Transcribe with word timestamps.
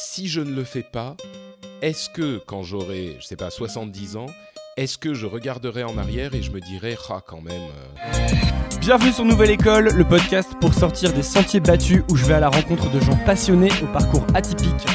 si 0.00 0.28
je 0.28 0.40
ne 0.40 0.54
le 0.54 0.64
fais 0.64 0.82
pas, 0.82 1.14
est-ce 1.82 2.08
que 2.08 2.38
quand 2.46 2.62
j'aurai, 2.62 3.16
je 3.20 3.26
sais 3.26 3.36
pas, 3.36 3.50
70 3.50 4.16
ans, 4.16 4.26
est-ce 4.76 4.96
que 4.96 5.12
je 5.12 5.26
regarderai 5.26 5.84
en 5.84 5.98
arrière 5.98 6.34
et 6.34 6.42
je 6.42 6.50
me 6.50 6.60
dirai, 6.60 6.96
ah 7.10 7.20
quand 7.24 7.42
même. 7.42 7.60
Euh, 7.60 8.28
Bienvenue 8.80 9.12
sur 9.12 9.26
Nouvelle 9.26 9.50
École, 9.50 9.90
le 9.94 10.04
podcast 10.04 10.52
pour 10.58 10.72
sortir 10.72 11.12
des 11.12 11.22
sentiers 11.22 11.60
battus 11.60 12.02
où 12.10 12.16
je 12.16 12.24
vais 12.24 12.34
à 12.34 12.40
la 12.40 12.48
rencontre 12.48 12.90
de 12.90 12.98
gens 13.00 13.16
passionnés 13.26 13.70
au 13.82 13.86
parcours 13.92 14.24
atypique. 14.34 14.86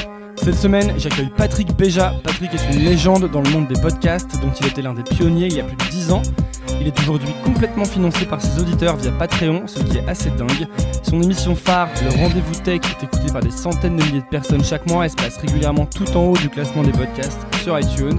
Cette 0.42 0.56
semaine, 0.56 0.92
j'accueille 0.98 1.30
Patrick 1.36 1.76
Béja. 1.76 2.14
Patrick 2.24 2.52
est 2.52 2.74
une 2.74 2.84
légende 2.84 3.30
dans 3.30 3.42
le 3.42 3.50
monde 3.50 3.68
des 3.68 3.80
podcasts 3.80 4.40
dont 4.40 4.50
il 4.60 4.66
était 4.66 4.82
l'un 4.82 4.94
des 4.94 5.04
pionniers 5.04 5.46
il 5.46 5.56
y 5.56 5.60
a 5.60 5.64
plus 5.64 5.76
de 5.76 5.90
10 5.90 6.10
ans. 6.10 6.22
Il 6.80 6.86
est 6.86 7.00
aujourd'hui 7.00 7.32
complètement 7.44 7.84
financé 7.84 8.26
par 8.26 8.40
ses 8.40 8.60
auditeurs 8.60 8.96
via 8.96 9.10
Patreon, 9.12 9.66
ce 9.66 9.80
qui 9.80 9.98
est 9.98 10.08
assez 10.08 10.30
dingue. 10.30 10.66
Son 11.02 11.20
émission 11.22 11.54
phare, 11.54 11.88
le 12.04 12.10
Rendez-vous 12.10 12.54
Tech, 12.62 12.80
est 12.84 13.04
écoutée 13.04 13.32
par 13.32 13.42
des 13.42 13.50
centaines 13.50 13.96
de 13.96 14.04
milliers 14.04 14.20
de 14.20 14.26
personnes 14.26 14.64
chaque 14.64 14.86
mois 14.86 15.06
et 15.06 15.08
se 15.08 15.16
passe 15.16 15.38
régulièrement 15.38 15.86
tout 15.86 16.08
en 16.16 16.26
haut 16.26 16.36
du 16.36 16.48
classement 16.48 16.82
des 16.82 16.92
podcasts 16.92 17.40
sur 17.62 17.78
iTunes. 17.78 18.18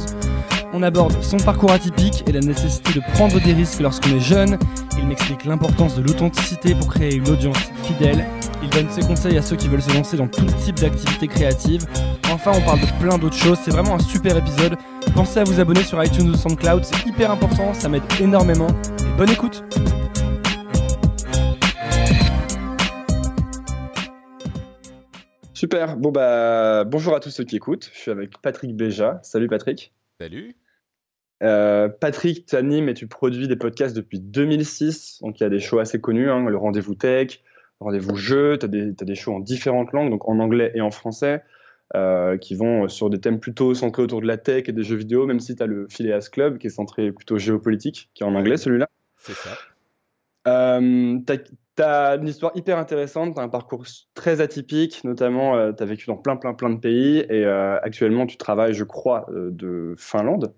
On 0.74 0.84
aborde 0.84 1.24
son 1.24 1.38
parcours 1.38 1.72
atypique 1.72 2.24
et 2.28 2.32
la 2.32 2.42
nécessité 2.42 2.94
de 2.94 3.02
prendre 3.14 3.40
des 3.40 3.54
risques 3.54 3.80
lorsqu'on 3.80 4.16
est 4.16 4.20
jeune. 4.20 4.58
Il 4.98 5.08
m'explique 5.08 5.46
l'importance 5.46 5.96
de 5.96 6.02
l'authenticité 6.02 6.76
pour 6.76 6.88
créer 6.88 7.16
une 7.16 7.30
audience 7.30 7.58
fidèle. 7.84 8.26
Il 8.62 8.70
donne 8.70 8.90
ses 8.90 9.02
conseils 9.02 9.38
à 9.38 9.42
ceux 9.42 9.56
qui 9.56 9.68
veulent 9.68 9.82
se 9.82 9.94
lancer 9.94 10.18
dans 10.18 10.28
tout 10.28 10.46
type 10.64 10.80
d'activités 10.80 11.28
créatives. 11.28 11.86
On 12.50 12.62
parle 12.62 12.80
de 12.80 13.00
plein 13.02 13.18
d'autres 13.18 13.36
choses. 13.36 13.58
C'est 13.62 13.72
vraiment 13.72 13.96
un 13.96 14.00
super 14.00 14.38
épisode. 14.38 14.78
Pensez 15.14 15.40
à 15.42 15.44
vous 15.44 15.60
abonner 15.60 15.84
sur 15.84 16.02
iTunes 16.02 16.30
ou 16.30 16.36
SoundCloud, 16.36 16.86
c'est 16.86 17.06
hyper 17.06 17.30
important, 17.30 17.74
ça 17.74 17.90
m'aide 17.90 18.04
énormément. 18.22 18.68
Et 18.68 19.18
bonne 19.18 19.30
écoute 19.30 19.64
Super, 25.54 25.98
bon 25.98 26.12
bah 26.12 26.86
bonjour 26.86 27.16
à 27.16 27.20
tous 27.20 27.32
ceux 27.32 27.44
qui 27.44 27.58
écoutent, 27.58 27.90
je 27.94 28.00
suis 28.00 28.12
avec 28.12 28.42
Patrick 28.42 28.76
Béja. 28.76 29.20
Salut 29.24 29.50
Patrick. 29.50 29.92
Salut. 30.22 30.56
Euh, 31.44 31.90
Patrick, 31.90 32.46
tu 32.46 32.56
animes 32.56 32.88
et 32.88 32.94
tu 32.94 33.08
produis 33.08 33.50
des 33.50 33.58
podcasts 33.58 33.96
depuis 33.96 34.20
2006, 34.20 35.20
donc 35.22 35.40
il 35.40 35.44
y 35.44 35.46
a 35.46 35.50
des 35.50 35.60
shows 35.60 35.80
assez 35.80 36.00
connus, 36.00 36.30
hein, 36.30 36.48
le 36.48 36.58
Rendez-vous 36.58 36.96
Tech, 36.96 37.42
le 37.82 37.86
Rendez-vous 37.86 38.16
Jeu, 38.16 38.58
tu 38.58 38.66
as, 38.66 38.70
des 38.70 39.16
shows 39.16 39.34
en 39.34 39.40
différentes 39.42 39.92
langues, 39.92 40.12
donc 40.12 40.30
en 40.30 40.40
anglais 40.40 40.72
et 40.76 40.82
en 40.82 40.92
français. 40.92 41.44
Euh, 41.96 42.36
qui 42.38 42.54
vont 42.54 42.90
sur 42.90 43.10
des 43.10 43.22
thèmes 43.22 43.40
plutôt 43.40 43.74
centrés 43.74 44.02
autour 44.02 44.20
de 44.20 44.28
la 44.28 44.36
tech 44.36 44.68
et 44.68 44.74
des 44.74 44.84
jeux 44.84 44.98
vidéo, 44.98 45.26
même 45.26 45.40
si 45.40 45.56
tu 45.56 45.64
as 45.64 45.68
le 45.68 45.88
Phileas 45.90 46.28
Club 46.30 46.58
qui 46.58 46.68
est 46.68 46.70
centré 46.70 47.14
plutôt 47.14 47.38
géopolitique, 47.38 48.10
qui 48.14 48.24
est 48.24 48.26
en 48.26 48.36
anglais 48.36 48.58
celui-là. 48.58 48.90
C'est 49.20 49.36
ça. 49.36 49.52
Euh, 50.50 51.18
tu 51.26 51.84
as, 51.84 52.18
une 52.18 52.28
histoire 52.28 52.52
hyper 52.56 52.78
intéressante, 52.78 53.36
tu 53.36 53.40
as 53.40 53.44
un 53.44 53.48
parcours 53.48 53.86
très 54.16 54.42
atypique, 54.42 55.02
notamment 55.06 55.56
euh, 55.56 55.72
tu 55.72 55.82
as 55.82 55.86
vécu 55.86 56.08
dans 56.08 56.18
plein, 56.18 56.36
plein, 56.36 56.54
plein 56.54 56.72
de 56.72 56.80
pays 56.80 57.26
et 57.30 57.46
actuellement 57.46 58.26
tu 58.26 58.36
travailles, 58.36 58.74
je 58.74 58.84
crois, 58.84 59.26
de 59.32 59.96
Finlande, 59.98 60.54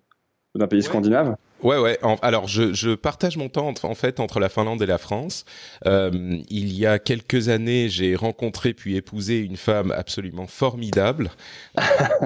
d'un 0.56 0.68
pays 0.68 0.82
scandinave. 0.82 1.36
Ouais, 1.64 1.78
ouais. 1.78 2.00
alors, 2.22 2.48
je, 2.48 2.74
je, 2.74 2.96
partage 2.96 3.38
mon 3.38 3.50
temps 3.50 3.74
en 3.84 3.96
fait 3.96 4.20
entre 4.20 4.40
la 4.40 4.50
Finlande 4.50 4.82
et 4.82 4.86
la 4.86 4.98
France. 4.98 5.46
Euh, 5.86 6.40
il 6.50 6.74
y 6.74 6.86
a 6.86 7.00
quelques 7.00 7.50
années, 7.50 7.90
j'ai 7.90 8.16
rencontré 8.16 8.74
puis 8.74 8.96
épousé 8.96 9.40
une 9.40 9.58
femme 9.58 9.92
absolument 9.92 10.48
formidable 10.48 11.32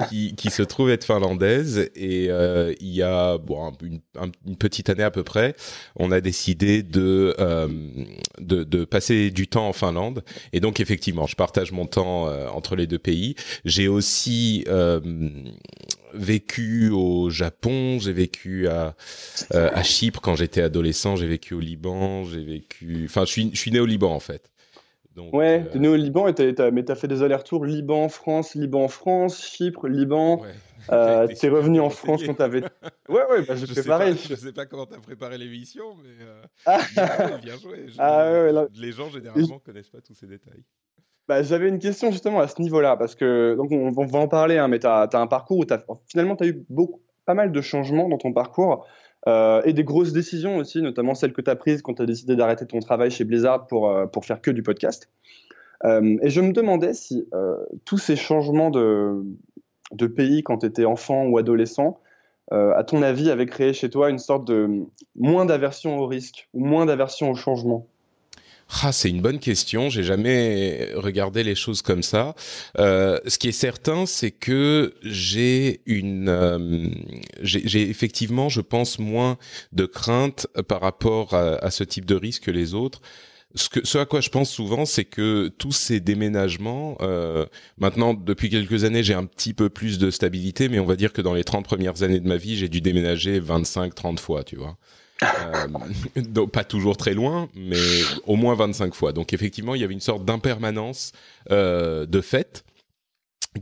qui, 0.08 0.34
qui, 0.36 0.50
se 0.50 0.62
trouve 0.62 0.90
être 0.90 1.04
finlandaise. 1.04 1.90
Et 1.96 2.28
euh, 2.30 2.74
il 2.80 2.94
y 2.94 3.02
a 3.02 3.38
bon, 3.38 3.72
une, 3.82 4.00
une, 4.46 4.56
petite 4.56 4.88
année 4.88 5.02
à 5.02 5.10
peu 5.10 5.24
près, 5.24 5.56
on 5.96 6.12
a 6.12 6.20
décidé 6.20 6.82
de, 6.82 7.34
euh, 7.38 7.68
de, 8.38 8.62
de, 8.64 8.84
passer 8.84 9.30
du 9.30 9.48
temps 9.48 9.68
en 9.68 9.72
Finlande. 9.72 10.22
Et 10.52 10.60
donc, 10.60 10.80
effectivement, 10.80 11.26
je 11.26 11.36
partage 11.36 11.72
mon 11.72 11.86
temps 11.86 12.28
euh, 12.28 12.48
entre 12.48 12.76
les 12.76 12.86
deux 12.86 12.98
pays. 12.98 13.34
J'ai 13.64 13.88
aussi 13.88 14.64
euh, 14.68 15.00
vécu 16.14 16.90
au 16.90 17.30
Japon, 17.30 17.98
j'ai 17.98 18.12
vécu 18.12 18.68
à, 18.68 18.94
euh, 19.54 19.70
à 19.72 19.82
Chypre 19.82 20.20
quand 20.20 20.36
j'étais 20.36 20.62
adolescent, 20.62 21.16
j'ai 21.16 21.26
vécu 21.26 21.54
au 21.54 21.60
Liban, 21.60 22.24
j'ai 22.24 22.44
vécu. 22.44 23.04
Enfin, 23.06 23.24
je 23.24 23.30
suis, 23.30 23.50
je 23.52 23.58
suis 23.58 23.70
né 23.70 23.80
au 23.80 23.86
Liban 23.86 24.12
en 24.12 24.20
fait. 24.20 24.50
Donc, 25.14 25.32
ouais, 25.32 25.64
euh... 25.64 25.72
t'es 25.72 25.78
né 25.78 25.88
au 25.88 25.94
Liban, 25.94 26.26
et 26.26 26.34
t'as, 26.34 26.70
mais 26.72 26.82
t'as 26.84 26.96
fait 26.96 27.06
des 27.06 27.22
allers-retours 27.22 27.64
Liban-France, 27.64 28.54
Liban-France, 28.56 29.46
Chypre, 29.46 29.86
Liban. 29.86 30.40
Ouais. 30.40 30.48
Euh, 30.90 31.26
t'es 31.28 31.48
revenu 31.48 31.80
en 31.80 31.90
France 31.90 32.22
quand 32.24 32.34
t'avais. 32.34 32.62
Ouais, 33.08 33.20
ouais, 33.30 33.42
bah, 33.42 33.54
j'ai 33.54 33.66
fait 33.66 33.82
pareil. 33.82 34.16
je 34.16 34.34
sais 34.34 34.52
pas 34.52 34.64
comment 34.64 34.86
t'as 34.86 34.98
préparé 34.98 35.36
l'émission, 35.36 35.94
mais. 36.02 36.24
Euh... 36.24 36.42
Ah. 36.64 37.36
bien 37.42 37.58
joué. 37.58 37.86
Ah, 37.98 38.32
ouais, 38.32 38.50
là... 38.50 38.66
Les 38.74 38.92
gens 38.92 39.10
généralement 39.10 39.58
connaissent 39.58 39.90
pas 39.90 40.00
tous 40.00 40.14
ces 40.14 40.26
détails. 40.26 40.64
Bah, 41.26 41.42
J'avais 41.42 41.68
une 41.68 41.78
question 41.78 42.10
justement 42.10 42.40
à 42.40 42.48
ce 42.48 42.60
niveau-là, 42.60 42.96
parce 42.96 43.14
que 43.14 43.54
donc 43.56 43.72
on, 43.72 43.90
va 43.90 44.18
en 44.18 44.28
parler, 44.28 44.58
hein, 44.58 44.68
mais 44.68 44.78
tu 44.78 44.86
as, 44.86 45.08
un 45.12 45.26
parcours 45.26 45.58
où 45.58 45.64
as, 45.70 45.82
finalement 46.06 46.36
tu 46.36 46.44
as 46.44 46.46
eu 46.48 46.66
pas 47.24 47.34
mal 47.34 47.50
de 47.50 47.60
changements 47.62 48.08
dans 48.08 48.18
ton 48.18 48.32
parcours 48.32 48.86
euh, 49.26 49.62
et 49.64 49.72
des 49.72 49.84
grosses 49.84 50.12
décisions 50.12 50.56
aussi, 50.58 50.82
notamment 50.82 51.14
celles 51.14 51.32
que 51.32 51.40
tu 51.40 51.50
as 51.50 51.56
prises 51.56 51.80
quand 51.80 51.94
tu 51.94 52.02
as 52.02 52.06
décidé 52.06 52.36
d'arrêter 52.36 52.66
ton 52.66 52.78
travail 52.80 53.10
chez 53.10 53.24
Blizzard 53.24 53.66
pour, 53.66 53.88
euh, 53.88 54.06
pour 54.06 54.26
faire 54.26 54.42
que 54.42 54.50
du 54.50 54.62
podcast. 54.62 55.08
Euh, 55.84 56.18
et 56.22 56.28
je 56.28 56.40
me 56.42 56.52
demandais 56.52 56.92
si 56.92 57.26
tous 57.84 57.98
ces 57.98 58.16
changements 58.16 58.70
de, 58.70 59.22
de 59.92 60.06
pays 60.06 60.42
quand 60.42 60.58
tu 60.58 60.66
étais 60.66 60.84
enfant 60.84 61.26
ou 61.26 61.38
adolescent, 61.38 62.00
à 62.50 62.84
ton 62.84 63.02
avis, 63.02 63.30
avaient 63.30 63.46
créé 63.46 63.72
chez 63.72 63.88
toi 63.90 64.10
une 64.10 64.18
sorte 64.18 64.46
de 64.46 64.84
moins 65.16 65.46
d'aversion 65.46 65.98
au 65.98 66.06
risque 66.06 66.48
ou 66.52 66.64
moins 66.64 66.86
d'aversion 66.86 67.30
au 67.30 67.34
changement? 67.34 67.88
Ah, 68.82 68.92
c'est 68.92 69.10
une 69.10 69.20
bonne 69.20 69.38
question. 69.38 69.88
J'ai 69.88 70.02
jamais 70.02 70.90
regardé 70.94 71.42
les 71.42 71.54
choses 71.54 71.82
comme 71.82 72.02
ça. 72.02 72.34
Euh, 72.78 73.18
ce 73.26 73.38
qui 73.38 73.48
est 73.48 73.52
certain, 73.52 74.06
c'est 74.06 74.30
que 74.30 74.94
j'ai 75.02 75.80
une, 75.86 76.28
euh, 76.28 76.88
j'ai 77.42 77.88
effectivement, 77.88 78.48
je 78.48 78.60
pense, 78.60 78.98
moins 78.98 79.38
de 79.72 79.86
crainte 79.86 80.46
par 80.68 80.80
rapport 80.80 81.34
à, 81.34 81.56
à, 81.56 81.70
ce 81.70 81.84
type 81.84 82.04
de 82.04 82.14
risque 82.14 82.44
que 82.44 82.50
les 82.50 82.74
autres. 82.74 83.00
Ce, 83.56 83.68
que, 83.68 83.86
ce 83.86 83.98
à 83.98 84.04
quoi 84.04 84.20
je 84.20 84.30
pense 84.30 84.50
souvent, 84.50 84.84
c'est 84.84 85.04
que 85.04 85.48
tous 85.58 85.70
ces 85.70 86.00
déménagements, 86.00 86.96
euh, 87.02 87.46
maintenant, 87.78 88.12
depuis 88.12 88.50
quelques 88.50 88.82
années, 88.82 89.04
j'ai 89.04 89.14
un 89.14 89.26
petit 89.26 89.54
peu 89.54 89.68
plus 89.68 89.98
de 89.98 90.10
stabilité, 90.10 90.68
mais 90.68 90.80
on 90.80 90.84
va 90.84 90.96
dire 90.96 91.12
que 91.12 91.22
dans 91.22 91.34
les 91.34 91.44
30 91.44 91.64
premières 91.64 92.02
années 92.02 92.18
de 92.18 92.26
ma 92.26 92.36
vie, 92.36 92.56
j'ai 92.56 92.68
dû 92.68 92.80
déménager 92.80 93.40
25-30 93.40 94.18
fois, 94.18 94.42
tu 94.42 94.56
vois. 94.56 94.76
Euh, 95.22 96.46
pas 96.46 96.64
toujours 96.64 96.96
très 96.96 97.14
loin, 97.14 97.48
mais 97.54 98.02
au 98.26 98.36
moins 98.36 98.54
25 98.54 98.94
fois. 98.94 99.12
Donc 99.12 99.32
effectivement, 99.32 99.74
il 99.74 99.80
y 99.80 99.84
avait 99.84 99.94
une 99.94 100.00
sorte 100.00 100.24
d'impermanence 100.24 101.12
euh, 101.50 102.06
de 102.06 102.20
fait 102.20 102.64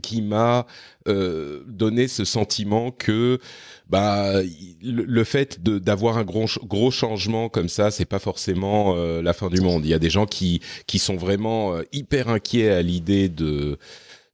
qui 0.01 0.23
m'a 0.23 0.65
euh, 1.07 1.63
donné 1.67 2.07
ce 2.07 2.25
sentiment 2.25 2.89
que 2.89 3.37
bah 3.87 4.41
le, 4.81 5.23
fait 5.23 5.61
d'avoir 5.61 6.17
un 6.17 6.23
gros 6.23 6.47
gros 6.63 6.89
changement 6.89 7.47
comme 7.47 7.69
ça 7.69 7.91
c'est 7.91 8.05
pas 8.05 8.17
forcément 8.17 8.95
la 8.95 9.33
fin 9.33 9.49
du 9.49 9.61
monde 9.61 9.85
il 9.85 9.89
y 9.89 9.93
a 9.93 9.99
des 9.99 10.09
gens 10.09 10.25
qui 10.25 10.61
qui 10.87 10.97
sont 10.97 11.15
vraiment 11.15 11.75
hyper 11.91 12.29
inquiets 12.29 12.69
à 12.69 12.81
l'idée 12.81 13.29
de 13.29 13.77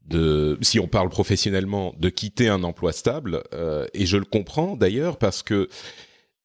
de, 0.07 0.57
si 0.62 0.80
on 0.80 0.88
parle 0.88 1.09
professionnellement, 1.09 1.94
de 2.00 2.09
quitter 2.09 2.47
un 2.47 2.63
emploi 2.63 2.94
stable. 2.94 3.44
Et 3.94 4.07
je 4.07 4.18
le 4.18 4.25
comprends 4.25 4.75
d'ailleurs 4.75 5.18
parce 5.18 5.44
que 5.44 5.69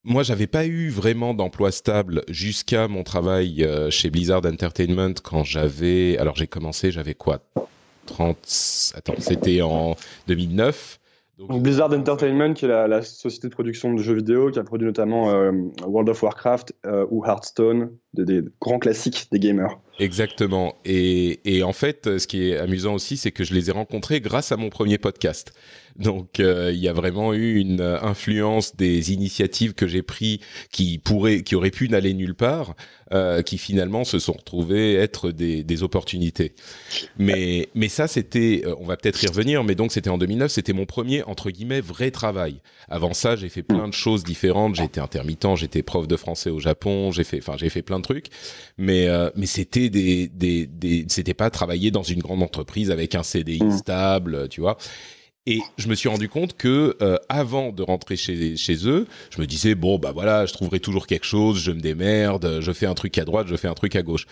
moi, 0.04 0.22
j'avais 0.22 0.46
pas 0.46 0.66
eu 0.66 0.90
vraiment 0.90 1.32
d'emploi 1.32 1.72
stable 1.72 2.24
jusqu'à 2.28 2.88
mon 2.88 3.02
travail 3.02 3.64
euh, 3.64 3.90
chez 3.90 4.10
Blizzard 4.10 4.44
Entertainment 4.44 5.14
quand 5.22 5.44
j'avais. 5.44 6.18
Alors, 6.18 6.36
j'ai 6.36 6.46
commencé, 6.46 6.90
j'avais 6.90 7.14
quoi? 7.14 7.40
30. 8.06 8.36
Attends, 8.96 9.14
c'était 9.18 9.62
en 9.62 9.96
2009. 10.28 11.00
Donc, 11.38 11.62
Blizzard 11.62 11.92
Entertainment, 11.92 12.52
qui 12.52 12.66
est 12.66 12.68
la, 12.68 12.86
la, 12.86 13.02
société 13.02 13.48
de 13.48 13.52
production 13.52 13.92
de 13.92 14.00
jeux 14.00 14.14
vidéo, 14.14 14.50
qui 14.50 14.58
a 14.58 14.62
produit 14.62 14.86
notamment 14.86 15.30
euh, 15.30 15.50
World 15.84 16.08
of 16.10 16.22
Warcraft 16.22 16.74
euh, 16.86 17.06
ou 17.10 17.24
Hearthstone, 17.24 17.90
des, 18.12 18.24
des, 18.24 18.42
grands 18.60 18.78
classiques 18.78 19.26
des 19.32 19.40
gamers. 19.40 19.80
Exactement. 19.98 20.76
Et, 20.84 21.40
et, 21.44 21.64
en 21.64 21.72
fait, 21.72 22.18
ce 22.18 22.26
qui 22.28 22.50
est 22.50 22.58
amusant 22.58 22.94
aussi, 22.94 23.16
c'est 23.16 23.32
que 23.32 23.42
je 23.42 23.52
les 23.52 23.70
ai 23.70 23.72
rencontrés 23.72 24.20
grâce 24.20 24.52
à 24.52 24.56
mon 24.56 24.68
premier 24.68 24.98
podcast. 24.98 25.52
Donc 25.96 26.40
euh, 26.40 26.72
il 26.72 26.80
y 26.80 26.88
a 26.88 26.92
vraiment 26.92 27.34
eu 27.34 27.58
une 27.58 27.80
influence 27.80 28.76
des 28.76 29.12
initiatives 29.12 29.74
que 29.74 29.86
j'ai 29.86 30.02
prises 30.02 30.38
qui 30.70 30.98
pourraient, 30.98 31.42
qui 31.42 31.54
auraient 31.54 31.70
pu 31.70 31.88
n'aller 31.88 32.14
nulle 32.14 32.34
part, 32.34 32.74
euh, 33.12 33.42
qui 33.42 33.58
finalement 33.58 34.02
se 34.02 34.18
sont 34.18 34.32
retrouvées 34.32 34.94
être 34.94 35.30
des, 35.30 35.62
des 35.62 35.82
opportunités. 35.82 36.54
Mais 37.18 37.68
mais 37.74 37.88
ça 37.88 38.08
c'était, 38.08 38.62
euh, 38.64 38.74
on 38.80 38.86
va 38.86 38.96
peut-être 38.96 39.22
y 39.22 39.26
revenir, 39.26 39.62
mais 39.62 39.74
donc 39.74 39.92
c'était 39.92 40.10
en 40.10 40.18
2009, 40.18 40.50
c'était 40.50 40.72
mon 40.72 40.86
premier 40.86 41.22
entre 41.22 41.50
guillemets 41.50 41.80
vrai 41.80 42.10
travail. 42.10 42.60
Avant 42.88 43.14
ça, 43.14 43.36
j'ai 43.36 43.50
fait 43.50 43.62
plein 43.62 43.88
de 43.88 43.92
choses 43.92 44.24
différentes. 44.24 44.74
J'étais 44.74 45.00
intermittent, 45.00 45.54
j'étais 45.56 45.82
prof 45.82 46.08
de 46.08 46.16
français 46.16 46.50
au 46.50 46.58
Japon, 46.60 47.12
j'ai 47.12 47.24
fait, 47.24 47.38
enfin 47.38 47.56
j'ai 47.56 47.68
fait 47.68 47.82
plein 47.82 47.98
de 47.98 48.04
trucs, 48.04 48.28
mais 48.78 49.06
euh, 49.06 49.30
mais 49.36 49.46
c'était 49.46 49.90
des 49.90 50.28
des, 50.28 50.66
des 50.66 51.04
c'était 51.08 51.34
pas 51.34 51.50
travailler 51.50 51.90
dans 51.90 52.02
une 52.02 52.20
grande 52.20 52.42
entreprise 52.42 52.90
avec 52.90 53.14
un 53.14 53.22
CDI 53.22 53.62
mmh. 53.62 53.78
stable, 53.78 54.48
tu 54.48 54.60
vois. 54.60 54.76
Et 55.46 55.60
je 55.76 55.88
me 55.88 55.94
suis 55.94 56.08
rendu 56.08 56.28
compte 56.28 56.56
que 56.56 56.96
euh, 57.02 57.18
avant 57.28 57.70
de 57.70 57.82
rentrer 57.82 58.16
chez, 58.16 58.54
eux, 58.86 59.06
je 59.30 59.40
me 59.40 59.46
disais 59.46 59.74
bon 59.74 59.98
bah 59.98 60.12
voilà, 60.12 60.46
je 60.46 60.54
trouverai 60.54 60.80
toujours 60.80 61.06
quelque 61.06 61.26
chose, 61.26 61.60
je 61.60 61.70
me 61.70 61.80
démerde, 61.80 62.60
je 62.60 62.72
fais 62.72 62.86
un 62.86 62.94
truc 62.94 63.18
à 63.18 63.24
droite, 63.24 63.46
je 63.46 63.56
fais 63.56 63.68
un 63.68 63.74
truc 63.74 63.94
à 63.94 64.02
gauche. 64.02 64.26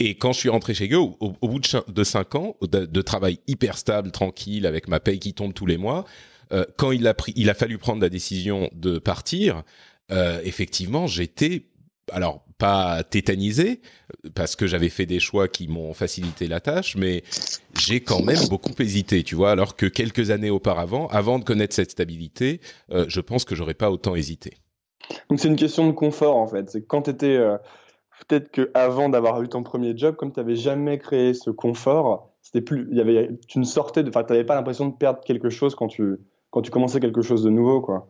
Et 0.00 0.14
quand 0.16 0.32
je 0.32 0.38
suis 0.38 0.48
rentré 0.48 0.72
chez 0.72 0.88
Go, 0.88 1.16
au, 1.20 1.32
bout 1.46 1.60
de, 1.60 1.92
de 1.92 2.04
cinq 2.04 2.34
ans 2.34 2.56
de, 2.62 3.02
travail 3.02 3.38
hyper 3.46 3.76
stable, 3.76 4.10
tranquille, 4.10 4.66
avec 4.66 4.88
ma 4.88 4.98
paye 4.98 5.18
qui 5.18 5.34
tombe 5.34 5.52
tous 5.52 5.66
les 5.66 5.76
mois, 5.76 6.06
euh, 6.52 6.64
quand 6.78 6.90
il 6.90 7.06
a 7.06 7.12
pris, 7.12 7.34
il 7.36 7.50
a 7.50 7.54
fallu 7.54 7.76
prendre 7.76 8.00
la 8.00 8.08
décision 8.08 8.70
de 8.72 8.98
partir. 8.98 9.62
Euh, 10.10 10.40
effectivement, 10.42 11.06
j'étais 11.06 11.66
alors 12.10 12.44
pas 12.60 13.02
tétanisé 13.02 13.80
parce 14.34 14.54
que 14.54 14.66
j'avais 14.66 14.90
fait 14.90 15.06
des 15.06 15.18
choix 15.18 15.48
qui 15.48 15.66
m'ont 15.66 15.94
facilité 15.94 16.46
la 16.46 16.60
tâche, 16.60 16.94
mais 16.94 17.24
j'ai 17.78 18.00
quand 18.00 18.22
même 18.22 18.46
beaucoup 18.48 18.70
hésité, 18.78 19.24
tu 19.24 19.34
vois. 19.34 19.50
Alors 19.50 19.74
que 19.76 19.86
quelques 19.86 20.30
années 20.30 20.50
auparavant, 20.50 21.08
avant 21.08 21.38
de 21.38 21.44
connaître 21.44 21.74
cette 21.74 21.90
stabilité, 21.90 22.60
euh, 22.92 23.06
je 23.08 23.20
pense 23.20 23.44
que 23.44 23.54
j'aurais 23.54 23.74
pas 23.74 23.90
autant 23.90 24.14
hésité. 24.14 24.58
Donc 25.28 25.40
c'est 25.40 25.48
une 25.48 25.56
question 25.56 25.86
de 25.86 25.92
confort 25.92 26.36
en 26.36 26.46
fait. 26.46 26.70
C'est 26.70 26.86
quand 26.86 27.02
tu 27.02 27.10
étais 27.10 27.36
euh, 27.36 27.56
peut-être 28.28 28.52
que 28.52 28.70
avant 28.74 29.08
d'avoir 29.08 29.42
eu 29.42 29.48
ton 29.48 29.62
premier 29.62 29.96
job, 29.96 30.14
comme 30.16 30.30
tu 30.30 30.38
n'avais 30.38 30.56
jamais 30.56 30.98
créé 30.98 31.32
ce 31.32 31.50
confort, 31.50 32.30
c'était 32.42 32.60
plus, 32.60 32.86
il 32.90 32.98
y 32.98 33.00
avait, 33.00 33.30
tu 33.48 33.58
ne 33.58 33.64
sortais, 33.64 34.06
enfin, 34.06 34.22
tu 34.22 34.32
n'avais 34.32 34.44
pas 34.44 34.54
l'impression 34.54 34.86
de 34.86 34.94
perdre 34.94 35.20
quelque 35.20 35.48
chose 35.48 35.74
quand 35.74 35.88
tu 35.88 36.18
quand 36.50 36.62
tu 36.62 36.70
commençais 36.70 37.00
quelque 37.00 37.22
chose 37.22 37.42
de 37.42 37.50
nouveau, 37.50 37.80
quoi. 37.80 38.08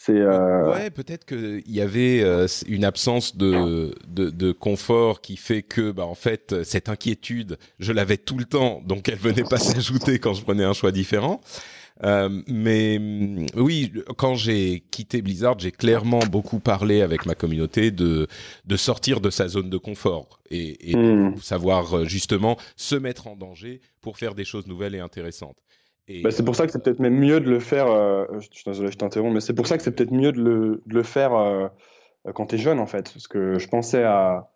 C'est 0.00 0.12
euh... 0.12 0.70
ouais, 0.70 0.90
peut-être 0.90 1.26
qu'il 1.26 1.68
y 1.68 1.80
avait 1.80 2.22
euh, 2.22 2.46
une 2.68 2.84
absence 2.84 3.36
de, 3.36 3.92
de, 4.06 4.30
de, 4.30 4.52
confort 4.52 5.20
qui 5.20 5.36
fait 5.36 5.62
que, 5.62 5.90
bah, 5.90 6.06
en 6.06 6.14
fait, 6.14 6.62
cette 6.62 6.88
inquiétude, 6.88 7.58
je 7.80 7.92
l'avais 7.92 8.16
tout 8.16 8.38
le 8.38 8.44
temps, 8.44 8.80
donc 8.86 9.08
elle 9.08 9.18
venait 9.18 9.42
pas 9.42 9.58
s'ajouter 9.58 10.20
quand 10.20 10.34
je 10.34 10.44
prenais 10.44 10.62
un 10.62 10.72
choix 10.72 10.92
différent. 10.92 11.40
Euh, 12.04 12.28
mais 12.46 12.98
mm, 13.00 13.46
oui, 13.56 13.92
quand 14.16 14.36
j'ai 14.36 14.84
quitté 14.92 15.20
Blizzard, 15.20 15.58
j'ai 15.58 15.72
clairement 15.72 16.20
beaucoup 16.20 16.60
parlé 16.60 17.02
avec 17.02 17.26
ma 17.26 17.34
communauté 17.34 17.90
de 17.90 18.28
de 18.66 18.76
sortir 18.76 19.20
de 19.20 19.30
sa 19.30 19.48
zone 19.48 19.68
de 19.68 19.78
confort 19.78 20.38
et, 20.48 20.92
et 20.92 20.96
hmm. 20.96 21.34
de 21.34 21.40
savoir 21.40 21.98
euh, 21.98 22.04
justement 22.04 22.56
se 22.76 22.94
mettre 22.94 23.26
en 23.26 23.34
danger 23.34 23.80
pour 24.00 24.16
faire 24.16 24.36
des 24.36 24.44
choses 24.44 24.68
nouvelles 24.68 24.94
et 24.94 25.00
intéressantes. 25.00 25.56
Bah, 26.22 26.30
c'est 26.30 26.44
pour 26.44 26.56
ça 26.56 26.66
que 26.66 26.72
c'est 26.72 26.82
peut-être 26.82 27.00
même 27.00 27.18
mieux 27.18 27.40
de 27.40 27.50
le 27.50 27.60
faire. 27.60 27.86
Euh, 27.88 28.24
je 28.40 28.72
je 28.72 28.96
t'interromps, 28.96 29.34
mais 29.34 29.40
c'est 29.40 29.54
pour 29.54 29.66
ça 29.66 29.76
que 29.76 29.82
c'est 29.82 29.94
peut-être 29.94 30.12
mieux 30.12 30.32
de 30.32 30.80
le, 30.84 31.02
faire 31.02 31.34
euh, 31.34 31.68
quand 32.34 32.46
tu 32.46 32.54
es 32.54 32.58
jeune, 32.58 32.80
en 32.80 32.86
fait. 32.86 33.12
Parce 33.12 33.28
que 33.28 33.58
je 33.58 33.68
pensais 33.68 34.04
à. 34.04 34.50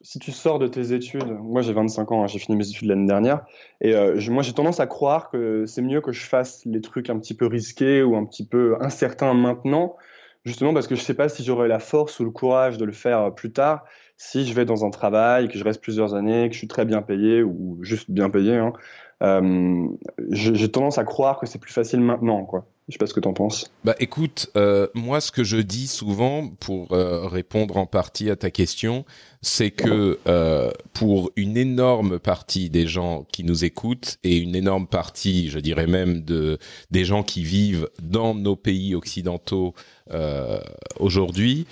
Si 0.00 0.20
tu 0.20 0.30
sors 0.30 0.60
de 0.60 0.68
tes 0.68 0.92
études, 0.92 1.28
moi 1.40 1.60
j'ai 1.60 1.72
25 1.72 2.12
ans, 2.12 2.22
hein, 2.22 2.26
j'ai 2.28 2.38
fini 2.38 2.56
mes 2.56 2.68
études 2.68 2.86
l'année 2.86 3.08
dernière, 3.08 3.44
et 3.80 3.96
euh, 3.96 4.20
moi 4.30 4.44
j'ai 4.44 4.52
tendance 4.52 4.78
à 4.78 4.86
croire 4.86 5.28
que 5.28 5.66
c'est 5.66 5.82
mieux 5.82 6.00
que 6.00 6.12
je 6.12 6.24
fasse 6.24 6.64
les 6.66 6.80
trucs 6.80 7.10
un 7.10 7.18
petit 7.18 7.34
peu 7.34 7.46
risqués 7.46 8.04
ou 8.04 8.14
un 8.14 8.24
petit 8.24 8.46
peu 8.46 8.76
incertains 8.80 9.34
maintenant, 9.34 9.96
justement 10.44 10.72
parce 10.72 10.86
que 10.86 10.94
je 10.94 11.00
sais 11.00 11.14
pas 11.14 11.28
si 11.28 11.42
j'aurai 11.42 11.66
la 11.66 11.80
force 11.80 12.20
ou 12.20 12.24
le 12.24 12.30
courage 12.30 12.78
de 12.78 12.84
le 12.84 12.92
faire 12.92 13.34
plus 13.34 13.50
tard, 13.50 13.84
si 14.16 14.46
je 14.46 14.54
vais 14.54 14.64
dans 14.64 14.84
un 14.84 14.90
travail, 14.90 15.48
que 15.48 15.58
je 15.58 15.64
reste 15.64 15.82
plusieurs 15.82 16.14
années, 16.14 16.46
que 16.48 16.52
je 16.52 16.58
suis 16.58 16.68
très 16.68 16.84
bien 16.84 17.02
payé 17.02 17.42
ou 17.42 17.78
juste 17.82 18.08
bien 18.08 18.30
payé. 18.30 18.54
Hein, 18.54 18.74
euh, 19.22 19.88
j'ai 20.30 20.70
tendance 20.70 20.98
à 20.98 21.04
croire 21.04 21.38
que 21.40 21.46
c'est 21.46 21.58
plus 21.58 21.72
facile 21.72 22.00
maintenant, 22.00 22.44
quoi. 22.44 22.66
Je 22.88 22.94
sais 22.94 22.98
pas 22.98 23.06
ce 23.06 23.12
que 23.12 23.20
tu 23.20 23.28
en 23.28 23.34
penses. 23.34 23.70
Bah 23.84 23.94
écoute, 24.00 24.50
euh, 24.56 24.86
moi 24.94 25.20
ce 25.20 25.30
que 25.30 25.44
je 25.44 25.58
dis 25.58 25.88
souvent 25.88 26.48
pour 26.48 26.92
euh, 26.92 27.26
répondre 27.26 27.76
en 27.76 27.84
partie 27.84 28.30
à 28.30 28.36
ta 28.36 28.50
question, 28.50 29.04
c'est 29.42 29.70
que 29.70 30.18
euh, 30.26 30.70
pour 30.94 31.30
une 31.36 31.58
énorme 31.58 32.18
partie 32.18 32.70
des 32.70 32.86
gens 32.86 33.26
qui 33.30 33.44
nous 33.44 33.66
écoutent 33.66 34.16
et 34.24 34.38
une 34.38 34.54
énorme 34.54 34.86
partie, 34.86 35.50
je 35.50 35.58
dirais 35.58 35.86
même 35.86 36.22
de 36.22 36.58
des 36.90 37.04
gens 37.04 37.22
qui 37.22 37.42
vivent 37.42 37.90
dans 38.02 38.34
nos 38.34 38.56
pays 38.56 38.94
occidentaux 38.94 39.74
euh, 40.10 40.58
aujourd'hui, 40.98 41.66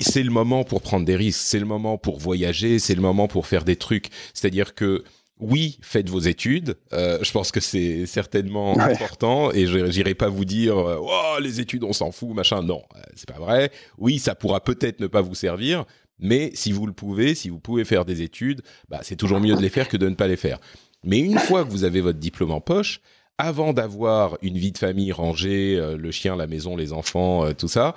c'est 0.00 0.22
le 0.22 0.30
moment 0.30 0.64
pour 0.64 0.80
prendre 0.80 1.04
des 1.04 1.16
risques, 1.16 1.42
c'est 1.42 1.58
le 1.58 1.66
moment 1.66 1.98
pour 1.98 2.18
voyager, 2.18 2.78
c'est 2.78 2.94
le 2.94 3.02
moment 3.02 3.28
pour 3.28 3.46
faire 3.46 3.64
des 3.64 3.76
trucs. 3.76 4.08
C'est-à-dire 4.32 4.74
que 4.74 5.04
oui, 5.46 5.78
faites 5.82 6.08
vos 6.08 6.20
études. 6.20 6.76
Euh, 6.94 7.18
je 7.22 7.30
pense 7.30 7.52
que 7.52 7.60
c'est 7.60 8.06
certainement 8.06 8.78
important 8.78 9.52
et 9.52 9.66
je 9.66 9.78
n'irai 9.78 10.14
pas 10.14 10.28
vous 10.28 10.46
dire 10.46 10.78
euh, 10.78 10.96
oh, 10.98 11.36
les 11.38 11.60
études 11.60 11.84
on 11.84 11.92
s'en 11.92 12.12
fout 12.12 12.34
machin. 12.34 12.62
Non, 12.62 12.82
euh, 12.96 13.00
c'est 13.14 13.28
pas 13.28 13.38
vrai. 13.38 13.70
Oui, 13.98 14.18
ça 14.18 14.34
pourra 14.34 14.60
peut-être 14.60 15.00
ne 15.00 15.06
pas 15.06 15.20
vous 15.20 15.34
servir, 15.34 15.84
mais 16.18 16.50
si 16.54 16.72
vous 16.72 16.86
le 16.86 16.94
pouvez, 16.94 17.34
si 17.34 17.50
vous 17.50 17.60
pouvez 17.60 17.84
faire 17.84 18.06
des 18.06 18.22
études, 18.22 18.62
bah, 18.88 19.00
c'est 19.02 19.16
toujours 19.16 19.38
mieux 19.38 19.54
de 19.54 19.60
les 19.60 19.68
faire 19.68 19.88
que 19.88 19.98
de 19.98 20.08
ne 20.08 20.14
pas 20.14 20.28
les 20.28 20.36
faire. 20.36 20.58
Mais 21.04 21.18
une 21.18 21.38
fois 21.38 21.64
que 21.64 21.70
vous 21.70 21.84
avez 21.84 22.00
votre 22.00 22.18
diplôme 22.18 22.50
en 22.50 22.62
poche, 22.62 23.02
avant 23.36 23.74
d'avoir 23.74 24.38
une 24.40 24.56
vie 24.56 24.72
de 24.72 24.78
famille 24.78 25.12
rangée, 25.12 25.76
le 25.98 26.10
chien, 26.10 26.36
la 26.36 26.46
maison, 26.46 26.76
les 26.76 26.94
enfants, 26.94 27.52
tout 27.52 27.68
ça, 27.68 27.94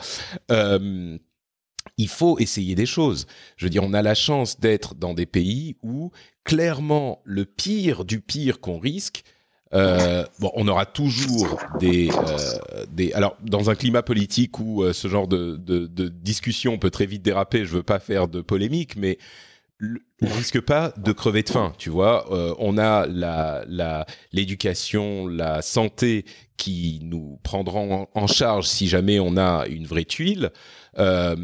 il 1.98 2.08
faut 2.08 2.38
essayer 2.40 2.76
des 2.76 2.86
choses. 2.86 3.28
Je 3.56 3.66
veux 3.66 3.70
dire, 3.70 3.84
on 3.84 3.94
a 3.94 4.02
la 4.02 4.16
chance 4.16 4.60
d'être 4.60 4.96
dans 4.96 5.14
des 5.14 5.26
pays 5.26 5.78
où 5.82 6.12
clairement 6.48 7.22
le 7.26 7.46
pire 7.46 8.06
du 8.06 8.22
pire 8.22 8.60
qu'on 8.62 8.80
risque. 8.80 9.24
Euh, 9.74 10.26
bon, 10.40 10.50
on 10.56 10.66
aura 10.70 10.86
toujours 10.86 11.60
des, 11.78 12.10
euh, 12.10 12.86
des. 12.90 13.12
Alors, 13.12 13.36
dans 13.44 13.70
un 13.70 13.76
climat 13.76 14.02
politique 14.02 14.58
où 14.60 14.82
euh, 14.82 14.94
ce 14.94 15.10
genre 15.10 15.28
de, 15.28 15.58
discussion 16.08 16.78
peut 16.78 16.90
très 16.90 17.06
vite 17.06 17.22
déraper, 17.22 17.66
je 17.66 17.74
veux 17.74 17.84
pas 17.84 18.00
faire 18.00 18.30
de 18.30 18.40
polémique, 18.40 18.96
mais 18.96 19.18
on 20.22 20.28
risque 20.28 20.62
pas 20.62 20.94
de 20.96 21.12
crever 21.12 21.44
de 21.44 21.50
faim, 21.50 21.74
tu 21.78 21.90
vois. 21.90 22.26
On 22.60 22.78
a 22.78 23.06
la 23.08 24.06
l'éducation, 24.32 25.28
la, 25.28 25.62
santé 25.62 26.24
qui 26.57 27.00
nous 27.04 27.39
prendront 27.44 28.07
en, 28.13 28.27
charge 28.27 28.65
si 28.65 28.88
jamais 28.88 29.19
on 29.19 29.38
a 29.38 29.65
une 29.68 29.86
vraie 29.86 30.06
tuile. 30.06 30.51
Euh, 30.98 31.36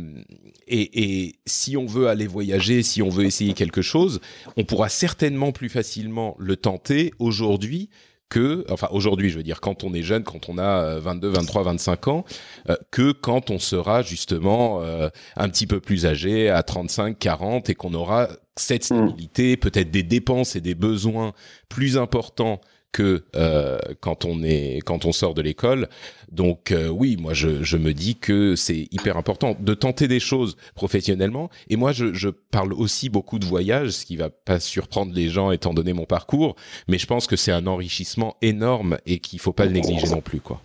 et, 0.68 1.04
et, 1.24 1.36
si 1.46 1.78
on 1.78 1.86
veut 1.86 2.08
aller 2.08 2.28
voyager, 2.28 2.82
si 2.84 3.02
on 3.02 3.10
veut 3.10 3.26
essayer 3.26 3.54
quelque 3.54 3.82
chose, 3.82 4.20
on 4.58 4.64
pourra 4.64 4.90
certainement 4.90 5.52
plus 5.52 5.70
facilement 5.70 6.36
le 6.40 6.58
tenter 6.58 7.14
aujourd'hui 7.20 7.90
que, 8.34 8.66
enfin 8.70 8.88
aujourd'hui, 8.92 9.30
je 9.30 9.38
veux 9.38 9.44
dire, 9.44 9.62
quand 9.62 9.84
on 9.84 9.94
est 9.94 10.02
jeune, 10.02 10.24
quand 10.24 10.50
on 10.50 10.58
a 10.58 10.98
22, 10.98 11.30
23, 11.30 11.64
25 11.64 12.08
ans, 12.08 12.26
euh, 12.68 12.76
que 12.90 13.12
quand 13.12 13.52
on 13.52 13.60
sera 13.60 14.02
justement 14.02 14.82
euh, 14.82 15.10
un 15.38 15.50
petit 15.50 15.68
peu 15.68 15.80
plus 15.80 16.08
âgé, 16.08 16.50
à 16.50 16.64
35, 16.64 17.20
40, 17.20 17.70
et 17.70 17.76
qu'on 17.76 17.94
aura 17.94 18.30
cette 18.56 18.90
hmm. 18.90 19.08
stabilité, 19.08 19.56
peut-être 19.56 19.92
des 19.92 20.02
dépenses 20.02 20.56
et 20.56 20.62
des 20.62 20.74
besoins 20.74 21.34
plus 21.70 21.96
importants 21.96 22.60
que 22.94 23.24
euh, 23.36 23.80
quand 24.00 24.24
on 24.24 24.42
est 24.44 24.80
quand 24.86 25.04
on 25.04 25.12
sort 25.12 25.34
de 25.34 25.42
l'école. 25.42 25.90
Donc 26.32 26.72
euh, 26.72 26.88
oui, 26.88 27.18
moi 27.20 27.34
je, 27.34 27.78
me 27.78 27.94
dis 27.94 28.16
que 28.16 28.56
c'est 28.56 28.88
hyper 28.92 29.18
important 29.18 29.58
de 29.60 29.74
tenter 29.74 30.08
des 30.08 30.22
choses 30.22 30.56
professionnellement. 30.76 31.50
Et 31.70 31.76
moi 31.76 31.92
je, 31.92 32.14
je 32.14 32.30
parle 32.30 32.72
aussi 32.72 33.10
beaucoup 33.10 33.40
de 33.40 33.46
voyage, 33.46 33.90
ce 33.90 34.06
qui 34.06 34.16
va 34.16 34.30
pas 34.30 34.62
surprendre 34.62 35.14
les 35.14 35.28
gens 35.28 35.52
étant 35.52 35.74
donné 35.74 35.92
mon 35.92 36.06
parcours, 36.06 36.56
mais 36.88 36.98
je 36.98 37.08
pense 37.08 37.28
que 37.28 37.36
c'est 37.36 37.52
un 37.52 37.68
enrichissement 37.68 38.38
énorme 38.42 38.98
et 39.06 39.20
qu'il 39.20 39.40
faut 39.40 39.54
pas 39.54 39.66
le 39.66 39.72
négliger 39.72 40.08
non 40.08 40.22
plus 40.22 40.40
quoi. 40.40 40.62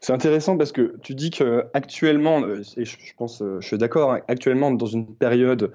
C'est 0.00 0.12
intéressant 0.12 0.56
parce 0.56 0.72
que 0.72 0.96
tu 1.02 1.14
dis 1.14 1.30
que 1.30 1.66
actuellement, 1.74 2.40
euh, 2.42 2.62
et 2.76 2.84
je 2.86 2.96
pense, 3.16 3.42
je 3.60 3.66
suis 3.66 3.76
d'accord, 3.76 4.12
hein, 4.12 4.20
actuellement 4.28 4.70
dans 4.70 4.86
une 4.86 5.14
période 5.14 5.72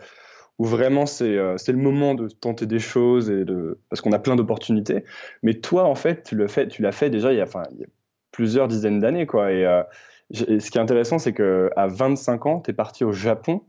où 0.59 0.65
vraiment 0.65 1.05
euh, 1.21 1.57
c'est 1.57 1.71
le 1.71 1.77
moment 1.77 2.13
de 2.13 2.27
tenter 2.27 2.65
des 2.65 2.79
choses 2.79 3.29
et 3.29 3.43
de 3.43 3.79
parce 3.89 4.01
qu'on 4.01 4.11
a 4.11 4.19
plein 4.19 4.35
d'opportunités. 4.35 5.03
Mais 5.41 5.55
toi, 5.55 5.85
en 5.85 5.95
fait, 5.95 6.23
tu 6.23 6.35
l'as 6.35 6.47
fait, 6.47 6.67
tu 6.67 6.83
fait 6.91 7.09
déjà 7.09 7.31
il 7.33 7.37
y 7.37 7.41
a, 7.41 7.43
enfin, 7.43 7.63
il 7.71 7.81
y 7.81 7.83
a 7.83 7.87
plusieurs 8.31 8.67
dizaines 8.67 8.99
d'années, 8.99 9.25
quoi. 9.25 9.51
Et, 9.51 9.65
euh, 9.65 9.83
ce 10.31 10.71
qui 10.71 10.77
est 10.77 10.81
intéressant, 10.81 11.19
c'est 11.19 11.33
que 11.33 11.69
à 11.75 11.87
25 11.87 12.45
ans, 12.45 12.61
tu 12.61 12.71
es 12.71 12.73
parti 12.73 13.03
au 13.03 13.11
Japon, 13.11 13.63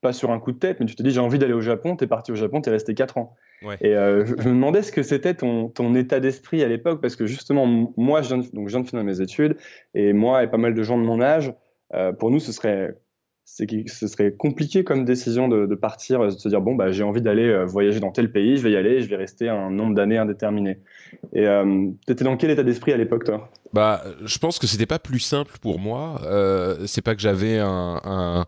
pas 0.00 0.12
sur 0.12 0.30
un 0.30 0.38
coup 0.38 0.52
de 0.52 0.58
tête, 0.58 0.78
mais 0.80 0.86
tu 0.86 0.94
te 0.94 1.02
dis 1.02 1.10
j'ai 1.10 1.20
envie 1.20 1.38
d'aller 1.38 1.52
au 1.52 1.60
Japon. 1.60 1.96
Tu 1.96 2.04
es 2.04 2.06
parti 2.06 2.32
au 2.32 2.36
Japon, 2.36 2.60
tu 2.60 2.68
es 2.68 2.72
resté 2.72 2.94
4 2.94 3.18
ans. 3.18 3.34
Et 3.80 3.96
euh, 3.96 4.24
je, 4.24 4.34
me 4.34 4.54
demandais 4.54 4.82
ce 4.82 4.92
que 4.92 5.02
c'était 5.02 5.34
ton, 5.34 5.68
ton 5.68 5.94
état 5.96 6.20
d'esprit 6.20 6.62
à 6.62 6.68
l'époque, 6.68 7.00
parce 7.00 7.16
que 7.16 7.26
justement, 7.26 7.66
moi, 7.96 8.22
je 8.22 8.28
viens, 8.28 8.38
de, 8.38 8.50
donc, 8.52 8.68
je 8.68 8.74
viens 8.74 8.82
de 8.82 8.88
finir 8.88 9.04
mes 9.04 9.20
études, 9.20 9.56
et 9.94 10.12
moi 10.12 10.44
et 10.44 10.48
pas 10.48 10.58
mal 10.58 10.74
de 10.74 10.82
gens 10.82 10.96
de 10.96 11.02
mon 11.02 11.20
âge, 11.20 11.52
pour 12.18 12.30
nous, 12.30 12.38
ce 12.38 12.52
serait 12.52 12.94
ce 13.56 14.06
serait 14.06 14.32
compliqué 14.32 14.84
comme 14.84 15.04
décision 15.04 15.48
de, 15.48 15.74
partir, 15.74 16.24
de 16.24 16.30
se 16.30 16.48
dire 16.48 16.60
bon 16.60 16.74
bah 16.74 16.92
j'ai 16.92 17.02
envie 17.02 17.22
d'aller 17.22 17.48
euh, 17.48 17.64
voyager 17.64 17.98
dans 17.98 18.12
tel 18.12 18.30
pays, 18.30 18.56
je 18.56 18.62
vais 18.62 18.70
y 18.72 18.76
aller, 18.76 19.00
je 19.00 19.08
vais 19.08 19.16
rester 19.16 19.48
un 19.48 19.70
nombre 19.70 19.94
d'années 19.94 20.18
indéterminé. 20.18 20.78
Et 21.32 21.46
euh, 21.46 21.88
étais 22.06 22.24
dans 22.24 22.36
quel 22.36 22.50
état 22.50 22.62
d'esprit 22.62 22.92
à 22.92 22.96
l'époque 22.96 23.24
toi? 23.24 23.50
Bah 23.72 24.04
je 24.24 24.38
pense 24.38 24.58
que 24.58 24.66
c'était 24.66 24.86
pas 24.86 24.98
plus 24.98 25.20
simple 25.20 25.56
pour 25.60 25.78
moi. 25.78 26.20
Euh, 26.24 26.86
c'est 26.86 27.02
pas 27.02 27.14
que 27.14 27.20
j'avais 27.20 27.58
un, 27.58 28.46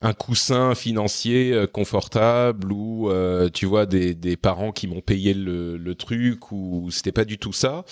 un, 0.00 0.12
coussin 0.12 0.74
financier 0.74 1.52
euh, 1.52 1.66
confortable 1.66 2.70
ou 2.70 3.10
tu 3.52 3.66
vois 3.66 3.86
des, 3.86 4.14
des 4.14 4.36
parents 4.36 4.72
qui 4.72 4.86
m'ont 4.86 5.00
payé 5.00 5.34
le, 5.34 5.76
le 5.76 5.94
truc 5.94 6.52
ou 6.52 6.90
c'était 6.90 7.12
pas 7.12 7.24
du 7.24 7.38
tout 7.38 7.52
ça. 7.52 7.84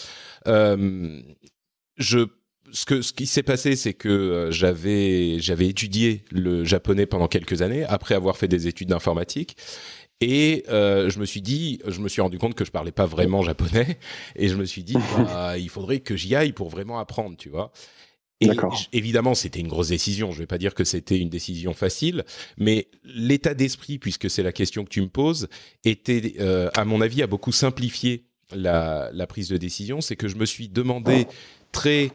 je 0.47 2.26
ce 2.71 2.87
que 2.87 3.02
ce 3.02 3.12
qui 3.12 3.26
s'est 3.26 3.42
passé, 3.42 3.76
c'est 3.76 3.95
que 3.95 4.09
euh, 4.09 4.50
j'avais 4.50 5.38
j'avais 5.40 5.69
étudié 5.69 6.25
le 6.31 6.64
japonais 6.64 7.07
pendant 7.07 7.28
quelques 7.28 7.62
années 7.62 7.85
après 7.85 8.14
avoir 8.14 8.37
fait 8.37 8.49
des 8.49 8.66
études 8.66 8.88
d'informatique. 8.88 9.57
Et 10.21 10.64
euh, 10.69 11.11
je 11.11 11.19
me 11.19 11.25
suis 11.25 11.42
dit, 11.42 11.81
je 11.87 12.00
me 12.00 12.09
suis 12.09 12.23
rendu 12.23 12.38
compte 12.38 12.54
que 12.54 12.64
je 12.64 12.71
parlais 12.71 12.92
pas 12.92 13.07
vraiment 13.07 13.42
japonais, 13.42 13.99
et 14.37 14.49
je 14.49 14.54
me 14.54 14.64
suis 14.64 14.85
dit, 14.85 14.97
bah, 15.19 15.59
il 15.59 15.69
faudrait 15.69 15.99
que 15.99 16.16
j'y 16.16 16.37
aille 16.37 16.52
pour 16.52 16.69
vraiment 16.69 17.00
apprendre, 17.00 17.37
tu 17.37 17.49
vois. 17.49 17.73
Et 18.40 18.50
évidemment, 18.92 19.35
c'était 19.35 19.61
une 19.61 19.69
grosse 19.69 19.88
décision. 19.88 20.33
Je 20.33 20.38
vais 20.38 20.47
pas 20.47 20.59
dire 20.59 20.75
que 20.75 20.85
c'était 20.85 21.19
une 21.19 21.28
décision 21.28 21.75
facile, 21.75 22.25
mais 22.57 22.88
l'état 23.04 23.54
d'esprit, 23.54 23.99
puisque 23.99 24.28
c'est 24.28 24.42
la 24.42 24.52
question 24.52 24.85
que 24.85 24.88
tu 24.88 25.00
me 25.00 25.09
poses, 25.09 25.49
était, 25.85 26.35
euh, 26.40 26.69
à 26.75 26.85
mon 26.85 27.00
avis, 27.00 27.23
a 27.23 27.26
beaucoup 27.26 27.52
simplifié 27.52 28.25
la, 28.54 29.11
la 29.12 29.26
prise 29.26 29.49
de 29.49 29.57
décision. 29.57 30.00
C'est 30.00 30.16
que 30.16 30.28
je 30.28 30.37
me 30.37 30.47
suis 30.47 30.69
demandé 30.69 31.26
très 31.71 32.11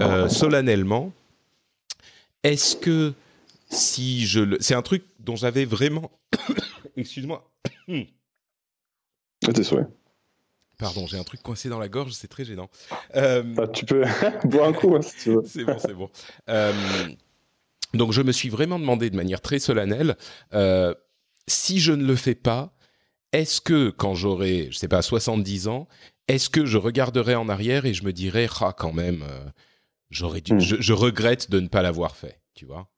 euh, 0.00 0.28
solennellement, 0.28 1.12
est-ce 2.42 2.76
que 2.76 3.14
si 3.70 4.26
je 4.26 4.40
le, 4.40 4.58
c'est 4.60 4.74
un 4.74 4.82
truc 4.82 5.04
dont 5.20 5.36
j'avais 5.36 5.64
vraiment, 5.64 6.10
excuse-moi. 6.96 7.50
Tes 9.52 9.62
souhaits. 9.62 9.86
Pardon, 10.78 11.06
j'ai 11.06 11.18
un 11.18 11.24
truc 11.24 11.42
coincé 11.42 11.68
dans 11.68 11.78
la 11.78 11.88
gorge, 11.88 12.12
c'est 12.12 12.28
très 12.28 12.44
gênant. 12.44 12.68
Euh, 13.14 13.42
bah, 13.42 13.68
tu 13.68 13.84
peux 13.84 14.04
boire 14.44 14.68
un 14.68 14.72
coup 14.72 14.94
hein, 14.96 15.02
si 15.02 15.16
tu 15.22 15.30
veux. 15.30 15.42
c'est 15.46 15.64
bon, 15.64 15.76
c'est 15.78 15.94
bon. 15.94 16.10
Euh, 16.48 16.72
donc 17.94 18.12
je 18.12 18.22
me 18.22 18.32
suis 18.32 18.48
vraiment 18.48 18.78
demandé 18.78 19.08
de 19.08 19.16
manière 19.16 19.40
très 19.40 19.58
solennelle, 19.58 20.16
euh, 20.52 20.94
si 21.46 21.78
je 21.78 21.92
ne 21.92 22.04
le 22.04 22.16
fais 22.16 22.34
pas, 22.34 22.72
est-ce 23.34 23.60
que 23.60 23.90
quand 23.90 24.14
j'aurai, 24.14 24.68
je 24.70 24.78
sais 24.78 24.88
pas, 24.88 25.02
70 25.02 25.68
ans, 25.68 25.88
est-ce 26.28 26.48
que 26.48 26.64
je 26.64 26.78
regarderai 26.78 27.34
en 27.34 27.50
arrière 27.50 27.84
et 27.84 27.92
je 27.92 28.04
me 28.04 28.12
dirai, 28.12 28.48
ah 28.60 28.74
quand 28.76 28.92
même, 28.92 29.24
j'aurais 30.10 30.40
dû, 30.40 30.54
hmm. 30.54 30.60
je, 30.60 30.92
regrette 30.92 31.50
de 31.50 31.60
ne 31.60 31.68
pas 31.68 31.82
l'avoir 31.82 32.16
fait, 32.16 32.40
tu 32.54 32.64
vois? 32.64 32.88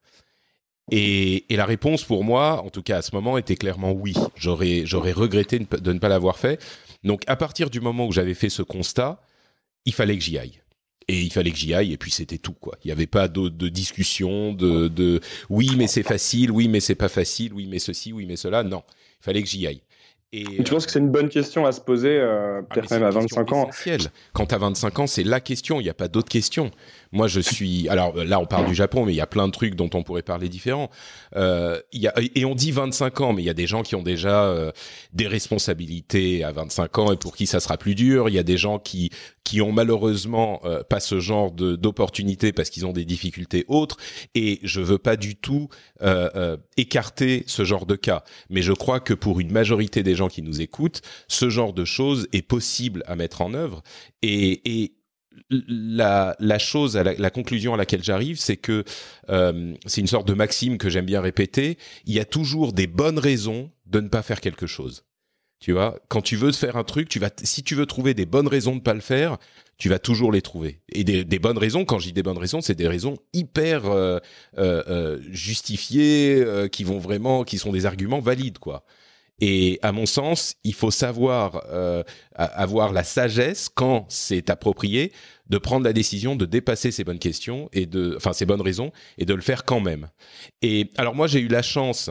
Et, 0.93 1.53
et, 1.53 1.57
la 1.57 1.67
réponse 1.67 2.05
pour 2.05 2.23
moi, 2.23 2.63
en 2.63 2.71
tout 2.71 2.83
cas 2.83 2.99
à 2.99 3.03
ce 3.03 3.13
moment, 3.13 3.37
était 3.39 3.57
clairement 3.57 3.91
oui. 3.91 4.15
J'aurais, 4.37 4.87
j'aurais 4.87 5.11
regretté 5.11 5.59
de 5.59 5.93
ne 5.93 5.99
pas 5.99 6.09
l'avoir 6.09 6.39
fait 6.39 6.61
donc 7.07 7.23
à 7.27 7.37
partir 7.37 7.71
du 7.71 7.81
moment 7.81 8.07
où 8.07 8.13
j'avais 8.13 8.35
fait 8.35 8.51
ce 8.51 8.63
constat, 8.63 9.23
il 9.85 9.95
fallait 9.95 10.19
que 10.19 10.25
j'y 10.25 10.39
aille. 10.39 10.61
Et 11.09 11.23
il 11.23 11.33
fallait 11.33 11.53
que 11.53 11.57
j'y 11.57 11.73
aille, 11.73 11.93
et 11.93 11.97
puis 11.97 12.11
c'était 12.11 12.39
tout, 12.39 12.53
quoi. 12.53 12.77
Il 12.83 12.89
n'y 12.89 12.93
avait 12.93 13.07
pas 13.07 13.29
de, 13.29 13.49
de 13.49 13.69
discussion, 13.69 14.53
de, 14.53 14.89
de 14.89 15.21
oui, 15.49 15.71
mais 15.77 15.87
c'est 15.87 16.03
facile, 16.03 16.51
oui, 16.51 16.67
mais 16.67 16.81
c'est 16.81 16.97
pas 16.97 17.09
facile, 17.09 17.53
oui, 17.53 17.69
mais 17.69 17.79
ceci, 17.79 18.13
oui, 18.13 18.27
mais 18.27 18.35
cela. 18.35 18.65
Non, 18.65 18.83
il 19.21 19.25
fallait 19.25 19.43
que 19.43 19.49
j'y 19.49 19.69
aille. 19.69 19.83
Et, 20.33 20.45
tu 20.45 20.73
penses 20.73 20.87
que 20.87 20.93
c'est 20.93 20.99
une 20.99 21.11
bonne 21.11 21.29
question 21.29 21.67
à 21.67 21.73
se 21.73 21.81
poser, 21.81 22.19
euh, 22.19 22.61
ah, 22.61 22.75
peut-être 22.75 22.91
même 22.91 23.05
à 23.05 23.11
25 23.11 23.53
ans? 23.53 23.71
Quand 24.33 24.47
tu 24.47 24.55
as 24.55 24.59
25 24.59 24.99
ans, 24.99 25.07
c'est 25.07 25.23
la 25.23 25.41
question, 25.41 25.81
il 25.81 25.85
n'y 25.85 25.91
a 25.91 25.95
pas 25.95 26.09
d'autre 26.09 26.29
question. 26.29 26.71
Moi, 27.13 27.29
je 27.29 27.41
suis. 27.41 27.89
Alors 27.89 28.17
là, 28.17 28.41
on 28.41 28.47
parle 28.47 28.67
du 28.67 28.75
Japon, 28.75 29.05
mais 29.05 29.13
il 29.13 29.17
y 29.17 29.21
a 29.21 29.27
plein 29.27 29.47
de 29.47 29.53
trucs 29.53 29.75
dont 29.75 29.91
on 29.95 30.03
pourrait 30.03 30.23
parler 30.23 30.49
différents. 30.49 30.91
Euh, 31.37 31.81
y 31.93 32.07
a... 32.07 32.15
Et 32.35 32.45
on 32.45 32.55
dit 32.55 32.73
25 32.73 33.21
ans, 33.21 33.33
mais 33.33 33.43
il 33.43 33.47
y 33.47 33.51
a 33.51 33.55
des 33.55 33.67
gens 33.67 33.83
qui 33.83 33.95
ont 33.95 34.03
déjà 34.03 34.45
euh, 34.45 34.73
des 35.13 35.27
responsabilités 35.27 36.45
à 36.45 36.53
25 36.53 36.99
ans 36.99 37.13
et 37.13 37.17
pour 37.17 37.37
qui 37.37 37.47
ça 37.47 37.61
sera 37.61 37.77
plus 37.77 37.95
dur. 37.95 38.29
Il 38.29 38.35
y 38.35 38.39
a 38.39 38.43
des 38.43 38.57
gens 38.57 38.79
qui 38.79 39.11
qui 39.47 39.61
ont 39.61 39.71
malheureusement 39.71 40.61
euh, 40.65 40.83
pas 40.83 40.99
ce 40.99 41.21
genre 41.21 41.53
de 41.53 41.77
d'opportunités 41.77 42.53
parce 42.53 42.69
qu'ils 42.69 42.85
ont 42.85 42.93
des 42.93 43.05
difficultés 43.05 43.65
autres. 43.69 43.97
Et 44.35 44.59
je 44.65 44.81
veux 44.81 44.99
pas 44.99 45.17
du 45.17 45.37
tout 45.37 45.69
euh, 46.03 46.29
euh, 46.35 46.57
écarter 46.77 47.45
ce 47.47 47.65
genre 47.65 47.87
de 47.87 47.95
cas, 47.95 48.25
mais 48.51 48.61
je 48.61 48.73
crois 48.73 48.99
que 48.99 49.15
pour 49.15 49.39
une 49.39 49.53
majorité 49.53 50.03
des 50.03 50.17
gens 50.17 50.27
qui 50.27 50.43
nous 50.43 50.61
écoutent, 50.61 51.01
ce 51.29 51.49
genre 51.49 51.73
de 51.73 51.85
choses 51.85 52.27
est 52.33 52.43
possible 52.43 53.05
à 53.07 53.15
mettre 53.15 53.41
en 53.41 53.55
œuvre. 53.55 53.83
Et, 54.23 54.83
et 54.83 54.95
la, 55.51 56.59
chose, 56.59 56.97
la, 56.97 57.31
conclusion 57.31 57.75
à 57.75 57.77
laquelle 57.77 58.03
j'arrive, 58.03 58.39
c'est 58.39 58.57
que 58.57 58.85
euh, 59.29 59.75
c'est 59.87 60.01
une 60.01 60.07
sorte 60.07 60.29
de 60.29 60.35
maxime 60.35 60.79
que 60.79 60.89
j'aime 60.89 61.07
bien 61.07 61.21
répéter. 61.21 61.79
Il 62.05 62.15
y 62.15 62.21
a 62.21 62.25
toujours 62.25 62.73
des 62.73 62.87
bonnes 62.87 63.19
raisons 63.19 63.71
de 63.87 64.01
ne 64.01 64.09
pas 64.09 64.23
faire 64.23 64.41
quelque 64.41 64.67
chose. 64.67 65.05
Tu 65.59 65.73
vois, 65.73 65.99
quand 66.09 66.21
tu 66.21 66.37
veux 66.37 66.53
faire 66.53 66.77
un 66.77 66.85
truc, 66.85 67.09
tu 67.09 67.19
vas, 67.19 67.31
si 67.43 67.63
tu 67.63 67.75
veux 67.75 67.87
trouver 67.87 68.13
des 68.13 68.27
bonnes 68.27 68.49
raisons 68.49 68.77
de 68.77 68.81
pas 68.83 68.93
le 68.93 69.01
faire, 69.01 69.39
tu 69.79 69.89
vas 69.89 69.99
toujours 69.99 70.31
les 70.31 70.43
trouver. 70.43 70.81
Et 70.91 71.03
des, 71.03 71.39
bonnes 71.39 71.59
raisons, 71.59 71.85
quand 71.85 71.99
je 71.99 72.09
dis 72.09 72.13
des 72.13 72.23
bonnes 72.23 72.39
raisons, 72.39 72.61
c'est 72.61 72.75
des 72.75 72.89
raisons 72.89 73.17
hyper 73.33 73.87
euh, 73.87 74.19
euh, 74.59 75.19
justifiées, 75.31 76.45
qui 76.71 76.85
vont 76.85 76.99
vraiment, 76.99 77.45
qui 77.45 77.59
sont 77.59 77.73
des 77.73 77.87
arguments 77.87 78.21
valides, 78.21 78.59
quoi. 78.59 78.85
Et 79.41 79.79
à 79.83 79.93
mon 79.93 80.07
sens, 80.07 80.55
il 80.65 80.73
faut 80.73 80.91
savoir 80.91 81.65
euh, 81.71 82.03
avoir 82.35 82.93
la 82.93 83.05
sagesse 83.05 83.69
quand 83.69 84.07
c'est 84.09 84.49
approprié 84.49 85.13
de 85.49 85.59
prendre 85.59 85.85
la 85.85 85.93
décision 85.93 86.37
de 86.37 86.47
dépasser 86.47 86.91
ces 86.91 87.05
bonnes 87.05 87.19
questions 87.19 87.69
et 87.73 87.87
de, 87.87 88.15
enfin 88.17 88.33
ces 88.33 88.47
bonnes 88.47 88.63
raisons 88.63 88.93
et 89.19 89.27
de 89.27 89.35
le 89.35 89.43
faire 89.43 89.65
quand 89.65 89.81
même. 89.81 90.09
Et 90.63 90.91
alors 90.97 91.15
moi 91.15 91.27
j'ai 91.27 91.41
eu 91.41 91.49
la 91.49 91.63
chance 91.63 92.11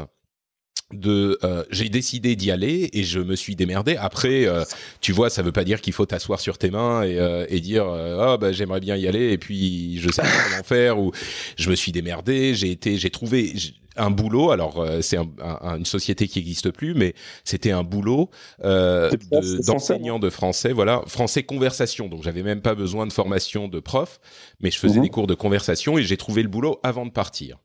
de 0.94 1.40
euh, 1.44 1.64
j'ai 1.72 1.90
décidé 1.90 2.36
d'y 2.36 2.52
aller 2.52 2.90
et 2.94 3.04
je 3.04 3.20
me 3.20 3.36
suis 3.36 3.56
démerdé 3.56 3.96
après 3.98 4.46
euh, 4.46 4.64
tu 5.02 5.14
vois 5.14 5.32
ça 5.32 5.42
veut 5.42 5.52
pas 5.52 5.64
dire 5.64 5.82
qu'il 5.82 5.94
faut 5.94 6.06
t'asseoir 6.06 6.40
sur 6.40 6.60
tes 6.60 6.70
mains 6.70 7.02
et, 7.02 7.20
euh, 7.20 7.46
et 7.50 7.60
dire 7.60 7.88
ah 7.88 8.38
bah 8.38 8.52
j'aimerais 8.52 8.82
bien 8.82 8.96
y 8.96 9.08
aller 9.08 9.32
et 9.32 9.40
puis 9.40 10.00
je 10.00 10.12
sais 10.12 10.22
pas 10.22 10.28
comment 10.28 10.64
faire 10.64 11.00
ou 11.00 11.12
je 11.58 11.72
me 11.72 11.76
suis 11.76 11.92
démerdé 11.92 12.54
j'ai 12.54 12.70
été 12.70 12.98
j'ai 12.98 13.10
trouvé 13.10 13.54
un 13.98 14.12
boulot 14.12 14.52
alors 14.52 14.86
c'est 15.02 15.18
une 15.18 15.86
société 15.86 16.28
qui 16.28 16.40
n'existe 16.40 16.72
plus 16.72 16.94
mais 16.94 17.14
c'était 17.44 17.72
un 17.72 17.84
boulot 17.84 18.30
d'enseignant 18.62 20.20
de, 20.20 20.30
français 20.30 20.74
voilà 20.74 21.02
français 21.08 21.44
conversation 21.44 22.08
donc 22.08 22.24
j'avais 22.24 22.44
même 22.44 22.62
pas 22.62 22.76
besoin 22.76 23.08
de 23.08 23.14
formation 23.14 23.68
de 23.68 23.80
prof 23.80 24.20
mais 24.60 24.72
je 24.72 24.80
faisais 24.80 24.98
mhm. 24.98 25.04
des 25.04 25.10
cours 25.10 25.28
de 25.28 25.36
conversation 25.36 25.98
et 25.98 26.04
j'ai 26.04 26.18
trouvé 26.18 26.44
le 26.44 26.50
boulot 26.50 26.80
avant 26.84 27.06
de 27.06 27.12
partir 27.12 27.58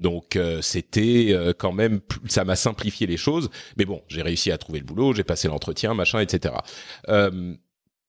donc 0.00 0.36
euh, 0.36 0.62
c'était 0.62 1.28
euh, 1.30 1.52
quand 1.56 1.72
même, 1.72 2.00
ça 2.26 2.44
m'a 2.44 2.56
simplifié 2.56 3.06
les 3.06 3.16
choses. 3.16 3.50
Mais 3.76 3.84
bon, 3.84 4.02
j'ai 4.08 4.22
réussi 4.22 4.50
à 4.50 4.58
trouver 4.58 4.78
le 4.78 4.84
boulot, 4.84 5.12
j'ai 5.12 5.24
passé 5.24 5.48
l'entretien, 5.48 5.94
machin, 5.94 6.20
etc. 6.20 6.54
Euh, 7.08 7.54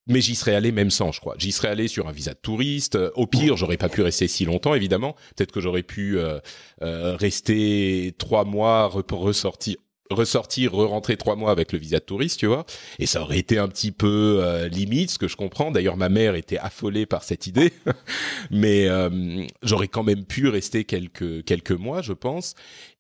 mais 0.09 0.21
j'y 0.21 0.35
serais 0.35 0.55
allé 0.55 0.71
même 0.71 0.89
sans, 0.89 1.11
je 1.11 1.21
crois. 1.21 1.35
J'y 1.37 1.51
serais 1.51 1.69
allé 1.69 1.87
sur 1.87 2.07
un 2.07 2.11
visa 2.11 2.33
de 2.33 2.39
touriste. 2.39 2.97
Au 3.15 3.27
pire, 3.27 3.55
j'aurais 3.55 3.77
pas 3.77 3.89
pu 3.89 4.01
rester 4.01 4.27
si 4.27 4.43
longtemps, 4.45 4.75
évidemment. 4.75 5.15
Peut-être 5.35 5.51
que 5.51 5.61
j'aurais 5.61 5.83
pu 5.83 6.17
rester 6.81 8.13
trois 8.17 8.43
mois, 8.43 8.87
ressortir 8.87 9.77
ressortir, 10.09 10.73
re-rentrer 10.73 11.17
trois 11.17 11.35
mois 11.35 11.51
avec 11.51 11.71
le 11.71 11.79
visa 11.79 11.99
de 11.99 12.03
touriste, 12.03 12.39
tu 12.39 12.47
vois. 12.47 12.65
Et 12.97 13.05
ça 13.05 13.21
aurait 13.21 13.39
été 13.39 13.57
un 13.57 13.67
petit 13.67 13.91
peu 13.91 14.39
euh, 14.41 14.67
limite, 14.67 15.11
ce 15.11 15.19
que 15.19 15.27
je 15.27 15.37
comprends. 15.37 15.71
D'ailleurs, 15.71 15.97
ma 15.97 16.09
mère 16.09 16.35
était 16.35 16.57
affolée 16.57 17.05
par 17.05 17.23
cette 17.23 17.47
idée, 17.47 17.73
mais 18.51 18.87
euh, 18.87 19.45
j'aurais 19.63 19.87
quand 19.87 20.03
même 20.03 20.25
pu 20.25 20.47
rester 20.47 20.83
quelques 20.83 21.43
quelques 21.45 21.71
mois, 21.71 22.01
je 22.01 22.13
pense. 22.13 22.55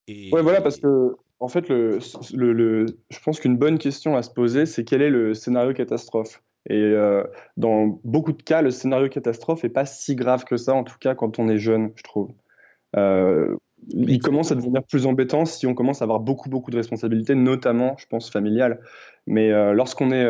Et... 0.07 0.29
Ouais, 0.31 0.41
voilà, 0.41 0.61
parce 0.61 0.77
que 0.77 1.15
en 1.39 1.47
fait, 1.47 1.69
le, 1.69 1.99
je 1.99 3.19
pense 3.23 3.39
qu'une 3.39 3.57
bonne 3.57 3.77
question 3.77 4.17
à 4.17 4.23
se 4.23 4.29
poser, 4.29 4.65
c'est 4.65 4.83
quel 4.83 5.01
est 5.01 5.09
le 5.09 5.33
scénario 5.33 5.73
catastrophe? 5.73 6.43
Et 6.67 6.75
euh, 6.75 7.23
dans 7.57 7.99
beaucoup 8.03 8.33
de 8.33 8.41
cas, 8.41 8.61
le 8.61 8.71
scénario 8.71 9.07
catastrophe 9.09 9.63
est 9.63 9.69
pas 9.69 9.85
si 9.85 10.15
grave 10.15 10.43
que 10.43 10.57
ça, 10.57 10.73
en 10.73 10.83
tout 10.83 10.97
cas 10.99 11.15
quand 11.15 11.39
on 11.39 11.47
est 11.49 11.57
jeune, 11.57 11.91
je 11.95 12.03
trouve. 12.03 12.31
Euh, 12.95 13.55
il 13.87 14.19
commence 14.19 14.51
à 14.51 14.55
devenir 14.55 14.83
plus 14.83 15.05
embêtant 15.05 15.45
si 15.45 15.65
on 15.65 15.73
commence 15.73 16.01
à 16.01 16.03
avoir 16.03 16.19
beaucoup, 16.19 16.49
beaucoup 16.49 16.69
de 16.69 16.75
responsabilités, 16.75 17.33
notamment, 17.33 17.95
je 17.97 18.05
pense, 18.07 18.29
familiales. 18.29 18.81
Mais 19.25 19.51
euh, 19.51 19.73
lorsqu'on 19.73 20.11
est 20.11 20.27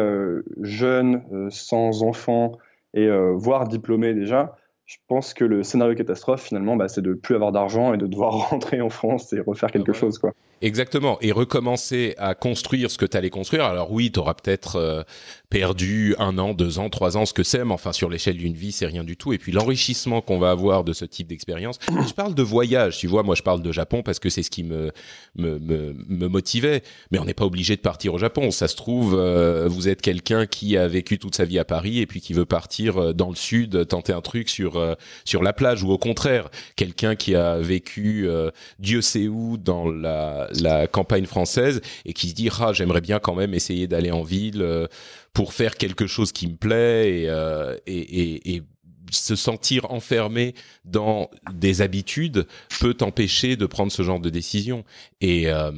jeune, 0.61 1.49
sans 1.49 2.03
enfant, 2.03 2.53
et 2.93 3.09
voire 3.35 3.67
diplômé 3.67 4.13
déjà, 4.13 4.55
je 4.89 4.97
pense 5.07 5.35
que 5.35 5.45
le 5.45 5.61
scénario 5.61 5.93
catastrophe, 5.93 6.41
finalement, 6.41 6.75
bah, 6.75 6.87
c'est 6.87 7.03
de 7.03 7.13
plus 7.13 7.35
avoir 7.35 7.51
d'argent 7.51 7.93
et 7.93 7.97
de 7.97 8.07
devoir 8.07 8.33
rentrer 8.49 8.81
en 8.81 8.89
France 8.89 9.31
et 9.33 9.39
refaire 9.39 9.71
quelque 9.71 9.93
chose. 9.93 10.17
Quoi. 10.17 10.33
Exactement. 10.61 11.17
Et 11.21 11.31
recommencer 11.31 12.15
à 12.17 12.35
construire 12.35 12.91
ce 12.91 12.97
que 12.97 13.05
tu 13.05 13.15
allais 13.15 13.29
construire. 13.29 13.63
Alors 13.63 13.91
oui, 13.91 14.11
tu 14.11 14.19
auras 14.19 14.33
peut-être 14.33 14.75
euh, 14.75 15.03
perdu 15.49 16.15
un 16.19 16.37
an, 16.37 16.53
deux 16.53 16.79
ans, 16.79 16.89
trois 16.89 17.17
ans, 17.17 17.25
ce 17.25 17.33
que 17.33 17.43
c'est, 17.43 17.63
mais 17.63 17.73
enfin 17.73 17.93
sur 17.93 18.09
l'échelle 18.09 18.37
d'une 18.37 18.53
vie, 18.53 18.71
c'est 18.71 18.85
rien 18.85 19.03
du 19.03 19.15
tout. 19.15 19.31
Et 19.31 19.37
puis 19.37 19.51
l'enrichissement 19.51 20.21
qu'on 20.21 20.37
va 20.37 20.51
avoir 20.51 20.83
de 20.83 20.91
ce 20.91 21.05
type 21.05 21.27
d'expérience. 21.27 21.79
Je 22.07 22.13
parle 22.13 22.35
de 22.35 22.43
voyage, 22.43 22.97
tu 22.97 23.07
vois. 23.07 23.23
Moi, 23.23 23.35
je 23.35 23.43
parle 23.43 23.61
de 23.61 23.71
Japon 23.71 24.01
parce 24.03 24.19
que 24.19 24.29
c'est 24.29 24.43
ce 24.43 24.49
qui 24.49 24.63
me 24.63 24.91
me, 25.35 25.59
me, 25.59 25.93
me 26.07 26.27
motivait. 26.27 26.81
Mais 27.11 27.19
on 27.19 27.25
n'est 27.25 27.33
pas 27.33 27.45
obligé 27.45 27.75
de 27.75 27.81
partir 27.81 28.13
au 28.13 28.17
Japon. 28.17 28.51
Ça 28.51 28.67
se 28.67 28.75
trouve, 28.75 29.15
euh, 29.15 29.67
vous 29.67 29.87
êtes 29.87 30.01
quelqu'un 30.01 30.45
qui 30.45 30.75
a 30.77 30.87
vécu 30.87 31.19
toute 31.19 31.35
sa 31.35 31.45
vie 31.45 31.59
à 31.59 31.65
Paris 31.65 31.99
et 31.99 32.05
puis 32.05 32.21
qui 32.21 32.33
veut 32.33 32.45
partir 32.45 32.97
euh, 32.97 33.13
dans 33.13 33.29
le 33.29 33.35
sud, 33.35 33.87
tenter 33.87 34.13
un 34.13 34.21
truc 34.21 34.49
sur 34.49 34.78
sur 35.25 35.43
la 35.43 35.53
plage, 35.53 35.83
ou 35.83 35.91
au 35.91 35.97
contraire, 35.97 36.49
quelqu'un 36.75 37.15
qui 37.15 37.35
a 37.35 37.57
vécu 37.57 38.27
Dieu 38.79 39.01
sait 39.01 39.27
où 39.27 39.57
dans 39.57 39.89
la 39.89 40.87
campagne 40.87 41.25
française 41.25 41.81
et 42.05 42.13
qui 42.13 42.29
se 42.29 42.35
dit 42.35 42.49
ah 42.59 42.73
j'aimerais 42.73 43.01
bien 43.01 43.19
quand 43.19 43.35
même 43.35 43.53
essayer 43.53 43.87
d'aller 43.87 44.11
en 44.11 44.23
ville 44.23 44.61
euh, 44.61 44.87
pour 45.33 45.53
faire 45.53 45.75
quelque 45.75 46.07
chose 46.07 46.31
qui 46.31 46.47
me 46.47 46.55
plaît 46.55 47.25
euh, 47.27 47.75
et, 47.85 48.55
et, 48.55 48.63
se 49.11 49.35
sentir 49.35 49.91
enfermé 49.91 50.55
dans 50.85 51.29
des 51.53 51.81
habitudes 51.81 52.47
peut 52.79 52.93
t'empêcher 52.93 53.55
de 53.55 53.65
prendre 53.65 53.91
ce 53.91 54.01
genre 54.03 54.19
de 54.19 54.29
décision. 54.29 54.83
Et 55.21 55.49
euh, 55.49 55.71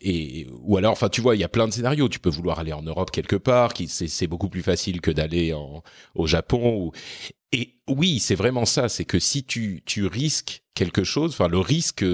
et 0.00 0.46
ou 0.62 0.76
alors 0.76 0.92
enfin 0.92 1.08
tu 1.08 1.20
vois 1.20 1.36
il 1.36 1.40
y 1.40 1.44
a 1.44 1.48
plein 1.48 1.68
de 1.68 1.72
scénarios. 1.72 2.08
Tu 2.08 2.18
peux 2.18 2.30
vouloir 2.30 2.58
aller 2.58 2.72
en 2.72 2.82
Europe 2.82 3.10
quelque 3.10 3.36
part 3.36 3.74
qui 3.74 3.88
c'est 3.88 4.26
beaucoup 4.26 4.48
plus 4.48 4.62
facile 4.62 5.00
que 5.00 5.10
d'aller 5.10 5.54
au 6.14 6.26
Japon 6.26 6.92
et 7.52 7.74
oui 7.88 8.18
c'est 8.18 8.34
vraiment 8.34 8.64
ça. 8.64 8.88
C'est 8.88 9.04
que 9.04 9.18
si 9.18 9.44
tu 9.44 9.82
tu 9.86 10.06
risques 10.06 10.62
quelque 10.74 11.04
chose 11.04 11.32
enfin 11.32 11.48
le 11.48 11.58
risque 11.58 12.04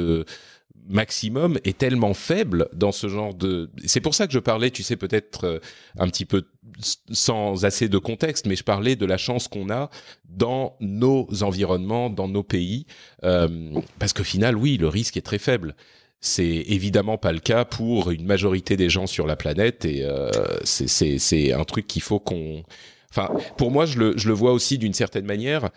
maximum 0.88 1.58
est 1.64 1.78
tellement 1.78 2.14
faible 2.14 2.68
dans 2.72 2.92
ce 2.92 3.08
genre 3.08 3.34
de. 3.34 3.70
C'est 3.84 4.00
pour 4.00 4.14
ça 4.14 4.26
que 4.26 4.32
je 4.32 4.38
parlais, 4.38 4.70
tu 4.70 4.82
sais, 4.82 4.96
peut-être 4.96 5.44
euh, 5.44 5.58
un 5.98 6.08
petit 6.08 6.24
peu 6.24 6.44
sans 7.10 7.64
assez 7.64 7.88
de 7.88 7.98
contexte, 7.98 8.46
mais 8.46 8.56
je 8.56 8.64
parlais 8.64 8.96
de 8.96 9.06
la 9.06 9.16
chance 9.16 9.48
qu'on 9.48 9.70
a 9.70 9.90
dans 10.28 10.76
nos 10.80 11.28
environnements, 11.42 12.10
dans 12.10 12.28
nos 12.28 12.42
pays, 12.42 12.86
euh, 13.24 13.70
parce 13.98 14.12
qu'au 14.12 14.24
final, 14.24 14.56
oui, 14.56 14.76
le 14.76 14.88
risque 14.88 15.16
est 15.16 15.22
très 15.22 15.38
faible. 15.38 15.76
C'est 16.20 16.44
évidemment 16.44 17.18
pas 17.18 17.32
le 17.32 17.40
cas 17.40 17.64
pour 17.64 18.10
une 18.10 18.24
majorité 18.24 18.76
des 18.76 18.88
gens 18.88 19.06
sur 19.06 19.26
la 19.26 19.36
planète, 19.36 19.84
et 19.84 20.04
euh, 20.04 20.30
c'est 20.64 21.52
un 21.52 21.64
truc 21.64 21.86
qu'il 21.86 22.02
faut 22.02 22.20
qu'on. 22.20 22.62
Enfin, 23.10 23.30
pour 23.58 23.70
moi, 23.70 23.86
je 23.86 23.98
le, 23.98 24.14
je 24.16 24.28
le 24.28 24.34
vois 24.34 24.52
aussi 24.52 24.78
d'une 24.78 24.94
certaine 24.94 25.26
manière. 25.26 25.70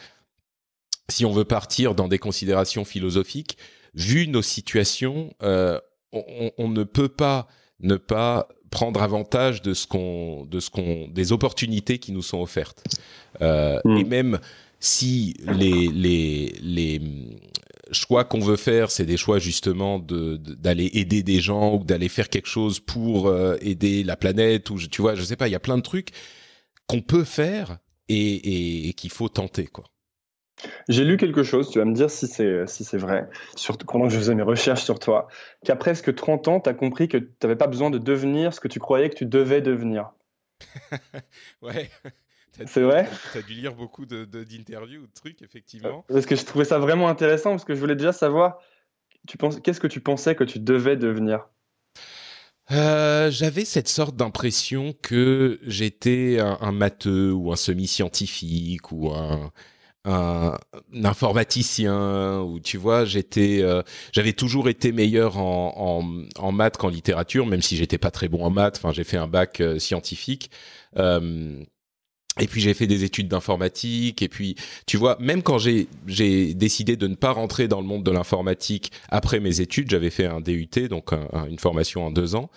Si 1.09 1.25
on 1.25 1.31
veut 1.31 1.45
partir 1.45 1.93
dans 1.93 2.07
des 2.07 2.17
considérations 2.17 2.85
philosophiques, 2.85 3.57
vu 3.95 4.27
nos 4.27 4.41
situations, 4.41 5.33
euh, 5.41 5.79
on, 6.11 6.51
on, 6.57 6.69
ne 6.69 6.83
peut 6.83 7.09
pas 7.09 7.47
ne 7.79 7.95
pas 7.95 8.47
prendre 8.69 9.01
avantage 9.01 9.61
de 9.61 9.73
ce 9.73 9.87
qu'on, 9.87 10.45
de 10.45 10.59
ce 10.59 10.69
qu'on, 10.69 11.07
des 11.07 11.31
opportunités 11.31 11.97
qui 11.97 12.11
nous 12.11 12.21
sont 12.21 12.41
offertes. 12.41 12.83
Euh, 13.41 13.79
mm. 13.85 13.97
Et 13.97 14.03
même 14.03 14.39
si 14.79 15.35
les 15.57 15.87
les 15.87 16.55
les 16.61 17.01
choix 17.91 18.23
qu'on 18.23 18.39
veut 18.39 18.55
faire, 18.55 18.91
c'est 18.91 19.05
des 19.05 19.17
choix 19.17 19.39
justement 19.39 19.99
de, 19.99 20.37
d'aller 20.37 20.89
aider 20.93 21.23
des 21.23 21.39
gens 21.39 21.75
ou 21.75 21.83
d'aller 21.83 22.09
faire 22.09 22.29
quelque 22.29 22.47
chose 22.47 22.79
pour 22.79 23.27
euh, 23.27 23.57
aider 23.61 24.03
la 24.03 24.17
planète 24.17 24.69
ou 24.69 24.77
tu 24.77 25.01
vois, 25.01 25.15
je 25.15 25.23
sais 25.23 25.35
pas, 25.35 25.47
il 25.47 25.51
y 25.51 25.55
a 25.55 25.59
plein 25.59 25.77
de 25.77 25.83
trucs 25.83 26.09
qu'on 26.87 27.01
peut 27.01 27.23
faire 27.23 27.77
et, 28.09 28.15
et, 28.15 28.89
et 28.89 28.93
qu'il 28.93 29.11
faut 29.11 29.29
tenter 29.29 29.67
quoi. 29.67 29.85
J'ai 30.87 31.03
lu 31.03 31.17
quelque 31.17 31.43
chose, 31.43 31.69
tu 31.69 31.79
vas 31.79 31.85
me 31.85 31.93
dire 31.93 32.09
si 32.09 32.27
c'est 32.27 32.65
si 32.67 32.83
c'est 32.83 32.97
vrai, 32.97 33.27
pendant 33.87 34.07
que 34.07 34.13
je 34.13 34.17
faisais 34.17 34.35
mes 34.35 34.43
recherches 34.43 34.83
sur 34.83 34.99
toi, 34.99 35.27
qu'à 35.63 35.75
presque 35.75 36.15
30 36.15 36.47
ans, 36.47 36.59
tu 36.59 36.69
as 36.69 36.73
compris 36.73 37.07
que 37.07 37.17
tu 37.17 37.33
n'avais 37.43 37.55
pas 37.55 37.67
besoin 37.67 37.89
de 37.89 37.97
devenir 37.97 38.53
ce 38.53 38.59
que 38.59 38.67
tu 38.67 38.79
croyais 38.79 39.09
que 39.09 39.15
tu 39.15 39.25
devais 39.25 39.61
devenir. 39.61 40.11
ouais. 41.61 41.89
C'est 42.67 42.81
vrai? 42.81 43.09
Tu 43.33 43.37
as 43.37 43.41
dû 43.41 43.53
lire 43.53 43.75
beaucoup 43.75 44.05
d'interviews 44.05 44.99
de, 44.99 45.03
ou 45.03 45.07
de 45.07 45.13
trucs, 45.13 45.41
effectivement. 45.41 46.05
Euh, 46.09 46.13
parce 46.13 46.25
que 46.25 46.37
je 46.37 46.45
trouvais 46.45 46.63
ça 46.63 46.79
vraiment 46.79 47.09
intéressant, 47.09 47.51
parce 47.51 47.65
que 47.65 47.75
je 47.75 47.79
voulais 47.79 47.97
déjà 47.97 48.13
savoir, 48.13 48.59
tu 49.27 49.37
penses, 49.37 49.59
qu'est-ce 49.59 49.81
que 49.81 49.87
tu 49.87 49.99
pensais 49.99 50.35
que 50.35 50.45
tu 50.45 50.59
devais 50.59 50.95
devenir? 50.95 51.49
Euh, 52.71 53.29
j'avais 53.29 53.65
cette 53.65 53.89
sorte 53.89 54.15
d'impression 54.15 54.95
que 55.01 55.59
j'étais 55.63 56.39
un, 56.39 56.57
un, 56.61 56.71
matheux 56.71 57.31
ou 57.31 57.51
un 57.51 57.55
semi-scientifique 57.55 58.91
ou 58.91 59.11
un, 59.11 59.51
un, 60.05 60.57
informaticien 61.03 62.41
ou 62.41 62.59
tu 62.59 62.77
vois 62.77 63.05
j'étais 63.05 63.59
euh, 63.61 63.81
j'avais 64.11 64.33
toujours 64.33 64.69
été 64.69 64.91
meilleur 64.91 65.37
en, 65.37 65.73
en, 65.75 66.43
en 66.43 66.51
maths 66.51 66.77
qu'en 66.77 66.89
littérature 66.89 67.45
même 67.45 67.61
si 67.61 67.75
j'étais 67.75 67.97
pas 67.97 68.11
très 68.11 68.27
bon 68.27 68.43
en 68.43 68.49
maths. 68.49 68.77
Enfin 68.77 68.91
j'ai 68.91 69.03
fait 69.03 69.17
un 69.17 69.27
bac 69.27 69.59
euh, 69.61 69.79
scientifique. 69.79 70.51
Euh, 70.97 71.59
et 72.37 72.47
puis 72.47 72.59
j'ai 72.59 72.73
fait 72.73 72.87
des 72.87 73.05
études 73.05 73.29
d'informatique. 73.29 74.21
Et 74.21 74.27
puis 74.29 74.55
tu 74.85 74.97
vois 74.97 75.17
même 75.19 75.41
quand 75.41 75.57
j'ai 75.57 75.87
j'ai 76.05 76.53
décidé 76.53 76.95
de 76.97 77.07
ne 77.07 77.15
pas 77.15 77.31
rentrer 77.31 77.67
dans 77.67 77.81
le 77.81 77.87
monde 77.87 78.03
de 78.03 78.11
l'informatique 78.11 78.91
après 79.09 79.39
mes 79.39 79.61
études 79.61 79.89
j'avais 79.89 80.11
fait 80.11 80.25
un 80.25 80.41
DUT 80.41 80.87
donc 80.89 81.13
une 81.49 81.59
formation 81.59 82.05
en 82.05 82.11
deux 82.11 82.35
ans. 82.35 82.49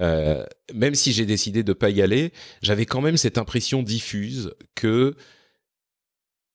Euh, 0.00 0.44
même 0.74 0.94
si 0.94 1.12
j'ai 1.12 1.26
décidé 1.26 1.62
de 1.62 1.72
pas 1.74 1.90
y 1.90 2.00
aller 2.00 2.32
j'avais 2.62 2.86
quand 2.86 3.02
même 3.02 3.18
cette 3.18 3.36
impression 3.36 3.82
diffuse 3.82 4.52
que 4.74 5.14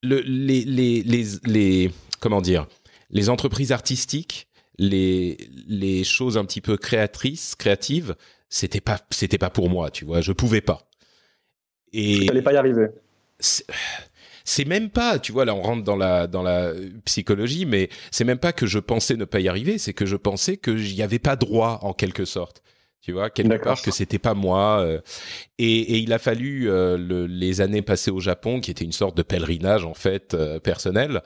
le, 0.03 0.21
les, 0.21 0.63
les, 0.63 1.03
les, 1.03 1.25
les, 1.45 1.91
comment 2.19 2.41
dire, 2.41 2.67
les 3.09 3.29
entreprises 3.29 3.71
artistiques, 3.71 4.47
les, 4.77 5.37
les 5.67 6.03
choses 6.03 6.37
un 6.37 6.45
petit 6.45 6.61
peu 6.61 6.77
créatrices, 6.77 7.55
créatives, 7.55 8.15
c'était 8.49 8.81
pas, 8.81 8.99
c'était 9.09 9.37
pas 9.37 9.49
pour 9.49 9.69
moi, 9.69 9.89
tu 9.91 10.05
vois, 10.05 10.21
je 10.21 10.31
pouvais 10.31 10.61
pas. 10.61 10.89
Et. 11.93 12.25
T'allais 12.25 12.41
pas 12.41 12.53
y 12.53 12.57
arriver. 12.57 12.87
C'est 13.39 14.65
même 14.65 14.89
pas, 14.89 15.19
tu 15.19 15.33
vois, 15.33 15.43
là 15.43 15.53
on 15.53 15.61
rentre 15.61 15.83
dans 15.83 15.97
la 15.97 16.25
dans 16.25 16.41
la 16.41 16.71
psychologie, 17.03 17.65
mais 17.65 17.89
c'est 18.11 18.23
même 18.23 18.37
pas 18.37 18.53
que 18.53 18.65
je 18.65 18.79
pensais 18.79 19.15
ne 19.15 19.25
pas 19.25 19.41
y 19.41 19.49
arriver, 19.49 19.77
c'est 19.77 19.93
que 19.93 20.05
je 20.05 20.15
pensais 20.15 20.55
que 20.55 20.71
n'y 20.71 21.01
avait 21.01 21.19
pas 21.19 21.35
droit 21.35 21.79
en 21.81 21.93
quelque 21.93 22.23
sorte 22.23 22.63
tu 23.07 23.13
vois 23.13 23.29
quelque 23.29 23.63
part 23.63 23.81
que 23.81 23.89
c'était 23.89 24.19
pas 24.19 24.33
moi 24.33 24.81
euh, 24.81 24.99
et, 25.57 25.79
et, 25.79 25.97
il 25.99 26.11
a 26.11 26.19
fallu 26.19 26.69
euh, 26.69 26.97
le, 26.97 27.25
les 27.25 27.61
années 27.61 27.81
passées 27.81 28.11
au 28.11 28.19
Japon 28.19 28.59
qui 28.59 28.69
était 28.69 28.83
une 28.83 28.91
sorte 28.91 29.15
de 29.15 29.21
pèlerinage 29.21 29.85
en 29.85 29.93
fait 29.93 30.33
euh, 30.33 30.59
personnel 30.59 31.21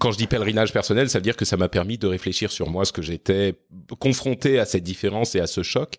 quand 0.00 0.10
je 0.10 0.18
dis 0.18 0.26
pèlerinage 0.26 0.72
personnel, 0.72 1.08
ça 1.08 1.18
veut 1.18 1.22
dire 1.22 1.36
que 1.36 1.44
ça 1.44 1.56
m'a 1.56 1.68
permis 1.68 1.98
de 1.98 2.08
réfléchir 2.08 2.50
sur 2.50 2.68
moi, 2.68 2.84
ce 2.84 2.92
que 2.92 3.00
j'étais 3.00 3.54
confronté 4.00 4.58
à 4.58 4.64
cette 4.64 4.82
différence 4.82 5.36
et 5.36 5.40
à 5.40 5.46
ce 5.46 5.62
choc. 5.62 5.98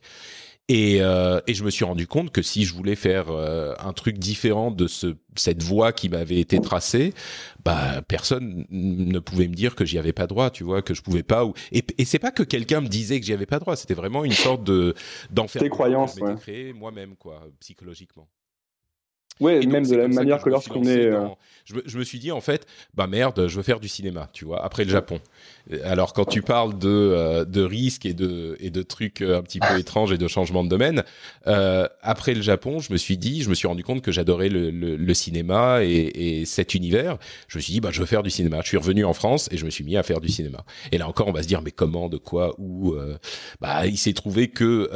Et, 0.69 1.01
euh, 1.01 1.41
et, 1.47 1.55
je 1.55 1.63
me 1.63 1.71
suis 1.71 1.83
rendu 1.83 2.05
compte 2.05 2.31
que 2.31 2.43
si 2.43 2.63
je 2.63 2.75
voulais 2.75 2.95
faire 2.95 3.31
euh, 3.31 3.73
un 3.79 3.91
truc 3.91 4.19
différent 4.19 4.69
de 4.69 4.85
ce, 4.85 5.15
cette 5.35 5.63
voie 5.63 5.91
qui 5.91 6.09
m'avait 6.09 6.39
été 6.39 6.61
tracée, 6.61 7.15
bah 7.65 8.03
personne 8.07 8.65
ne 8.69 9.17
pouvait 9.17 9.47
me 9.47 9.55
dire 9.55 9.73
que 9.73 9.83
j'y 9.83 9.97
avais 9.97 10.13
pas 10.13 10.27
droit, 10.27 10.51
tu 10.51 10.63
vois, 10.63 10.83
que 10.83 10.93
je 10.93 11.01
pouvais 11.01 11.23
pas. 11.23 11.43
Ou... 11.43 11.53
Et, 11.71 11.83
et 11.97 12.05
c'est 12.05 12.19
pas 12.19 12.29
que 12.29 12.43
quelqu'un 12.43 12.81
me 12.81 12.87
disait 12.87 13.19
que 13.19 13.25
j'y 13.25 13.33
avais 13.33 13.47
pas 13.47 13.57
droit, 13.57 13.75
c'était 13.75 13.95
vraiment 13.95 14.23
une 14.23 14.31
sorte 14.31 14.63
de 14.63 14.93
d'enfer. 15.31 15.63
Des 15.63 15.69
croyances, 15.69 16.15
ouais. 16.17 16.35
créé 16.35 16.71
moi-même, 16.71 17.15
quoi, 17.15 17.47
psychologiquement. 17.59 18.27
Ouais, 19.39 19.65
même 19.65 19.85
de 19.85 19.95
la 19.95 20.07
même 20.07 20.15
manière 20.15 20.41
que, 20.41 20.49
lorsqu'on 20.49 20.83
est. 20.83 21.05
Euh, 21.05 21.27
je, 21.65 21.75
me, 21.75 21.83
je, 21.85 21.97
me, 21.97 22.03
suis 22.03 22.19
dit 22.19 22.31
en 22.31 22.41
fait, 22.41 22.65
bah 22.93 23.07
merde, 23.07 23.47
je 23.47 23.55
veux 23.55 23.63
faire 23.63 23.79
du 23.79 23.87
cinéma, 23.87 24.29
tu 24.33 24.45
vois, 24.45 24.63
après 24.63 24.83
le 24.83 24.89
Japon. 24.89 25.19
Alors 25.83 26.13
quand 26.13 26.25
tu 26.25 26.41
parles 26.41 26.77
de 26.79 26.89
euh, 26.89 27.45
de 27.45 27.61
risques 27.61 28.05
et 28.05 28.15
de 28.15 28.57
et 28.59 28.71
de 28.71 28.81
trucs 28.81 29.21
euh, 29.21 29.37
un 29.37 29.43
petit 29.43 29.59
peu 29.59 29.77
étranges 29.77 30.11
et 30.11 30.17
de 30.17 30.27
changements 30.27 30.63
de 30.63 30.69
domaine, 30.69 31.03
euh, 31.45 31.87
après 32.01 32.33
le 32.33 32.41
Japon, 32.41 32.79
je 32.79 32.91
me 32.91 32.97
suis 32.97 33.17
dit, 33.17 33.43
je 33.43 33.49
me 33.49 33.53
suis 33.53 33.67
rendu 33.67 33.83
compte 33.83 34.01
que 34.01 34.11
j'adorais 34.11 34.49
le, 34.49 34.71
le, 34.71 34.95
le, 34.95 35.13
cinéma 35.13 35.83
et, 35.83 36.39
et, 36.39 36.45
cet 36.45 36.73
univers. 36.73 37.17
Je 37.47 37.59
me 37.59 37.61
suis 37.61 37.73
dit, 37.73 37.81
bah 37.81 37.89
je 37.91 37.99
veux 37.99 38.07
faire 38.07 38.23
du 38.23 38.31
cinéma. 38.31 38.61
Je 38.63 38.69
suis 38.69 38.77
revenu 38.77 39.05
en 39.05 39.13
France 39.13 39.47
et 39.51 39.57
je 39.57 39.65
me 39.65 39.69
suis 39.69 39.83
mis 39.83 39.95
à 39.95 40.01
faire 40.01 40.21
du 40.21 40.29
cinéma. 40.29 40.63
Et 40.91 40.97
là 40.97 41.07
encore, 41.07 41.27
on 41.27 41.31
va 41.31 41.43
se 41.43 41.47
dire, 41.47 41.61
mais 41.61 41.71
comment, 41.71 42.09
de 42.09 42.17
quoi, 42.17 42.55
où 42.57 42.95
Bah 43.61 43.85
il 43.85 43.97
s'est 43.97 44.13
trouvé 44.13 44.47
que 44.47 44.89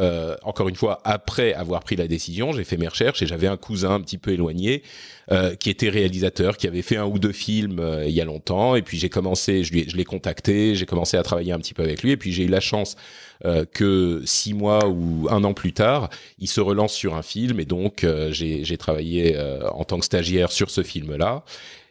encore 0.43 0.69
une 0.69 0.75
fois, 0.75 1.01
après 1.03 1.53
avoir 1.53 1.81
pris 1.81 1.95
la 1.95 2.07
décision, 2.07 2.51
j'ai 2.51 2.63
fait 2.63 2.77
mes 2.77 2.87
recherches 2.87 3.21
et 3.21 3.27
j'avais 3.27 3.47
un 3.47 3.57
cousin 3.57 3.91
un 3.91 4.01
petit 4.01 4.17
peu 4.17 4.32
éloigné, 4.33 4.83
euh, 5.31 5.55
qui 5.55 5.69
était 5.69 5.87
réalisateur, 5.87 6.57
qui 6.57 6.67
avait 6.67 6.81
fait 6.81 6.97
un 6.97 7.05
ou 7.05 7.17
deux 7.17 7.31
films 7.31 7.79
euh, 7.79 8.05
il 8.05 8.11
y 8.11 8.19
a 8.19 8.25
longtemps. 8.25 8.75
Et 8.75 8.81
puis 8.81 8.97
j'ai 8.97 9.07
commencé, 9.07 9.63
je, 9.63 9.71
lui, 9.71 9.89
je 9.89 9.95
l'ai 9.95 10.03
contacté, 10.03 10.75
j'ai 10.75 10.85
commencé 10.85 11.15
à 11.15 11.23
travailler 11.23 11.53
un 11.53 11.59
petit 11.59 11.73
peu 11.73 11.81
avec 11.81 12.03
lui. 12.03 12.11
Et 12.11 12.17
puis 12.17 12.33
j'ai 12.33 12.43
eu 12.43 12.49
la 12.49 12.59
chance 12.59 12.97
euh, 13.45 13.63
que 13.63 14.21
six 14.25 14.53
mois 14.53 14.85
ou 14.89 15.27
un 15.29 15.45
an 15.45 15.53
plus 15.53 15.71
tard, 15.71 16.09
il 16.39 16.49
se 16.49 16.59
relance 16.59 16.93
sur 16.93 17.15
un 17.15 17.21
film. 17.21 17.61
Et 17.61 17.65
donc 17.65 18.05
j'ai, 18.31 18.65
j'ai 18.65 18.77
travaillé 18.77 19.39
en 19.71 19.85
tant 19.85 19.97
que 19.97 20.05
stagiaire 20.05 20.51
sur 20.51 20.69
ce 20.69 20.83
film-là. 20.83 21.45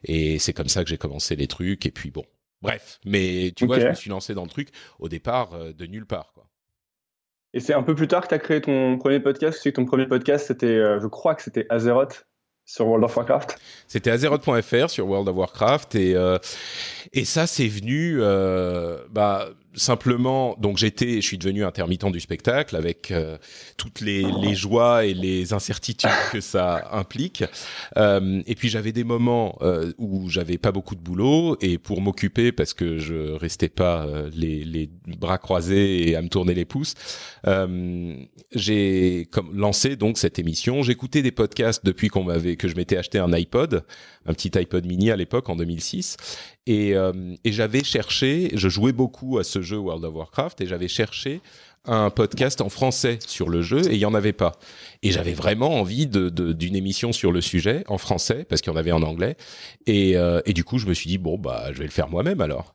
Et 0.05 0.39
c'est 0.39 0.53
comme 0.53 0.69
ça 0.69 0.85
que 0.85 0.91
j'ai 0.91 0.99
commencé 0.99 1.35
les 1.35 1.47
trucs. 1.47 1.87
Et 1.87 1.91
puis 1.91 2.11
bon, 2.11 2.25
bref. 2.61 3.01
Mais 3.07 3.53
tu 3.57 3.65
okay. 3.65 3.67
vois, 3.67 3.81
je 3.81 3.89
me 3.89 3.95
suis 3.95 4.11
lancé 4.11 4.35
dans 4.35 4.45
le 4.45 4.51
truc 4.51 4.69
au 4.99 5.09
départ 5.09 5.57
de 5.75 5.87
nulle 5.87 6.07
part, 6.07 6.33
quoi. 6.35 6.47
Et 7.55 7.61
c'est 7.61 7.75
un 7.75 7.83
peu 7.83 7.95
plus 7.95 8.09
tard 8.09 8.23
que 8.23 8.29
tu 8.29 8.35
as 8.35 8.39
créé 8.39 8.61
ton 8.63 8.99
premier 8.99 9.21
podcast. 9.21 9.59
Tu 9.59 9.63
sais 9.63 9.73
que 9.73 9.77
ton 9.77 9.85
premier 9.85 10.07
podcast, 10.07 10.47
c'était, 10.47 10.99
je 11.01 11.07
crois 11.07 11.35
que 11.35 11.43
c'était 11.43 11.67
Azeroth 11.71 12.27
sur 12.65 12.87
World 12.87 13.05
of 13.05 13.17
Warcraft. 13.17 13.59
C'était 13.89 14.11
azeroth.fr 14.11 14.89
sur 14.89 15.09
World 15.09 15.29
of 15.29 15.37
Warcraft 15.37 15.95
et 15.95 16.15
euh, 16.15 16.39
et 17.13 17.25
ça 17.25 17.47
c'est 17.47 17.69
venu 17.69 18.19
euh, 18.21 18.99
bah 19.11 19.49
simplement, 19.75 20.57
donc 20.59 20.77
j'étais, 20.77 21.17
je 21.17 21.27
suis 21.27 21.39
devenu 21.39 21.65
intermittent 21.65 22.03
du 22.13 22.21
spectacle 22.21 22.77
avec 22.77 23.11
euh, 23.11 23.39
toutes 23.77 24.01
les, 24.01 24.23
les, 24.23 24.55
joies 24.55 25.05
et 25.05 25.15
les 25.15 25.53
incertitudes 25.53 26.11
que 26.33 26.41
ça 26.41 26.89
implique. 26.93 27.45
Euh, 27.97 28.43
et 28.47 28.55
puis 28.55 28.69
j'avais 28.69 28.93
des 28.93 29.05
moments 29.05 29.59
euh, 29.63 29.93
où 29.99 30.29
j'avais 30.29 30.59
pas 30.59 30.73
beaucoup 30.73 30.95
de 30.95 31.01
boulot 31.01 31.57
et 31.61 31.79
pour 31.79 32.01
m'occuper 32.01 32.53
parce 32.53 32.75
que 32.75 32.99
je 32.99 33.33
restais 33.33 33.69
pas 33.69 34.05
euh, 34.07 34.31
les, 34.35 34.65
les, 34.65 34.91
bras 35.19 35.39
croisés 35.39 36.09
et 36.09 36.17
à 36.17 36.23
me 36.23 36.29
tourner 36.29 36.55
les 36.55 36.65
pouces, 36.65 36.95
euh, 37.47 38.17
j'ai 38.55 39.29
lancé 39.53 39.97
donc 39.97 40.19
cette 40.19 40.39
émission. 40.39 40.83
J'écoutais 40.83 41.23
des 41.23 41.33
podcasts 41.33 41.85
depuis 41.85 42.09
qu'on 42.09 42.25
m'avait 42.25 42.57
que 42.57 42.69
je 42.69 42.77
m'étais 42.77 42.97
acheté 42.97 43.19
un 43.19 43.33
iPod, 43.33 43.85
un 44.27 44.35
petit 44.35 44.51
iPod 44.59 44.87
mini 44.87 45.11
à 45.11 45.17
l'époque 45.17 45.49
en 45.49 45.57
2006 45.57 46.17
et, 46.67 46.95
euh, 46.95 47.13
et 47.45 47.53
j'avais 47.53 47.83
cherché, 47.85 48.51
je 48.55 48.69
jouais 48.69 48.93
beaucoup 48.93 49.39
à 49.39 49.45
ce 49.45 49.63
jeu 49.63 49.79
World 49.79 50.05
of 50.05 50.15
Warcraft 50.15 50.61
et 50.61 50.67
j'avais 50.67 50.89
cherché 50.89 51.41
un 51.85 52.11
podcast 52.11 52.61
en 52.61 52.69
français 52.69 53.19
sur 53.27 53.49
le 53.49 53.63
jeu 53.63 53.91
et 53.91 53.95
il 53.95 53.99
y 53.99 54.05
en 54.05 54.15
avait 54.15 54.33
pas. 54.33 54.53
Et 55.03 55.11
j'avais 55.11 55.33
vraiment 55.33 55.81
envie 55.81 56.07
de, 56.07 56.29
de, 56.29 56.53
d'une 56.53 56.77
émission 56.77 57.13
sur 57.13 57.33
le 57.33 57.41
sujet 57.41 57.83
en 57.89 57.99
français 57.99 58.47
parce 58.49 58.61
qu'il 58.61 58.73
y 58.73 58.77
en 58.77 58.79
avait 58.79 58.93
en 58.93 59.03
anglais. 59.03 59.37
Et, 59.87 60.17
euh, 60.17 60.41
et 60.47 60.53
du 60.53 60.63
coup, 60.63 60.79
je 60.79 60.87
me 60.87 60.95
suis 60.95 61.09
dit 61.09 61.19
bon 61.19 61.39
bah 61.39 61.73
je 61.73 61.79
vais 61.79 61.85
le 61.85 61.91
faire 61.91 62.09
moi-même 62.09 62.41
alors. 62.41 62.75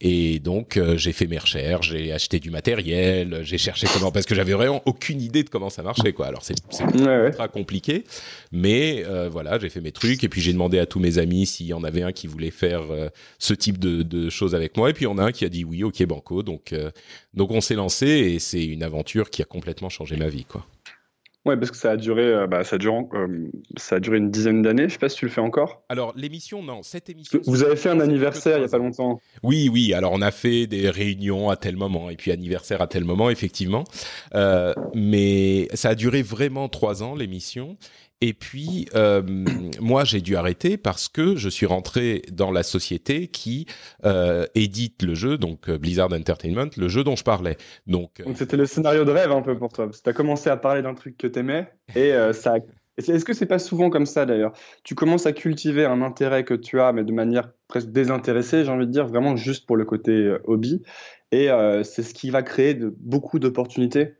Et 0.00 0.38
donc 0.38 0.76
euh, 0.76 0.96
j'ai 0.96 1.12
fait 1.12 1.26
mes 1.26 1.38
recherches, 1.38 1.90
j'ai 1.90 2.12
acheté 2.12 2.38
du 2.38 2.52
matériel, 2.52 3.40
j'ai 3.42 3.58
cherché 3.58 3.88
comment 3.92 4.12
parce 4.12 4.26
que 4.26 4.34
j'avais 4.36 4.52
vraiment 4.52 4.80
aucune 4.86 5.20
idée 5.20 5.42
de 5.42 5.48
comment 5.48 5.70
ça 5.70 5.82
marchait 5.82 6.12
quoi. 6.12 6.26
Alors 6.28 6.44
c'est 6.44 6.54
Ouais, 6.94 7.32
très 7.32 7.48
compliqué, 7.48 8.04
mais 8.52 9.02
euh, 9.06 9.28
voilà 9.28 9.58
j'ai 9.58 9.68
fait 9.68 9.80
mes 9.80 9.90
trucs 9.90 10.22
et 10.22 10.28
puis 10.28 10.40
j'ai 10.40 10.52
demandé 10.52 10.78
à 10.78 10.86
tous 10.86 11.00
mes 11.00 11.18
amis 11.18 11.46
s'il 11.46 11.66
y 11.66 11.72
en 11.74 11.82
avait 11.82 12.02
un 12.02 12.12
qui 12.12 12.28
voulait 12.28 12.52
faire 12.52 12.82
euh, 12.92 13.08
ce 13.40 13.54
type 13.54 13.78
de, 13.78 14.02
de 14.04 14.30
choses 14.30 14.54
avec 14.54 14.76
moi 14.76 14.88
et 14.88 14.92
puis 14.92 15.06
il 15.06 15.08
y 15.08 15.10
en 15.10 15.18
a 15.18 15.24
un 15.24 15.32
qui 15.32 15.44
a 15.44 15.48
dit 15.48 15.64
oui 15.64 15.82
ok 15.82 16.00
banco 16.04 16.44
donc 16.44 16.72
donc 17.34 17.50
on 17.50 17.60
s'est 17.60 17.74
lancé 17.74 18.06
et 18.06 18.38
c'est 18.38 18.64
une 18.64 18.84
aventure 18.84 19.30
qui 19.30 19.42
a 19.42 19.46
complètement 19.46 19.88
changé 19.88 20.16
ma 20.16 20.28
vie 20.28 20.44
quoi. 20.44 20.64
Ouais, 21.44 21.56
parce 21.56 21.70
que 21.70 21.76
ça 21.76 21.92
a 21.92 21.96
duré, 21.96 22.22
euh, 22.24 22.46
bah, 22.46 22.62
ça, 22.64 22.76
dure, 22.78 22.94
en- 22.94 23.08
euh, 23.14 23.48
ça 23.76 23.96
a 23.96 24.00
duré 24.00 24.18
une 24.18 24.30
dizaine 24.30 24.60
d'années. 24.60 24.88
Je 24.88 24.94
sais 24.94 24.98
pas 24.98 25.08
si 25.08 25.16
tu 25.16 25.24
le 25.24 25.30
fais 25.30 25.40
encore. 25.40 25.82
Alors 25.88 26.12
l'émission 26.16 26.62
non 26.62 26.82
cette 26.82 27.08
émission 27.08 27.38
Vous 27.46 27.62
avez 27.62 27.76
fait 27.76 27.88
un 27.88 28.00
anniversaire 28.00 28.58
il 28.58 28.62
y 28.62 28.64
a 28.64 28.68
pas 28.68 28.76
longtemps. 28.78 29.20
Oui, 29.42 29.70
oui. 29.72 29.94
Alors, 29.94 30.12
on 30.12 30.20
a 30.20 30.30
fait 30.30 30.66
des 30.66 30.90
réunions 30.90 31.48
à 31.48 31.56
tel 31.56 31.76
moment 31.76 32.10
et 32.10 32.16
puis 32.16 32.32
anniversaire 32.32 32.82
à 32.82 32.86
tel 32.86 33.04
moment, 33.04 33.30
effectivement. 33.30 33.84
Euh, 34.34 34.74
mais 34.94 35.68
ça 35.74 35.90
a 35.90 35.94
duré 35.94 36.22
vraiment 36.22 36.68
trois 36.68 37.02
ans 37.02 37.14
l'émission. 37.14 37.76
Et 38.20 38.32
puis, 38.32 38.88
euh, 38.96 39.22
moi, 39.80 40.04
j'ai 40.04 40.20
dû 40.20 40.34
arrêter 40.34 40.76
parce 40.76 41.08
que 41.08 41.36
je 41.36 41.48
suis 41.48 41.66
rentré 41.66 42.22
dans 42.32 42.50
la 42.50 42.64
société 42.64 43.28
qui 43.28 43.66
euh, 44.04 44.44
édite 44.56 45.02
le 45.02 45.14
jeu, 45.14 45.38
donc 45.38 45.68
euh, 45.68 45.78
Blizzard 45.78 46.12
Entertainment, 46.12 46.70
le 46.76 46.88
jeu 46.88 47.04
dont 47.04 47.14
je 47.14 47.22
parlais. 47.22 47.56
Donc, 47.86 48.20
c'était 48.34 48.56
le 48.56 48.66
scénario 48.66 49.04
de 49.04 49.12
rêve 49.12 49.30
un 49.30 49.42
peu 49.42 49.56
pour 49.56 49.72
toi. 49.72 49.86
Parce 49.86 49.98
que 49.98 50.02
tu 50.02 50.10
as 50.10 50.14
commencé 50.14 50.50
à 50.50 50.56
parler 50.56 50.82
d'un 50.82 50.94
truc 50.94 51.16
que 51.16 51.28
t'aimais 51.28 51.70
et 51.94 52.12
ça. 52.32 52.56
Est-ce 52.96 53.24
que 53.24 53.32
c'est 53.32 53.46
pas 53.46 53.60
souvent 53.60 53.90
comme 53.90 54.06
ça 54.06 54.26
d'ailleurs? 54.26 54.52
Tu 54.82 54.96
commences 54.96 55.26
à 55.26 55.32
cultiver 55.32 55.84
un 55.84 56.02
intérêt 56.02 56.42
que 56.42 56.54
tu 56.54 56.80
as, 56.80 56.92
mais 56.92 57.04
de 57.04 57.12
manière 57.12 57.48
presque 57.68 57.90
désintéressée, 57.90 58.64
j'ai 58.64 58.70
envie 58.72 58.86
de 58.86 58.90
dire, 58.90 59.06
vraiment 59.06 59.36
juste 59.36 59.66
pour 59.66 59.76
le 59.76 59.84
côté 59.84 60.34
hobby. 60.44 60.82
Et 61.30 61.48
c'est 61.84 62.02
ce 62.02 62.12
qui 62.12 62.30
va 62.30 62.42
créer 62.42 62.74
beaucoup 62.98 63.38
d'opportunités 63.38 64.14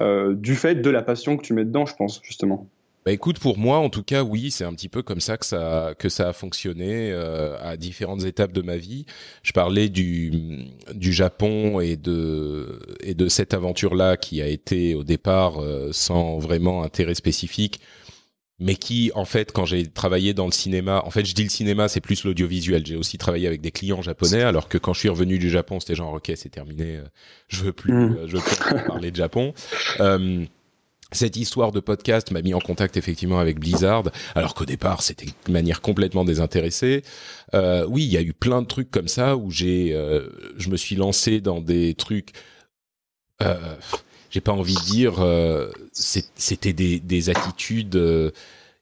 du 0.00 0.54
fait 0.54 0.76
de 0.76 0.88
la 0.88 1.02
passion 1.02 1.36
que 1.36 1.42
tu 1.42 1.52
mets 1.52 1.66
dedans, 1.66 1.84
je 1.84 1.94
pense, 1.94 2.22
justement. 2.24 2.70
Bah 3.04 3.10
écoute, 3.10 3.40
pour 3.40 3.58
moi, 3.58 3.78
en 3.78 3.90
tout 3.90 4.04
cas, 4.04 4.22
oui, 4.22 4.52
c'est 4.52 4.64
un 4.64 4.72
petit 4.74 4.88
peu 4.88 5.02
comme 5.02 5.20
ça 5.20 5.36
que 5.36 5.44
ça 5.44 5.92
que 5.98 6.08
ça 6.08 6.28
a 6.28 6.32
fonctionné 6.32 7.10
euh, 7.10 7.56
à 7.60 7.76
différentes 7.76 8.22
étapes 8.24 8.52
de 8.52 8.62
ma 8.62 8.76
vie. 8.76 9.06
Je 9.42 9.50
parlais 9.52 9.88
du 9.88 10.66
du 10.94 11.12
Japon 11.12 11.80
et 11.80 11.96
de 11.96 12.78
et 13.00 13.14
de 13.14 13.28
cette 13.28 13.54
aventure-là 13.54 14.16
qui 14.16 14.40
a 14.40 14.46
été 14.46 14.94
au 14.94 15.02
départ 15.02 15.60
euh, 15.60 15.90
sans 15.92 16.38
vraiment 16.38 16.84
intérêt 16.84 17.16
spécifique, 17.16 17.80
mais 18.60 18.76
qui, 18.76 19.10
en 19.16 19.24
fait, 19.24 19.50
quand 19.50 19.64
j'ai 19.64 19.88
travaillé 19.90 20.32
dans 20.32 20.46
le 20.46 20.52
cinéma, 20.52 21.02
en 21.04 21.10
fait, 21.10 21.24
je 21.24 21.34
dis 21.34 21.42
le 21.42 21.48
cinéma, 21.50 21.88
c'est 21.88 22.00
plus 22.00 22.22
l'audiovisuel. 22.22 22.86
J'ai 22.86 22.94
aussi 22.94 23.18
travaillé 23.18 23.48
avec 23.48 23.60
des 23.60 23.72
clients 23.72 24.02
japonais, 24.02 24.42
alors 24.42 24.68
que 24.68 24.78
quand 24.78 24.92
je 24.92 25.00
suis 25.00 25.08
revenu 25.08 25.38
du 25.40 25.50
Japon, 25.50 25.80
c'était 25.80 25.96
genre, 25.96 26.12
ok, 26.14 26.30
c'est 26.36 26.50
terminé, 26.50 26.98
euh, 26.98 27.02
je 27.48 27.64
veux 27.64 27.72
plus, 27.72 27.92
Mm. 27.92 28.16
euh, 28.16 28.26
je 28.28 28.36
veux 28.36 28.42
plus 28.42 28.84
parler 28.86 29.10
de 29.10 29.16
Japon. 29.16 29.52
Cette 31.12 31.36
histoire 31.36 31.72
de 31.72 31.80
podcast 31.80 32.30
m'a 32.30 32.40
mis 32.40 32.54
en 32.54 32.58
contact 32.58 32.96
effectivement 32.96 33.38
avec 33.38 33.60
Blizzard, 33.60 34.04
alors 34.34 34.54
qu'au 34.54 34.64
départ 34.64 35.02
c'était 35.02 35.26
de 35.46 35.52
manière 35.52 35.82
complètement 35.82 36.24
désintéressée. 36.24 37.02
Euh, 37.54 37.86
oui, 37.86 38.04
il 38.04 38.10
y 38.10 38.16
a 38.16 38.22
eu 38.22 38.32
plein 38.32 38.62
de 38.62 38.66
trucs 38.66 38.90
comme 38.90 39.08
ça 39.08 39.36
où 39.36 39.50
j'ai, 39.50 39.92
euh, 39.92 40.28
je 40.56 40.70
me 40.70 40.76
suis 40.76 40.96
lancé 40.96 41.40
dans 41.42 41.60
des 41.60 41.94
trucs. 41.94 42.32
Euh, 43.42 43.76
j'ai 44.30 44.40
pas 44.40 44.52
envie 44.52 44.74
de 44.74 44.90
dire, 44.90 45.20
euh, 45.20 45.70
c'était 45.92 46.72
des, 46.72 46.98
des 46.98 47.28
attitudes 47.28 48.00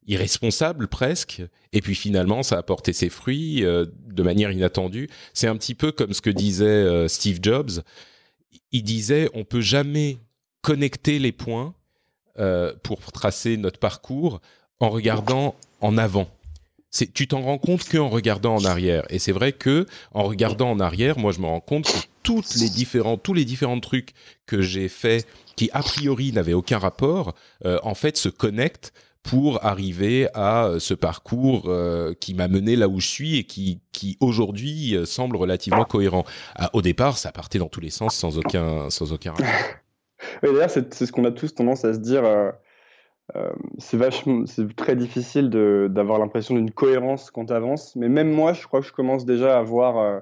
irresponsables 0.07 0.87
presque. 0.87 1.43
Et 1.73 1.81
puis 1.81 1.97
finalement, 1.97 2.45
ça 2.45 2.59
a 2.59 2.62
porté 2.62 2.93
ses 2.93 3.09
fruits 3.09 3.62
de 3.62 4.23
manière 4.23 4.53
inattendue. 4.53 5.09
C'est 5.35 5.49
un 5.49 5.57
petit 5.57 5.75
peu 5.75 5.90
comme 5.90 6.12
ce 6.12 6.21
que 6.21 6.31
disait 6.31 7.09
Steve 7.09 7.40
Jobs. 7.43 7.83
Il 8.71 8.85
disait, 8.85 9.29
on 9.35 9.45
peut 9.45 9.61
jamais 9.61 10.19
connecter 10.62 11.19
les 11.19 11.33
points 11.33 11.75
euh, 12.40 12.72
pour 12.83 13.00
tracer 13.12 13.57
notre 13.57 13.79
parcours 13.79 14.40
en 14.81 14.90
regardant 14.90 15.55
en 15.81 15.98
avant. 15.98 16.29
C'est, 16.90 17.12
tu 17.12 17.29
t'en 17.29 17.42
rends 17.42 17.59
compte 17.59 17.88
qu'en 17.88 18.09
regardant 18.09 18.57
en 18.57 18.64
arrière. 18.64 19.05
Et 19.11 19.20
c'est 19.20 19.33
vrai 19.33 19.53
que 19.53 19.87
en 20.12 20.24
regardant 20.24 20.70
en 20.70 20.81
arrière, 20.81 21.18
moi, 21.18 21.31
je 21.31 21.38
me 21.38 21.46
rends 21.46 21.61
compte 21.61 21.85
que 21.85 21.98
toutes 22.22 22.57
les 22.57 22.68
différents, 22.68 23.16
tous 23.16 23.35
les 23.35 23.44
différents 23.44 23.79
trucs 23.79 24.12
que 24.46 24.61
j'ai 24.61 24.88
faits 24.88 25.26
qui 25.57 25.70
a 25.72 25.83
priori 25.83 26.33
n'avaient 26.33 26.53
aucun 26.55 26.79
rapport, 26.79 27.35
euh, 27.64 27.79
en 27.83 27.94
fait, 27.94 28.16
se 28.16 28.29
connectent 28.29 28.92
pour 29.22 29.64
arriver 29.64 30.29
à 30.35 30.64
euh, 30.64 30.79
ce 30.79 30.94
parcours 30.94 31.64
euh, 31.66 32.14
qui 32.18 32.35
m'a 32.35 32.48
mené 32.48 32.74
là 32.74 32.88
où 32.88 32.98
je 32.98 33.07
suis 33.07 33.37
et 33.37 33.44
qui, 33.44 33.81
qui 33.92 34.16
aujourd'hui 34.20 34.96
semble 35.05 35.37
relativement 35.37 35.85
cohérent. 35.85 36.24
Ah, 36.57 36.70
au 36.72 36.83
départ, 36.83 37.18
ça 37.18 37.31
partait 37.31 37.59
dans 37.59 37.68
tous 37.68 37.81
les 37.81 37.90
sens 37.90 38.16
sans 38.16 38.38
aucun, 38.38 38.90
sans 38.90 39.12
aucun 39.12 39.33
rapport. 39.33 39.46
Et 40.43 40.47
d'ailleurs, 40.47 40.71
c'est 40.71 40.95
ce 40.95 41.12
qu'on 41.12 41.25
a 41.25 41.31
tous 41.33 41.55
tendance 41.55 41.85
à 41.85 41.95
se 41.95 41.99
dire. 41.99 42.25
euh, 42.25 42.51
euh, 43.37 43.53
c'est 43.79 43.97
vachement, 43.97 44.45
c'est 44.47 44.75
très 44.75 44.97
difficile 44.97 45.51
d'avoir 45.51 46.19
l'impression 46.19 46.55
d'une 46.55 46.71
cohérence 46.71 47.31
quand 47.31 47.47
tu 47.47 47.53
avances. 47.53 47.95
Mais 47.97 48.09
même 48.09 48.31
moi, 48.31 48.53
je 48.53 48.66
crois 48.66 48.81
que 48.81 48.87
je 48.87 48.93
commence 48.93 49.25
déjà 49.25 49.59
à 49.59 49.62
voir 49.62 49.99
euh, 49.99 50.21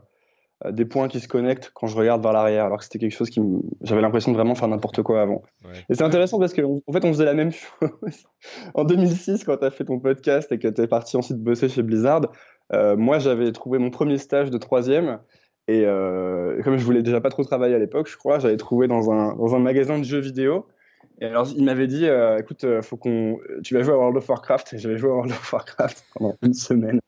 des 0.73 0.85
points 0.85 1.09
qui 1.09 1.21
se 1.21 1.29
connectent 1.29 1.71
quand 1.73 1.87
je 1.87 1.97
regarde 1.97 2.23
vers 2.23 2.33
l'arrière, 2.33 2.66
alors 2.66 2.79
que 2.79 2.85
c'était 2.85 2.99
quelque 2.99 3.16
chose 3.16 3.31
qui, 3.31 3.40
j'avais 3.83 4.03
l'impression 4.03 4.33
de 4.33 4.37
vraiment 4.37 4.55
faire 4.55 4.68
n'importe 4.68 5.03
quoi 5.03 5.23
avant. 5.23 5.42
Ouais. 5.64 5.71
Et 5.88 5.94
c'est 5.94 6.03
intéressant 6.03 6.38
parce 6.38 6.53
qu'en 6.53 6.81
en 6.87 6.92
fait, 6.92 7.05
on 7.05 7.12
faisait 7.12 7.25
la 7.25 7.35
même 7.35 7.53
chose 7.53 7.90
en 8.75 8.85
2006 8.85 9.44
quand 9.44 9.57
tu 9.57 9.64
as 9.64 9.71
fait 9.71 9.85
ton 9.85 10.01
podcast 10.01 10.51
et 10.53 10.59
que 10.59 10.68
tu 10.68 10.83
es 10.83 10.87
parti 10.87 11.16
ensuite 11.16 11.38
bosser 11.38 11.68
chez 11.68 11.83
Blizzard. 11.83 12.23
euh, 12.73 12.97
moi, 12.97 13.18
j'avais 13.18 13.53
trouvé 13.53 13.79
mon 13.79 13.90
premier 13.90 14.18
stage 14.18 14.51
de 14.51 14.59
troisième. 14.59 15.21
Et 15.68 15.85
euh, 15.85 16.62
comme 16.62 16.78
je 16.78 16.85
voulais 16.85 17.02
déjà 17.02 17.20
pas 17.20 17.28
trop 17.28 17.44
travailler 17.44 17.74
à 17.74 17.78
l'époque, 17.78 18.09
je 18.11 18.16
crois, 18.16 18.38
j'avais 18.38 18.57
trouvé 18.57 18.88
dans 18.88 19.12
un, 19.12 19.37
dans 19.37 19.54
un 19.54 19.59
magasin 19.59 19.98
de 19.98 20.04
jeux 20.04 20.18
vidéo. 20.18 20.66
Et 21.20 21.26
alors, 21.26 21.46
il 21.54 21.64
m'avait 21.64 21.87
dit, 21.87 22.07
euh, 22.07 22.38
écoute, 22.38 22.64
euh, 22.64 22.81
faut 22.81 22.96
qu'on, 22.96 23.38
tu 23.62 23.74
vas 23.74 23.83
jouer 23.83 23.92
à 23.92 23.98
World 23.98 24.16
of 24.16 24.28
Warcraft. 24.28 24.72
Et 24.72 24.78
j'avais 24.78 24.96
joué 24.96 25.11
à 25.11 25.12
World 25.12 25.31
of 25.31 25.52
Warcraft 25.52 26.04
pendant 26.14 26.35
une 26.42 26.54
semaine. 26.54 27.00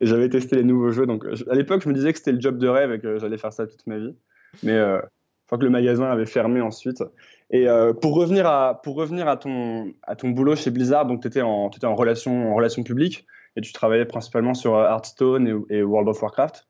Et 0.00 0.06
j'avais 0.06 0.28
testé 0.28 0.56
les 0.56 0.64
nouveaux 0.64 0.90
jeux. 0.90 1.06
Donc, 1.06 1.24
à 1.24 1.54
l'époque, 1.54 1.82
je 1.82 1.88
me 1.88 1.94
disais 1.94 2.12
que 2.12 2.18
c'était 2.18 2.32
le 2.32 2.40
job 2.40 2.58
de 2.58 2.66
rêve 2.66 2.92
et 2.92 2.98
que 2.98 3.18
j'allais 3.18 3.38
faire 3.38 3.52
ça 3.52 3.68
toute 3.68 3.86
ma 3.86 3.98
vie. 3.98 4.16
Mais 4.64 4.72
euh, 4.72 5.00
crois 5.46 5.58
que 5.58 5.64
le 5.64 5.70
magasin 5.70 6.10
avait 6.10 6.26
fermé 6.26 6.60
ensuite. 6.60 7.04
Et 7.52 7.66
pour 8.00 8.14
revenir 8.14 8.46
à, 8.46 8.80
pour 8.80 8.94
revenir 8.94 9.26
à 9.26 9.36
ton, 9.36 9.92
à 10.04 10.14
ton 10.14 10.30
boulot 10.30 10.54
chez 10.54 10.70
Blizzard, 10.70 11.06
donc 11.06 11.20
tu 11.22 11.26
étais 11.26 11.42
en, 11.42 11.68
t'étais 11.68 11.86
en 11.86 11.96
relation, 11.96 12.52
en 12.52 12.54
relation 12.54 12.84
publique 12.84 13.26
et 13.56 13.60
tu 13.60 13.72
travaillais 13.72 14.04
principalement 14.04 14.54
sur 14.54 14.76
Hearthstone 14.78 15.64
et 15.68 15.82
World 15.82 16.08
of 16.08 16.22
Warcraft. 16.22 16.69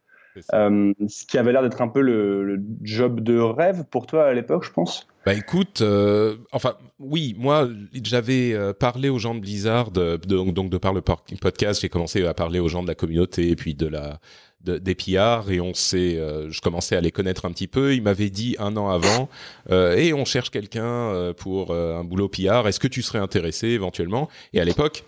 Euh, 0.55 0.93
ce 1.09 1.27
qui 1.27 1.38
avait 1.38 1.53
l'air 1.53 1.62
d'être 1.62 1.83
un 1.83 1.88
peu 1.88 2.01
le, 2.01 2.45
le 2.45 2.62
job 2.83 3.21
de 3.21 3.38
rêve 3.38 3.85
pour 3.90 4.07
toi 4.07 4.27
à 4.27 4.33
l'époque, 4.35 4.64
je 4.64 4.71
pense. 4.73 5.07
Bah 5.27 5.35
écoute, 5.35 5.81
euh, 5.83 6.37
enfin 6.53 6.77
oui, 6.99 7.35
moi 7.38 7.69
j'avais 8.03 8.55
euh, 8.55 8.73
parlé 8.73 9.09
aux 9.11 9.19
gens 9.19 9.35
de 9.35 9.40
Blizzard, 9.40 9.90
de- 9.90 10.16
de- 10.16 10.51
donc 10.51 10.71
de 10.71 10.79
par 10.79 10.95
le 10.95 11.03
podcast, 11.03 11.81
j'ai 11.83 11.88
commencé 11.90 12.25
à 12.25 12.33
parler 12.33 12.59
aux 12.59 12.69
gens 12.69 12.83
de 12.83 12.88
la 12.88 12.95
communauté 12.95 13.51
et 13.51 13.57
puis 13.57 13.75
de 13.75 13.87
la 13.87 14.19
de, 14.62 14.77
des 14.79 14.95
PR 14.95 15.51
et 15.51 15.61
on 15.61 15.73
s'est, 15.75 16.16
euh, 16.19 16.51
je 16.51 16.61
commençais 16.61 16.95
à 16.95 17.01
les 17.01 17.11
connaître 17.11 17.45
un 17.47 17.51
petit 17.51 17.66
peu. 17.66 17.95
Ils 17.95 18.03
m'avaient 18.03 18.29
dit 18.31 18.57
un 18.59 18.77
an 18.77 18.88
avant, 18.90 19.29
et 19.71 20.12
on 20.12 20.25
cherche 20.25 20.51
quelqu'un 20.51 21.33
pour 21.37 21.75
un 21.75 22.05
boulot 22.05 22.29
PR. 22.29 22.66
Est-ce 22.69 22.79
que 22.81 22.88
tu 22.88 23.01
serais 23.03 23.19
intéressé 23.21 23.69
éventuellement? 23.69 24.29
Et 24.53 24.61
à 24.61 24.64
l'époque, 24.64 25.05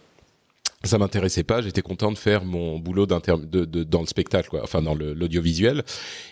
ça 0.84 0.98
m'intéressait 0.98 1.44
pas. 1.44 1.62
J'étais 1.62 1.82
content 1.82 2.12
de 2.12 2.18
faire 2.18 2.44
mon 2.44 2.78
boulot 2.78 3.06
de, 3.06 3.64
de- 3.64 3.84
dans 3.84 4.00
le 4.00 4.06
spectacle, 4.06 4.48
quoi. 4.48 4.60
enfin 4.62 4.82
dans 4.82 4.94
l'audiovisuel. 4.94 5.82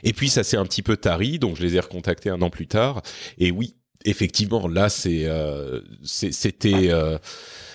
Et 0.02 0.12
puis 0.12 0.28
ça 0.28 0.42
s'est 0.44 0.56
un 0.56 0.64
petit 0.64 0.82
peu 0.82 0.96
tari, 0.96 1.38
donc 1.38 1.56
je 1.56 1.62
les 1.62 1.76
ai 1.76 1.80
recontactés 1.80 2.30
un 2.30 2.42
an 2.42 2.50
plus 2.50 2.66
tard. 2.66 3.02
Et 3.38 3.50
oui, 3.50 3.74
effectivement, 4.04 4.66
là 4.68 4.88
c'est, 4.88 5.26
euh, 5.26 5.80
c'était, 6.02 6.90
euh, 6.90 7.18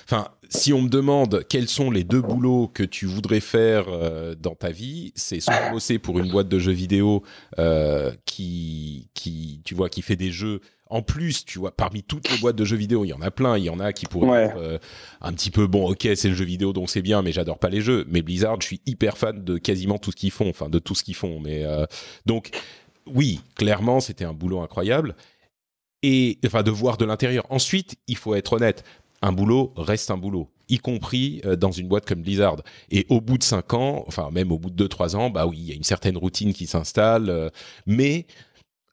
enfin, 0.06 0.28
si 0.50 0.74
on 0.74 0.82
me 0.82 0.90
demande 0.90 1.44
quels 1.50 1.68
sont 1.70 1.90
les 1.92 2.04
deux 2.04 2.22
boulots 2.22 2.68
que 2.68 2.84
tu 2.84 3.06
voudrais 3.06 3.40
faire 3.40 3.86
euh, 3.90 4.36
dans 4.36 4.56
ta 4.56 4.70
vie, 4.72 5.12
c'est 5.16 5.40
soit 5.40 5.72
bosser 5.72 5.98
pour 6.00 6.20
une 6.20 6.30
boîte 6.30 6.50
de 6.50 6.60
jeux 6.60 6.72
vidéo 6.72 7.24
euh, 7.58 8.12
qui, 8.26 9.10
qui, 9.14 9.62
tu 9.66 9.76
vois, 9.76 9.90
qui 9.90 10.02
fait 10.02 10.16
des 10.16 10.32
jeux. 10.32 10.62
En 10.88 11.02
plus, 11.02 11.46
tu 11.46 11.58
vois, 11.58 11.76
parmi 11.76 12.04
toutes 12.04 12.30
les 12.30 12.38
boîtes 12.38 12.56
de 12.56 12.64
jeux 12.64 12.78
vidéo, 12.78 13.06
il 13.06 13.10
y 13.10 13.14
en 13.14 13.22
a 13.22 13.32
plein. 13.32 13.58
Il 13.58 13.64
y 13.64 13.70
en 13.72 13.80
a 13.80 13.92
qui 13.92 14.06
pourraient 14.06 14.30
Ouais. 14.30 14.44
être 14.44 14.58
euh, 14.58 14.78
un 15.22 15.34
petit 15.34 15.50
peu 15.50 15.66
bon. 15.66 15.90
Ok, 15.90 16.08
c'est 16.16 16.30
le 16.30 16.36
jeu 16.36 16.46
vidéo, 16.46 16.74
donc 16.74 16.90
c'est 16.92 17.02
bien, 17.02 17.22
mais 17.24 17.32
j'adore 17.32 17.58
pas 17.58 17.70
les 17.70 17.82
jeux. 17.82 18.06
Mais 18.08 18.22
Blizzard, 18.22 18.62
je 18.62 18.68
suis 18.68 18.82
hyper 18.86 19.18
fan 19.18 19.44
de 19.44 19.58
quasiment 19.58 19.98
tout 19.98 20.12
ce 20.12 20.16
qu'ils 20.16 20.32
font, 20.32 20.48
enfin 20.50 20.70
de 20.70 20.78
tout 20.80 20.94
ce 20.94 21.04
qu'ils 21.04 21.16
font. 21.16 21.40
Mais 21.40 21.64
euh, 21.66 21.86
donc, 22.28 22.52
oui, 23.08 23.42
clairement, 23.56 24.00
c'était 24.00 24.26
un 24.26 24.34
boulot 24.34 24.62
incroyable 24.62 25.16
et 26.04 26.38
enfin 26.46 26.62
de 26.64 26.72
voir 26.72 26.98
de 26.98 27.06
l'intérieur. 27.06 27.46
Ensuite, 27.50 27.96
il 28.08 28.18
faut 28.18 28.36
être 28.36 28.54
honnête, 28.54 28.84
un 29.22 29.32
boulot 29.32 29.74
reste 29.76 30.12
un 30.12 30.18
boulot, 30.18 30.52
y 30.70 30.78
compris 30.78 31.42
euh, 31.46 31.56
dans 31.56 31.72
une 31.72 31.88
boîte 31.88 32.06
comme 32.06 32.22
Blizzard. 32.22 32.58
Et 32.92 33.08
au 33.10 33.22
bout 33.22 33.40
de 33.40 33.44
cinq 33.44 33.74
ans, 33.74 34.04
enfin 34.08 34.30
même 34.32 34.52
au 34.52 34.60
bout 34.60 34.70
de 34.70 34.76
deux 34.76 34.88
trois 34.88 35.16
ans, 35.16 35.32
bah 35.32 35.48
oui, 35.48 35.58
il 35.60 35.68
y 35.68 35.72
a 35.72 35.76
une 35.76 35.84
certaine 35.84 36.18
routine 36.18 36.54
qui 36.54 36.68
s'installe. 36.68 37.30
euh, 37.30 37.50
mais 37.88 38.28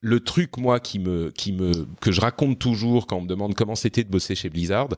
le 0.03 0.21
truc 0.21 0.59
moi 0.59 0.81
qui 0.81 0.99
me 0.99 1.31
qui 1.31 1.53
me 1.53 1.87
que 2.01 2.13
je 2.13 2.21
raconte 2.21 2.59
toujours 2.59 3.07
quand 3.07 3.19
on 3.19 3.23
me 3.23 3.29
demande 3.29 3.55
comment 3.55 3.77
c'était 3.77 4.05
de 4.05 4.11
bosser 4.11 4.35
chez 4.35 4.51
Blizzard, 4.51 4.89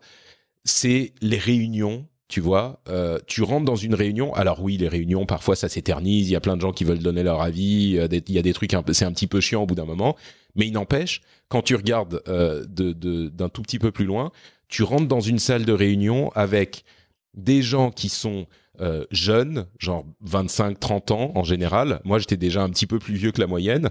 c'est 0.64 1.12
les 1.20 1.38
réunions 1.38 2.08
tu 2.26 2.40
vois, 2.40 2.80
euh, 2.88 3.18
tu 3.26 3.42
rentres 3.42 3.66
dans 3.66 3.76
une 3.76 3.94
réunion. 3.94 4.34
Alors 4.34 4.62
oui, 4.62 4.76
les 4.78 4.88
réunions, 4.88 5.26
parfois 5.26 5.56
ça 5.56 5.68
s'éternise. 5.68 6.28
Il 6.28 6.32
y 6.32 6.36
a 6.36 6.40
plein 6.40 6.56
de 6.56 6.62
gens 6.62 6.72
qui 6.72 6.82
veulent 6.82 6.98
donner 6.98 7.22
leur 7.22 7.42
avis. 7.42 7.98
Il 8.10 8.32
y 8.32 8.38
a 8.38 8.42
des 8.42 8.52
trucs, 8.54 8.72
c'est 8.92 9.04
un 9.04 9.12
petit 9.12 9.26
peu 9.26 9.40
chiant 9.40 9.62
au 9.62 9.66
bout 9.66 9.74
d'un 9.74 9.84
moment. 9.84 10.16
Mais 10.56 10.66
il 10.66 10.72
n'empêche, 10.72 11.20
quand 11.48 11.62
tu 11.62 11.76
regardes 11.76 12.22
euh, 12.26 12.64
d'un 12.66 13.48
tout 13.50 13.62
petit 13.62 13.78
peu 13.78 13.92
plus 13.92 14.06
loin, 14.06 14.32
tu 14.68 14.82
rentres 14.82 15.06
dans 15.06 15.20
une 15.20 15.38
salle 15.38 15.64
de 15.64 15.72
réunion 15.72 16.32
avec 16.34 16.84
des 17.34 17.62
gens 17.62 17.90
qui 17.90 18.08
sont 18.08 18.46
jeunes, 19.10 19.66
genre 19.78 20.04
25-30 20.26 21.12
ans 21.12 21.32
en 21.34 21.44
général. 21.44 22.00
Moi, 22.04 22.18
j'étais 22.18 22.36
déjà 22.36 22.62
un 22.62 22.70
petit 22.70 22.86
peu 22.86 22.98
plus 22.98 23.14
vieux 23.14 23.32
que 23.32 23.40
la 23.40 23.46
moyenne. 23.46 23.90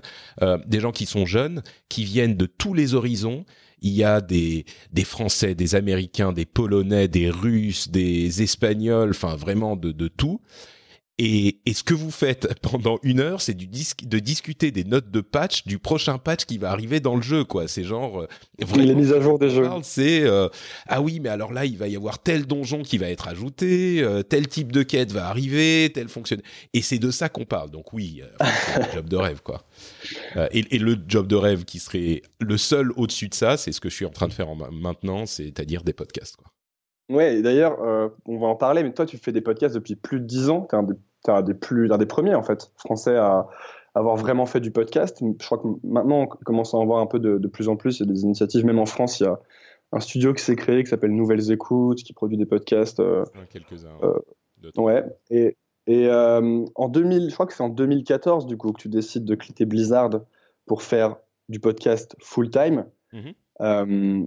des 0.66 0.80
gens 0.80 0.92
qui 0.92 1.06
sont 1.06 1.26
jeunes, 1.26 1.64
qui 1.90 2.04
viennent 2.04 2.36
de 2.36 2.46
tous 2.46 2.74
les 2.74 2.94
horizons, 2.94 3.46
il 3.84 3.92
y 3.92 4.04
a 4.04 4.22
des, 4.22 4.66
des 4.92 5.04
Français, 5.04 5.56
des 5.56 5.76
Américains, 5.76 6.32
des 6.32 6.46
Polonais, 6.46 7.08
des 7.08 7.30
Russes, 7.30 7.90
des 7.90 8.42
Espagnols, 8.42 9.12
enfin 9.12 9.36
vraiment 9.36 9.76
de, 9.76 9.92
de 9.92 10.08
tout. 10.08 10.42
Et, 11.20 11.60
et, 11.68 11.74
ce 11.74 11.84
que 11.84 11.94
vous 11.94 12.10
faites 12.10 12.60
pendant 12.62 12.98
une 13.04 13.20
heure, 13.20 13.40
c'est 13.42 13.54
du 13.54 13.68
de 13.68 14.20
discuter 14.20 14.72
des 14.72 14.84
notes 14.84 15.12
de 15.12 15.22
patch 15.22 15.66
du 15.68 15.78
prochain 15.78 16.18
patch 16.18 16.46
qui 16.46 16.58
va 16.58 16.72
arriver 16.72 17.00
dans 17.00 17.16
le 17.16 17.22
jeu, 17.22 17.44
quoi. 17.44 17.68
C'est 17.68 17.84
genre 17.84 18.22
euh, 18.22 18.28
vraiment, 18.60 18.84
les 18.84 18.96
mises 18.96 19.14
à 19.14 19.22
jour 19.22 19.38
des 19.38 19.52
jeux. 19.52 19.70
C'est 19.84 20.24
euh, 20.24 20.50
ah 20.88 21.02
oui, 21.02 21.20
mais 21.20 21.30
alors 21.30 21.54
là, 21.54 21.66
il 21.66 21.78
va 21.78 21.88
y 21.88 21.96
avoir 21.96 22.18
tel 22.18 22.48
donjon 22.48 22.82
qui 22.82 22.98
va 22.98 23.10
être 23.10 23.28
ajouté, 23.28 24.02
euh, 24.02 24.24
tel 24.24 24.48
type 24.48 24.72
de 24.72 24.82
quête 24.82 25.12
va 25.12 25.28
arriver, 25.28 25.92
tel 25.94 26.10
fonctionne. 26.10 26.42
Et 26.74 26.82
c'est 26.82 27.00
de 27.00 27.12
ça 27.12 27.30
qu'on 27.30 27.46
parle. 27.46 27.70
Donc 27.70 27.94
oui, 27.94 28.24
c'est 28.40 28.82
un 28.82 28.92
job 28.94 29.08
de 29.08 29.18
rêve, 29.18 29.42
quoi. 29.44 29.66
Et, 30.52 30.76
et, 30.76 30.80
le 30.80 30.98
job 31.08 31.28
de 31.28 31.36
rêve 31.36 31.64
qui 31.64 31.78
serait 31.78 32.24
le 32.40 32.58
seul 32.58 32.92
au-dessus 32.96 33.30
de 33.30 33.36
ça, 33.36 33.58
c'est 33.58 33.72
ce 33.72 33.80
que 33.80 33.90
je 33.90 33.96
suis 33.96 34.06
en 34.06 34.12
train 34.12 34.28
de 34.28 34.34
faire 34.34 34.50
en, 34.50 34.56
maintenant, 34.56 35.28
c'est-à-dire 35.28 35.84
des 35.84 35.94
podcasts, 35.94 36.38
quoi. 36.38 36.53
Ouais, 37.14 37.44
d'ailleurs, 37.44 37.82
euh, 37.84 38.10
on 38.26 38.40
va 38.40 38.48
en 38.48 38.56
parler, 38.56 38.82
mais 38.82 38.92
toi, 38.92 39.06
tu 39.06 39.18
fais 39.18 39.32
des 39.32 39.42
podcasts 39.42 39.76
depuis 39.76 39.96
plus 39.96 40.20
de 40.20 40.26
10 40.26 40.50
ans. 40.50 40.68
Tu 40.68 40.76
es, 40.76 40.80
un 41.30 41.42
des, 41.44 41.54
plus, 41.54 41.88
des 41.88 42.06
premiers, 42.08 42.34
en 42.34 42.42
fait, 42.42 42.72
français 42.76 43.16
à 43.16 43.48
avoir 43.94 44.16
vraiment 44.16 44.48
fait 44.48 44.60
du 44.60 44.72
podcast. 44.72 45.20
Je 45.22 45.46
crois 45.46 45.60
que 45.60 45.68
maintenant, 45.84 46.22
on 46.22 46.28
commence 46.28 46.74
à 46.74 46.78
en 46.78 46.86
voir 46.86 47.00
un 47.00 47.06
peu 47.06 47.20
de, 47.20 47.48
plus 47.48 47.70
en 47.70 47.76
plus. 47.76 48.00
Il 48.00 48.08
y 48.08 48.10
a 48.10 48.12
des 48.12 48.24
initiatives, 48.24 48.66
même 48.66 48.80
en 48.80 48.88
France, 48.88 49.20
il 49.20 49.24
y 49.24 49.28
a 49.28 49.40
un 49.92 50.00
studio 50.00 50.34
qui 50.34 50.44
s'est 50.44 50.56
créé 50.56 50.84
qui 50.84 50.90
s'appelle 50.90 51.12
Nouvelles 51.12 51.52
Écoutes, 51.52 52.00
qui 52.00 52.14
produit 52.14 52.38
des 52.38 52.48
podcasts. 52.48 53.00
Euh, 53.00 53.24
Quelques-uns. 53.52 53.96
Euh, 54.02 54.20
ouais. 54.78 55.04
Et, 55.30 55.56
et 55.86 56.10
en 56.12 56.90
2000, 56.90 57.30
je 57.30 57.34
crois 57.36 57.46
que 57.46 57.54
c'est 57.54 57.64
en 57.64 57.70
2014, 57.70 58.48
du 58.48 58.58
coup, 58.58 58.72
que 58.72 58.82
tu 58.82 58.90
décides 58.90 59.26
de 59.26 59.36
quitter 59.36 59.66
Blizzard 59.66 60.10
pour 60.66 60.82
faire 60.82 61.18
du 61.48 61.60
podcast 61.60 62.16
full-time. 62.20 62.86
Mmh 63.12 64.24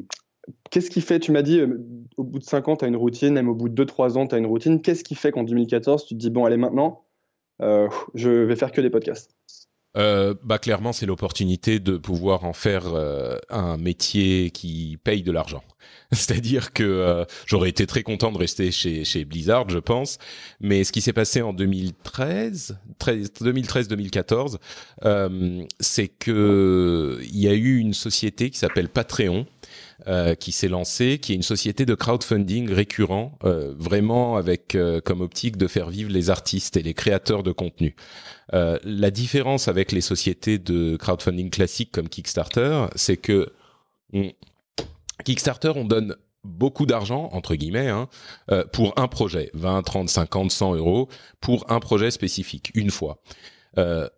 Qu'est-ce 0.71 0.91
qui 0.91 1.01
fait, 1.01 1.19
tu 1.19 1.33
m'as 1.33 1.43
dit, 1.43 1.61
euh, 1.61 1.79
au 2.17 2.25
bout 2.25 2.39
de 2.39 2.45
5 2.45 2.69
ans, 2.69 2.77
tu 2.77 2.85
as 2.85 2.89
une 2.89 2.97
routine, 2.97 3.35
même 3.35 3.49
au 3.49 3.55
bout 3.55 3.69
de 3.69 3.85
2-3 3.85 4.17
ans, 4.19 4.27
tu 4.27 4.35
as 4.35 4.39
une 4.39 4.47
routine. 4.47 4.83
Qu'est-ce 4.83 5.05
qui 5.05 5.15
fait 5.15 5.31
qu'en 5.33 5.45
2014, 5.45 6.07
tu 6.07 6.15
te 6.15 6.19
dis, 6.19 6.31
bon, 6.31 6.45
allez, 6.45 6.57
maintenant, 6.57 7.05
euh, 7.63 7.89
je 8.15 8.31
vais 8.31 8.57
faire 8.57 8.73
que 8.73 8.81
des 8.81 8.91
podcasts? 8.91 9.31
Euh, 9.97 10.35
bah 10.43 10.59
clairement 10.59 10.93
c'est 10.93 11.07
l'opportunité 11.07 11.79
de 11.81 11.97
pouvoir 11.97 12.45
en 12.45 12.53
faire 12.53 12.85
un 13.49 13.79
métier 13.79 14.51
qui 14.51 14.99
paye 15.03 15.23
de 15.23 15.33
l'argent. 15.33 15.63
C'est-à-dire 16.13 16.75
que 16.75 17.25
j'aurais 17.47 17.71
été 17.71 17.87
très 17.87 18.03
content 18.03 18.31
de 18.31 18.37
rester 18.37 18.71
chez, 18.73 19.05
chez 19.05 19.25
Blizzard, 19.25 19.71
je 19.71 19.79
pense, 19.79 20.19
mais 20.61 20.85
ce 20.85 20.93
qui 20.93 21.01
s'est 21.01 21.15
passé 21.15 21.41
en 21.41 21.55
2013, 21.55 22.79
2013-2014, 23.01 24.59
c'est 25.81 26.09
que 26.09 27.19
il 27.23 27.39
y 27.39 27.49
a 27.49 27.55
eu 27.55 27.79
une 27.79 27.95
société 27.95 28.51
qui 28.51 28.59
s'appelle 28.59 28.91
Patreon 28.91 29.47
euh, 30.09 30.35
qui 30.35 30.53
s'est 30.53 30.69
lancé, 30.69 31.19
qui 31.19 31.33
est 31.33 31.35
une 31.35 31.43
société 31.43 31.85
de 31.85 31.95
crowdfunding 31.95 32.73
récurrent, 32.73 33.39
euh, 33.45 33.75
vraiment 33.77 34.37
avec 34.37 34.75
euh, 34.75 35.01
comme 35.01 35.21
optique 35.21 35.57
de 35.57 35.67
faire 35.67 35.91
vivre 35.91 36.11
les 36.11 36.31
artistes 36.31 36.77
et 36.77 36.83
les 36.83 36.95
créateurs 36.95 37.43
de 37.43 37.53
contenu. 37.53 37.97
la 38.53 39.11
différence 39.11 39.69
avec 39.69 39.93
les 39.93 40.01
sociétés 40.01 40.59
de 40.59 40.97
crowdfunding 40.97 41.51
classiques 41.51 41.91
comme 41.91 42.09
Kickstarter, 42.09 42.87
c'est 42.95 43.17
que 43.17 43.53
Kickstarter, 45.25 45.73
on 45.75 45.85
donne 45.85 46.15
beaucoup 46.45 46.87
d'argent, 46.87 47.29
entre 47.33 47.57
guillemets, 47.57 47.89
hein, 47.89 48.09
pour 48.73 48.97
un 48.97 49.09
projet, 49.09 49.51
20, 49.55 49.83
30, 49.83 50.09
50, 50.09 50.51
100 50.53 50.75
euros, 50.77 51.09
pour 51.41 51.71
un 51.71 51.81
projet 51.81 52.13
spécifique, 52.13 52.71
une 52.75 52.91
fois. 52.91 53.21
Euh, 53.79 54.09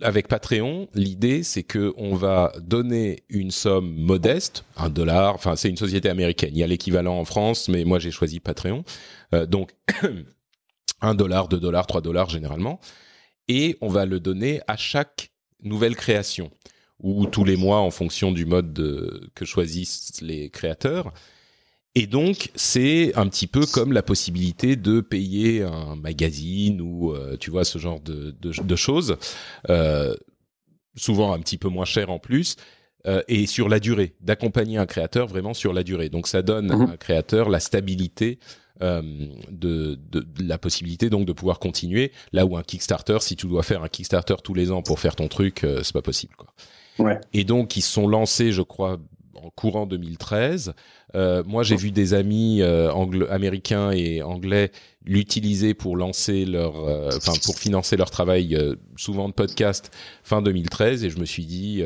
avec 0.00 0.28
Patreon, 0.28 0.88
l'idée 0.94 1.42
c'est 1.42 1.62
que 1.62 1.92
on 1.96 2.14
va 2.14 2.52
donner 2.60 3.24
une 3.28 3.50
somme 3.50 3.94
modeste, 3.94 4.64
un 4.76 4.90
dollar. 4.90 5.34
Enfin, 5.34 5.56
c'est 5.56 5.68
une 5.68 5.76
société 5.76 6.08
américaine. 6.08 6.50
Il 6.52 6.58
y 6.58 6.62
a 6.62 6.66
l'équivalent 6.66 7.18
en 7.18 7.24
France, 7.24 7.68
mais 7.68 7.84
moi 7.84 7.98
j'ai 7.98 8.10
choisi 8.10 8.40
Patreon. 8.40 8.84
Euh, 9.34 9.46
donc 9.46 9.74
un 11.00 11.14
dollar, 11.14 11.48
deux 11.48 11.60
dollars, 11.60 11.86
trois 11.86 12.00
dollars 12.00 12.30
généralement, 12.30 12.80
et 13.48 13.76
on 13.80 13.88
va 13.88 14.06
le 14.06 14.20
donner 14.20 14.60
à 14.66 14.76
chaque 14.76 15.30
nouvelle 15.62 15.96
création 15.96 16.50
ou 17.00 17.26
tous 17.26 17.44
les 17.44 17.56
mois 17.56 17.80
en 17.80 17.90
fonction 17.90 18.32
du 18.32 18.46
mode 18.46 19.30
que 19.34 19.44
choisissent 19.44 20.20
les 20.22 20.48
créateurs. 20.50 21.12
Et 21.96 22.06
donc, 22.06 22.50
c'est 22.54 23.16
un 23.16 23.26
petit 23.26 23.46
peu 23.46 23.64
comme 23.64 23.92
la 23.92 24.02
possibilité 24.02 24.76
de 24.76 25.00
payer 25.00 25.62
un 25.62 25.96
magazine 25.96 26.80
ou, 26.82 27.12
euh, 27.12 27.38
tu 27.38 27.50
vois, 27.50 27.64
ce 27.64 27.78
genre 27.78 28.00
de, 28.00 28.36
de, 28.38 28.76
choses, 28.76 29.16
euh, 29.70 30.14
souvent 30.94 31.32
un 31.32 31.40
petit 31.40 31.56
peu 31.56 31.68
moins 31.68 31.86
cher 31.86 32.10
en 32.10 32.18
plus, 32.18 32.56
euh, 33.06 33.22
et 33.28 33.46
sur 33.46 33.70
la 33.70 33.80
durée, 33.80 34.14
d'accompagner 34.20 34.76
un 34.76 34.84
créateur 34.84 35.26
vraiment 35.26 35.54
sur 35.54 35.72
la 35.72 35.82
durée. 35.82 36.10
Donc, 36.10 36.26
ça 36.28 36.42
donne 36.42 36.70
à 36.70 36.76
mhm. 36.76 36.90
un 36.90 36.96
créateur 36.98 37.48
la 37.48 37.60
stabilité 37.60 38.38
euh, 38.82 39.00
de, 39.50 39.98
de, 40.10 40.26
la 40.38 40.58
possibilité 40.58 41.08
donc 41.08 41.24
de 41.24 41.32
pouvoir 41.32 41.58
continuer, 41.58 42.12
là 42.34 42.44
où 42.44 42.58
un 42.58 42.62
Kickstarter, 42.62 43.16
si 43.20 43.34
tu 43.34 43.46
dois 43.46 43.62
faire 43.62 43.82
un 43.82 43.88
Kickstarter 43.88 44.34
tous 44.44 44.52
les 44.52 44.70
ans 44.70 44.82
pour 44.82 45.00
faire 45.00 45.16
ton 45.16 45.28
truc, 45.28 45.64
euh, 45.64 45.80
c'est 45.82 45.94
pas 45.94 46.02
possible. 46.02 46.34
Quoi. 46.36 46.52
Ouais. 46.98 47.18
Et 47.32 47.44
donc, 47.44 47.76
ils 47.78 47.82
sont 47.82 48.06
lancés, 48.06 48.52
je 48.52 48.60
crois, 48.60 48.98
en 49.42 49.50
courant 49.50 49.86
2013. 49.86 50.74
Euh, 51.14 51.42
moi, 51.46 51.62
j'ai 51.62 51.76
vu 51.76 51.90
des 51.90 52.14
amis 52.14 52.62
euh, 52.62 52.92
américains 53.30 53.90
et 53.90 54.22
anglais 54.22 54.72
l'utiliser 55.04 55.74
pour 55.74 55.96
lancer 55.96 56.44
leur, 56.44 56.76
euh, 56.84 57.10
pour 57.44 57.58
financer 57.58 57.96
leur 57.96 58.10
travail, 58.10 58.58
souvent 58.96 59.28
de 59.28 59.34
podcast, 59.34 59.90
fin 60.22 60.42
2013, 60.42 61.04
et 61.04 61.10
je 61.10 61.18
me 61.18 61.24
suis 61.24 61.46
dit, 61.46 61.82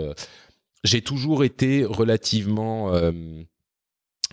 j'ai 0.84 1.02
toujours 1.02 1.44
été 1.44 1.84
relativement 1.84 2.92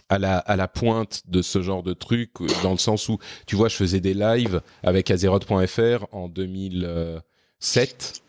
à 0.10 0.20
la, 0.20 0.38
à 0.38 0.56
la 0.56 0.70
pointe 0.70 1.24
de 1.28 1.42
ce 1.42 1.62
genre 1.62 1.84
de 1.84 1.94
truc, 1.94 2.32
dans 2.64 2.72
le 2.72 2.78
sens 2.78 3.10
où, 3.10 3.20
tu 3.46 3.58
vois, 3.58 3.68
je 3.68 3.76
faisais 3.76 4.00
des 4.00 4.14
lives 4.14 4.62
avec 4.84 5.12
Azeroth.fr 5.12 6.06
en 6.14 6.30
2007 6.30 8.24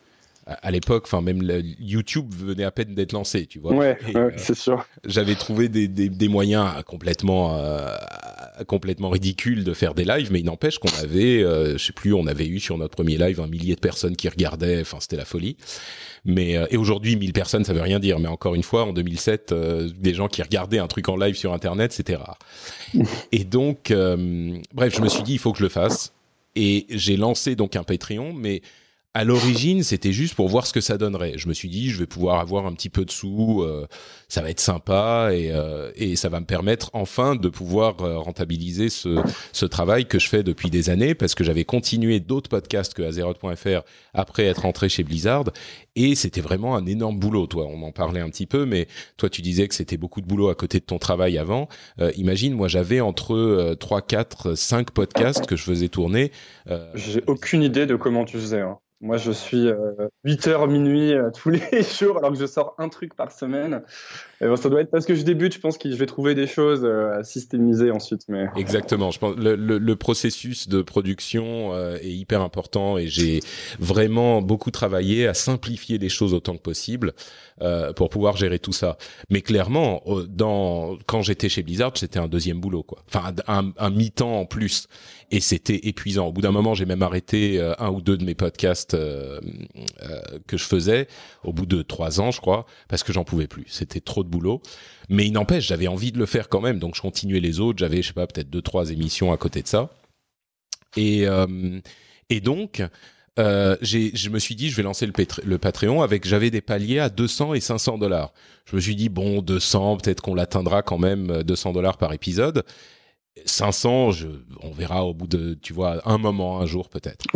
à 0.49 0.71
l'époque, 0.71 1.05
enfin 1.07 1.21
même 1.21 1.43
YouTube 1.79 2.33
venait 2.35 2.65
à 2.65 2.71
peine 2.71 2.95
d'être 2.95 3.13
lancé, 3.13 3.47
tu 3.47 3.59
vois. 3.59 3.75
Ouais, 3.75 3.99
euh, 4.15 4.31
c'est 4.37 4.57
sûr. 4.57 4.87
J'avais 5.05 5.35
trouvé 5.35 5.69
des, 5.69 5.89
des, 5.89 6.09
des, 6.09 6.29
moyens 6.29 6.83
complètement 6.87 7.57
euh, 7.59 7.95
complètement 8.67 9.11
ridicules 9.11 9.63
de 9.63 9.75
faire 9.75 9.95
des 9.95 10.05
lives, 10.05 10.33
mais 10.33 10.41
il 10.41 10.47
n'empêche 10.47 10.79
qu'on 10.79 10.97
avait, 11.03 11.43
euh, 11.43 11.77
je 11.77 11.85
sais 11.85 11.93
plus, 11.93 12.15
on 12.15 12.27
avait 12.27 12.47
eu 12.47 12.61
sur 12.61 12.79
notre 12.79 12.95
premier 12.95 13.19
live 13.19 13.41
un 13.41 13.47
millier 13.47 13.75
de 13.75 13.81
personnes 13.81 14.17
qui 14.17 14.29
regardaient, 14.29 14.81
enfin 14.81 14.99
c'était 15.01 15.17
la 15.17 15.27
folie. 15.27 15.57
Mais 16.25 16.57
et 16.71 16.77
aujourd'hui, 16.77 17.17
1000 17.17 17.33
personnes, 17.33 17.65
ça 17.65 17.73
veut 17.73 17.81
rien 17.81 18.01
dire. 18.01 18.19
Mais 18.19 18.29
encore 18.29 18.55
une 18.55 18.63
fois, 18.63 18.85
en 18.85 18.93
2007, 18.93 19.55
des 19.99 20.15
gens 20.15 20.29
qui 20.29 20.43
regardaient 20.43 20.79
un 20.79 20.89
truc 20.89 21.09
en 21.09 21.17
live 21.17 21.37
sur 21.37 21.53
Internet, 21.55 21.93
c'était 21.93 22.17
rare. 22.17 22.39
et 23.33 23.45
donc, 23.45 23.93
bref, 24.75 24.97
je 24.97 25.01
me 25.01 25.09
suis 25.09 25.23
dit, 25.23 25.35
il 25.35 25.39
faut 25.39 25.53
que 25.53 25.59
je 25.59 25.63
le 25.63 25.69
fasse. 25.69 26.13
Et 26.57 26.87
j'ai 26.91 27.17
lancé 27.17 27.55
donc 27.55 27.77
un 27.77 27.85
Patreon, 27.85 28.33
mais 28.35 28.63
à 29.15 29.25
l'origine, 29.25 29.83
c'était 29.83 30.13
juste 30.13 30.35
pour 30.35 30.49
voir 30.49 30.67
ce 30.67 30.73
que 30.73 30.81
ça 30.81 30.99
donnerait. 30.99 31.39
Je 31.39 31.49
me 31.49 31.55
suis 31.55 31.69
dit, 31.69 31.89
je 31.89 31.99
vais 31.99 32.07
pouvoir 32.07 32.39
avoir 32.39 32.67
un 32.67 32.73
petit 32.73 32.91
peu 32.91 33.05
de 33.05 33.11
sous, 33.11 33.63
euh, 33.63 33.89
ça 34.29 34.43
va 34.43 34.51
être 34.51 34.61
sympa 34.61 35.31
et, 35.33 35.51
euh, 35.51 35.91
et, 35.97 36.15
ça 36.15 36.29
va 36.29 36.41
me 36.41 36.45
permettre 36.45 36.91
enfin 36.93 37.35
de 37.35 37.49
pouvoir 37.49 38.01
euh, 38.03 38.19
rentabiliser 38.19 38.91
ce, 38.91 39.21
ce, 39.53 39.67
travail 39.67 40.07
que 40.07 40.19
je 40.19 40.29
fais 40.29 40.43
depuis 40.43 40.71
des 40.71 40.91
années 40.91 41.15
parce 41.15 41.35
que 41.35 41.43
j'avais 41.43 41.65
continué 41.65 42.21
d'autres 42.21 42.51
podcasts 42.51 42.95
que 42.95 43.03
Azeroth.fr 43.03 43.81
après 44.13 44.45
être 44.45 44.63
rentré 44.63 44.89
chez 44.89 45.03
Blizzard 45.03 45.47
et 45.97 46.15
c'était 46.15 46.43
vraiment 46.43 46.77
un 46.77 46.87
énorme 46.87 47.19
boulot. 47.19 47.47
Toi, 47.47 47.67
on 47.67 47.83
en 47.83 47.93
parlait 47.93 48.21
un 48.21 48.29
petit 48.29 48.47
peu, 48.47 48.67
mais 48.67 48.87
toi, 49.17 49.31
tu 49.31 49.43
disais 49.43 49.67
que 49.69 49.75
c'était 49.75 49.97
beaucoup 49.97 50.21
de 50.21 50.27
boulot 50.27 50.49
à 50.49 50.55
côté 50.55 50.79
de 50.81 50.85
ton 50.85 50.99
travail 50.99 51.39
avant. 51.39 51.69
imagine, 52.17 52.55
moi, 52.55 52.69
j'avais 52.69 53.01
entre 53.01 53.75
3, 53.75 54.03
4, 54.03 54.55
5 54.55 54.91
podcasts 54.93 55.47
que 55.47 55.57
je 55.57 55.65
faisais 55.65 55.89
tourner. 55.89 56.31
J'ai 56.95 57.23
aucune 57.27 57.65
idée 57.65 57.87
de 57.87 57.97
comment 57.97 58.25
tu 58.25 58.39
faisais. 58.39 58.61
Hein. 58.61 58.79
Moi, 59.01 59.17
je 59.17 59.31
suis 59.31 59.69
8h 60.25 60.49
euh, 60.49 60.67
minuit 60.67 61.15
euh, 61.15 61.31
tous 61.31 61.51
les 61.51 61.61
jours, 62.01 62.19
alors 62.19 62.33
que 62.33 62.39
je 62.39 62.47
sors 62.47 62.75
un 62.79 62.89
truc 62.89 63.15
par 63.15 63.31
semaine. 63.31 63.83
Ça 64.41 64.69
doit 64.69 64.81
être 64.81 64.91
parce 64.91 65.05
que 65.05 65.15
je 65.15 65.23
débute, 65.23 65.55
je 65.55 65.61
pense 65.61 65.79
que 65.79 65.91
je 65.91 65.97
vais 65.97 66.07
trouver 66.07 66.35
des 66.35 66.47
choses 66.47 66.85
euh, 66.85 67.19
à 67.19 67.25
systémiser 67.25 67.91
ensuite. 67.91 68.23
Mais... 68.29 68.47
Exactement, 68.57 69.11
je 69.11 69.19
pense 69.19 69.37
le, 69.37 69.57
le, 69.57 69.97
processus 69.97 70.69
de 70.69 70.81
production 70.83 71.75
euh, 71.75 71.97
est 72.01 72.13
hyper 72.13 72.43
important 72.43 72.99
et 72.99 73.09
j'ai 73.09 73.41
vraiment 73.81 74.41
beaucoup 74.41 74.71
travaillé 74.71 75.27
à 75.27 75.35
simplifier 75.35 75.99
les 75.99 76.09
choses 76.09 76.35
autant 76.35 76.57
que 76.57 76.63
possible 76.63 77.15
euh, 77.63 77.93
pour 77.93 78.11
pouvoir 78.11 78.37
gérer 78.37 78.61
tout 78.61 78.73
ça. 78.73 78.97
Mais 79.29 79.41
clairement, 79.41 80.03
dans 80.29 80.97
quand 81.07 81.23
j'étais 81.23 81.49
chez 81.49 81.63
Blizzard, 81.63 81.93
c'était 81.97 82.21
un 82.21 82.29
deuxième 82.29 82.61
boulot, 82.61 82.85
quoi. 82.85 83.03
Enfin, 83.09 83.33
un, 83.49 83.73
un 83.77 83.91
mi-temps 83.91 84.39
en 84.39 84.47
plus 84.47 84.89
et 85.31 85.41
c'était 85.41 85.89
épuisant. 85.89 86.29
Au 86.29 86.33
bout 86.33 86.41
d'un 86.41 86.53
moment, 86.53 86.75
j'ai 86.75 86.87
même 86.87 87.03
arrêté 87.03 87.61
euh, 87.61 87.75
un 87.79 87.91
ou 87.91 88.01
deux 88.01 88.17
de 88.17 88.25
mes 88.25 88.35
podcasts 88.35 88.95
euh, 88.95 89.41
euh, 90.03 90.21
que 90.47 90.57
je 90.57 90.65
faisais 90.65 91.07
au 91.45 91.53
bout 91.53 91.67
de 91.67 91.83
trois 91.83 92.21
ans, 92.21 92.31
je 92.31 92.41
crois, 92.41 92.67
parce 92.89 93.03
que 93.03 93.13
j'en 93.13 93.25
pouvais 93.25 93.47
plus. 93.47 93.67
C'était 93.69 94.01
trop 94.01 94.25
de 94.29 94.33
boulot. 94.33 94.63
Mais 95.09 95.27
il 95.27 95.33
n'empêche, 95.33 95.67
j'avais 95.67 95.89
envie 95.89 96.13
de 96.13 96.19
le 96.19 96.27
faire 96.27 96.49
quand 96.49 96.61
même, 96.61 96.79
donc 96.79 96.95
je 96.95 97.01
continuais 97.01 97.41
les 97.41 97.59
autres. 97.61 97.79
J'avais, 97.79 98.03
je 98.03 98.09
sais 98.09 98.13
pas, 98.13 98.27
peut-être 98.27 98.51
deux 98.51 98.63
trois 98.63 98.91
émissions 98.91 99.33
à 99.33 99.37
côté 99.37 99.63
de 99.63 99.69
ça. 99.69 99.91
Et 100.97 101.27
et 102.31 102.41
donc. 102.41 102.83
Euh, 103.39 103.77
je 103.83 104.29
me 104.31 104.39
suis 104.41 104.57
dit, 104.57 104.69
je 104.69 104.75
vais 104.75 104.83
lancer 104.83 105.07
le, 105.07 105.13
le 105.45 105.59
Patreon 105.59 106.03
avec, 106.03 106.27
j'avais 106.27 106.51
des 106.51 106.61
paliers 106.61 106.99
à 106.99 107.09
200 107.09 107.55
et 107.55 107.61
500 107.61 107.99
dollars. 107.99 108.33
Je 108.65 108.75
me 108.75 108.81
suis 108.81 108.97
dit, 108.97 109.09
bon, 109.09 109.43
200, 109.43 109.99
peut-être 109.99 110.21
qu'on 110.21 110.35
l'atteindra 110.35 110.83
quand 110.83 110.99
même 110.99 111.45
200 111.45 111.73
dollars 111.73 111.99
par 111.99 112.13
épisode. 112.13 112.65
500, 113.45 114.13
je, 114.13 114.27
on 114.63 114.71
verra 114.71 115.05
au 115.05 115.15
bout 115.15 115.29
de, 115.29 115.55
tu 115.55 115.73
vois, 115.73 116.01
un 116.09 116.19
moment, 116.19 116.61
un 116.61 116.67
jour 116.67 116.89
peut-être. 116.89 117.27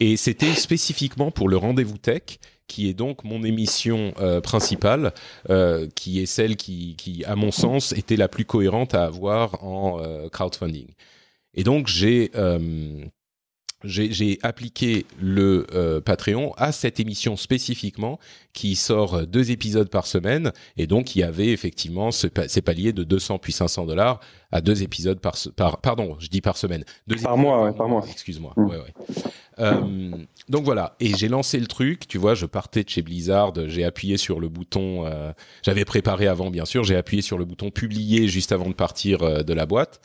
Et 0.00 0.16
c'était 0.16 0.54
spécifiquement 0.54 1.30
pour 1.30 1.48
le 1.48 1.56
rendez-vous 1.56 1.98
tech, 1.98 2.22
qui 2.66 2.88
est 2.88 2.94
donc 2.94 3.24
mon 3.24 3.42
émission 3.44 4.14
euh, 4.18 4.40
principale, 4.40 5.12
euh, 5.50 5.88
qui 5.94 6.20
est 6.20 6.26
celle 6.26 6.56
qui, 6.56 6.96
qui, 6.96 7.24
à 7.24 7.36
mon 7.36 7.50
sens, 7.50 7.92
était 7.92 8.16
la 8.16 8.28
plus 8.28 8.44
cohérente 8.44 8.94
à 8.94 9.04
avoir 9.04 9.62
en 9.64 10.00
euh, 10.00 10.28
crowdfunding. 10.28 10.88
Et 11.54 11.64
donc 11.64 11.86
j'ai 11.86 12.30
j'ai 13.84 14.38
appliqué 14.42 15.06
le 15.20 15.66
euh, 15.74 16.00
Patreon 16.00 16.52
à 16.56 16.72
cette 16.72 17.00
émission 17.00 17.36
spécifiquement 17.36 18.18
qui 18.52 18.76
sort 18.76 19.26
deux 19.26 19.50
épisodes 19.50 19.88
par 19.88 20.06
semaine. 20.06 20.52
Et 20.76 20.86
donc 20.86 21.16
il 21.16 21.20
y 21.20 21.22
avait 21.22 21.48
effectivement 21.48 22.10
ce, 22.10 22.26
ces 22.48 22.62
paliers 22.62 22.92
de 22.92 23.04
200 23.04 23.38
puis 23.38 23.52
500 23.52 23.86
dollars 23.86 24.20
à 24.50 24.60
deux 24.60 24.82
épisodes 24.82 25.18
par, 25.18 25.36
par 25.56 25.80
pardon 25.80 26.16
je 26.18 26.28
dis 26.28 26.40
par 26.40 26.56
semaine. 26.56 26.84
Deux 27.06 27.16
par 27.16 27.36
mois 27.36 27.64
ouais, 27.64 27.72
par 27.72 27.88
mois. 27.88 28.04
excuse-moi 28.10 28.52
mmh. 28.56 28.64
ouais, 28.66 28.76
ouais. 28.76 29.14
Euh, 29.58 30.10
donc 30.48 30.64
voilà. 30.64 30.96
Et 31.00 31.14
j'ai 31.16 31.28
lancé 31.28 31.58
le 31.58 31.66
truc 31.66 32.06
tu 32.06 32.18
vois 32.18 32.34
je 32.34 32.46
partais 32.46 32.84
de 32.84 32.88
chez 32.88 33.02
Blizzard 33.02 33.52
j'ai 33.68 33.84
appuyé 33.84 34.16
sur 34.16 34.40
le 34.40 34.48
bouton 34.48 35.06
euh, 35.06 35.32
j'avais 35.62 35.84
préparé 35.84 36.26
avant 36.26 36.50
bien 36.50 36.64
sûr 36.64 36.84
j'ai 36.84 36.96
appuyé 36.96 37.22
sur 37.22 37.38
le 37.38 37.44
bouton 37.44 37.70
publier 37.70 38.28
juste 38.28 38.52
avant 38.52 38.68
de 38.68 38.74
partir 38.74 39.22
euh, 39.22 39.42
de 39.42 39.52
la 39.52 39.66
boîte 39.66 40.00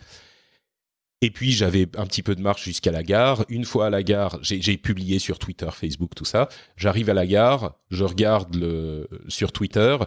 et 1.21 1.32
puis 1.32 1.51
j'avais 1.51 1.88
un 1.97 2.06
petit 2.06 2.21
peu 2.21 2.36
de 2.36 2.41
marche 2.41 2.63
jusqu'à 2.63 2.91
la 2.91 3.03
gare. 3.03 3.43
Une 3.49 3.65
fois 3.65 3.88
à 3.88 3.89
la 3.89 4.03
gare, 4.03 4.38
j'ai 4.41 4.77
publié 4.77 5.19
sur 5.19 5.39
Twitter, 5.39 5.67
Facebook, 5.71 6.12
tout 6.15 6.25
ça. 6.25 6.47
J'arrive 6.75 7.10
à 7.10 7.13
la 7.13 7.25
gare, 7.25 7.75
je 7.89 8.03
regarde 8.03 8.56
le, 8.56 9.10
sur 9.27 9.51
Twitter, 9.51 9.97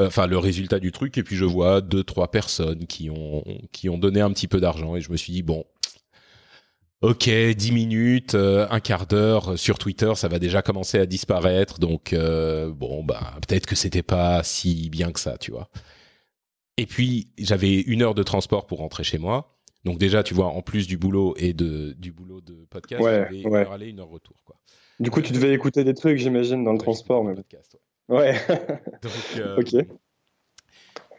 euh, 0.00 0.08
enfin 0.08 0.26
le 0.26 0.38
résultat 0.38 0.80
du 0.80 0.92
truc, 0.92 1.16
et 1.18 1.22
puis 1.22 1.36
je 1.36 1.44
vois 1.44 1.80
deux 1.80 2.02
trois 2.04 2.30
personnes 2.30 2.86
qui 2.86 3.10
ont 3.10 3.44
qui 3.72 3.88
ont 3.88 3.98
donné 3.98 4.20
un 4.20 4.30
petit 4.32 4.48
peu 4.48 4.60
d'argent, 4.60 4.96
et 4.96 5.00
je 5.00 5.12
me 5.12 5.16
suis 5.16 5.32
dit 5.32 5.42
bon, 5.42 5.64
ok, 7.02 7.28
dix 7.56 7.72
minutes, 7.72 8.34
euh, 8.34 8.66
un 8.70 8.80
quart 8.80 9.06
d'heure 9.06 9.58
sur 9.58 9.78
Twitter, 9.78 10.12
ça 10.16 10.28
va 10.28 10.38
déjà 10.40 10.62
commencer 10.62 10.98
à 10.98 11.06
disparaître, 11.06 11.78
donc 11.78 12.12
euh, 12.12 12.72
bon 12.72 13.04
bah 13.04 13.34
peut-être 13.46 13.66
que 13.66 13.76
c'était 13.76 14.02
pas 14.02 14.42
si 14.42 14.90
bien 14.90 15.12
que 15.12 15.20
ça, 15.20 15.38
tu 15.38 15.52
vois. 15.52 15.68
Et 16.76 16.86
puis 16.86 17.28
j'avais 17.38 17.80
une 17.80 18.02
heure 18.02 18.14
de 18.14 18.22
transport 18.24 18.66
pour 18.66 18.78
rentrer 18.78 19.04
chez 19.04 19.18
moi. 19.18 19.57
Donc 19.88 19.96
déjà, 19.96 20.22
tu 20.22 20.34
vois, 20.34 20.48
en 20.48 20.60
plus 20.60 20.86
du 20.86 20.98
boulot 20.98 21.34
et 21.38 21.54
de, 21.54 21.94
du 21.98 22.12
boulot 22.12 22.42
de 22.42 22.66
podcast, 22.68 23.02
ouais, 23.02 23.26
une 23.32 23.54
heure 23.54 23.72
aller, 23.72 23.88
une 23.88 24.00
heure 24.00 24.10
retour. 24.10 24.36
Quoi. 24.44 24.54
Du 25.00 25.10
coup, 25.10 25.22
tu 25.22 25.32
devais 25.32 25.54
écouter 25.54 25.82
des 25.82 25.94
trucs, 25.94 26.18
j'imagine, 26.18 26.62
dans 26.62 26.74
le 26.74 26.78
transport. 26.78 27.24
Mais... 27.24 27.34
Podcast, 27.34 27.78
ouais. 28.10 28.34
Donc, 29.02 29.12
euh, 29.38 29.56
ok. 29.56 29.86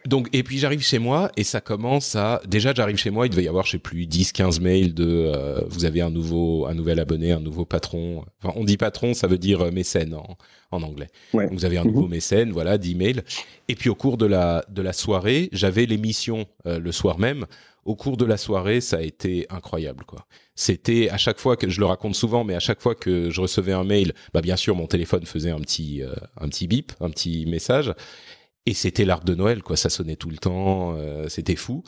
Donc, 0.06 0.28
et 0.32 0.44
puis 0.44 0.58
j'arrive 0.58 0.82
chez 0.82 1.00
moi 1.00 1.32
et 1.36 1.42
ça 1.42 1.60
commence 1.60 2.14
à. 2.14 2.40
Déjà, 2.46 2.72
j'arrive 2.72 2.96
chez 2.96 3.10
moi, 3.10 3.26
il 3.26 3.30
devait 3.30 3.42
y 3.42 3.48
avoir, 3.48 3.66
je 3.66 3.72
sais 3.72 3.78
plus, 3.80 4.06
10, 4.06 4.30
15 4.30 4.60
mails 4.60 4.94
de 4.94 5.32
euh, 5.34 5.62
vous 5.68 5.84
avez 5.84 6.00
un 6.00 6.10
nouveau, 6.10 6.66
un 6.66 6.74
nouvel 6.74 7.00
abonné, 7.00 7.32
un 7.32 7.40
nouveau 7.40 7.64
patron. 7.64 8.24
Enfin, 8.40 8.54
on 8.56 8.62
dit 8.62 8.76
patron, 8.76 9.14
ça 9.14 9.26
veut 9.26 9.36
dire 9.36 9.62
euh, 9.62 9.70
mécène 9.72 10.14
en, 10.14 10.38
en 10.70 10.82
anglais. 10.84 11.08
Ouais. 11.34 11.48
Donc, 11.48 11.54
vous 11.54 11.64
avez 11.64 11.76
un 11.76 11.84
nouveau 11.84 12.04
mhm. 12.04 12.10
mécène, 12.10 12.52
voilà, 12.52 12.78
10 12.78 12.94
mails. 12.94 13.24
Et 13.66 13.74
puis 13.74 13.90
au 13.90 13.96
cours 13.96 14.16
de 14.16 14.26
la, 14.26 14.64
de 14.68 14.80
la 14.80 14.92
soirée, 14.92 15.48
j'avais 15.50 15.86
l'émission 15.86 16.46
le 16.64 16.92
soir 16.92 17.18
même 17.18 17.46
au 17.84 17.96
cours 17.96 18.16
de 18.16 18.24
la 18.24 18.36
soirée, 18.36 18.80
ça 18.80 18.98
a 18.98 19.00
été 19.00 19.46
incroyable, 19.50 20.04
quoi. 20.04 20.26
C'était 20.54 21.08
à 21.08 21.16
chaque 21.16 21.38
fois 21.38 21.56
que 21.56 21.68
je 21.68 21.80
le 21.80 21.86
raconte 21.86 22.14
souvent, 22.14 22.44
mais 22.44 22.54
à 22.54 22.60
chaque 22.60 22.80
fois 22.80 22.94
que 22.94 23.30
je 23.30 23.40
recevais 23.40 23.72
un 23.72 23.84
mail, 23.84 24.12
bah 24.34 24.42
bien 24.42 24.56
sûr 24.56 24.76
mon 24.76 24.86
téléphone 24.86 25.24
faisait 25.24 25.50
un 25.50 25.60
petit 25.60 26.02
euh, 26.02 26.14
un 26.36 26.48
petit 26.48 26.66
bip, 26.66 26.92
un 27.00 27.10
petit 27.10 27.46
message, 27.46 27.94
et 28.66 28.74
c'était 28.74 29.04
l'arbre 29.04 29.24
de 29.24 29.34
Noël, 29.34 29.62
quoi. 29.62 29.76
Ça 29.76 29.88
sonnait 29.88 30.16
tout 30.16 30.30
le 30.30 30.38
temps, 30.38 30.94
euh, 30.96 31.28
c'était 31.28 31.56
fou. 31.56 31.82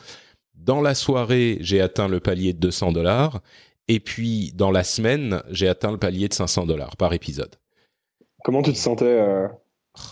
Dans 0.55 0.81
la 0.81 0.95
soirée, 0.95 1.59
j'ai 1.61 1.81
atteint 1.81 2.09
le 2.09 2.21
palier 2.21 2.53
de 2.53 2.59
200 2.59 2.93
dollars, 2.93 3.41
et 3.89 4.01
puis 4.01 4.53
dans 4.55 4.71
la 4.71 4.85
semaine, 4.85 5.43
j'ai 5.51 5.69
atteint 5.69 5.93
le 5.93 5.99
palier 5.99 6.29
de 6.29 6.35
500 6.35 6.67
dollars 6.67 6.97
par 6.97 7.13
épisode. 7.13 7.55
Comment 8.45 8.63
tu 8.63 8.73
te 8.73 8.79
sentais 8.79 9.05
euh, 9.05 9.49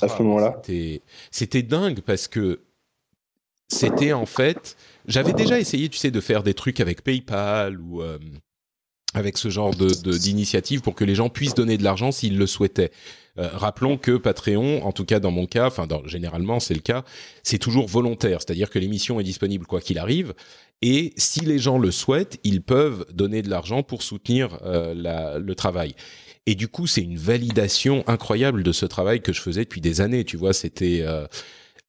à 0.03 0.09
ce 0.09 0.15
ah, 0.19 0.23
moment-là? 0.23 0.63
C'était 1.31 1.63
dingue 1.63 2.01
parce 2.01 2.29
que 2.29 2.61
c'était 3.69 4.13
en 4.13 4.27
fait 4.27 4.77
j'avais 5.07 5.33
déjà 5.33 5.59
essayé, 5.59 5.89
tu 5.89 5.99
sais, 5.99 6.11
de 6.11 6.21
faire 6.21 6.43
des 6.43 6.55
trucs 6.55 6.81
avec 6.81 7.03
PayPal 7.03 7.81
ou 7.81 8.03
euh, 8.03 8.19
avec 9.15 9.39
ce 9.39 9.49
genre 9.49 9.75
de 9.75 9.91
d'initiative 10.19 10.81
pour 10.81 10.95
que 10.95 11.05
les 11.05 11.15
gens 11.15 11.29
puissent 11.29 11.55
donner 11.55 11.77
de 11.77 11.85
l'argent 11.85 12.13
s'ils 12.13 12.39
le 12.39 12.47
souhaitaient. 12.47 12.93
Euh, 13.39 13.49
rappelons 13.53 13.97
que 13.97 14.17
Patreon, 14.17 14.85
en 14.85 14.93
tout 14.93 15.05
cas 15.05 15.21
dans 15.21 15.31
mon 15.31 15.47
cas, 15.47 15.67
enfin 15.67 15.87
généralement 16.05 16.61
c'est 16.61 16.75
le 16.75 16.81
cas, 16.81 17.05
c'est 17.43 17.59
toujours 17.59 17.87
volontaire, 17.87 18.41
c'est-à-dire 18.41 18.71
que 18.71 18.79
l'émission 18.79 19.21
est 19.21 19.25
disponible 19.25 19.67
quoi 19.67 19.81
qu'il 19.81 19.99
arrive, 19.99 20.35
et 20.83 21.13
si 21.17 21.41
les 21.41 21.59
gens 21.59 21.79
le 21.79 21.91
souhaitent, 21.91 22.39
ils 22.45 22.63
peuvent 22.63 23.05
donner 23.13 23.43
de 23.43 23.51
l'argent 23.51 23.83
pour 23.83 24.03
soutenir 24.03 24.59
euh, 24.63 24.95
la, 24.95 25.39
le 25.39 25.55
travail. 25.55 25.95
Et 26.47 26.55
du 26.55 26.69
coup, 26.69 26.87
c'est 26.87 27.03
une 27.03 27.19
validation 27.19 28.03
incroyable 28.07 28.63
de 28.63 28.73
ce 28.73 28.87
travail 28.87 29.21
que 29.21 29.33
je 29.33 29.41
faisais 29.41 29.65
depuis 29.65 29.83
des 29.83 30.01
années. 30.01 30.25
Tu 30.25 30.37
vois, 30.37 30.55
c'était 30.55 31.01
euh, 31.03 31.27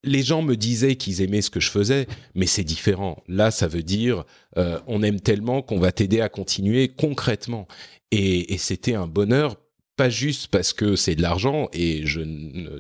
les 0.03 0.23
gens 0.23 0.41
me 0.41 0.55
disaient 0.55 0.95
qu'ils 0.95 1.21
aimaient 1.21 1.41
ce 1.41 1.49
que 1.49 1.59
je 1.59 1.69
faisais, 1.69 2.07
mais 2.33 2.47
c'est 2.47 2.63
différent. 2.63 3.23
Là, 3.27 3.51
ça 3.51 3.67
veut 3.67 3.83
dire 3.83 4.25
euh, 4.57 4.79
on 4.87 5.03
aime 5.03 5.19
tellement 5.19 5.61
qu'on 5.61 5.79
va 5.79 5.91
t'aider 5.91 6.21
à 6.21 6.29
continuer 6.29 6.89
concrètement. 6.89 7.67
Et, 8.11 8.57
c'était 8.57 8.95
un 8.95 9.07
bonheur, 9.07 9.55
pas 9.95 10.09
juste 10.09 10.47
parce 10.47 10.73
que 10.73 10.95
c'est 10.95 11.15
de 11.15 11.21
l'argent 11.21 11.69
et 11.71 12.05
je, 12.05 12.21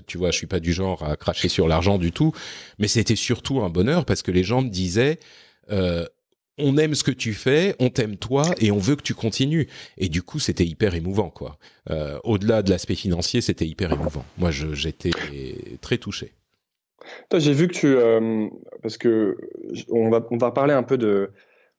tu 0.07 0.17
vois, 0.17 0.31
je 0.31 0.37
suis 0.37 0.47
pas 0.47 0.59
du 0.59 0.73
genre 0.73 1.03
à 1.03 1.15
cracher 1.15 1.47
sur 1.47 1.67
l'argent 1.67 1.97
du 1.97 2.11
tout, 2.11 2.33
mais 2.79 2.87
c'était 2.87 3.15
surtout 3.15 3.61
un 3.61 3.69
bonheur 3.69 4.05
parce 4.05 4.23
que 4.23 4.31
les 4.31 4.43
gens 4.43 4.61
me 4.61 4.69
disaient 4.69 5.19
euh, 5.71 6.05
on 6.57 6.77
aime 6.77 6.95
ce 6.95 7.03
que 7.03 7.11
tu 7.11 7.33
fais, 7.33 7.75
on 7.79 7.89
t'aime 7.89 8.17
toi 8.17 8.43
et 8.59 8.71
on 8.71 8.77
veut 8.77 8.95
que 8.95 9.03
tu 9.03 9.13
continues. 9.13 9.67
Et 9.97 10.09
du 10.09 10.21
coup, 10.21 10.39
c'était 10.39 10.65
hyper 10.65 10.95
émouvant, 10.95 11.29
quoi. 11.29 11.57
Euh, 11.89 12.19
au-delà 12.23 12.61
de 12.61 12.69
l'aspect 12.69 12.95
financier, 12.95 13.41
c'était 13.41 13.65
hyper 13.65 13.93
émouvant. 13.93 14.25
Moi, 14.37 14.51
j'étais 14.51 15.11
très 15.79 15.97
touché. 15.97 16.33
J'ai 17.33 17.53
vu 17.53 17.67
que 17.67 17.73
tu. 17.73 17.95
Euh, 17.95 18.47
parce 18.81 18.97
que 18.97 19.37
on 19.89 20.09
va, 20.09 20.25
on 20.31 20.37
va 20.37 20.51
parler 20.51 20.73
un 20.73 20.83
peu 20.83 20.97
de 20.97 21.31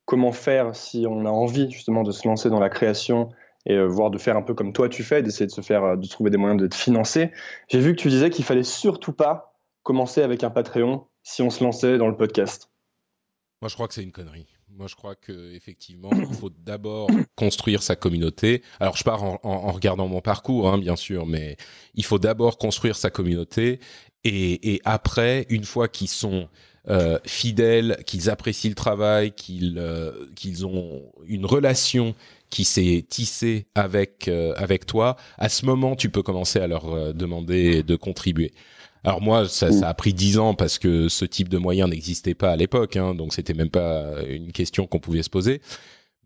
comment 0.04 0.32
faire 0.32 0.74
si 0.74 1.06
on 1.08 1.24
a 1.24 1.30
envie 1.30 1.70
justement 1.70 2.02
de 2.02 2.12
se 2.12 2.26
lancer 2.26 2.50
dans 2.50 2.60
la 2.60 2.68
création 2.68 3.30
et 3.66 3.74
euh, 3.74 3.86
voir 3.86 4.10
de 4.10 4.18
faire 4.18 4.36
un 4.36 4.42
peu 4.42 4.54
comme 4.54 4.72
toi 4.72 4.88
tu 4.88 5.04
fais, 5.04 5.22
d'essayer 5.22 5.46
de 5.46 5.52
se 5.52 5.60
faire, 5.60 5.84
euh, 5.84 5.96
de 5.96 6.06
trouver 6.06 6.30
des 6.30 6.36
moyens 6.36 6.60
de 6.60 6.66
te 6.66 6.74
financer. 6.74 7.30
J'ai 7.68 7.80
vu 7.80 7.94
que 7.94 8.00
tu 8.00 8.08
disais 8.08 8.30
qu'il 8.30 8.44
fallait 8.44 8.62
surtout 8.62 9.12
pas 9.12 9.58
commencer 9.82 10.22
avec 10.22 10.44
un 10.44 10.50
Patreon 10.50 11.06
si 11.22 11.42
on 11.42 11.50
se 11.50 11.62
lançait 11.62 11.98
dans 11.98 12.08
le 12.08 12.16
podcast. 12.16 12.70
Moi, 13.60 13.68
je 13.68 13.74
crois 13.74 13.86
que 13.86 13.94
c'est 13.94 14.02
une 14.02 14.12
connerie. 14.12 14.46
Moi, 14.78 14.86
je 14.88 14.94
crois 14.94 15.14
que 15.14 15.52
effectivement, 15.54 16.10
il 16.12 16.34
faut 16.34 16.50
d'abord 16.50 17.08
construire 17.36 17.82
sa 17.82 17.94
communauté. 17.94 18.62
Alors, 18.80 18.96
je 18.96 19.04
pars 19.04 19.22
en, 19.22 19.72
regardant 19.72 20.08
mon 20.08 20.20
parcours, 20.20 20.68
hein, 20.68 20.78
bien 20.78 20.96
sûr, 20.96 21.26
mais 21.26 21.56
il 21.94 22.04
faut 22.04 22.18
d'abord 22.18 22.58
construire 22.58 22.96
sa 22.96 23.10
communauté 23.10 23.80
et, 24.24 24.80
après, 24.84 25.46
une 25.50 25.64
fois 25.64 25.88
qu'ils 25.88 26.08
sont 26.08 26.48
euh, 26.88 27.18
fidèles, 27.24 28.02
qu'ils 28.06 28.30
apprécient 28.30 28.70
le 28.70 28.76
travail, 28.76 29.32
qu'ils 29.32 29.78
euh, 29.78 30.26
qu'ils 30.36 30.64
ont 30.64 31.02
une 31.26 31.44
relation 31.44 32.14
qui 32.50 32.64
s'est 32.64 33.04
tissée 33.08 33.66
avec 33.74 34.28
euh, 34.28 34.54
avec 34.56 34.86
toi, 34.86 35.16
à 35.38 35.48
ce 35.48 35.66
moment, 35.66 35.96
tu 35.96 36.08
peux 36.08 36.22
commencer 36.22 36.60
à 36.60 36.66
leur 36.66 37.14
demander 37.14 37.82
de 37.82 37.96
contribuer. 37.96 38.52
Alors 39.04 39.20
moi, 39.20 39.48
ça, 39.48 39.72
ça, 39.72 39.88
a 39.88 39.94
pris 39.94 40.14
dix 40.14 40.38
ans 40.38 40.54
parce 40.54 40.78
que 40.78 41.08
ce 41.08 41.24
type 41.24 41.48
de 41.48 41.58
moyen 41.58 41.88
n'existait 41.88 42.34
pas 42.34 42.52
à 42.52 42.56
l'époque, 42.56 42.96
hein, 42.96 43.14
donc 43.14 43.32
c'était 43.32 43.54
même 43.54 43.70
pas 43.70 44.22
une 44.28 44.52
question 44.52 44.86
qu'on 44.86 45.00
pouvait 45.00 45.22
se 45.22 45.30
poser. 45.30 45.60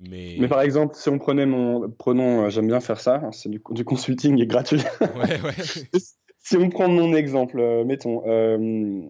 Mais... 0.00 0.36
Mais... 0.38 0.48
par 0.48 0.60
exemple, 0.60 0.94
si 0.94 1.08
on 1.08 1.18
prenait 1.18 1.46
mon, 1.46 1.88
prenons, 1.90 2.50
j'aime 2.50 2.66
bien 2.66 2.80
faire 2.80 3.00
ça, 3.00 3.22
hein, 3.24 3.30
c'est 3.32 3.48
du, 3.48 3.62
du 3.70 3.84
consulting 3.84 4.40
et 4.42 4.46
gratuit. 4.46 4.82
Ouais, 5.00 5.40
ouais. 5.40 5.98
si 6.46 6.56
on 6.56 6.68
prend 6.68 6.88
mon 6.88 7.14
exemple, 7.14 7.58
euh, 7.58 7.84
mettons, 7.84 8.22
euh, 8.26 9.02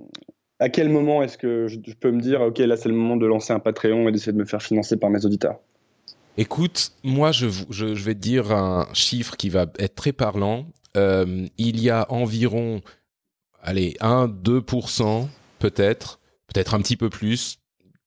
à 0.58 0.70
quel 0.70 0.88
moment 0.88 1.22
est-ce 1.22 1.36
que 1.36 1.66
je, 1.68 1.78
peux 2.00 2.10
me 2.10 2.20
dire, 2.20 2.40
OK, 2.40 2.58
là, 2.58 2.76
c'est 2.76 2.88
le 2.88 2.94
moment 2.94 3.16
de 3.16 3.26
lancer 3.26 3.52
un 3.52 3.58
Patreon 3.58 4.08
et 4.08 4.12
d'essayer 4.12 4.32
de 4.32 4.38
me 4.38 4.46
faire 4.46 4.62
financer 4.62 4.96
par 4.96 5.10
mes 5.10 5.24
auditeurs? 5.26 5.58
Écoute, 6.38 6.92
moi, 7.02 7.32
je, 7.32 7.48
je, 7.70 7.86
vais 7.86 8.14
te 8.14 8.20
dire 8.20 8.52
un 8.52 8.86
chiffre 8.94 9.36
qui 9.36 9.50
va 9.50 9.66
être 9.78 9.94
très 9.94 10.12
parlant. 10.12 10.66
Euh, 10.96 11.46
il 11.58 11.80
y 11.80 11.90
a 11.90 12.10
environ, 12.10 12.80
allez, 13.62 13.96
1-2% 14.00 15.28
peut-être, 15.58 16.20
peut-être 16.46 16.74
un 16.74 16.80
petit 16.80 16.96
peu 16.96 17.10
plus, 17.10 17.58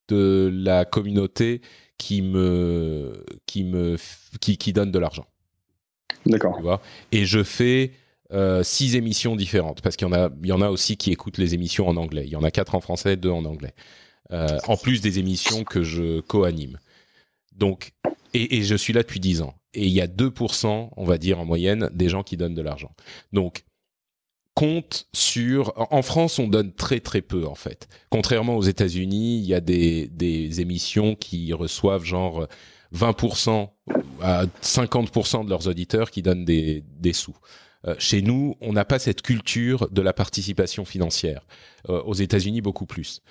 de 0.08 0.50
la 0.52 0.86
communauté 0.86 1.62
qui 1.98 2.22
me, 2.22 3.24
qui 3.46 3.64
me, 3.64 3.98
qui, 4.42 4.58
qui 4.58 4.74
donne 4.74 4.92
de 4.92 5.00
l'argent. 5.00 5.28
D'accord. 6.26 6.82
Et 7.12 7.26
je 7.26 7.44
fais 7.44 7.92
euh, 8.32 8.64
six 8.64 8.96
émissions 8.96 9.36
différentes 9.36 9.82
parce 9.82 9.96
qu'il 9.96 10.08
y 10.08 10.12
en 10.12 10.14
a, 10.14 10.30
il 10.42 10.48
y 10.48 10.52
en 10.52 10.62
a 10.62 10.70
aussi 10.70 10.98
qui 10.98 11.12
écoutent 11.12 11.38
les 11.38 11.54
émissions 11.54 11.88
en 11.88 11.98
anglais. 11.98 12.24
Il 12.26 12.32
y 12.32 12.36
en 12.36 12.44
a 12.44 12.52
quatre 12.52 12.76
en 12.76 12.82
français, 12.82 13.16
deux 13.16 13.30
en 13.30 13.46
anglais. 13.46 13.74
Euh, 14.32 14.60
en 14.68 14.78
plus 14.78 15.02
des 15.02 15.20
émissions 15.20 15.64
que 15.64 15.82
je 15.82 16.20
co-anime. 16.22 16.78
Donc, 17.56 17.94
et, 18.34 18.58
et, 18.58 18.64
je 18.64 18.76
suis 18.76 18.94
là 18.94 19.02
depuis 19.02 19.20
dix 19.20 19.42
ans. 19.42 19.56
Et 19.74 19.86
il 19.86 19.92
y 19.92 20.02
a 20.02 20.08
2%, 20.08 20.90
on 20.96 21.04
va 21.04 21.18
dire 21.18 21.40
en 21.40 21.46
moyenne, 21.46 21.90
des 21.94 22.10
gens 22.10 22.22
qui 22.24 22.38
donnent 22.38 22.54
de 22.54 22.62
l'argent. 22.62 22.92
Donc, 23.34 23.64
compte 24.60 25.08
sur. 25.14 25.74
En 25.94 26.02
France, 26.02 26.38
on 26.38 26.48
donne 26.48 26.74
très 26.74 27.00
très 27.00 27.22
peu 27.22 27.46
en 27.46 27.56
fait. 27.56 27.88
Contrairement 28.10 28.58
aux 28.58 28.64
États-Unis, 28.64 29.38
il 29.38 29.46
y 29.46 29.54
a 29.54 29.62
des, 29.62 30.10
des 30.10 30.60
émissions 30.60 31.16
qui 31.16 31.54
reçoivent 31.54 32.04
genre 32.04 32.46
20% 32.94 33.70
à 34.22 34.46
50% 34.62 35.46
de 35.46 35.50
leurs 35.50 35.70
auditeurs 35.70 36.12
qui 36.12 36.22
donnent 36.22 36.44
des, 36.44 36.84
des 37.00 37.14
sous. 37.14 37.38
Euh, 37.88 37.96
chez 38.00 38.22
nous, 38.22 38.58
on 38.60 38.74
n'a 38.74 38.84
pas 38.84 39.00
cette 39.00 39.22
culture 39.22 39.88
de 39.92 40.02
la 40.02 40.12
participation 40.12 40.84
financière. 40.84 41.48
Euh, 41.88 42.02
aux 42.02 42.16
États-Unis, 42.16 42.60
beaucoup 42.60 42.86
plus. 42.86 43.22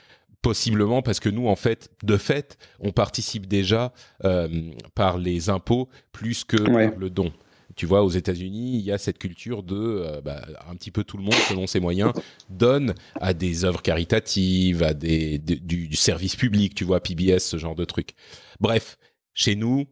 Possiblement 0.41 1.03
parce 1.03 1.20
que 1.20 1.29
nous, 1.29 1.47
en 1.47 1.57
fait, 1.57 1.91
de 2.05 2.16
fait, 2.16 2.57
on 2.81 2.91
participe 2.91 3.47
déjà 3.47 3.93
euh, 4.24 4.49
par 4.95 5.18
les 5.18 5.51
impôts 5.51 5.91
plus 6.11 6.45
que 6.45 6.57
par 6.57 6.99
le 6.99 7.11
don. 7.11 7.35
Tu 7.79 7.87
vois, 7.87 8.03
aux 8.03 8.11
États-Unis, 8.11 8.74
il 8.74 8.85
y 8.85 8.91
a 8.91 8.99
cette 8.99 9.18
culture 9.18 9.62
de 9.62 10.20
bah, 10.24 10.45
un 10.68 10.74
petit 10.74 10.91
peu 10.91 11.05
tout 11.05 11.16
le 11.16 11.22
monde, 11.22 11.39
selon 11.49 11.68
ses 11.68 11.79
moyens, 11.79 12.12
donne 12.51 12.93
à 13.20 13.35
des 13.35 13.64
œuvres 13.64 13.83
caritatives, 13.83 14.83
à 14.83 14.95
des 14.95 15.39
du, 15.39 15.95
service 15.95 16.35
public. 16.35 16.74
Tu 16.74 16.83
vois, 16.83 17.01
PBS, 17.01 17.39
ce 17.39 17.57
genre 17.57 17.76
de 17.76 17.85
truc. 17.85 18.14
Bref, 18.59 18.99
chez 19.33 19.55
nous, 19.55 19.87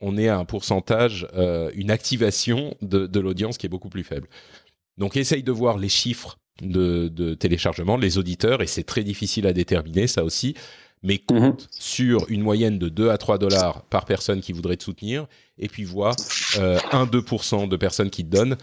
on 0.00 0.16
est 0.16 0.28
à 0.28 0.38
un 0.38 0.46
pourcentage, 0.46 1.26
euh, 1.34 1.70
une 1.74 1.90
activation 1.90 2.74
de, 2.80 3.20
l'audience 3.20 3.58
qui 3.58 3.66
est 3.66 3.68
beaucoup 3.68 3.90
plus 3.90 4.04
faible. 4.04 4.28
Donc 4.96 5.16
essaye 5.16 5.42
de 5.42 5.52
voir 5.52 5.76
les 5.76 5.90
chiffres 5.90 6.38
de, 6.62 7.34
téléchargement, 7.34 7.96
les 7.96 8.18
auditeurs, 8.18 8.62
et 8.62 8.66
c'est 8.66 8.84
très 8.84 9.04
difficile 9.04 9.46
à 9.46 9.52
déterminer 9.52 10.06
ça 10.06 10.24
aussi, 10.24 10.54
mais 11.02 11.20
mhm. 11.30 11.40
compte 11.40 11.68
sur 11.70 12.26
une 12.28 12.42
moyenne 12.42 12.78
de 12.78 12.88
2 12.88 13.10
à 13.10 13.18
3 13.18 13.38
dollars 13.38 13.82
par 13.84 14.04
personne 14.04 14.40
qui 14.40 14.52
voudrait 14.52 14.76
te 14.76 14.84
soutenir, 14.84 15.26
et 15.58 15.68
puis 15.68 15.84
vois 15.84 16.12
euh, 16.58 16.78
1-2% 16.92 17.68
de 17.68 17.76
personnes 17.76 18.10
qui 18.10 18.24
te 18.24 18.30
donnent 18.30 18.56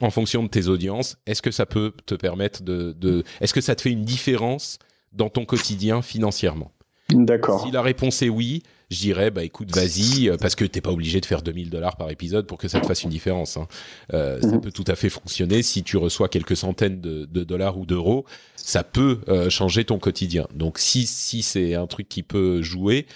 en 0.00 0.10
fonction 0.10 0.42
de 0.42 0.48
tes 0.48 0.68
audiences. 0.68 1.16
Est-ce 1.26 1.42
que 1.42 1.50
ça 1.50 1.66
peut 1.66 1.92
te 2.06 2.14
permettre 2.14 2.62
de... 2.62 2.92
de 2.92 3.24
Est-ce 3.40 3.52
que 3.52 3.60
ça 3.60 3.74
te 3.74 3.82
fait 3.82 3.90
une 3.90 4.04
différence 4.04 4.78
dans 5.12 5.28
ton 5.28 5.44
quotidien 5.44 6.02
financièrement? 6.02 6.72
D'accord. 7.10 7.64
Si 7.64 7.70
la 7.70 7.82
réponse 7.82 8.22
est 8.22 8.28
oui, 8.28 8.62
je 8.90 8.98
dirais 8.98 9.30
bah 9.30 9.44
écoute 9.44 9.74
vas-y 9.74 10.28
euh, 10.28 10.36
parce 10.38 10.54
que 10.54 10.64
t'es 10.64 10.80
pas 10.80 10.90
obligé 10.90 11.20
de 11.20 11.26
faire 11.26 11.42
2000 11.42 11.70
dollars 11.70 11.96
par 11.96 12.10
épisode 12.10 12.46
pour 12.46 12.58
que 12.58 12.68
ça 12.68 12.80
te 12.80 12.86
fasse 12.86 13.02
une 13.02 13.10
différence. 13.10 13.56
Hein. 13.56 13.68
Euh, 14.14 14.40
Ça 14.40 14.48
mhm. 14.48 14.60
peut 14.60 14.72
tout 14.72 14.84
à 14.86 14.96
fait 14.96 15.10
fonctionner 15.10 15.62
si 15.62 15.82
tu 15.82 15.96
reçois 15.96 16.28
quelques 16.28 16.56
centaines 16.56 17.00
de, 17.00 17.26
de 17.26 17.44
dollars 17.44 17.78
ou 17.78 17.86
d'euros, 17.86 18.24
ça 18.56 18.84
peut 18.84 19.20
euh, 19.28 19.50
changer 19.50 19.84
ton 19.84 19.98
quotidien. 19.98 20.46
Donc 20.54 20.78
si 20.78 21.06
si 21.06 21.42
c'est 21.42 21.74
un 21.74 21.86
truc 21.86 22.08
qui 22.08 22.22
peut 22.22 22.62
jouer, 22.62 23.06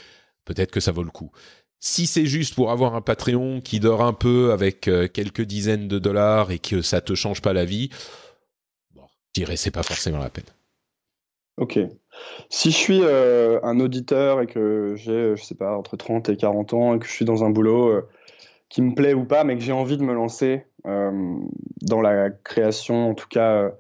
peut-être 0.45 0.71
que 0.71 0.81
ça 0.81 0.93
vaut 0.93 1.05
le 1.05 1.11
coup. 1.11 1.31
Si 1.85 2.07
c'est 2.07 2.27
juste 2.27 2.55
pour 2.55 2.71
avoir 2.71 2.95
un 2.95 3.01
Patreon 3.01 3.61
qui 3.61 3.81
dort 3.81 4.03
un 4.03 4.13
peu 4.13 4.53
avec 4.53 4.87
euh, 4.87 5.09
quelques 5.09 5.43
dizaines 5.43 5.89
de 5.89 5.99
dollars 5.99 6.53
et 6.53 6.61
que 6.61 6.81
ça 6.81 7.01
te 7.01 7.17
change 7.17 7.43
pas 7.43 7.53
la 7.53 7.65
vie, 7.65 7.91
bon, 8.95 9.03
je 9.35 9.41
dirais 9.41 9.57
c'est 9.57 9.73
pas 9.73 9.83
forcément 9.83 10.19
la 10.19 10.31
peine. 10.31 10.45
Ok. 11.59 11.79
Si 12.49 12.71
je 12.71 12.77
suis 12.77 13.01
euh, 13.03 13.61
un 13.63 13.81
auditeur 13.81 14.41
et 14.41 14.47
que 14.47 14.95
j'ai, 14.97 15.37
je 15.37 15.43
sais 15.43 15.55
pas, 15.55 15.77
entre 15.77 15.97
30 15.97 16.29
et 16.29 16.37
40 16.37 16.73
ans 16.75 16.95
et 16.95 16.99
que 16.99 17.07
je 17.07 17.13
suis 17.13 17.25
dans 17.25 17.45
un 17.45 17.51
boulot 17.51 17.89
euh, 17.89 18.09
qui 18.69 18.83
me 18.83 18.95
plaît 18.95 19.15
ou 19.15 19.25
pas, 19.25 19.45
mais 19.45 19.57
que 19.57 19.63
j'ai 19.63 19.73
envie 19.73 19.97
de 19.97 20.03
me 20.03 20.15
lancer 20.15 20.67
euh, 20.87 21.37
dans 21.83 22.01
la 22.01 22.31
création, 22.31 23.11
en 23.11 23.15
tout 23.15 23.29
cas 23.29 23.71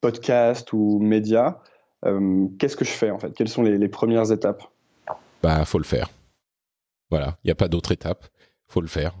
podcast 0.00 0.72
ou 0.72 0.98
média, 0.98 1.60
qu'est-ce 2.58 2.76
que 2.76 2.84
je 2.84 2.90
fais 2.90 3.10
en 3.10 3.20
fait? 3.20 3.32
Quelles 3.34 3.48
sont 3.48 3.62
les, 3.62 3.88
premières 3.88 4.32
étapes? 4.32 4.64
Bah, 5.44 5.64
faut 5.64 5.78
le 5.78 5.84
faire. 5.84 6.10
Voilà, 7.10 7.38
il 7.44 7.48
n'y 7.48 7.52
a 7.52 7.54
pas 7.54 7.68
d'autre 7.68 7.92
étape. 7.92 8.26
Faut 8.66 8.80
le 8.80 8.88
faire. 8.88 9.14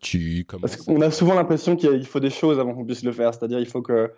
tu 0.00 0.44
Parce 0.60 0.76
qu'on 0.76 1.00
a 1.02 1.12
souvent 1.12 1.34
l'impression 1.34 1.76
qu'il 1.76 2.04
faut 2.04 2.18
des 2.18 2.30
choses 2.30 2.58
avant 2.58 2.74
qu'on 2.74 2.84
puisse 2.84 3.04
le 3.04 3.12
faire. 3.12 3.32
C'est-à-dire, 3.32 3.60
il 3.60 3.68
faut 3.68 3.82
que 3.82 4.12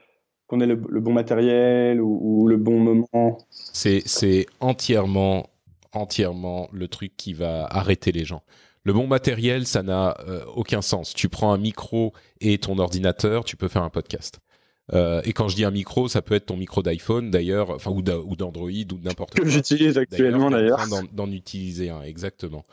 qu'on 0.51 0.61
ait 0.61 0.67
le, 0.67 0.75
bon 0.75 1.13
matériel 1.13 2.01
ou, 2.01 2.49
le 2.49 2.57
bon 2.57 2.81
moment 2.81 3.39
C'est 3.53 4.47
entièrement, 4.59 5.49
entièrement 5.93 6.69
le 6.73 6.89
truc 6.89 7.13
qui 7.17 7.35
va 7.35 7.67
arrêter 7.67 8.11
les 8.11 8.25
gens. 8.25 8.43
Le 8.83 8.93
bon 8.93 9.07
matériel, 9.07 9.65
ça 9.65 9.85
n'a 9.85 10.17
euh, 10.27 10.45
aucun 10.57 10.83
sens. 10.83 11.15
Tu 11.15 11.29
prends 11.29 11.53
un 11.53 11.59
micro 11.59 12.13
et 12.41 12.59
ton 12.59 12.79
ordinateur, 12.79 13.45
tu 13.45 13.57
peux 13.57 13.69
faire 13.69 13.85
un 13.85 13.91
podcast. 13.91 14.41
Euh, 14.93 15.23
et 15.25 15.33
quand 15.33 15.47
je 15.47 15.55
dis 15.55 15.65
un 15.65 15.71
micro, 15.71 16.09
ça 16.09 16.21
peut 16.21 16.35
être 16.35 16.47
ton 16.47 16.57
micro 16.57 16.83
d'iPhone 16.83 17.31
d'ailleurs, 17.31 17.71
enfin 17.71 17.93
ou 17.93 18.03
d'Android 18.03 18.71
ou 18.71 18.99
n'importe 19.05 19.37
quoi. 19.37 19.45
Que 19.45 19.51
j'utilise 19.51 19.99
actuellement 19.99 20.51
d'ailleurs. 20.51 20.81
D'en 21.13 21.31
utiliser 21.31 21.91
un, 21.91 22.03
exactement. 22.03 22.65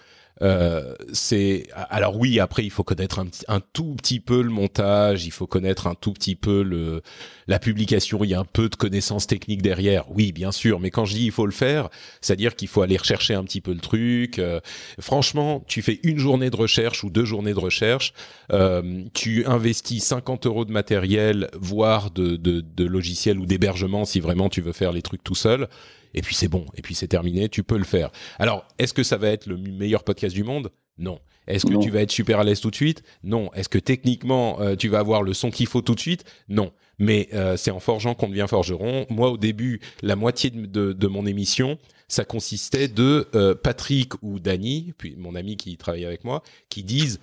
Euh, 0.43 0.93
c'est 1.13 1.63
alors 1.73 2.15
oui 2.15 2.39
après 2.39 2.63
il 2.63 2.69
faut 2.69 2.83
connaître 2.83 3.17
un, 3.17 3.25
un, 3.47 3.59
tout 3.59 3.95
petit 3.95 4.19
peu 4.19 4.43
le 4.43 4.51
montage 4.51 5.25
il 5.25 5.31
faut 5.31 5.47
connaître 5.47 5.87
un 5.87 5.95
tout 5.95 6.13
petit 6.13 6.35
peu 6.35 6.61
le 6.61 7.01
la 7.47 7.57
publication 7.57 8.23
il 8.23 8.29
y 8.29 8.33
a 8.35 8.39
un 8.39 8.45
peu 8.45 8.69
de 8.69 8.75
connaissances 8.75 9.25
techniques 9.25 9.63
derrière 9.63 10.05
oui 10.11 10.31
bien 10.31 10.51
sûr 10.51 10.79
mais 10.79 10.91
quand 10.91 11.05
je 11.05 11.15
dis 11.15 11.25
il 11.25 11.31
faut 11.31 11.47
le 11.47 11.51
faire 11.51 11.89
c'est 12.21 12.33
à 12.33 12.35
dire 12.35 12.55
qu'il 12.55 12.67
faut 12.67 12.83
aller 12.83 12.97
rechercher 12.97 13.33
un 13.33 13.43
petit 13.43 13.61
peu 13.61 13.73
le 13.73 13.79
truc 13.79 14.37
euh, 14.37 14.59
franchement 14.99 15.63
tu 15.67 15.81
fais 15.81 15.99
une 16.03 16.19
journée 16.19 16.51
de 16.51 16.55
recherche 16.55 17.03
ou 17.03 17.09
deux 17.09 17.25
journées 17.25 17.53
de 17.55 17.59
recherche 17.59 18.13
euh, 18.53 19.05
tu 19.15 19.43
investis 19.47 20.03
50 20.03 20.45
euros 20.45 20.65
de 20.65 20.71
matériel 20.71 21.49
voire 21.59 22.11
de, 22.11 22.35
de, 22.35 22.61
de 22.61 22.85
logiciel 22.85 23.39
ou 23.39 23.47
d'hébergement 23.47 24.05
si 24.05 24.19
vraiment 24.19 24.49
tu 24.49 24.61
veux 24.61 24.73
faire 24.73 24.91
les 24.91 25.01
trucs 25.01 25.23
tout 25.23 25.35
seul 25.35 25.67
et 26.13 26.21
puis 26.21 26.35
c'est 26.35 26.47
bon, 26.47 26.65
et 26.75 26.81
puis 26.81 26.95
c'est 26.95 27.07
terminé, 27.07 27.49
tu 27.49 27.63
peux 27.63 27.77
le 27.77 27.83
faire. 27.83 28.11
Alors, 28.39 28.67
est-ce 28.79 28.93
que 28.93 29.03
ça 29.03 29.17
va 29.17 29.29
être 29.29 29.45
le 29.45 29.57
meilleur 29.57 30.03
podcast 30.03 30.35
du 30.35 30.43
monde? 30.43 30.71
Non. 30.97 31.19
Est-ce 31.47 31.65
que 31.65 31.81
tu 31.81 31.89
vas 31.89 32.01
être 32.01 32.11
super 32.11 32.39
à 32.39 32.43
l'aise 32.43 32.59
tout 32.59 32.69
de 32.71 32.75
suite? 32.75 33.03
Non. 33.23 33.51
Est-ce 33.53 33.69
que 33.69 33.77
techniquement, 33.77 34.59
euh, 34.59 34.75
tu 34.75 34.89
vas 34.89 34.99
avoir 34.99 35.23
le 35.23 35.33
son 35.33 35.49
qu'il 35.49 35.67
faut 35.67 35.81
tout 35.81 35.95
de 35.95 35.99
suite? 35.99 36.25
Non. 36.49 36.73
Mais 36.99 37.29
euh, 37.33 37.55
c'est 37.55 37.71
en 37.71 37.79
forgeant 37.79 38.15
qu'on 38.15 38.27
devient 38.27 38.47
forgeron. 38.49 39.05
Moi, 39.09 39.29
au 39.31 39.37
début, 39.37 39.79
la 40.01 40.15
moitié 40.15 40.49
de, 40.49 41.07
mon 41.07 41.25
émission, 41.25 41.77
ça 42.07 42.25
consistait 42.25 42.89
de 42.89 43.27
euh, 43.33 43.55
Patrick 43.55 44.13
ou 44.21 44.39
Danny, 44.39 44.93
puis 44.97 45.15
mon 45.17 45.35
ami 45.35 45.55
qui 45.55 45.77
travaille 45.77 46.05
avec 46.05 46.25
moi, 46.25 46.43
qui 46.69 46.83
disent 46.83 47.19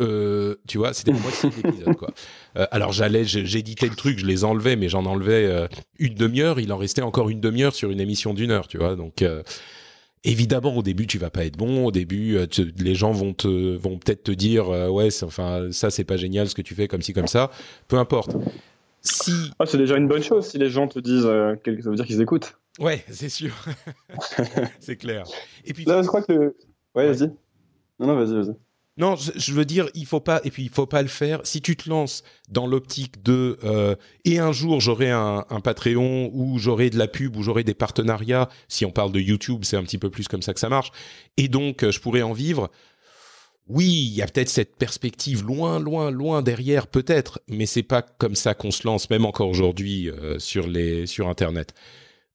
euh, 0.00 0.56
tu 0.66 0.78
vois, 0.78 0.92
c'était 0.92 1.12
moitié 1.12 1.50
d'épisode, 1.50 1.96
quoi. 1.96 2.10
Euh, 2.56 2.66
alors 2.70 2.92
j'allais, 2.92 3.24
j'éditais 3.24 3.88
le 3.88 3.96
truc, 3.96 4.20
je 4.20 4.26
les 4.26 4.44
enlevais, 4.44 4.76
mais 4.76 4.88
j'en 4.88 5.06
enlevais 5.06 5.44
euh, 5.44 5.66
une 5.98 6.14
demi-heure. 6.14 6.60
Il 6.60 6.72
en 6.72 6.76
restait 6.76 7.02
encore 7.02 7.28
une 7.28 7.40
demi-heure 7.40 7.74
sur 7.74 7.90
une 7.90 8.00
émission 8.00 8.32
d'une 8.32 8.52
heure, 8.52 8.68
tu 8.68 8.78
vois. 8.78 8.94
Donc 8.94 9.22
euh, 9.22 9.42
évidemment, 10.22 10.76
au 10.76 10.82
début, 10.84 11.08
tu 11.08 11.18
vas 11.18 11.30
pas 11.30 11.44
être 11.44 11.56
bon. 11.56 11.84
Au 11.84 11.90
début, 11.90 12.38
les 12.78 12.94
gens 12.94 13.10
vont 13.10 13.34
te, 13.34 13.74
vont 13.74 13.98
peut-être 13.98 14.22
te 14.22 14.30
dire, 14.30 14.68
ouais, 14.68 15.08
enfin, 15.24 15.66
ça 15.72 15.90
c'est 15.90 16.04
pas 16.04 16.16
génial 16.16 16.48
ce 16.48 16.54
que 16.54 16.62
tu 16.62 16.76
fais, 16.76 16.86
comme 16.86 17.02
ci 17.02 17.12
comme 17.12 17.26
ça. 17.26 17.50
Peu 17.88 17.98
importe. 17.98 18.36
Si 19.00 19.50
ah, 19.58 19.66
c'est 19.66 19.78
déjà 19.78 19.96
une 19.96 20.06
bonne 20.06 20.22
chose 20.22 20.46
si 20.46 20.58
les 20.58 20.70
gens 20.70 20.86
te 20.86 21.00
disent, 21.00 21.24
ça 21.24 21.90
veut 21.90 21.96
dire 21.96 22.06
qu'ils 22.06 22.20
écoutent. 22.20 22.56
Ouais, 22.78 23.04
c'est 23.10 23.28
sûr, 23.28 23.52
c'est 24.78 24.96
clair. 24.96 25.24
Et 25.64 25.72
puis, 25.72 25.84
là, 25.86 26.02
je 26.02 26.06
crois 26.06 26.22
que, 26.22 26.54
ouais, 26.94 27.12
vas-y. 27.12 27.32
Non, 27.98 28.06
non, 28.06 28.14
vas-y, 28.14 28.34
vas-y. 28.34 28.54
Non, 28.96 29.16
je, 29.16 29.52
veux 29.52 29.64
dire, 29.64 29.88
il 29.94 30.06
faut 30.06 30.20
pas, 30.20 30.40
et 30.44 30.52
puis 30.52 30.62
il 30.62 30.68
faut 30.68 30.86
pas 30.86 31.02
le 31.02 31.08
faire. 31.08 31.40
Si 31.42 31.60
tu 31.60 31.74
te 31.74 31.88
lances 31.88 32.22
dans 32.48 32.68
l'optique 32.68 33.24
de 33.24 33.58
euh, 33.64 33.96
et 34.24 34.38
un 34.38 34.52
jour 34.52 34.80
j'aurai 34.80 35.10
un, 35.10 35.44
Patreon 35.64 36.30
ou 36.32 36.58
j'aurai 36.60 36.90
de 36.90 36.98
la 36.98 37.08
pub 37.08 37.36
ou 37.36 37.42
j'aurai 37.42 37.64
des 37.64 37.74
partenariats. 37.74 38.48
Si 38.68 38.84
on 38.84 38.92
parle 38.92 39.10
de 39.10 39.18
YouTube, 39.18 39.64
c'est 39.64 39.76
un 39.76 39.82
petit 39.82 39.98
peu 39.98 40.10
plus 40.10 40.28
comme 40.28 40.42
ça 40.42 40.54
que 40.54 40.60
ça 40.60 40.68
marche. 40.68 40.92
Et 41.36 41.48
donc, 41.48 41.82
euh, 41.82 41.90
je 41.90 42.00
pourrais 42.00 42.22
en 42.22 42.32
vivre. 42.32 42.70
Oui, 43.66 43.86
il 43.86 44.14
y 44.14 44.22
a 44.22 44.26
peut-être 44.26 44.50
cette 44.50 44.76
perspective 44.76 45.44
loin, 45.44 45.80
loin, 45.80 46.10
loin 46.10 46.42
derrière, 46.42 46.86
peut-être, 46.86 47.40
mais 47.48 47.66
c'est 47.66 47.82
pas 47.82 48.02
comme 48.02 48.34
ça 48.36 48.54
qu'on 48.54 48.70
se 48.70 48.86
lance, 48.86 49.08
même 49.10 49.24
encore 49.24 49.48
aujourd'hui 49.48 50.10
euh, 50.10 50.38
sur 50.38 50.68
les 50.68 51.06
sur 51.06 51.28
Internet. 51.28 51.74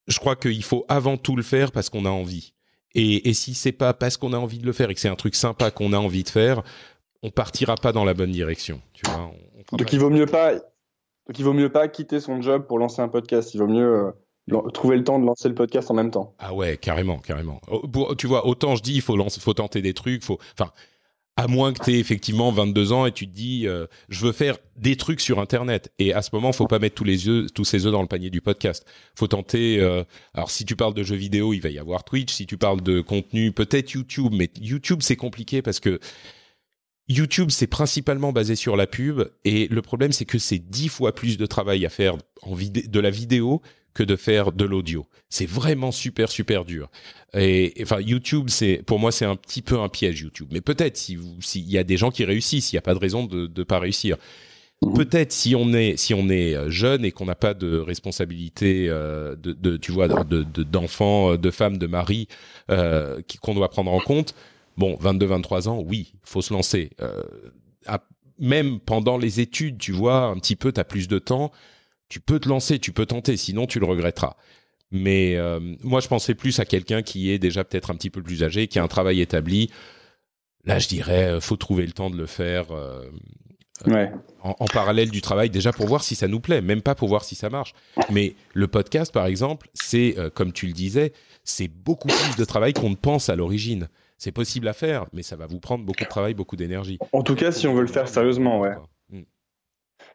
Je 0.08 0.20
crois 0.20 0.36
qu'il 0.36 0.64
faut 0.64 0.86
avant 0.90 1.18
tout 1.18 1.36
le 1.36 1.44
faire 1.44 1.72
parce 1.72 1.90
qu'on 1.90 2.06
a 2.06 2.10
envie. 2.10 2.54
Et, 2.96 3.30
et 3.30 3.34
si 3.34 3.54
c'est 3.54 3.72
pas 3.72 3.94
parce 3.94 4.18
qu'on 4.18 4.34
a 4.34 4.38
envie 4.38 4.60
de 4.60 4.66
le 4.66 4.74
faire 4.74 4.90
et 4.90 4.96
que 4.96 5.00
c'est 5.00 5.10
un 5.10 5.16
truc 5.16 5.36
sympa 5.36 5.72
qu'on 5.72 5.94
a 5.94 5.98
envie 5.98 6.24
de 6.24 6.30
faire, 6.30 6.64
on 7.22 7.30
partira 7.30 7.76
pas 7.76 7.92
dans 7.92 8.06
la 8.06 8.14
bonne 8.14 8.32
direction. 8.32 8.82
Tu 8.94 9.04
vois, 9.06 9.32
Donc 9.74 9.94
il 9.94 10.00
vaut 10.00 10.10
mieux 10.10 10.26
pas. 10.26 10.54
Donc 10.56 11.38
il 11.38 11.44
vaut 11.44 11.54
mieux 11.54 11.72
pas 11.72 11.88
quitter 11.88 12.20
son 12.20 12.42
job 12.42 12.66
pour 12.68 12.80
lancer 12.80 13.02
un 13.02 13.10
podcast. 13.10 13.54
Il 13.54 13.60
vaut 13.60 13.68
mieux 13.68 14.12
trouver 14.74 14.98
le 14.98 15.04
temps 15.04 15.20
de 15.20 15.26
lancer 15.26 15.48
le 15.48 15.56
podcast 15.56 15.92
en 15.92 15.94
même 15.94 16.12
temps. 16.12 16.34
Ah 16.40 16.54
ouais, 16.54 16.78
carrément, 16.78 17.20
carrément. 17.20 17.62
tu 18.18 18.28
vois, 18.28 18.48
autant 18.48 18.76
je 18.76 18.82
dis, 18.82 18.96
il 18.96 19.02
faut, 19.02 19.18
faut 19.40 19.54
tenter 19.54 19.82
des 19.82 19.94
trucs, 19.94 20.24
faut, 20.24 20.40
enfin, 20.60 20.72
à 21.40 21.48
moins 21.48 21.72
que 21.72 21.82
tu 21.82 21.92
aies 21.92 22.00
effectivement 22.00 22.52
22 22.52 22.92
ans 22.92 23.06
et 23.06 23.14
tu 23.14 23.26
te 23.26 23.34
dis, 23.34 23.66
euh, 23.66 23.88
je 24.10 24.26
veux 24.26 24.34
faire 24.34 24.58
des 24.76 24.98
trucs 24.98 25.22
sur 25.22 25.40
Internet. 25.40 25.90
Et 25.98 26.14
à 26.14 26.22
ce 26.22 26.32
moment, 26.34 26.52
faut 26.52 26.68
pas 26.68 26.80
mettre 26.80 26.96
tous 26.96 27.06
les 27.06 27.30
œufs, 27.30 27.48
tous 27.54 27.64
ces 27.64 27.86
œufs 27.86 27.94
dans 27.94 28.02
le 28.02 28.10
panier 28.10 28.30
du 28.30 28.42
podcast. 28.42 28.86
Faut 29.16 29.28
tenter. 29.28 29.80
Euh, 29.80 30.04
alors, 30.34 30.52
si 30.52 30.66
tu 30.66 30.76
parles 30.76 30.94
de 30.94 31.02
jeux 31.02 31.16
vidéo, 31.16 31.54
il 31.54 31.62
va 31.62 31.70
y 31.70 31.80
avoir 31.80 32.04
Twitch. 32.04 32.34
Si 32.34 32.46
tu 32.46 32.58
parles 32.58 32.82
de 32.82 33.00
contenu, 33.00 33.54
peut-être 33.54 33.94
YouTube. 33.94 34.34
Mais 34.34 34.50
YouTube, 34.60 35.00
c'est 35.02 35.16
compliqué 35.16 35.62
parce 35.62 35.80
que 35.80 36.02
YouTube, 37.08 37.52
c'est 37.52 37.68
principalement 37.68 38.34
basé 38.34 38.58
sur 38.58 38.76
la 38.76 38.86
pub. 38.86 39.24
Et 39.46 39.70
le 39.70 39.82
problème, 39.82 40.12
c'est 40.12 40.26
que 40.26 40.40
c'est 40.40 40.60
dix 40.60 40.90
fois 40.90 41.16
plus 41.16 41.38
de 41.38 41.46
travail 41.46 41.86
à 41.86 41.90
faire 41.90 42.18
de 42.48 43.00
la 43.00 43.10
vidéo 43.12 43.62
que 43.94 44.04
de 44.04 44.16
faire 44.16 44.52
de 44.52 44.66
l'audio. 44.66 45.06
C'est 45.30 45.46
vraiment 45.46 45.92
super 45.92 46.30
super 46.30 46.66
dur. 46.66 46.90
Et 47.34 47.74
enfin 47.82 48.00
YouTube, 48.00 48.50
c'est 48.50 48.82
pour 48.86 49.00
moi 49.00 49.12
c'est 49.12 49.26
un 49.26 49.36
petit 49.36 49.62
peu 49.62 49.80
un 49.80 49.90
piège 49.90 50.22
YouTube. 50.22 50.50
Mais 50.52 50.62
peut-être 50.62 50.98
si 50.98 51.18
s'il 51.42 51.70
y 51.70 51.78
a 51.78 51.84
des 51.84 51.98
gens 51.98 52.12
qui 52.12 52.26
réussissent, 52.26 52.72
il 52.72 52.76
n'y 52.76 52.80
a 52.80 52.84
pas 52.84 52.94
de 52.94 53.00
raison 53.00 53.26
de 53.26 53.50
ne 53.56 53.64
pas 53.64 53.80
réussir. 53.80 54.18
Mhm. 54.82 54.94
Peut-être 54.94 55.32
si 55.32 55.56
on 55.56 55.74
est 55.74 55.98
si 55.98 56.14
on 56.14 56.30
est 56.30 56.56
euh, 56.56 56.70
jeune 56.70 57.04
et 57.04 57.12
qu'on 57.12 57.26
n'a 57.26 57.36
pas 57.36 57.54
de 57.54 57.78
responsabilité 57.78 58.88
euh, 58.90 59.36
de, 59.36 59.52
de, 59.54 59.78
tu 59.78 59.92
vois 59.92 60.08
de 60.08 60.44
d'enfants, 60.64 61.36
de, 61.36 61.52
femmes, 61.52 61.78
de 61.78 61.88
mari 61.88 62.28
euh, 62.72 63.22
qu'on 63.42 63.54
doit 63.54 63.70
prendre 63.70 63.92
en 63.92 64.00
compte. 64.00 64.34
Bon, 64.78 64.96
22, 65.02 65.26
23 65.26 65.68
ans, 65.68 65.84
oui, 65.86 66.14
faut 66.24 66.42
se 66.42 66.54
lancer. 66.54 66.92
Euh, 67.02 67.22
même 68.40 68.80
pendant 68.80 69.18
les 69.18 69.42
études, 69.42 69.78
tu 69.78 69.92
vois, 69.92 70.28
un 70.28 70.38
petit 70.38 70.56
peu, 70.56 70.72
tu 70.72 70.80
as 70.80 70.86
plus 70.86 71.10
de 71.10 71.20
temps 71.20 71.52
tu 72.10 72.20
peux 72.20 72.40
te 72.40 72.50
lancer, 72.50 72.80
tu 72.80 72.92
peux 72.92 73.06
tenter, 73.06 73.38
sinon 73.38 73.68
tu 73.68 73.80
le 73.80 73.86
regretteras. 73.86 74.36
Mais 74.92 75.36
euh, 75.36 75.60
moi, 75.84 76.00
je 76.00 76.08
pensais 76.08 76.34
plus 76.34 76.60
à 76.60 76.66
quelqu'un 76.66 77.04
qui 77.04 77.30
est 77.30 77.40
déjà 77.40 77.64
peut-être 77.64 77.92
un 77.92 77.96
petit 77.96 78.10
peu 78.10 78.24
plus 78.24 78.44
âgé, 78.44 78.68
qui 78.68 78.80
a 78.80 78.84
un 78.84 78.88
travail 78.88 79.22
établi. 79.22 79.70
Là, 80.66 80.80
je 80.80 80.88
dirais, 80.88 81.26
euh, 81.26 81.40
faut 81.40 81.58
trouver 81.58 81.86
le 81.86 81.92
temps 81.92 82.10
de 82.10 82.18
le 82.18 82.26
faire 82.26 82.72
euh, 82.72 83.06
en, 84.42 84.66
parallèle 84.66 85.12
du 85.12 85.22
travail, 85.22 85.52
déjà 85.52 85.72
pour 85.72 85.86
voir 85.86 86.04
si 86.04 86.16
ça 86.16 86.28
nous 86.28 86.40
plaît, 86.40 86.62
même 86.62 86.82
pas 86.82 86.96
pour 86.96 87.08
voir 87.08 87.24
si 87.24 87.36
ça 87.36 87.50
marche. 87.50 87.74
Mais 88.10 88.34
le 88.54 88.68
podcast, 88.68 89.14
par 89.14 89.28
exemple, 89.28 89.70
c'est, 89.74 90.16
comme 90.34 90.52
tu 90.52 90.66
le 90.66 90.74
disais, 90.74 91.14
c'est 91.44 91.68
beaucoup 91.68 92.10
plus 92.10 92.36
de 92.36 92.44
travail 92.44 92.74
qu'on 92.74 92.90
ne 92.90 92.96
pense 92.96 93.30
à 93.30 93.36
l'origine. 93.36 93.88
C'est 94.18 94.34
possible 94.34 94.68
à 94.68 94.74
faire, 94.74 95.06
mais 95.14 95.24
ça 95.24 95.38
va 95.38 95.46
vous 95.46 95.62
prendre 95.62 95.86
beaucoup 95.86 96.04
de 96.04 96.10
travail, 96.10 96.34
beaucoup 96.34 96.58
d'énergie. 96.58 96.98
En 97.14 97.22
tout 97.24 97.36
cas, 97.36 97.54
si 97.54 97.68
on 97.68 97.74
veut 97.74 97.84
le 97.84 97.88
faire 97.88 98.10
sérieusement, 98.10 98.60
ouais 98.60 98.76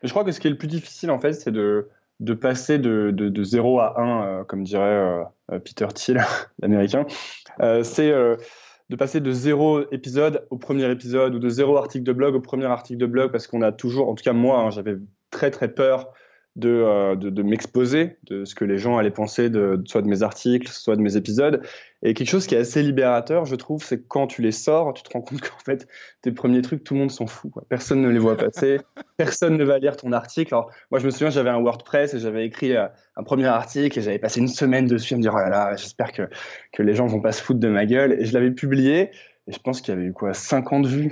je 0.05 0.11
crois 0.11 0.25
que 0.25 0.33
ce 0.33 0.41
qui 0.41 0.47
est 0.47 0.51
le 0.51 0.59
plus 0.59 0.69
difficile, 0.69 1.11
en 1.11 1.19
fait, 1.19 1.33
c'est 1.33 1.51
de, 1.51 1.89
de 2.21 2.35
passer 2.35 2.79
de, 2.79 3.11
de, 3.11 3.45
0 3.45 3.81
à 3.81 4.01
1, 4.01 4.27
euh, 4.27 4.45
comme 4.45 4.63
dirait 4.63 4.85
euh, 4.85 5.23
euh, 5.53 5.59
Peter 5.59 5.87
Thiel, 5.95 6.23
l'américain. 6.61 7.07
c'est 7.83 8.13
de 8.91 8.97
passer 8.97 9.21
de 9.21 9.33
zéro 9.33 9.81
épisode 9.93 10.47
au 10.51 10.59
premier 10.59 10.91
épisode 10.91 11.35
ou 11.35 11.39
de 11.39 11.49
zéro 11.49 11.79
article 11.79 12.05
de 12.05 12.13
blog 12.13 12.35
au 12.35 12.41
premier 12.41 12.67
article 12.67 13.01
de 13.01 13.07
blog 13.07 13.33
parce 13.33 13.47
qu'on 13.47 13.63
a 13.63 13.73
toujours, 13.73 14.11
en 14.11 14.15
tout 14.15 14.23
cas 14.23 14.35
moi, 14.35 14.59
hein, 14.59 14.71
j'avais 14.71 14.97
très 15.31 15.51
très 15.51 15.69
peur 15.69 16.13
euh, 16.63 17.17
de, 17.17 17.31
de, 17.31 17.43
m'exposer, 17.43 18.17
de 18.31 18.45
ce 18.45 18.55
que 18.55 18.65
les 18.65 18.79
gens 18.79 18.97
allaient 18.97 19.11
penser 19.11 19.51
de, 19.51 19.83
soit 19.87 20.03
de 20.03 20.07
mes 20.07 20.23
articles, 20.23 20.69
soit 20.69 20.95
de 20.95 21.01
mes 21.01 21.17
épisodes. 21.17 21.61
Et 22.07 22.13
quelque 22.13 22.29
chose 22.29 22.47
qui 22.47 22.55
est 22.55 22.59
assez 22.59 22.83
libérateur, 22.83 23.47
je 23.47 23.57
trouve, 23.57 23.83
c'est 23.83 24.07
quand 24.07 24.27
tu 24.27 24.43
les 24.43 24.53
sors, 24.53 24.93
tu 24.93 25.03
te 25.03 25.11
rends 25.11 25.23
compte 25.23 25.41
qu'en 25.49 25.59
fait, 25.65 25.89
tes 26.21 26.33
premiers 26.33 26.61
trucs, 26.61 26.85
tout 26.85 26.93
le 26.93 27.01
monde 27.01 27.11
s'en 27.11 27.27
fout. 27.27 27.51
Personne 27.71 28.03
ne 28.03 28.09
les 28.09 28.19
voit 28.19 28.37
passer, 28.37 28.79
personne 29.17 29.57
ne 29.57 29.65
va 29.65 29.79
lire 29.79 29.97
ton 29.97 30.13
article. 30.13 30.55
Alors, 30.55 30.71
moi, 30.91 31.01
je 31.01 31.07
me 31.07 31.11
souviens, 31.11 31.31
j'avais 31.31 31.51
un 31.51 31.61
WordPress 31.61 32.13
et 32.13 32.19
j'avais 32.21 32.45
écrit 32.45 32.77
euh, 32.77 32.87
un 33.17 33.23
premier 33.23 33.47
article 33.47 33.99
et 33.99 34.03
j'avais 34.03 34.19
passé 34.19 34.41
une 34.41 34.49
semaine 34.49 34.87
dessus 34.87 35.15
à 35.15 35.17
me 35.17 35.23
dire, 35.23 35.33
oh 35.35 35.39
là 35.39 35.49
là, 35.49 35.77
j'espère 35.77 36.13
que, 36.13 36.29
que 36.73 36.83
les 36.83 36.95
gens 36.95 37.07
vont 37.07 37.23
pas 37.23 37.33
se 37.33 37.43
foutre 37.43 37.61
de 37.61 37.69
ma 37.69 37.87
gueule. 37.87 38.13
Et 38.21 38.27
je 38.27 38.35
l'avais 38.35 38.51
publié 38.51 39.11
et 39.47 39.53
je 39.53 39.59
pense 39.59 39.81
qu'il 39.81 39.95
y 39.95 39.97
avait 39.97 40.07
eu 40.07 40.13
quoi, 40.13 40.35
50 40.35 40.87
vues. 40.87 41.11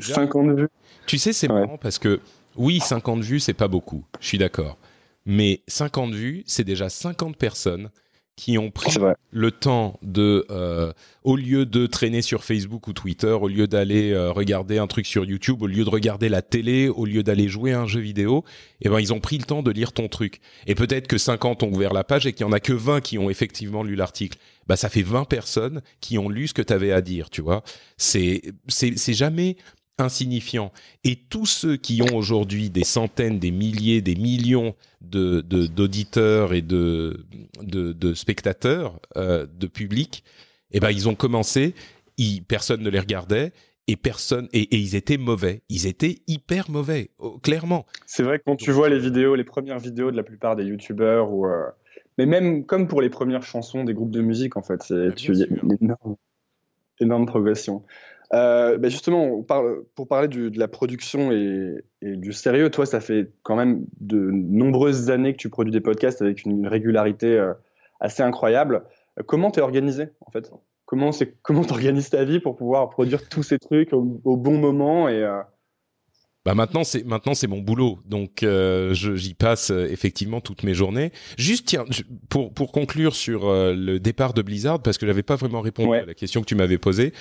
50 0.00 0.58
vues. 0.58 0.68
Tu 1.06 1.16
sais, 1.16 1.32
c'est 1.32 1.48
marrant 1.48 1.78
parce 1.78 1.98
que 1.98 2.20
oui, 2.56 2.80
50 2.80 3.22
vues, 3.22 3.40
c'est 3.40 3.54
pas 3.54 3.68
beaucoup, 3.68 4.04
je 4.20 4.26
suis 4.26 4.38
d'accord. 4.38 4.76
Mais 5.24 5.62
50 5.68 6.12
vues, 6.12 6.42
c'est 6.46 6.64
déjà 6.64 6.88
50 6.88 7.36
personnes 7.36 7.90
qui 8.36 8.56
ont 8.56 8.70
pris 8.70 8.94
le 9.30 9.50
temps 9.50 9.98
de, 10.02 10.46
euh, 10.50 10.92
au 11.22 11.36
lieu 11.36 11.66
de 11.66 11.86
traîner 11.86 12.22
sur 12.22 12.44
Facebook 12.44 12.88
ou 12.88 12.92
Twitter, 12.92 13.32
au 13.32 13.46
lieu 13.46 13.66
d'aller 13.66 14.12
euh, 14.12 14.32
regarder 14.32 14.78
un 14.78 14.86
truc 14.86 15.06
sur 15.06 15.24
YouTube, 15.24 15.62
au 15.62 15.66
lieu 15.66 15.84
de 15.84 15.90
regarder 15.90 16.28
la 16.28 16.40
télé, 16.40 16.88
au 16.88 17.04
lieu 17.04 17.22
d'aller 17.22 17.48
jouer 17.48 17.72
à 17.72 17.80
un 17.80 17.86
jeu 17.86 18.00
vidéo, 18.00 18.44
eh 18.80 18.88
ben 18.88 19.00
ils 19.00 19.12
ont 19.12 19.20
pris 19.20 19.36
le 19.36 19.44
temps 19.44 19.62
de 19.62 19.70
lire 19.70 19.92
ton 19.92 20.08
truc. 20.08 20.40
Et 20.66 20.74
peut-être 20.74 21.08
que 21.08 21.18
50 21.18 21.62
ont 21.62 21.72
ouvert 21.72 21.92
la 21.92 22.04
page 22.04 22.26
et 22.26 22.32
qu'il 22.32 22.46
y 22.46 22.48
en 22.48 22.52
a 22.52 22.60
que 22.60 22.72
20 22.72 23.00
qui 23.02 23.18
ont 23.18 23.28
effectivement 23.28 23.82
lu 23.82 23.96
l'article. 23.96 24.38
Bah 24.66 24.76
ça 24.76 24.88
fait 24.88 25.02
20 25.02 25.24
personnes 25.24 25.82
qui 26.00 26.18
ont 26.18 26.28
lu 26.28 26.48
ce 26.48 26.54
que 26.54 26.62
tu 26.62 26.72
avais 26.72 26.92
à 26.92 27.02
dire, 27.02 27.28
tu 27.28 27.42
vois. 27.42 27.62
C'est 27.98 28.42
c'est 28.68 28.96
c'est 28.96 29.14
jamais 29.14 29.56
insignifiant. 29.98 30.72
Et 31.04 31.16
tous 31.16 31.46
ceux 31.46 31.76
qui 31.76 32.02
ont 32.02 32.16
aujourd'hui 32.16 32.70
des 32.70 32.84
centaines, 32.84 33.38
des 33.38 33.50
milliers, 33.50 34.00
des 34.00 34.14
millions 34.14 34.74
de 35.00 35.40
d'auditeurs 35.40 36.54
et 36.54 36.62
de, 36.62 37.26
de, 37.62 38.14
spectateurs, 38.14 39.00
euh, 39.16 39.46
de 39.58 39.66
public, 39.66 40.24
eh 40.72 40.80
ben 40.80 40.90
ils 40.90 41.08
ont 41.08 41.14
commencé, 41.14 41.74
personne 42.48 42.82
ne 42.82 42.90
les 42.90 43.00
regardait. 43.00 43.52
Et 43.88 43.96
personne 43.96 44.48
et, 44.52 44.76
ils 44.76 44.94
étaient 44.94 45.16
mauvais, 45.16 45.62
ils 45.68 45.88
étaient 45.88 46.20
hyper 46.28 46.70
mauvais, 46.70 47.10
oh, 47.18 47.40
clairement. 47.42 47.84
C'est 48.06 48.22
vrai 48.22 48.38
que 48.38 48.44
quand 48.44 48.54
tu 48.54 48.70
vois 48.70 48.88
les 48.88 49.00
vidéos, 49.00 49.34
les 49.34 49.42
premières 49.42 49.80
vidéos 49.80 50.12
de 50.12 50.16
la 50.16 50.22
plupart 50.22 50.54
des 50.54 50.62
youtubeurs 50.62 51.32
ou 51.32 51.46
euh, 51.46 51.66
mais 52.16 52.24
même 52.24 52.64
comme 52.64 52.86
pour 52.86 53.02
les 53.02 53.10
premières 53.10 53.42
chansons 53.42 53.82
des 53.82 53.92
groupes 53.92 54.12
de 54.12 54.20
musique 54.20 54.56
en 54.56 54.62
fait, 54.62 54.84
c'est 54.84 55.12
tu 55.16 55.34
y 55.36 55.42
a 55.42 55.46
une 55.46 55.76
énorme, 55.80 56.16
énorme 57.00 57.26
progression. 57.26 57.82
Euh, 58.34 58.78
bah, 58.78 58.88
justement, 58.88 59.44
pour 59.94 60.08
parler 60.08 60.28
de 60.28 60.58
la 60.58 60.68
production 60.68 61.32
et, 61.32 61.84
du 62.00 62.32
sérieux, 62.32 62.70
toi, 62.70 62.86
ça 62.86 63.00
fait 63.00 63.30
quand 63.42 63.56
même 63.56 63.84
de 64.00 64.18
nombreuses 64.18 65.10
années 65.10 65.32
que 65.32 65.38
tu 65.38 65.50
produis 65.50 65.72
des 65.72 65.80
podcasts 65.80 66.22
avec 66.22 66.44
une 66.44 66.66
régularité 66.66 67.38
euh, 67.38 67.52
assez 68.00 68.22
incroyable. 68.22 68.84
Comment 69.26 69.50
t'es 69.50 69.60
organisé, 69.60 70.08
en 70.24 70.30
fait? 70.30 70.50
Comment 70.86 71.10
comment 71.42 71.64
t'organises 71.64 72.10
ta 72.10 72.24
vie 72.24 72.40
pour 72.40 72.56
pouvoir 72.56 72.88
produire 72.88 73.28
tous 73.28 73.42
ces 73.42 73.58
trucs 73.58 73.92
au, 73.92 74.02
bon 74.02 74.58
moment 74.58 75.08
et 75.08 75.22
euh, 75.22 75.40
bah 76.44 76.54
maintenant 76.54 76.82
c'est 76.82 77.04
maintenant 77.04 77.34
c'est 77.34 77.46
mon 77.46 77.60
boulot 77.60 78.00
donc 78.04 78.44
j'y 78.92 79.34
passe 79.34 79.70
effectivement 79.70 80.40
toutes 80.40 80.64
mes 80.64 80.74
journées. 80.74 81.12
Juste 81.38 81.68
tiens 81.68 81.84
pour 82.28 82.52
pour 82.52 82.72
conclure 82.72 83.14
sur 83.14 83.44
le 83.46 83.98
départ 83.98 84.34
de 84.34 84.42
Blizzard 84.42 84.82
parce 84.82 84.98
que 84.98 85.06
j'avais 85.06 85.22
pas 85.22 85.36
vraiment 85.36 85.60
répondu 85.60 85.94
à 85.94 86.04
la 86.04 86.14
question 86.14 86.40
que 86.40 86.46
tu 86.46 86.56
m'avais 86.56 86.78
posée. 86.78 87.12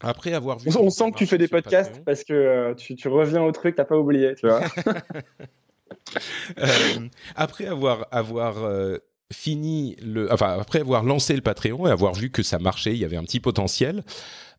Après 0.00 0.32
avoir 0.32 0.58
vu. 0.58 0.70
On, 0.76 0.90
sent 0.90 1.12
que 1.12 1.18
tu 1.18 1.26
fais 1.26 1.38
des 1.38 1.48
podcasts 1.48 2.02
parce 2.04 2.24
que 2.24 2.32
euh, 2.32 2.74
tu, 2.74 3.08
reviens 3.08 3.42
au 3.42 3.52
truc, 3.52 3.76
t'as 3.76 3.84
pas 3.84 3.96
oublié, 3.96 4.34
tu 4.34 4.46
vois. 4.46 4.60
Euh, 6.58 7.08
après 7.36 7.66
avoir, 7.66 8.06
avoir 8.10 8.64
euh, 8.64 8.98
fini 9.32 9.96
le. 10.02 10.32
Enfin, 10.32 10.56
après 10.58 10.80
avoir 10.80 11.02
lancé 11.02 11.34
le 11.34 11.40
Patreon 11.40 11.86
et 11.86 11.90
avoir 11.90 12.14
vu 12.14 12.30
que 12.30 12.42
ça 12.42 12.58
marchait, 12.58 12.92
il 12.92 12.98
y 12.98 13.04
avait 13.04 13.16
un 13.16 13.22
petit 13.22 13.40
potentiel. 13.40 14.02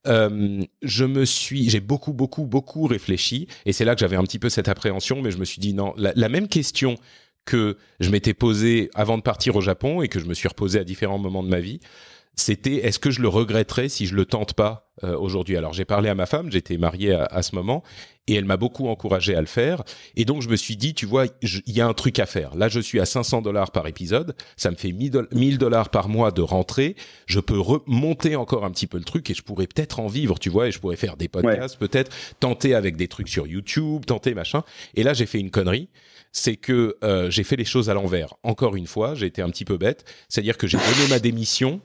je 0.06 1.06
me 1.06 1.26
suis, 1.26 1.70
j'ai 1.70 1.82
beaucoup, 1.82 2.14
beaucoup, 2.14 2.46
beaucoup 2.46 2.86
réfléchi, 2.88 3.48
et 3.66 3.74
c'est 3.74 3.86
là 3.86 3.96
que 3.96 4.00
j'avais 4.00 4.16
un 4.16 4.24
petit 4.24 4.40
peu 4.40 4.50
cette 4.50 4.70
appréhension, 4.70 5.22
mais 5.22 5.32
je 5.32 5.38
me 5.38 5.46
suis 5.46 5.60
dit 5.60 5.74
non, 5.74 5.94
la, 5.98 6.14
la 6.16 6.30
même 6.30 6.48
question 6.48 6.96
que 7.46 7.78
je 8.00 8.10
m'étais 8.10 8.34
posée 8.34 8.90
avant 8.96 9.18
de 9.18 9.24
partir 9.24 9.56
au 9.56 9.62
Japon 9.62 10.02
et 10.02 10.08
que 10.08 10.20
je 10.20 10.26
me 10.26 10.34
suis 10.34 10.48
reposée 10.48 10.80
à 10.80 10.84
différents 10.84 11.20
moments 11.20 11.44
de 11.44 11.50
ma 11.50 11.60
vie, 11.60 11.80
c'était 12.36 12.76
est-ce 12.86 13.00
que 13.00 13.12
je 13.12 13.22
le 13.22 13.28
regretterais 13.28 13.90
si 13.90 14.06
je 14.06 14.16
le 14.16 14.26
tente 14.26 14.54
pas 14.54 14.90
euh, 15.04 15.18
aujourd'hui? 15.18 15.58
Alors 15.58 15.74
j'ai 15.74 15.86
parlé 15.86 16.10
à 16.10 16.16
ma 16.16 16.26
femme, 16.26 16.52
j'étais 16.52 16.78
marié 16.78 17.14
à, 17.14 17.42
ce 17.42 17.56
moment, 17.56 17.84
et 18.28 18.36
elle 18.36 18.46
m'a 18.46 18.58
beaucoup 18.58 18.88
encouragé 18.88 19.36
à 19.36 19.42
le 19.42 19.48
faire. 19.48 19.84
Et 20.16 20.26
donc 20.26 20.42
je 20.42 20.50
me 20.50 20.56
suis 20.56 20.76
dit, 20.76 20.94
tu 20.94 21.06
vois, 21.06 21.26
il 21.42 21.74
y 21.74 21.82
a 21.82 21.88
un 21.88 21.94
truc 21.94 22.20
à 22.20 22.26
faire. 22.26 22.56
Là, 22.56 22.68
je 22.68 22.80
suis 22.80 23.00
à 23.00 23.06
500 23.06 23.42
dollars 23.42 23.72
par 23.72 23.88
épisode, 23.88 24.36
ça 24.58 24.72
me 24.72 24.76
fait 24.76 24.92
1000 24.92 25.58
dollars 25.58 25.90
par 25.90 26.10
mois 26.10 26.32
de 26.32 26.42
rentrée. 26.42 26.96
Je 27.26 27.40
peux 27.40 27.60
remonter 27.60 28.36
encore 28.36 28.66
un 28.66 28.72
petit 28.72 28.88
peu 28.88 28.98
le 28.98 29.06
truc 29.06 29.30
et 29.30 29.34
je 29.34 29.44
pourrais 29.44 29.68
peut-être 29.68 30.00
en 30.00 30.08
vivre, 30.08 30.40
tu 30.40 30.50
vois, 30.50 30.68
et 30.68 30.72
je 30.72 30.80
pourrais 30.80 30.98
faire 30.98 31.18
des 31.18 31.28
podcasts, 31.28 31.78
peut-être 31.78 32.12
tenter 32.40 32.76
avec 32.76 32.98
des 32.98 33.08
trucs 33.08 33.30
sur 33.30 33.48
YouTube, 33.48 34.06
tenter 34.06 34.34
machin. 34.34 34.64
Et 34.96 35.04
là, 35.04 35.14
j'ai 35.14 35.26
fait 35.26 35.40
une 35.40 35.52
connerie 35.52 35.90
c'est 36.36 36.58
que 36.58 36.98
euh, 37.02 37.32
j'ai 37.32 37.46
fait 37.46 37.56
les 37.56 37.64
choses 37.64 37.90
à 37.90 37.94
l'envers. 37.94 38.34
Encore 38.44 38.76
une 38.76 38.88
fois, 38.88 39.16
j'ai 39.16 39.26
été 39.26 39.42
un 39.42 39.50
petit 39.50 39.64
peu 39.64 39.78
bête, 39.78 40.04
c'est-à-dire 40.28 40.58
que 40.58 40.68
j'ai 40.68 40.78
donné 40.78 41.08
ma 41.10 41.20
démission 41.20 41.80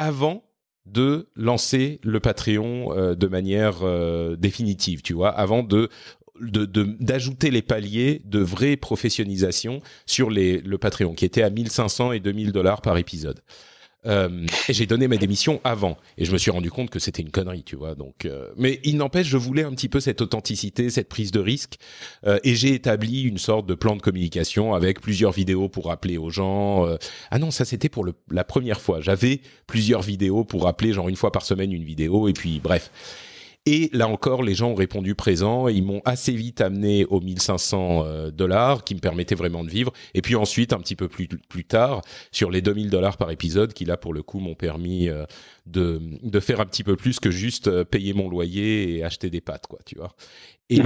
avant 0.00 0.42
de 0.86 1.28
lancer 1.36 2.00
le 2.02 2.20
Patreon 2.20 2.96
euh, 2.96 3.14
de 3.14 3.26
manière 3.26 3.82
euh, 3.82 4.34
définitive, 4.34 5.02
tu 5.02 5.12
vois, 5.12 5.28
avant 5.28 5.62
d'ajouter 6.40 7.50
les 7.50 7.60
paliers 7.60 8.22
de 8.24 8.38
vraie 8.40 8.78
professionnalisation 8.78 9.82
sur 10.06 10.30
le 10.30 10.76
Patreon, 10.78 11.14
qui 11.14 11.26
était 11.26 11.42
à 11.42 11.50
1500 11.50 12.12
et 12.12 12.20
2000 12.20 12.50
dollars 12.50 12.80
par 12.80 12.96
épisode. 12.96 13.40
Euh, 14.06 14.46
j'ai 14.68 14.86
donné 14.86 15.08
ma 15.08 15.16
démission 15.16 15.60
avant. 15.64 15.96
Et 16.16 16.24
je 16.24 16.32
me 16.32 16.38
suis 16.38 16.50
rendu 16.50 16.70
compte 16.70 16.90
que 16.90 16.98
c'était 16.98 17.22
une 17.22 17.30
connerie, 17.30 17.62
tu 17.62 17.76
vois. 17.76 17.94
Donc, 17.94 18.24
euh, 18.24 18.48
mais 18.56 18.80
il 18.84 18.96
n'empêche, 18.96 19.26
je 19.26 19.36
voulais 19.36 19.62
un 19.62 19.72
petit 19.72 19.88
peu 19.88 20.00
cette 20.00 20.20
authenticité, 20.20 20.90
cette 20.90 21.08
prise 21.08 21.32
de 21.32 21.40
risque. 21.40 21.76
Euh, 22.26 22.38
et 22.44 22.54
j'ai 22.54 22.74
établi 22.74 23.22
une 23.22 23.38
sorte 23.38 23.66
de 23.66 23.74
plan 23.74 23.96
de 23.96 24.02
communication 24.02 24.74
avec 24.74 25.00
plusieurs 25.00 25.32
vidéos 25.32 25.68
pour 25.68 25.86
rappeler 25.86 26.16
aux 26.16 26.30
gens. 26.30 26.86
Euh, 26.86 26.96
ah 27.30 27.38
non, 27.38 27.50
ça 27.50 27.64
c'était 27.64 27.88
pour 27.88 28.04
le, 28.04 28.14
la 28.30 28.44
première 28.44 28.80
fois. 28.80 29.00
J'avais 29.00 29.40
plusieurs 29.66 30.02
vidéos 30.02 30.44
pour 30.44 30.64
rappeler, 30.64 30.92
genre 30.92 31.08
une 31.08 31.16
fois 31.16 31.32
par 31.32 31.44
semaine 31.44 31.72
une 31.72 31.84
vidéo. 31.84 32.28
Et 32.28 32.32
puis, 32.32 32.60
bref. 32.62 32.90
Et 33.66 33.90
là 33.92 34.08
encore, 34.08 34.42
les 34.42 34.54
gens 34.54 34.70
ont 34.70 34.74
répondu 34.74 35.14
présent. 35.14 35.68
Ils 35.68 35.82
m'ont 35.82 36.00
assez 36.06 36.32
vite 36.32 36.62
amené 36.62 37.04
aux 37.04 37.20
1500 37.20 38.04
euh, 38.04 38.30
dollars, 38.30 38.84
qui 38.84 38.94
me 38.94 39.00
permettaient 39.00 39.34
vraiment 39.34 39.64
de 39.64 39.70
vivre. 39.70 39.92
Et 40.14 40.22
puis 40.22 40.34
ensuite, 40.34 40.72
un 40.72 40.78
petit 40.78 40.96
peu 40.96 41.08
plus, 41.08 41.28
plus 41.28 41.64
tard, 41.64 42.00
sur 42.32 42.50
les 42.50 42.62
2000 42.62 42.88
dollars 42.88 43.18
par 43.18 43.30
épisode, 43.30 43.74
qui 43.74 43.84
là, 43.84 43.98
pour 43.98 44.14
le 44.14 44.22
coup, 44.22 44.40
m'ont 44.40 44.54
permis 44.54 45.08
euh, 45.08 45.24
de, 45.66 46.00
de 46.22 46.40
faire 46.40 46.60
un 46.60 46.66
petit 46.66 46.84
peu 46.84 46.96
plus 46.96 47.20
que 47.20 47.30
juste 47.30 47.68
euh, 47.68 47.84
payer 47.84 48.14
mon 48.14 48.30
loyer 48.30 48.96
et 48.96 49.04
acheter 49.04 49.28
des 49.28 49.42
pâtes, 49.42 49.66
quoi, 49.66 49.80
tu 49.84 49.96
vois. 49.96 50.14
Et. 50.70 50.80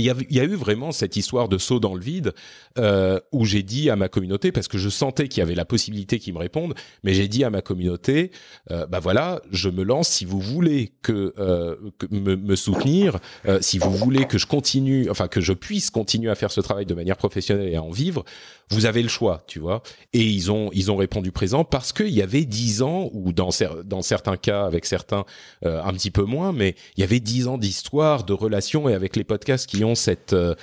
Il 0.00 0.04
y, 0.04 0.10
a, 0.10 0.14
il 0.30 0.36
y 0.36 0.40
a 0.40 0.44
eu 0.44 0.54
vraiment 0.54 0.92
cette 0.92 1.16
histoire 1.16 1.48
de 1.48 1.58
saut 1.58 1.80
dans 1.80 1.94
le 1.94 2.00
vide 2.00 2.32
euh, 2.78 3.20
où 3.32 3.44
j'ai 3.44 3.62
dit 3.62 3.90
à 3.90 3.96
ma 3.96 4.08
communauté, 4.08 4.52
parce 4.52 4.68
que 4.68 4.78
je 4.78 4.88
sentais 4.88 5.28
qu'il 5.28 5.40
y 5.40 5.42
avait 5.42 5.54
la 5.54 5.64
possibilité 5.64 6.18
qu'ils 6.18 6.34
me 6.34 6.38
répondent, 6.38 6.74
mais 7.04 7.14
j'ai 7.14 7.28
dit 7.28 7.44
à 7.44 7.50
ma 7.50 7.62
communauté, 7.62 8.30
euh, 8.70 8.86
bah 8.86 9.00
voilà, 9.00 9.42
je 9.50 9.68
me 9.68 9.82
lance. 9.82 10.08
Si 10.08 10.24
vous 10.24 10.40
voulez 10.40 10.92
que, 11.02 11.34
euh, 11.38 11.76
me, 12.10 12.36
me 12.36 12.56
soutenir, 12.56 13.18
euh, 13.46 13.58
si 13.60 13.78
vous 13.78 13.90
voulez 13.90 14.26
que 14.26 14.38
je 14.38 14.46
continue, 14.46 15.10
enfin 15.10 15.28
que 15.28 15.40
je 15.40 15.52
puisse 15.52 15.90
continuer 15.90 16.30
à 16.30 16.34
faire 16.34 16.50
ce 16.50 16.60
travail 16.60 16.86
de 16.86 16.94
manière 16.94 17.16
professionnelle 17.16 17.68
et 17.68 17.76
à 17.76 17.82
en 17.82 17.90
vivre, 17.90 18.24
vous 18.72 18.86
avez 18.86 19.02
le 19.02 19.08
choix, 19.08 19.44
tu 19.46 19.58
vois. 19.58 19.82
Et 20.12 20.24
ils 20.24 20.50
ont 20.50 20.70
ils 20.72 20.90
ont 20.90 20.96
répondu 20.96 21.30
présent 21.32 21.64
parce 21.64 21.92
qu'il 21.92 22.08
y 22.08 22.22
avait 22.22 22.44
dix 22.44 22.82
ans 22.82 23.10
ou 23.12 23.32
dans 23.32 23.50
cer- 23.50 23.82
dans 23.84 24.02
certains 24.02 24.36
cas 24.36 24.64
avec 24.64 24.84
certains 24.86 25.24
euh, 25.64 25.82
un 25.82 25.92
petit 25.92 26.10
peu 26.10 26.24
moins, 26.24 26.52
mais 26.52 26.74
il 26.96 27.00
y 27.00 27.04
avait 27.04 27.20
dix 27.20 27.46
ans 27.48 27.58
d'histoire, 27.58 28.24
de 28.24 28.32
relations 28.32 28.88
et 28.88 28.94
avec 28.94 29.16
les 29.16 29.24
podcasts 29.24 29.68
qui 29.68 29.84
ont 29.84 29.94
cette 29.94 30.32
euh, 30.32 30.54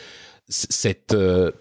cette 0.50 1.14
euh, 1.14 1.52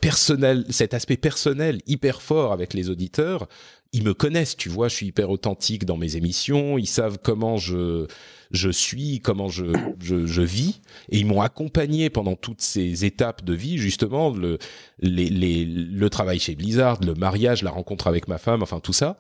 cet 0.71 0.95
aspect 0.95 1.19
personnel 1.19 1.81
hyper 1.87 2.23
fort 2.23 2.53
avec 2.53 2.73
les 2.73 2.89
auditeurs. 2.89 3.47
Ils 3.93 4.05
me 4.05 4.13
connaissent, 4.13 4.57
tu 4.57 4.69
vois, 4.69 4.89
je 4.89 4.97
suis 4.97 5.07
hyper 5.07 5.31
authentique 5.31 5.87
dans 5.87 5.97
mes 5.97 6.17
émissions, 6.17 6.77
ils 6.77 6.87
savent 6.87 7.19
comment 7.23 7.57
je 7.57 8.07
je 8.51 8.71
suis, 8.71 9.21
comment 9.21 9.49
je 9.49 9.65
je, 10.01 10.27
je 10.27 10.43
vis, 10.43 10.81
et 11.11 11.19
ils 11.19 11.27
m'ont 11.27 11.41
accompagné 11.41 12.11
pendant 12.11 12.35
toutes 12.37 12.61
ces 12.61 13.05
étapes 13.05 13.45
de 13.45 13.55
vie, 13.55 13.79
justement 13.79 14.31
le 14.31 14.59
les, 15.01 15.29
les 15.31 15.65
le 15.65 16.11
travail 16.11 16.39
chez 16.39 16.55
Blizzard, 16.55 17.01
le 17.03 17.15
mariage, 17.15 17.63
la 17.63 17.71
rencontre 17.71 18.07
avec 18.09 18.29
ma 18.29 18.39
femme, 18.39 18.63
enfin 18.63 18.81
tout 18.81 18.93
ça. 18.93 19.17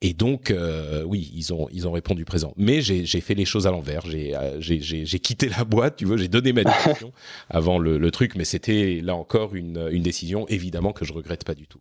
Et 0.00 0.14
donc, 0.14 0.50
euh, 0.52 1.02
oui, 1.04 1.32
ils 1.34 1.52
ont 1.52 1.68
ils 1.72 1.88
ont 1.88 1.92
répondu 1.92 2.24
présent. 2.24 2.54
Mais 2.56 2.80
j'ai 2.82 3.04
j'ai 3.04 3.20
fait 3.20 3.34
les 3.34 3.44
choses 3.44 3.66
à 3.66 3.70
l'envers. 3.72 4.06
J'ai 4.06 4.36
euh, 4.36 4.60
j'ai 4.60 4.80
j'ai 4.80 5.04
j'ai 5.04 5.18
quitté 5.18 5.48
la 5.48 5.64
boîte, 5.64 5.96
tu 5.96 6.04
vois. 6.04 6.16
J'ai 6.16 6.28
donné 6.28 6.52
ma 6.52 6.62
décision 6.62 7.12
avant 7.50 7.78
le, 7.78 7.98
le 7.98 8.10
truc, 8.12 8.36
mais 8.36 8.44
c'était 8.44 9.00
là 9.02 9.16
encore 9.16 9.54
une 9.56 9.88
une 9.90 10.02
décision 10.02 10.46
évidemment 10.48 10.92
que 10.92 11.04
je 11.04 11.12
regrette 11.12 11.44
pas 11.44 11.54
du 11.54 11.66
tout. 11.66 11.80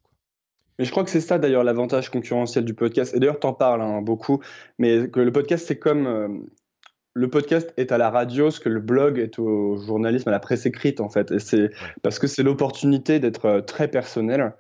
Mais 0.80 0.86
je 0.86 0.92
crois 0.92 1.04
que 1.04 1.10
c'est 1.10 1.22
ça 1.22 1.40
d'ailleurs 1.40 1.64
l'avantage 1.64 2.10
concurrentiel 2.10 2.66
du 2.66 2.74
podcast. 2.74 3.16
Et 3.16 3.20
d'ailleurs, 3.20 3.40
t'en 3.40 3.54
parles 3.54 3.82
hein, 3.82 4.02
beaucoup, 4.02 4.42
mais 4.78 5.10
que 5.10 5.20
le 5.20 5.32
podcast, 5.32 5.66
c'est 5.68 5.80
comme 5.80 6.08
euh, 6.08 6.28
le 7.18 7.30
podcast 7.30 7.74
est 7.78 7.92
à 7.92 7.98
la 7.98 8.12
radio, 8.12 8.52
ce 8.52 8.60
que 8.60 8.70
le 8.70 8.80
blog 8.80 9.18
est 9.18 9.40
au 9.40 9.76
journalisme, 9.78 10.30
à 10.30 10.32
la 10.32 10.40
presse 10.40 10.68
écrite 10.68 11.02
en 11.02 11.10
fait. 11.10 11.32
Et 11.32 11.40
c'est 11.40 11.72
parce 12.04 12.20
que 12.20 12.28
c'est 12.28 12.44
l'opportunité 12.44 13.20
d'être 13.20 13.46
euh, 13.46 13.62
très 13.62 13.88
personnel, 13.88 14.54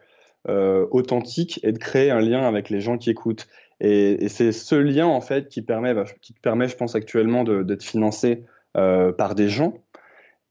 euh, 0.50 0.88
authentique 0.90 1.60
et 1.62 1.72
de 1.72 1.78
créer 1.78 2.10
un 2.10 2.20
lien 2.20 2.48
avec 2.48 2.72
les 2.72 2.82
gens 2.82 2.98
qui 2.98 3.12
écoutent. 3.12 3.48
Et, 3.80 4.26
et 4.26 4.30
c'est 4.30 4.52
ce 4.52 4.74
lien 4.74 5.06
en 5.06 5.22
fait 5.22 5.50
qui 5.50 5.62
permet, 5.62 5.94
bah, 5.94 6.06
qui 6.20 6.34
permet, 6.34 6.68
je 6.68 6.76
pense 6.76 6.96
actuellement, 6.96 7.44
d'être 7.44 7.84
financé 7.84 8.44
euh, 8.76 9.12
par 9.12 9.36
des 9.36 9.50
gens. 9.50 9.76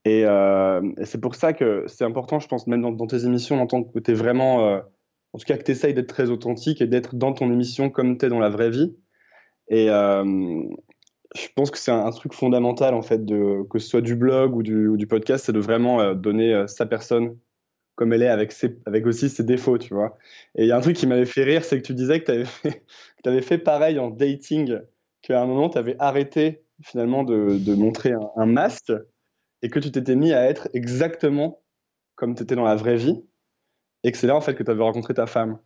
Et, 0.05 0.21
et 0.21 1.03
c'est 1.05 1.19
pour 1.19 1.35
ça 1.35 1.51
que 1.51 1.83
c'est 1.87 2.05
important, 2.05 2.39
je 2.39 2.47
pense, 2.47 2.65
même 2.65 2.81
dans, 2.81 2.93
dans 2.93 3.07
tes 3.07 3.25
émissions, 3.25 3.61
en 3.61 3.67
tant 3.67 3.83
que 3.83 3.99
tu 3.99 4.11
es 4.11 4.13
vraiment, 4.13 4.81
en 5.33 5.39
tout 5.39 5.45
cas, 5.45 5.57
que 5.57 5.63
tu 5.63 5.71
essayes 5.71 5.93
d'être 5.93 6.07
très 6.07 6.29
authentique 6.29 6.81
et 6.81 6.87
d'être 6.87 7.15
dans 7.15 7.33
ton 7.33 7.51
émission 7.51 7.89
comme 7.89 8.17
tu 8.17 8.25
es 8.25 8.29
dans 8.29 8.39
la 8.39 8.49
vraie 8.49 8.69
vie. 8.69 8.95
Et 9.69 9.89
euh, 9.89 10.63
je 11.35 11.47
pense 11.55 11.71
que 11.71 11.77
c'est 11.77 11.91
un, 11.91 12.09
truc 12.11 12.33
fondamental, 12.33 12.93
en 12.93 13.01
fait, 13.01 13.25
de, 13.25 13.63
que 13.69 13.79
ce 13.79 13.87
soit 13.87 14.01
du 14.01 14.15
blog 14.15 14.55
ou 14.55 14.63
du, 14.63 15.07
podcast, 15.07 15.45
c'est 15.45 15.53
de 15.53 15.59
vraiment 15.59 15.99
euh, 16.01 16.13
donner 16.13 16.53
euh, 16.53 16.67
sa 16.67 16.85
personne 16.85 17.37
comme 17.95 18.13
elle 18.13 18.21
est, 18.21 18.29
avec, 18.29 18.53
aussi 19.07 19.27
ses 19.27 19.43
défauts, 19.43 19.79
tu 19.79 19.93
vois. 19.95 20.17
Et 20.55 20.63
il 20.63 20.67
y 20.67 20.71
a 20.71 20.77
un 20.77 20.81
truc 20.81 20.95
qui 20.95 21.07
m'avait 21.07 21.25
fait 21.25 21.43
rire, 21.43 21.65
c'est 21.65 21.81
que 21.81 21.85
tu 21.85 21.95
disais 21.95 22.21
que 22.21 22.25
tu 22.31 23.29
avais 23.29 23.41
fait, 23.41 23.57
pareil 23.57 23.97
en 23.97 24.11
dating, 24.11 24.77
qu'à 25.23 25.41
un 25.41 25.47
moment, 25.47 25.67
tu 25.69 25.79
avais 25.79 25.95
arrêté 25.97 26.63
finalement 26.83 27.23
de, 27.23 27.57
de 27.57 27.73
montrer 27.73 28.11
un, 28.11 28.29
un 28.35 28.45
masque 28.45 28.93
et 29.63 29.69
que 29.69 29.79
tu 29.79 29.91
t'étais 29.91 30.15
mis 30.15 30.31
à 30.31 30.47
être 30.47 30.69
exactement 30.75 31.63
comme 32.15 32.35
tu 32.35 32.43
étais 32.43 32.55
dans 32.55 32.65
la 32.65 32.75
vraie 32.75 32.97
vie, 32.97 33.23
et 34.03 34.11
que 34.11 34.17
c'est 34.17 34.27
là 34.27 34.35
en 34.35 34.41
fait 34.41 34.55
que 34.55 34.63
tu 34.63 34.71
avais 34.71 34.83
rencontré 34.83 35.13
ta 35.13 35.25
femme. 35.27 35.57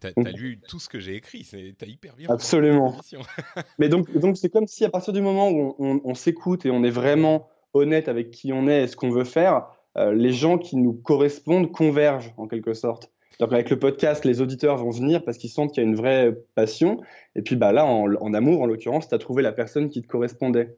T'as 0.00 0.08
as 0.16 0.30
lu 0.32 0.60
tout 0.68 0.78
ce 0.80 0.88
que 0.88 0.98
j'ai 0.98 1.14
écrit, 1.14 1.48
t'as 1.78 1.86
hyper 1.86 2.16
bien. 2.16 2.28
Absolument. 2.30 2.96
Mais 3.78 3.88
donc, 3.88 4.10
donc 4.18 4.36
c'est 4.36 4.50
comme 4.50 4.66
si 4.66 4.84
à 4.84 4.90
partir 4.90 5.12
du 5.12 5.20
moment 5.22 5.50
où 5.50 5.74
on, 5.78 5.94
on- 5.96 6.00
on 6.04 6.14
s'écoute 6.14 6.66
et 6.66 6.70
on 6.70 6.82
est 6.82 6.90
vraiment 6.90 7.48
honnête 7.72 8.08
avec 8.08 8.30
qui 8.30 8.52
on 8.52 8.66
est 8.68 8.84
et 8.84 8.86
ce 8.88 8.96
qu'on 8.96 9.10
veut 9.10 9.24
faire, 9.24 9.66
euh, 9.96 10.12
les 10.14 10.32
gens 10.32 10.58
qui 10.58 10.76
nous 10.76 10.92
correspondent 10.92 11.70
convergent 11.70 12.34
en 12.36 12.48
quelque 12.48 12.74
sorte. 12.74 13.10
Donc 13.40 13.52
avec 13.52 13.70
le 13.70 13.78
podcast, 13.78 14.24
les 14.24 14.40
auditeurs 14.40 14.76
vont 14.76 14.90
venir 14.90 15.24
parce 15.24 15.38
qu'ils 15.38 15.50
sentent 15.50 15.72
qu'il 15.72 15.82
y 15.82 15.86
a 15.86 15.88
une 15.88 15.96
vraie 15.96 16.36
passion. 16.54 17.00
Et 17.34 17.42
puis 17.42 17.56
bah 17.56 17.72
là, 17.72 17.86
en, 17.86 18.12
en 18.14 18.34
amour, 18.34 18.62
en 18.62 18.66
l'occurrence, 18.66 19.08
tu 19.08 19.14
as 19.14 19.18
trouvé 19.18 19.42
la 19.42 19.52
personne 19.52 19.88
qui 19.88 20.02
te 20.02 20.06
correspondait. 20.06 20.76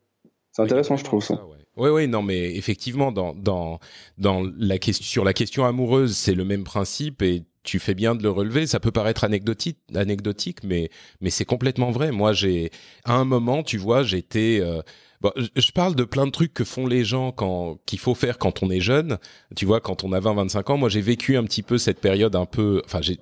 C'est 0.52 0.62
intéressant, 0.62 0.96
je 0.96 1.04
trouve 1.04 1.22
ça. 1.22 1.44
ouais. 1.46 1.58
Ouais, 1.76 1.90
ouais, 1.90 2.06
non, 2.06 2.22
mais 2.22 2.54
effectivement, 2.56 3.10
dans 3.10 3.34
dans 3.34 3.80
dans 4.16 4.42
la 4.58 4.78
question 4.78 5.04
sur 5.04 5.24
la 5.24 5.32
question 5.32 5.64
amoureuse, 5.64 6.16
c'est 6.16 6.34
le 6.34 6.44
même 6.44 6.62
principe 6.62 7.20
et 7.22 7.44
tu 7.64 7.80
fais 7.80 7.94
bien 7.94 8.14
de 8.14 8.22
le 8.22 8.30
relever. 8.30 8.66
Ça 8.68 8.78
peut 8.78 8.92
paraître 8.92 9.24
anecdotique, 9.24 9.78
anecdotique, 9.94 10.62
mais 10.62 10.88
mais 11.20 11.30
c'est 11.30 11.44
complètement 11.44 11.90
vrai. 11.90 12.12
Moi, 12.12 12.32
j'ai 12.32 12.70
à 13.04 13.14
un 13.16 13.24
moment, 13.24 13.64
tu 13.64 13.76
vois, 13.76 14.04
j'étais 14.04 14.60
euh, 14.62 14.82
Bon, 15.20 15.32
je- 15.36 15.72
parle 15.72 15.94
de 15.94 16.04
plein 16.04 16.26
de 16.26 16.30
trucs 16.30 16.52
que 16.52 16.64
font 16.64 16.86
les 16.86 17.04
gens 17.04 17.32
quand 17.32 17.78
qu'il 17.86 17.98
faut 17.98 18.14
faire 18.14 18.38
quand 18.38 18.62
on 18.62 18.70
est 18.70 18.80
jeune. 18.80 19.18
Tu 19.56 19.64
vois, 19.64 19.80
quand 19.80 20.04
on 20.04 20.12
a 20.12 20.20
20-25 20.20 20.70
ans. 20.72 20.76
Moi, 20.76 20.88
j'ai 20.88 21.00
vécu 21.00 21.36
un 21.36 21.44
petit 21.44 21.62
peu 21.62 21.78
cette 21.78 22.00
période 22.00 22.36
un 22.36 22.46
peu. 22.46 22.82
Enfin, 22.84 23.00
j'ai 23.00 23.18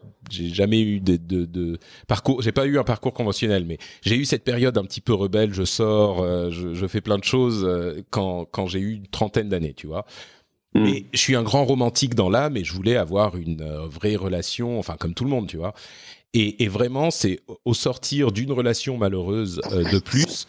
jamais 0.48 0.80
eu 0.80 1.00
de, 1.00 1.16
de, 1.16 1.44
de 1.44 1.78
parcours. 2.08 2.42
J'ai 2.42 2.52
pas 2.52 2.66
eu 2.66 2.78
un 2.78 2.84
parcours 2.84 3.12
conventionnel, 3.12 3.64
mais 3.64 3.78
j'ai 4.02 4.16
eu 4.16 4.24
cette 4.24 4.44
période 4.44 4.76
un 4.78 4.84
petit 4.84 5.00
peu 5.00 5.14
rebelle. 5.14 5.54
Je 5.54 5.64
sors, 5.64 6.20
euh, 6.22 6.50
je, 6.50 6.74
je 6.74 6.86
fais 6.86 7.00
plein 7.00 7.18
de 7.18 7.24
choses 7.24 7.64
euh, 7.64 8.02
quand 8.10 8.46
quand 8.46 8.66
j'ai 8.66 8.80
eu 8.80 8.94
une 8.94 9.06
trentaine 9.06 9.48
d'années. 9.48 9.74
Tu 9.74 9.86
vois. 9.86 10.04
Mm. 10.74 10.86
Et 10.86 11.06
je 11.12 11.18
suis 11.18 11.36
un 11.36 11.42
grand 11.42 11.64
romantique 11.64 12.14
dans 12.14 12.30
l'âme 12.30 12.56
et 12.56 12.64
je 12.64 12.72
voulais 12.72 12.96
avoir 12.96 13.36
une 13.36 13.60
euh, 13.62 13.86
vraie 13.86 14.16
relation, 14.16 14.78
enfin 14.78 14.96
comme 14.98 15.14
tout 15.14 15.24
le 15.24 15.30
monde, 15.30 15.46
tu 15.46 15.56
vois. 15.58 15.74
Et, 16.34 16.62
et 16.64 16.68
vraiment, 16.68 17.10
c'est 17.10 17.40
au- 17.66 17.74
sortir 17.74 18.32
d'une 18.32 18.52
relation 18.52 18.96
malheureuse 18.96 19.60
de 19.70 19.98
plus, 19.98 20.46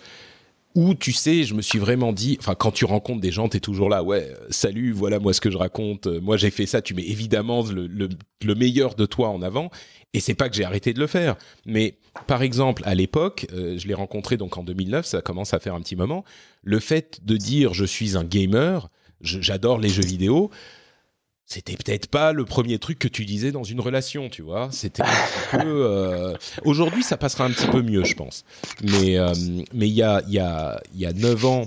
où 0.76 0.95
tu 0.95 1.13
sais, 1.13 1.43
je 1.43 1.53
me 1.53 1.61
suis 1.61 1.80
vraiment 1.80 2.13
dit, 2.13 2.38
enfin 2.39 2.55
quand 2.55 2.71
tu 2.71 2.86
rencontres 2.86 3.21
des 3.21 3.32
gens, 3.32 3.47
t'es 3.47 3.59
toujours 3.59 3.89
là, 3.89 4.03
ouais, 4.03 4.30
euh, 4.32 4.47
salut, 4.49 4.91
voilà 4.91 5.19
moi 5.19 5.34
ce 5.34 5.41
que 5.41 5.51
je 5.51 5.57
raconte, 5.57 6.07
euh, 6.07 6.19
moi 6.19 6.38
j'ai 6.38 6.49
fait 6.49 6.65
ça, 6.65 6.82
tu 6.82 6.93
mets 6.93 7.03
évidemment 7.03 7.63
le, 7.63 7.88
le, 7.88 8.09
le 8.43 8.55
meilleur 8.55 8.95
de 8.95 9.05
toi 9.05 9.30
en 9.30 9.41
avant. 9.41 9.69
Et 10.15 10.19
c'est 10.19 10.36
pas 10.36 10.47
que 10.47 10.55
j'ai 10.55 10.63
arrêté 10.63 10.93
de 10.93 10.99
le 10.99 11.07
faire, 11.07 11.36
mais 11.65 11.97
par 12.28 12.43
exemple 12.43 12.84
à 12.86 12.93
l'époque, 12.93 13.47
euh, 13.53 13.78
je 13.78 13.88
l'ai 13.88 13.93
rencontré 13.95 14.38
donc 14.38 14.57
en 14.57 14.63
2009, 14.63 15.05
ça 15.05 15.21
commence 15.21 15.53
à 15.53 15.59
faire 15.59 15.74
un 15.74 15.82
petit 15.82 15.95
moment. 15.95 16.24
Le 16.61 16.80
fait 16.80 17.19
de 17.24 17.36
dire 17.36 17.74
je 17.74 17.86
suis 17.86 18.15
un 18.15 18.24
gamer, 18.24 18.89
j'adore 19.21 19.80
les 19.80 19.89
jeux 19.89 20.03
vidéo, 20.03 20.51
c'était 21.46 21.76
peut-être 21.76 22.08
pas 22.08 22.32
le 22.34 22.46
premier 22.46 22.80
truc 22.80 22.98
que 23.00 23.08
tu 23.08 23.26
disais 23.26 23.52
dans 23.52 23.64
une 23.64 23.80
relation, 23.80 24.30
tu 24.30 24.41
vois. 24.41 24.70
C'était 24.72 25.04
un 25.04 25.06
petit 25.06 25.50
peu. 25.64 25.86
euh, 25.86 26.34
Aujourd'hui, 26.66 27.04
ça 27.04 27.18
passera 27.18 27.46
un 27.46 27.52
petit 27.52 27.68
peu 27.68 27.82
mieux, 27.82 28.04
je 28.06 28.16
pense. 28.16 28.44
Mais 28.82 29.18
euh, 29.18 29.34
mais 29.74 29.88
il 29.88 29.94
y 29.94 30.02
a 30.04 30.22
il 30.28 30.34
y 30.34 30.39
a 30.39 30.82
il 30.96 31.02
y 31.02 31.06
a 31.06 31.14
9 31.14 31.46
ans 31.46 31.66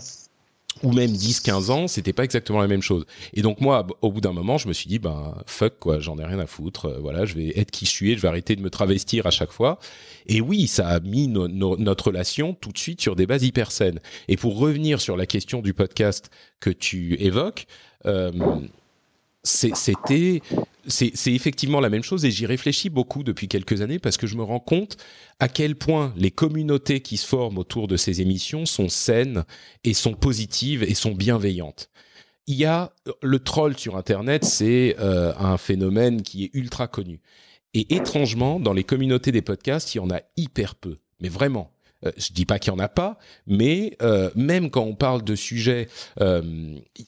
ou 0.83 0.93
même 0.93 1.11
10 1.11 1.41
15 1.41 1.71
ans, 1.71 1.89
c'était 1.89 2.13
pas 2.13 2.25
exactement 2.25 2.61
la 2.61 2.67
même 2.67 2.83
chose. 2.83 3.07
Et 3.33 3.41
donc 3.43 3.61
moi 3.63 3.87
au 4.03 4.11
bout 4.13 4.21
d'un 4.21 4.33
moment, 4.33 4.59
je 4.59 4.69
me 4.69 4.73
suis 4.75 4.89
dit 4.89 4.99
ben 4.99 5.35
fuck 5.47 5.79
quoi, 5.79 6.01
j'en 6.01 6.19
ai 6.19 6.25
rien 6.25 6.39
à 6.39 6.47
foutre, 6.47 6.87
euh, 6.87 6.99
voilà, 7.01 7.25
je 7.25 7.35
vais 7.35 7.53
être 7.59 7.71
qui 7.71 7.87
je 7.87 7.91
suis, 7.91 8.13
et 8.13 8.17
je 8.17 8.21
vais 8.21 8.29
arrêter 8.29 8.57
de 8.57 8.61
me 8.63 8.69
travestir 8.71 9.27
à 9.27 9.31
chaque 9.31 9.53
fois. 9.53 9.79
Et 10.27 10.41
oui, 10.43 10.67
ça 10.67 10.89
a 10.89 11.01
mis 11.01 11.29
no- 11.29 11.49
no- 11.49 11.77
notre 11.79 12.09
relation 12.09 12.53
tout 12.55 12.73
de 12.73 12.79
suite 12.79 13.01
sur 13.01 13.15
des 13.17 13.27
bases 13.27 13.43
hyper 13.45 13.73
saines. 13.73 14.01
Et 14.29 14.37
pour 14.37 14.59
revenir 14.59 15.01
sur 15.01 15.17
la 15.17 15.25
question 15.27 15.63
du 15.63 15.73
podcast 15.73 16.31
que 16.61 16.69
tu 16.71 17.15
évoques, 17.23 17.67
euh, 18.05 18.31
c'était 19.47 20.43
c'est 20.89 21.33
effectivement 21.33 21.81
la 21.81 21.91
même 21.91 22.05
chose 22.05 22.25
et 22.25 22.31
j'y 22.31 22.47
réfléchis 22.47 22.91
beaucoup 22.91 23.25
depuis 23.25 23.49
quelques 23.49 23.83
années 23.83 23.99
parce 23.99 24.17
que 24.17 24.27
je 24.27 24.37
me 24.37 24.45
rends 24.45 24.61
compte 24.61 24.97
à 25.41 25.49
quel 25.49 25.75
point 25.75 26.13
les 26.17 26.31
communautés 26.31 27.01
qui 27.01 27.17
se 27.17 27.27
forment 27.27 27.59
autour 27.59 27.89
de 27.89 27.97
ces 27.97 28.21
émissions 28.21 28.67
sont 28.67 28.89
saines 28.89 29.45
et 29.83 29.95
sont 29.95 30.15
positives 30.15 30.85
et 30.85 30.95
sont 30.95 31.13
bienveillantes. 31.13 31.91
Il 32.47 32.55
y 32.55 32.65
a 32.65 32.93
le 33.23 33.39
troll 33.41 33.77
sur 33.77 33.97
internet, 33.97 34.45
c'est 34.45 34.95
euh, 35.01 35.33
un 35.39 35.57
phénomène 35.57 36.23
qui 36.23 36.45
est 36.45 36.51
ultra 36.55 36.87
connu. 36.87 37.21
Et 37.75 37.97
étrangement, 37.97 38.61
dans 38.61 38.73
les 38.73 38.85
communautés 38.85 39.33
des 39.33 39.43
podcasts, 39.43 39.95
il 39.95 39.99
y 39.99 40.01
en 40.01 40.11
a 40.11 40.21
hyper 40.37 40.77
peu. 40.77 40.99
Mais 41.21 41.29
vraiment. 41.29 41.73
Euh, 42.07 42.13
je 42.17 42.33
dis 42.33 42.47
pas 42.47 42.59
qu'il 42.59 42.73
y 42.73 42.77
en 42.77 42.79
a 42.79 42.89
pas, 42.89 43.19
mais 43.47 43.97
euh, 44.03 44.31
même 44.35 44.71
quand 44.71 44.83
on 44.83 44.95
parle 44.95 45.23
de 45.23 45.35
sujets 45.35 45.89
euh, 46.21 46.43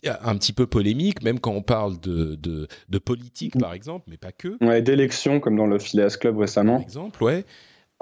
un 0.04 0.36
petit 0.36 0.52
peu 0.52 0.66
polémiques, 0.66 1.22
même 1.22 1.40
quand 1.40 1.52
on 1.52 1.62
parle 1.62 1.98
de, 2.00 2.34
de, 2.36 2.68
de 2.88 2.98
politique 2.98 3.58
par 3.58 3.72
exemple, 3.72 4.06
mais 4.08 4.16
pas 4.16 4.32
que. 4.32 4.56
Ouais, 4.64 4.82
d'élections 4.82 5.40
comme 5.40 5.56
dans 5.56 5.66
le 5.66 5.78
Phileas 5.78 6.16
Club 6.20 6.38
récemment. 6.38 6.76
Par 6.76 6.82
exemple, 6.82 7.24
ouais. 7.24 7.44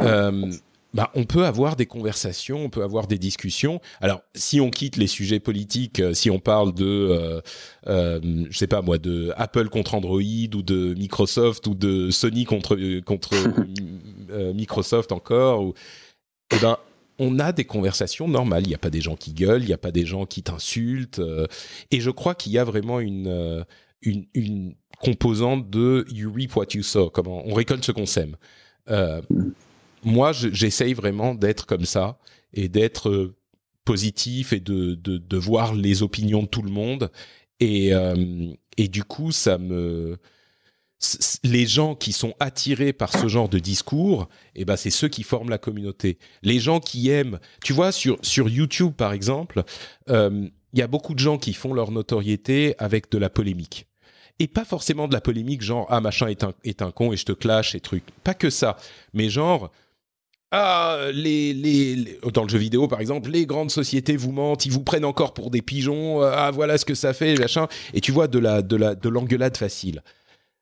Euh, 0.01 0.53
bah, 0.97 1.11
on 1.15 1.25
peut 1.25 1.45
avoir 1.45 1.77
des 1.77 1.85
conversations, 1.85 2.65
on 2.65 2.71
peut 2.71 2.83
avoir 2.83 3.07
des 3.07 3.19
discussions. 3.19 3.81
Alors, 4.01 4.23
si 4.35 4.63
on 4.63 4.71
quitte 4.71 4.97
les 4.97 5.07
sujets 5.07 5.41
politiques, 5.41 6.03
si 6.15 6.31
on 6.31 6.39
parle 6.39 6.73
de, 6.73 6.87
euh, 6.87 7.41
euh, 7.87 8.21
je 8.49 8.57
sais 8.57 8.67
pas 8.67 8.81
moi, 8.81 8.97
de 8.97 9.31
Apple 9.37 9.69
contre 9.69 9.95
Android 9.95 10.21
ou 10.21 10.63
de 10.63 10.95
Microsoft 10.95 11.67
ou 11.67 11.75
de 11.75 12.11
Sony 12.11 12.45
contre 12.45 12.79
contre 13.01 13.35
Microsoft 14.55 15.13
encore, 15.13 15.65
ou, 15.65 15.75
eh 16.55 16.59
ben, 16.59 16.77
on 17.19 17.39
a 17.39 17.53
des 17.53 17.65
conversations 17.65 18.29
normales. 18.29 18.65
Il 18.65 18.69
n'y 18.69 18.75
a 18.75 18.79
pas 18.79 18.91
des 18.91 19.01
gens 19.01 19.17
qui 19.17 19.33
gueulent, 19.33 19.63
il 19.63 19.67
n'y 19.69 19.73
a 19.73 19.79
pas 19.79 19.91
des 19.93 20.05
gens 20.07 20.27
qui 20.27 20.43
t'insultent. 20.43 21.19
euh, 21.19 21.47
et 21.91 22.01
je 22.01 22.11
crois 22.11 22.35
qu'il 22.35 22.53
y 22.53 22.59
a 22.59 22.65
vraiment 22.65 23.01
une, 23.01 23.27
euh, 23.29 23.65
une, 24.03 24.27
une 24.35 24.75
composante 25.01 25.69
de 25.71 26.05
you 26.11 26.33
reap 26.33 26.55
what 26.57 26.67
you 26.75 26.83
sow. 26.83 27.11
Comment 27.11 27.43
on 27.47 27.55
récolte 27.55 27.85
ce 27.85 27.93
qu'on 27.93 28.07
sème. 28.07 28.37
Euh, 28.91 29.21
moi, 30.05 30.33
je- 30.33 30.51
j'essaye 30.53 30.95
vraiment 30.95 31.35
d'être 31.35 31.67
comme 31.67 31.85
ça 31.85 32.19
et 32.53 32.69
d'être 32.69 33.35
positif 33.85 34.53
et 34.53 34.61
de, 34.61 34.95
de, 34.95 35.17
de 35.19 35.37
voir 35.37 35.75
les 35.75 36.03
opinions 36.03 36.43
de 36.43 36.49
tout 36.49 36.63
le 36.63 36.71
monde. 36.71 37.11
Et, 37.61 37.93
et 38.77 38.89
du 38.89 39.03
coup, 39.05 39.33
ça 39.33 39.57
me 39.59 40.19
les 41.45 41.67
gens 41.67 41.95
qui 41.95 42.13
sont 42.13 42.35
attirés 42.41 42.93
par 42.95 43.13
ce 43.13 43.29
genre 43.29 43.49
de 43.51 43.59
discours, 43.59 44.29
eh 44.55 44.65
ben 44.65 44.77
c'est 44.77 44.91
ceux 44.91 45.09
qui 45.09 45.23
forment 45.25 45.51
la 45.51 45.59
communauté. 45.59 46.19
Les 46.43 46.59
gens 46.59 46.81
qui 46.81 47.11
aiment, 47.11 47.39
tu 47.63 47.73
vois, 47.75 47.93
sur 47.93 48.19
sur 48.23 48.49
YouTube 48.49 48.95
par 48.97 49.13
exemple, 49.13 49.63
euh, 50.09 50.49
il 50.73 50.79
y 50.79 50.83
a 50.83 50.87
beaucoup 50.87 51.15
de 51.15 51.19
gens 51.19 51.37
qui 51.39 51.53
font 51.53 51.75
leur 51.75 51.91
notoriété 51.91 52.75
avec 52.79 53.11
de 53.11 53.19
la 53.19 53.29
polémique. 53.31 53.87
Et 54.39 54.49
pas 54.49 54.65
forcément 54.65 55.07
de 55.09 55.13
la 55.15 55.21
polémique 55.21 55.63
genre 55.63 55.87
ah 55.91 56.01
machin 56.01 56.29
est 56.29 56.45
un 56.45 56.53
est 56.65 56.81
un 56.83 56.91
con 56.91 57.13
et 57.13 57.17
je 57.17 57.25
te 57.27 57.33
clash 57.33 57.75
et 57.75 57.81
trucs. 57.81 58.05
Pas 58.25 58.35
que 58.35 58.49
ça, 58.51 58.77
mais 59.13 59.29
genre 59.29 59.71
ah, 60.53 61.09
les, 61.13 61.53
les, 61.53 61.97
les- 61.97 62.19
dans 62.33 62.43
le 62.45 62.49
jeu 62.49 62.59
vidéo 62.59 62.89
par 62.89 63.01
exemple, 63.01 63.31
les 63.31 63.47
grandes 63.47 63.71
sociétés 63.71 64.17
vous 64.17 64.33
mentent, 64.33 64.65
ils 64.65 64.73
vous 64.73 64.83
prennent 64.83 65.05
encore 65.05 65.35
pour 65.35 65.51
des 65.51 65.61
pigeons. 65.61 66.23
Ah, 66.23 66.51
voilà 66.53 66.79
ce 66.79 66.85
que 66.85 66.95
ça 66.95 67.13
fait, 67.13 67.37
machin. 67.37 67.67
Et 67.95 68.01
tu 68.01 68.13
vois 68.13 68.29
de 68.29 68.39
la 68.39 68.63
de 68.63 68.77
la 68.77 68.95
de 68.95 69.09
l'engueulade 69.09 69.57
facile. 69.57 70.03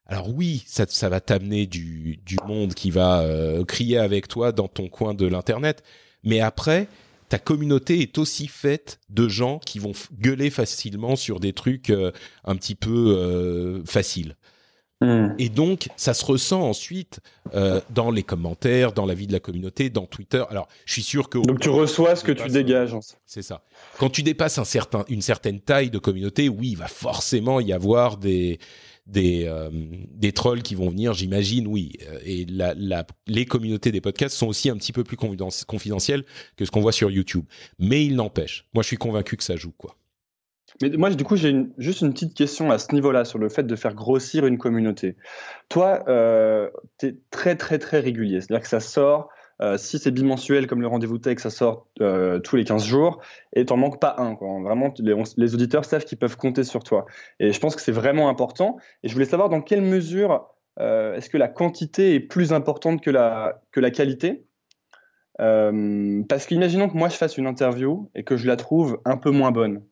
Alors 0.06 0.28
oui, 0.28 0.62
ça, 0.66 0.84
ça 0.88 1.08
va 1.08 1.20
t'amener 1.20 1.66
du, 1.66 2.18
du 2.26 2.36
monde 2.46 2.74
qui 2.74 2.90
va 2.90 3.20
euh, 3.20 3.64
crier 3.64 3.98
avec 3.98 4.28
toi 4.28 4.52
dans 4.52 4.68
ton 4.68 4.88
coin 4.88 5.14
de 5.14 5.26
l'internet. 5.26 5.82
Mais 6.24 6.40
après, 6.40 6.88
ta 7.30 7.38
communauté 7.38 8.00
est 8.00 8.18
aussi 8.18 8.46
faite 8.46 9.00
de 9.08 9.28
gens 9.28 9.58
qui 9.58 9.78
vont 9.78 9.92
gueuler 10.20 10.50
facilement 10.50 11.16
sur 11.16 11.40
des 11.40 11.54
trucs 11.54 11.90
euh, 11.90 12.12
un 12.44 12.56
petit 12.56 12.74
peu 12.74 13.16
euh, 13.16 13.82
faciles. 13.86 14.36
Hmm. 15.00 15.30
Et 15.38 15.48
donc, 15.48 15.88
ça 15.96 16.14
se 16.14 16.24
ressent 16.24 16.62
ensuite 16.62 17.20
dans 17.90 18.10
les 18.10 18.22
commentaires, 18.22 18.92
dans 18.92 19.06
la 19.06 19.14
vie 19.14 19.26
de 19.26 19.32
la 19.32 19.40
communauté, 19.40 19.90
dans 19.90 20.06
Twitter. 20.06 20.44
Alors, 20.50 20.68
je 20.86 20.92
suis 20.92 21.02
sûr 21.02 21.28
que 21.28 21.38
Donc 21.38 21.60
tu 21.60 21.68
reçois 21.68 22.14
ce 22.14 22.24
que 22.24 22.32
tu 22.32 22.48
dégages. 22.48 22.94
c'est 23.26 23.42
ça. 23.42 23.64
Quand 23.98 24.08
tu 24.08 24.22
dépasses 24.22 24.58
un 24.58 24.64
certain, 24.64 25.04
une 25.08 25.20
certaine 25.20 25.60
taille 25.60 25.90
de 25.90 25.98
communauté, 25.98 26.48
oui, 26.48 26.70
il 26.70 26.76
va 26.76 26.88
forcément 26.88 27.60
y 27.60 27.72
avoir 27.72 28.16
des 28.18 28.58
des 29.06 29.44
euh, 29.46 29.70
des 30.10 30.32
trolls 30.32 30.62
qui 30.62 30.74
vont 30.74 30.88
venir, 30.88 31.12
j'imagine, 31.12 31.66
oui. 31.66 31.92
Euh, 32.08 32.18
Et 32.24 32.46
la, 32.46 32.74
la, 32.74 33.06
les 33.26 33.44
communautés 33.44 33.92
des 33.92 34.00
podcasts 34.00 34.36
sont 34.36 34.46
aussi 34.46 34.70
un 34.70 34.76
petit 34.76 34.92
peu 34.92 35.04
plus 35.04 35.16
confidentielles 35.16 36.24
que 36.56 36.64
ce 36.64 36.70
qu'on 36.70 36.80
voit 36.80 36.92
sur 36.92 37.10
YouTube. 37.10 37.44
Mais 37.78 38.04
il 38.04 38.16
n'empêche, 38.16 38.66
moi, 38.72 38.82
je 38.82 38.88
suis 38.88 38.96
convaincu 38.96 39.36
que 39.36 39.44
ça 39.44 39.56
joue, 39.56 39.72
quoi. 39.72 39.96
Mais 40.82 40.90
moi, 40.90 41.10
du 41.10 41.22
coup, 41.22 41.36
j'ai 41.36 41.54
juste 41.78 42.00
une 42.00 42.12
petite 42.12 42.34
question 42.34 42.70
à 42.70 42.78
ce 42.78 42.92
niveau-là 42.94 43.24
sur 43.24 43.38
le 43.38 43.48
fait 43.48 43.64
de 43.64 43.76
faire 43.76 43.94
grossir 43.94 44.44
une 44.46 44.58
communauté. 44.58 45.16
Toi, 45.68 46.02
euh, 46.08 46.68
tu 46.98 47.06
es 47.06 47.16
très, 47.30 47.56
très, 47.56 47.78
très 47.78 48.00
régulier. 48.00 48.40
C'est-à-dire 48.40 48.62
que 48.62 48.68
ça 48.68 48.80
sort, 48.80 49.28
euh, 49.62 49.76
si 49.76 49.98
c'est 49.98 50.10
bimensuel 50.10 50.66
comme 50.66 50.80
le 50.80 50.88
rendez-vous 50.88 51.18
tech, 51.18 51.38
ça 51.38 51.50
sort 51.50 51.86
euh, 52.00 52.40
tous 52.40 52.56
les 52.56 52.64
15 52.64 52.84
jours 52.84 53.20
et 53.54 53.64
t'en 53.64 53.76
manques 53.76 54.00
pas 54.00 54.16
un. 54.18 54.34
Vraiment, 54.34 54.92
les, 54.98 55.54
auditeurs 55.54 55.84
savent 55.84 56.04
qu'ils 56.04 56.18
peuvent 56.18 56.36
compter 56.36 56.64
sur 56.64 56.82
toi. 56.82 57.06
Et 57.38 57.52
je 57.52 57.60
pense 57.60 57.76
que 57.76 57.82
c'est 57.82 57.92
vraiment 57.92 58.28
important. 58.28 58.78
Et 59.02 59.08
je 59.08 59.12
voulais 59.14 59.26
savoir 59.26 59.48
dans 59.48 59.60
quelle 59.60 59.82
mesure 59.82 60.48
euh, 60.80 61.14
est-ce 61.14 61.30
que 61.30 61.38
la 61.38 61.48
quantité 61.48 62.14
est 62.14 62.20
plus 62.20 62.52
importante 62.52 63.00
que 63.00 63.10
la, 63.10 63.62
que 63.70 63.80
la 63.80 63.90
qualité? 63.90 64.44
Parce 65.38 66.46
qu'imaginons 66.46 66.88
que 66.88 66.96
moi, 66.96 67.08
je 67.08 67.16
fasse 67.16 67.38
une 67.38 67.46
interview 67.46 68.10
et 68.14 68.22
que 68.22 68.36
je 68.36 68.46
la 68.46 68.56
trouve 68.56 69.00
un 69.04 69.16
peu 69.16 69.30
moins 69.30 69.50
bonne. 69.50 69.82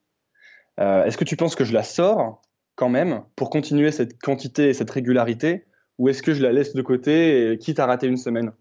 Est-ce 0.79 1.19
que 1.19 1.25
tu 1.25 1.37
penses 1.37 1.57
que 1.57 1.65
je 1.65 1.73
la 1.73 1.83
sors 1.83 2.43
quand 2.77 2.89
même 2.89 3.23
pour 3.35 3.51
continuer 3.51 3.91
cette 3.91 4.21
quantité 4.21 4.69
et 4.69 4.75
cette 4.75 4.91
régularité? 4.91 5.67
Ou 5.99 6.09
est-ce 6.09 6.23
que 6.23 6.33
je 6.33 6.43
la 6.43 6.53
laisse 6.53 6.75
de 6.75 6.83
côté 6.83 7.59
quitte 7.61 7.81
à 7.81 7.87
rater 7.87 8.07
une 8.07 8.17
semaine? 8.17 8.53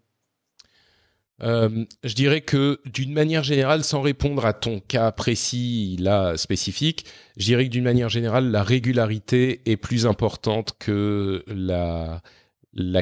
Euh, 1.42 1.84
je 2.04 2.14
dirais 2.14 2.40
que 2.40 2.80
d'une 2.84 3.12
manière 3.12 3.42
générale, 3.42 3.82
sans 3.82 4.00
répondre 4.00 4.44
à 4.44 4.52
ton 4.52 4.80
cas 4.80 5.10
précis, 5.12 5.96
là, 5.98 6.36
spécifique, 6.36 7.06
je 7.36 7.46
dirais 7.46 7.64
que 7.64 7.70
d'une 7.70 7.84
manière 7.84 8.08
générale, 8.08 8.50
la 8.50 8.62
régularité 8.62 9.60
est 9.66 9.76
plus 9.76 10.06
importante 10.06 10.76
que 10.78 11.44
la, 11.48 12.22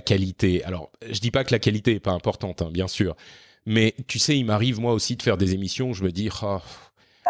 qualité. 0.00 0.64
Alors, 0.64 0.90
je 1.10 1.20
dis 1.20 1.30
pas 1.30 1.44
que 1.44 1.52
la 1.52 1.58
qualité 1.58 1.94
est 1.94 2.00
pas 2.00 2.12
importante, 2.12 2.62
hein, 2.62 2.70
bien 2.72 2.88
sûr. 2.88 3.14
Mais 3.66 3.94
tu 4.06 4.18
sais, 4.18 4.38
il 4.38 4.44
m'arrive 4.44 4.80
moi 4.80 4.94
aussi 4.94 5.16
de 5.16 5.22
faire 5.22 5.36
des 5.36 5.54
émissions 5.54 5.90
où 5.90 5.94
je 5.94 6.02
me 6.02 6.10
dis, 6.10 6.30
Ah, 6.42 6.62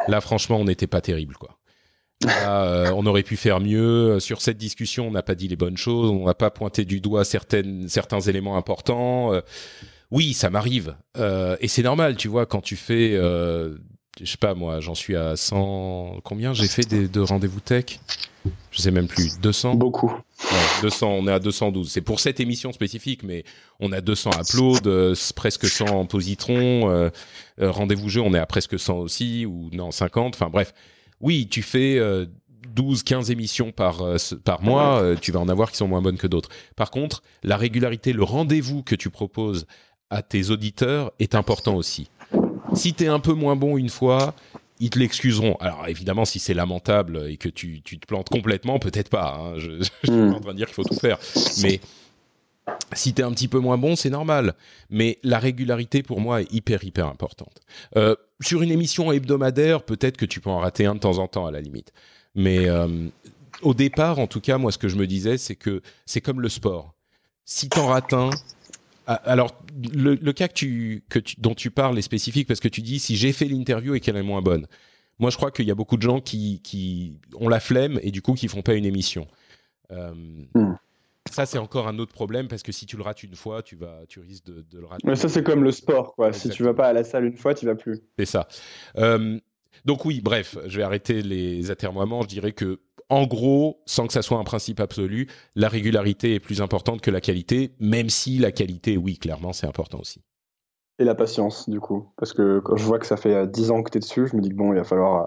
là 0.06 0.20
franchement, 0.20 0.58
on 0.58 0.64
n'était 0.64 0.86
pas 0.86 1.00
terrible, 1.00 1.34
quoi. 1.34 1.56
Euh, 2.26 2.92
on 2.94 3.06
aurait 3.06 3.22
pu 3.22 3.36
faire 3.36 3.60
mieux. 3.60 4.20
Sur 4.20 4.42
cette 4.42 4.58
discussion, 4.58 5.08
on 5.08 5.10
n'a 5.10 5.22
pas 5.22 5.34
dit 5.34 5.48
les 5.48 5.56
bonnes 5.56 5.76
choses, 5.76 6.10
on 6.10 6.26
n'a 6.26 6.34
pas 6.34 6.50
pointé 6.50 6.84
du 6.84 7.00
doigt 7.00 7.24
certains 7.24 8.20
éléments 8.20 8.56
importants. 8.56 9.32
Euh, 9.32 9.40
oui, 10.10 10.34
ça 10.34 10.50
m'arrive. 10.50 10.96
Euh, 11.16 11.56
et 11.60 11.68
c'est 11.68 11.82
normal, 11.82 12.16
tu 12.16 12.28
vois, 12.28 12.46
quand 12.46 12.60
tu 12.60 12.76
fais, 12.76 13.12
euh, 13.14 13.76
je 14.20 14.30
sais 14.30 14.36
pas 14.36 14.54
moi, 14.54 14.80
j'en 14.80 14.94
suis 14.94 15.16
à 15.16 15.36
100... 15.36 16.20
Combien 16.24 16.52
j'ai 16.52 16.68
fait 16.68 16.86
des, 16.88 17.08
de 17.08 17.20
rendez-vous 17.20 17.60
tech? 17.60 18.00
Je 18.70 18.80
sais 18.80 18.90
même 18.90 19.06
plus. 19.06 19.38
200 19.40 19.74
Beaucoup. 19.74 20.10
Ouais, 20.10 20.58
200, 20.82 21.08
on 21.08 21.28
est 21.28 21.32
à 21.32 21.38
212. 21.38 21.90
C'est 21.90 22.00
pour 22.00 22.20
cette 22.20 22.40
émission 22.40 22.72
spécifique, 22.72 23.22
mais 23.22 23.44
on 23.78 23.92
a 23.92 24.00
200 24.00 24.30
uploads, 24.40 24.86
euh, 24.86 25.14
presque 25.36 25.66
100 25.66 26.06
positrons. 26.06 26.90
Euh, 26.90 27.10
euh, 27.60 27.70
Rendez-vous 27.70 28.08
jeu, 28.08 28.22
on 28.22 28.32
est 28.32 28.38
à 28.38 28.46
presque 28.46 28.78
100 28.78 28.98
aussi, 28.98 29.44
ou 29.46 29.68
non, 29.72 29.90
50. 29.90 30.34
Enfin 30.34 30.48
bref, 30.48 30.72
oui, 31.20 31.48
tu 31.50 31.62
fais 31.62 31.98
euh, 31.98 32.24
12, 32.74 33.02
15 33.02 33.30
émissions 33.30 33.72
par, 33.72 34.02
euh, 34.02 34.16
par 34.44 34.62
mois, 34.62 35.02
euh, 35.02 35.16
tu 35.20 35.32
vas 35.32 35.40
en 35.40 35.48
avoir 35.48 35.70
qui 35.70 35.76
sont 35.76 35.88
moins 35.88 36.02
bonnes 36.02 36.18
que 36.18 36.26
d'autres. 36.26 36.48
Par 36.76 36.90
contre, 36.90 37.22
la 37.42 37.56
régularité, 37.56 38.12
le 38.12 38.22
rendez-vous 38.22 38.82
que 38.82 38.94
tu 38.94 39.10
proposes 39.10 39.66
à 40.10 40.22
tes 40.22 40.50
auditeurs 40.50 41.12
est 41.18 41.34
important 41.34 41.74
aussi. 41.76 42.10
Si 42.74 42.94
tu 42.94 43.04
es 43.04 43.08
un 43.08 43.20
peu 43.20 43.32
moins 43.32 43.56
bon 43.56 43.76
une 43.76 43.88
fois, 43.88 44.34
ils 44.78 44.90
te 44.90 44.98
l'excuseront. 44.98 45.56
Alors 45.60 45.86
évidemment, 45.88 46.24
si 46.24 46.38
c'est 46.38 46.54
lamentable 46.54 47.26
et 47.28 47.36
que 47.36 47.48
tu, 47.48 47.82
tu 47.82 47.98
te 47.98 48.06
plantes 48.06 48.28
complètement, 48.28 48.78
peut-être 48.78 49.08
pas. 49.10 49.34
hein. 49.38 49.58
Je, 49.58 49.82
je 50.02 50.10
suis 50.10 50.10
Hmm. 50.20 50.30
pas 50.30 50.36
en 50.36 50.40
train 50.40 50.52
de 50.52 50.56
dire 50.56 50.66
qu'il 50.66 50.74
faut 50.74 50.84
tout 50.84 50.94
faire. 50.98 51.18
Mais 51.62 51.80
si 52.92 53.12
t'es 53.12 53.22
un 53.22 53.30
petit 53.32 53.48
peu 53.48 53.58
moins 53.58 53.78
bon, 53.78 53.94
c'est 53.96 54.10
normal. 54.10 54.54
Mais 54.88 55.18
la 55.22 55.38
régularité, 55.38 56.02
pour 56.02 56.20
moi, 56.20 56.42
est 56.42 56.52
hyper, 56.52 56.82
hyper 56.84 57.06
importante. 57.06 57.60
Euh, 57.96 58.16
sur 58.40 58.62
une 58.62 58.70
émission 58.72 59.12
hebdomadaire, 59.12 59.82
peut-être 59.82 60.16
que 60.16 60.26
tu 60.26 60.40
peux 60.40 60.50
en 60.50 60.58
rater 60.58 60.86
un 60.86 60.94
de 60.94 61.00
temps 61.00 61.18
en 61.18 61.28
temps, 61.28 61.46
à 61.46 61.50
la 61.52 61.60
limite. 61.60 61.92
Mais 62.34 62.68
euh, 62.68 62.88
au 63.62 63.74
départ, 63.74 64.18
en 64.18 64.26
tout 64.26 64.40
cas, 64.40 64.58
moi, 64.58 64.72
ce 64.72 64.78
que 64.78 64.88
je 64.88 64.96
me 64.96 65.06
disais, 65.06 65.38
c'est 65.38 65.56
que 65.56 65.82
c'est 66.06 66.20
comme 66.20 66.40
le 66.40 66.48
sport. 66.48 66.94
Si 67.44 67.68
t'en 67.68 67.86
rates 67.86 68.12
un, 68.12 68.30
alors 69.14 69.62
le, 69.92 70.14
le 70.14 70.32
cas 70.32 70.48
que 70.48 70.54
tu, 70.54 71.04
que 71.08 71.18
tu, 71.18 71.36
dont 71.38 71.54
tu 71.54 71.70
parles 71.70 71.98
est 71.98 72.02
spécifique 72.02 72.46
parce 72.46 72.60
que 72.60 72.68
tu 72.68 72.82
dis 72.82 72.98
si 72.98 73.16
j'ai 73.16 73.32
fait 73.32 73.46
l'interview 73.46 73.94
et 73.94 74.00
qu'elle 74.00 74.16
est 74.16 74.22
moins 74.22 74.42
bonne. 74.42 74.66
Moi, 75.18 75.30
je 75.30 75.36
crois 75.36 75.50
qu'il 75.50 75.66
y 75.66 75.70
a 75.70 75.74
beaucoup 75.74 75.96
de 75.96 76.02
gens 76.02 76.20
qui, 76.20 76.60
qui 76.62 77.20
ont 77.34 77.48
la 77.48 77.60
flemme 77.60 77.98
et 78.02 78.10
du 78.10 78.22
coup 78.22 78.34
qui 78.34 78.48
font 78.48 78.62
pas 78.62 78.74
une 78.74 78.86
émission. 78.86 79.26
Euh, 79.90 80.14
Hmm. 80.54 80.74
Ça, 81.30 81.46
c'est 81.46 81.58
encore 81.58 81.86
un 81.86 81.98
autre 81.98 82.12
problème 82.12 82.48
parce 82.48 82.62
que 82.62 82.72
si 82.72 82.86
tu 82.86 82.96
le 82.96 83.02
rates 83.02 83.22
une 83.22 83.34
fois, 83.34 83.62
tu 83.62 83.76
vas, 83.76 84.00
tu 84.08 84.20
risques 84.20 84.46
de, 84.46 84.64
de 84.68 84.78
le 84.78 84.86
rater. 84.86 85.06
Mais 85.06 85.16
ça, 85.16 85.28
c'est 85.28 85.42
comme 85.42 85.62
le 85.62 85.70
sport. 85.70 86.14
Quoi. 86.14 86.32
Si 86.32 86.48
tu 86.48 86.62
vas 86.62 86.74
pas 86.74 86.88
à 86.88 86.92
la 86.92 87.04
salle 87.04 87.26
une 87.26 87.36
fois, 87.36 87.54
tu 87.54 87.66
vas 87.66 87.74
plus. 87.74 88.00
C'est 88.18 88.24
ça. 88.24 88.48
Euh, 88.96 89.38
donc 89.84 90.04
oui, 90.06 90.20
bref, 90.22 90.56
je 90.66 90.78
vais 90.78 90.82
arrêter 90.82 91.22
les 91.22 91.70
atermoiements. 91.70 92.22
Je 92.22 92.28
dirais 92.28 92.52
que, 92.52 92.80
en 93.10 93.26
gros, 93.26 93.82
sans 93.86 94.06
que 94.06 94.12
ça 94.12 94.22
soit 94.22 94.38
un 94.38 94.44
principe 94.44 94.80
absolu, 94.80 95.28
la 95.54 95.68
régularité 95.68 96.34
est 96.34 96.40
plus 96.40 96.62
importante 96.62 97.00
que 97.02 97.10
la 97.10 97.20
qualité, 97.20 97.74
même 97.80 98.08
si 98.10 98.38
la 98.38 98.52
qualité, 98.52 98.96
oui, 98.96 99.18
clairement, 99.18 99.52
c'est 99.52 99.66
important 99.66 99.98
aussi. 100.00 100.22
Et 100.98 101.04
la 101.04 101.14
patience, 101.14 101.68
du 101.68 101.80
coup. 101.80 102.12
Parce 102.16 102.32
que 102.32 102.60
quand 102.60 102.76
je 102.76 102.84
vois 102.84 102.98
que 102.98 103.06
ça 103.06 103.16
fait 103.16 103.34
euh, 103.34 103.46
10 103.46 103.70
ans 103.70 103.82
que 103.82 103.90
tu 103.90 103.98
es 103.98 104.00
dessus, 104.00 104.26
je 104.28 104.36
me 104.36 104.42
dis 104.42 104.50
que 104.50 104.54
bon, 104.54 104.72
il 104.72 104.76
va 104.78 104.84
falloir. 104.84 105.22
euh, 105.22 105.26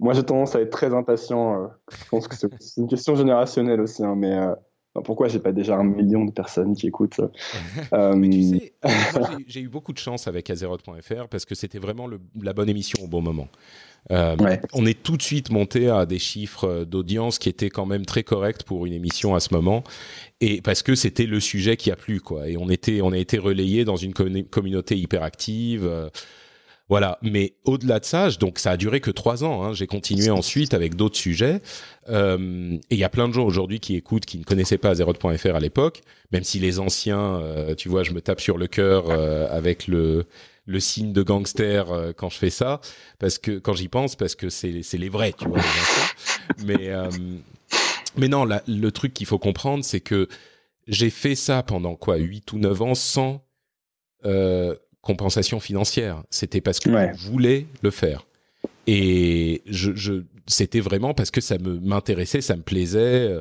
Moi, 0.00 0.14
j'ai 0.14 0.22
tendance 0.24 0.54
à 0.56 0.60
être 0.60 0.70
très 0.70 0.94
impatient. 0.94 1.64
euh, 1.64 1.68
Je 1.90 2.04
pense 2.10 2.28
que 2.28 2.36
c'est 2.36 2.48
une 2.80 2.88
question 2.88 3.14
générationnelle 3.16 3.80
aussi. 3.80 4.04
hein, 4.04 4.14
mais, 4.16 4.34
euh, 4.36 4.54
pourquoi 5.02 5.28
j'ai 5.28 5.38
pas 5.38 5.52
déjà 5.52 5.76
un 5.76 5.84
million 5.84 6.24
de 6.24 6.30
personnes 6.30 6.74
qui 6.74 6.86
écoutent 6.86 7.14
ça 7.14 7.30
euh, 7.92 8.20
tu 8.30 8.42
sais, 8.42 8.72
j'ai 9.46 9.60
eu 9.60 9.68
beaucoup 9.68 9.92
de 9.92 9.98
chance 9.98 10.26
avec 10.28 10.50
Azeroth.fr 10.50 11.28
parce 11.28 11.44
que 11.44 11.54
c'était 11.54 11.78
vraiment 11.78 12.08
la 12.40 12.52
bonne 12.52 12.68
émission 12.68 13.02
au 13.04 13.08
bon 13.08 13.22
moment. 13.22 13.48
Euh, 14.12 14.36
on 14.72 14.86
est 14.86 15.02
tout 15.02 15.16
de 15.16 15.22
suite 15.22 15.50
monté 15.50 15.88
à 15.88 16.06
des 16.06 16.18
chiffres 16.18 16.84
d'audience 16.84 17.38
qui 17.38 17.48
étaient 17.48 17.70
quand 17.70 17.86
même 17.86 18.06
très 18.06 18.22
corrects 18.22 18.62
pour 18.62 18.86
une 18.86 18.92
émission 18.92 19.34
à 19.34 19.40
ce 19.40 19.52
moment, 19.52 19.82
et 20.40 20.60
parce 20.60 20.82
que 20.82 20.94
c'était 20.94 21.26
le 21.26 21.40
sujet 21.40 21.76
qui 21.76 21.90
a 21.90 21.96
plu 21.96 22.20
quoi. 22.20 22.48
Et 22.48 22.56
on 22.56 22.68
était, 22.70 23.00
on 23.00 23.12
a 23.12 23.18
été 23.18 23.38
relayé 23.38 23.84
dans 23.84 23.96
une 23.96 24.14
communauté 24.14 24.96
hyper 24.96 25.22
active. 25.22 25.84
Euh, 25.84 26.08
voilà, 26.88 27.18
mais 27.22 27.54
au-delà 27.64 27.98
de 27.98 28.04
ça, 28.04 28.30
donc 28.30 28.58
ça 28.58 28.72
a 28.72 28.76
duré 28.76 29.00
que 29.00 29.10
trois 29.10 29.42
ans. 29.44 29.64
Hein. 29.64 29.72
J'ai 29.72 29.86
continué 29.86 30.30
ensuite 30.30 30.72
avec 30.72 30.94
d'autres 30.94 31.16
sujets. 31.16 31.60
Euh, 32.08 32.76
et 32.90 32.94
il 32.94 32.98
y 32.98 33.04
a 33.04 33.08
plein 33.08 33.28
de 33.28 33.34
gens 33.34 33.44
aujourd'hui 33.44 33.80
qui 33.80 33.96
écoutent, 33.96 34.24
qui 34.24 34.38
ne 34.38 34.44
connaissaient 34.44 34.78
pas 34.78 34.90
Azeroth.fr 34.90 35.54
à 35.54 35.60
l'époque, 35.60 36.02
même 36.30 36.44
si 36.44 36.58
les 36.60 36.78
anciens, 36.78 37.40
euh, 37.40 37.74
tu 37.74 37.88
vois, 37.88 38.04
je 38.04 38.12
me 38.12 38.20
tape 38.20 38.40
sur 38.40 38.56
le 38.56 38.68
cœur 38.68 39.10
euh, 39.10 39.48
avec 39.50 39.88
le 39.88 40.26
le 40.66 40.80
signe 40.80 41.12
de 41.12 41.22
gangster 41.22 41.90
euh, 41.90 42.12
quand 42.12 42.28
je 42.28 42.38
fais 42.38 42.50
ça, 42.50 42.80
parce 43.18 43.38
que 43.38 43.58
quand 43.58 43.72
j'y 43.72 43.88
pense, 43.88 44.16
parce 44.16 44.34
que 44.34 44.50
c'est 44.50 44.82
c'est 44.82 44.98
les 44.98 45.08
vrais, 45.08 45.32
tu 45.32 45.48
vois. 45.48 45.60
mais 46.64 46.90
euh, 46.90 47.08
mais 48.16 48.28
non, 48.28 48.44
le 48.44 48.90
truc 48.90 49.14
qu'il 49.14 49.26
faut 49.26 49.38
comprendre, 49.38 49.84
c'est 49.84 50.00
que 50.00 50.28
j'ai 50.86 51.10
fait 51.10 51.34
ça 51.34 51.62
pendant 51.62 51.96
quoi, 51.96 52.16
8 52.16 52.52
ou 52.52 52.58
9 52.58 52.82
ans 52.82 52.94
sans 52.94 53.44
euh, 54.24 54.74
compensation 55.06 55.60
financière. 55.60 56.22
C'était 56.30 56.60
parce 56.60 56.80
que 56.80 56.90
je 56.90 57.28
voulais 57.28 57.66
le 57.82 57.90
faire. 57.90 58.26
Et 58.88 59.62
je, 59.66 59.94
je 59.94 60.24
c'était 60.48 60.80
vraiment 60.80 61.14
parce 61.14 61.30
que 61.30 61.40
ça 61.40 61.58
me 61.58 61.78
m'intéressait, 61.78 62.40
ça 62.40 62.56
me 62.56 62.62
plaisait. 62.62 63.40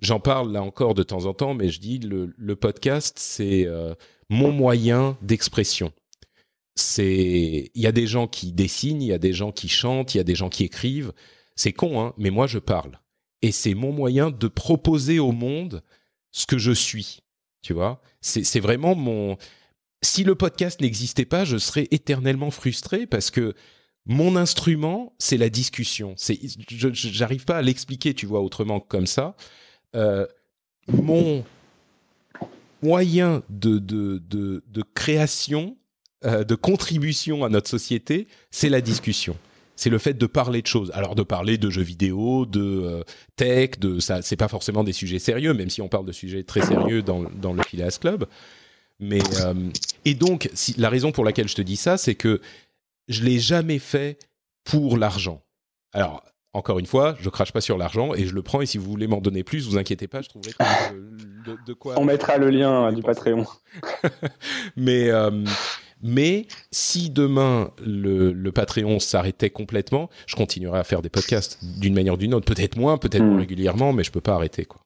J'en 0.00 0.20
parle 0.20 0.52
là 0.52 0.62
encore 0.62 0.94
de 0.94 1.02
temps 1.02 1.26
en 1.26 1.34
temps, 1.34 1.54
mais 1.54 1.68
je 1.68 1.80
dis 1.80 1.98
le, 1.98 2.34
le 2.36 2.56
podcast, 2.56 3.18
c'est 3.18 3.66
euh, 3.66 3.94
mon 4.28 4.52
moyen 4.52 5.16
d'expression. 5.22 5.92
C'est, 6.74 7.70
il 7.74 7.82
y 7.82 7.86
a 7.86 7.92
des 7.92 8.06
gens 8.06 8.26
qui 8.26 8.52
dessinent, 8.52 9.00
il 9.00 9.08
y 9.08 9.14
a 9.14 9.18
des 9.18 9.32
gens 9.32 9.52
qui 9.52 9.68
chantent, 9.68 10.14
il 10.14 10.18
y 10.18 10.20
a 10.20 10.24
des 10.24 10.34
gens 10.34 10.50
qui 10.50 10.64
écrivent. 10.64 11.12
C'est 11.56 11.72
con, 11.72 12.00
hein, 12.00 12.14
mais 12.18 12.30
moi 12.30 12.46
je 12.46 12.58
parle. 12.58 13.00
Et 13.40 13.52
c'est 13.52 13.74
mon 13.74 13.92
moyen 13.92 14.30
de 14.30 14.48
proposer 14.48 15.18
au 15.18 15.32
monde 15.32 15.82
ce 16.32 16.46
que 16.46 16.58
je 16.58 16.72
suis. 16.72 17.20
Tu 17.62 17.72
vois, 17.72 18.00
c'est 18.20 18.60
vraiment 18.60 18.94
mon 18.94 19.36
si 20.06 20.24
le 20.24 20.34
podcast 20.34 20.80
n'existait 20.80 21.24
pas, 21.24 21.44
je 21.44 21.58
serais 21.58 21.88
éternellement 21.90 22.50
frustré 22.50 23.06
parce 23.06 23.30
que 23.30 23.54
mon 24.06 24.36
instrument, 24.36 25.12
c'est 25.18 25.36
la 25.36 25.50
discussion. 25.50 26.14
Je 26.16 27.18
n'arrive 27.18 27.44
pas 27.44 27.58
à 27.58 27.62
l'expliquer, 27.62 28.14
tu 28.14 28.24
vois, 28.24 28.40
autrement 28.40 28.80
que 28.80 28.86
comme 28.88 29.06
ça. 29.06 29.34
Euh, 29.96 30.26
mon 30.88 31.44
moyen 32.82 33.42
de, 33.50 33.78
de, 33.78 34.22
de, 34.28 34.82
création, 34.94 35.76
euh, 36.24 36.44
de 36.44 36.54
contribution 36.54 37.44
à 37.44 37.48
notre 37.48 37.68
société, 37.68 38.28
c'est 38.52 38.68
la 38.68 38.80
discussion. 38.80 39.36
C'est 39.74 39.90
le 39.90 39.98
fait 39.98 40.14
de 40.14 40.26
parler 40.26 40.62
de 40.62 40.66
choses. 40.68 40.90
Alors 40.94 41.16
de 41.16 41.24
parler 41.24 41.58
de 41.58 41.68
jeux 41.68 41.82
vidéo, 41.82 42.46
de 42.46 42.60
euh, 42.60 43.02
tech, 43.34 43.78
de 43.80 43.98
ça, 43.98 44.22
c'est 44.22 44.36
pas 44.36 44.48
forcément 44.48 44.84
des 44.84 44.92
sujets 44.92 45.18
sérieux, 45.18 45.52
même 45.52 45.68
si 45.68 45.82
on 45.82 45.88
parle 45.88 46.06
de 46.06 46.12
sujets 46.12 46.44
très 46.44 46.62
sérieux 46.62 47.02
dans, 47.02 47.24
dans 47.24 47.52
le 47.52 47.62
Phileas 47.64 47.98
Club. 48.00 48.26
Mais 49.00 49.20
et 50.06 50.14
donc 50.14 50.48
si, 50.54 50.74
la 50.78 50.88
raison 50.88 51.12
pour 51.12 51.24
laquelle 51.24 51.48
je 51.48 51.56
te 51.56 51.62
dis 51.62 51.76
ça, 51.76 51.98
c'est 51.98 52.14
que 52.14 52.40
je 53.08 53.24
l'ai 53.24 53.38
jamais 53.38 53.78
fait 53.78 54.18
pour 54.64 54.96
l'argent. 54.96 55.42
Alors 55.92 56.22
encore 56.52 56.78
une 56.78 56.86
fois, 56.86 57.16
je 57.20 57.28
crache 57.28 57.52
pas 57.52 57.60
sur 57.60 57.76
l'argent 57.76 58.14
et 58.14 58.24
je 58.24 58.34
le 58.34 58.40
prends. 58.40 58.62
Et 58.62 58.66
si 58.66 58.78
vous 58.78 58.88
voulez 58.88 59.08
m'en 59.08 59.20
donner 59.20 59.44
plus, 59.44 59.66
vous 59.68 59.76
inquiétez 59.76 60.06
pas, 60.08 60.22
je 60.22 60.28
trouverai 60.30 60.52
de, 61.46 61.58
de, 61.66 61.72
quoi. 61.74 61.96
On 61.98 62.04
mettra 62.04 62.38
le 62.38 62.48
lien 62.48 62.90
du 62.92 63.02
Patreon. 63.02 63.44
mais 64.76 65.10
euh, 65.10 65.44
mais 66.02 66.46
si 66.70 67.10
demain 67.10 67.72
le, 67.84 68.32
le 68.32 68.52
Patreon 68.52 69.00
s'arrêtait 69.00 69.50
complètement, 69.50 70.08
je 70.26 70.36
continuerai 70.36 70.78
à 70.78 70.84
faire 70.84 71.02
des 71.02 71.10
podcasts 71.10 71.58
d'une 71.62 71.94
manière 71.94 72.14
ou 72.14 72.16
d'une 72.16 72.32
autre. 72.32 72.46
Peut-être 72.46 72.76
moins, 72.78 72.96
peut-être 72.96 73.24
moins 73.24 73.36
hmm. 73.36 73.40
régulièrement, 73.40 73.92
mais 73.92 74.04
je 74.04 74.12
peux 74.12 74.20
pas 74.20 74.34
arrêter 74.34 74.64
quoi. 74.66 74.85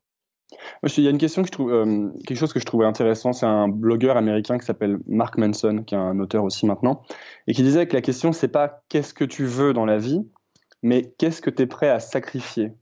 Il 0.82 1.04
y 1.04 1.06
a 1.06 1.10
une 1.10 1.18
question 1.18 1.42
que 1.42 1.48
je 1.48 1.52
trouve, 1.52 1.72
euh, 1.72 2.08
quelque 2.26 2.38
chose 2.38 2.52
que 2.52 2.60
je 2.60 2.64
trouvais 2.64 2.86
intéressant, 2.86 3.32
c'est 3.32 3.46
un 3.46 3.68
blogueur 3.68 4.16
américain 4.16 4.58
qui 4.58 4.64
s'appelle 4.64 4.98
Mark 5.06 5.36
Manson, 5.38 5.84
qui 5.86 5.94
est 5.94 5.98
un 5.98 6.18
auteur 6.20 6.44
aussi 6.44 6.66
maintenant, 6.66 7.02
et 7.46 7.54
qui 7.54 7.62
disait 7.62 7.86
que 7.86 7.94
la 7.94 8.02
question 8.02 8.32
c'est 8.32 8.48
pas 8.48 8.82
qu'est-ce 8.88 9.14
que 9.14 9.24
tu 9.24 9.44
veux 9.44 9.72
dans 9.72 9.84
la 9.84 9.98
vie, 9.98 10.20
mais 10.82 11.12
qu'est-ce 11.18 11.42
que 11.42 11.50
tu 11.50 11.62
es 11.62 11.66
prêt 11.66 11.88
à 11.88 12.00
sacrifier, 12.00 12.72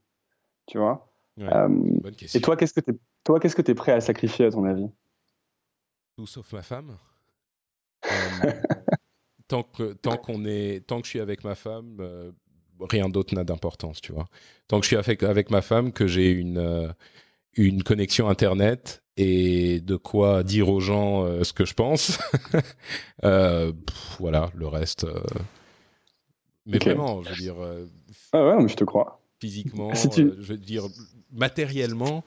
tu 0.67 0.79
vois? 0.79 1.13
Euh, 1.41 1.69
Et 2.35 2.41
toi, 2.41 2.57
qu'est-ce 2.57 2.75
que 2.75 2.81
tu 2.81 2.99
toi, 3.25 3.39
qu'est-ce 3.41 3.57
que 3.57 3.63
tu 3.63 3.71
es 3.73 3.75
prêt 3.75 3.93
à 3.93 4.01
sacrifier 4.01 4.47
à 4.47 4.51
ton 4.51 4.65
avis? 4.65 4.89
Tout 6.17 6.27
sauf 6.27 6.53
ma 6.53 6.63
femme. 6.63 6.97
Euh, 8.07 8.53
tant 9.49 9.63
que 9.63 9.93
tant 9.93 10.17
qu'on 10.17 10.45
est 10.45 10.87
tant 10.87 11.01
que 11.01 11.07
je 11.07 11.11
suis 11.11 11.21
avec 11.21 11.45
ma 11.45 11.55
femme, 11.55 12.01
rien 12.81 13.09
d'autre 13.09 13.35
n'a 13.35 13.45
d'importance, 13.45 14.01
tu 14.01 14.13
vois. 14.13 14.27
Tant 14.67 14.79
que 14.79 14.85
je 14.85 14.89
suis 14.89 14.97
avec 14.97 15.23
avec 15.23 15.51
ma 15.51 15.63
femme, 15.63 15.93
que 15.93 16.07
j'ai 16.07 16.31
une 16.31 16.95
une 17.57 17.83
connexion 17.83 18.29
internet 18.29 19.03
et 19.19 19.81
de 19.81 19.97
quoi 19.97 20.45
dire 20.45 20.69
aux 20.69 20.81
gens 20.81 21.25
euh, 21.25 21.43
ce 21.43 21.53
que 21.53 21.65
je 21.65 21.75
pense. 21.75 22.19
euh, 23.25 23.73
voilà, 24.19 24.51
le 24.55 24.69
reste. 24.69 25.05
Euh... 25.05 25.21
Mais 26.67 26.79
vraiment, 26.79 27.23
je 27.23 27.31
veux 27.31 27.37
dire. 27.37 27.61
Euh, 27.61 27.87
ah 28.33 28.47
ouais, 28.47 28.63
mais 28.63 28.69
je 28.69 28.77
te 28.77 28.85
crois. 28.85 29.21
Physiquement, 29.41 29.91
euh, 30.19 30.37
je 30.39 30.53
veux 30.53 30.57
dire, 30.57 30.85
matériellement, 31.33 32.25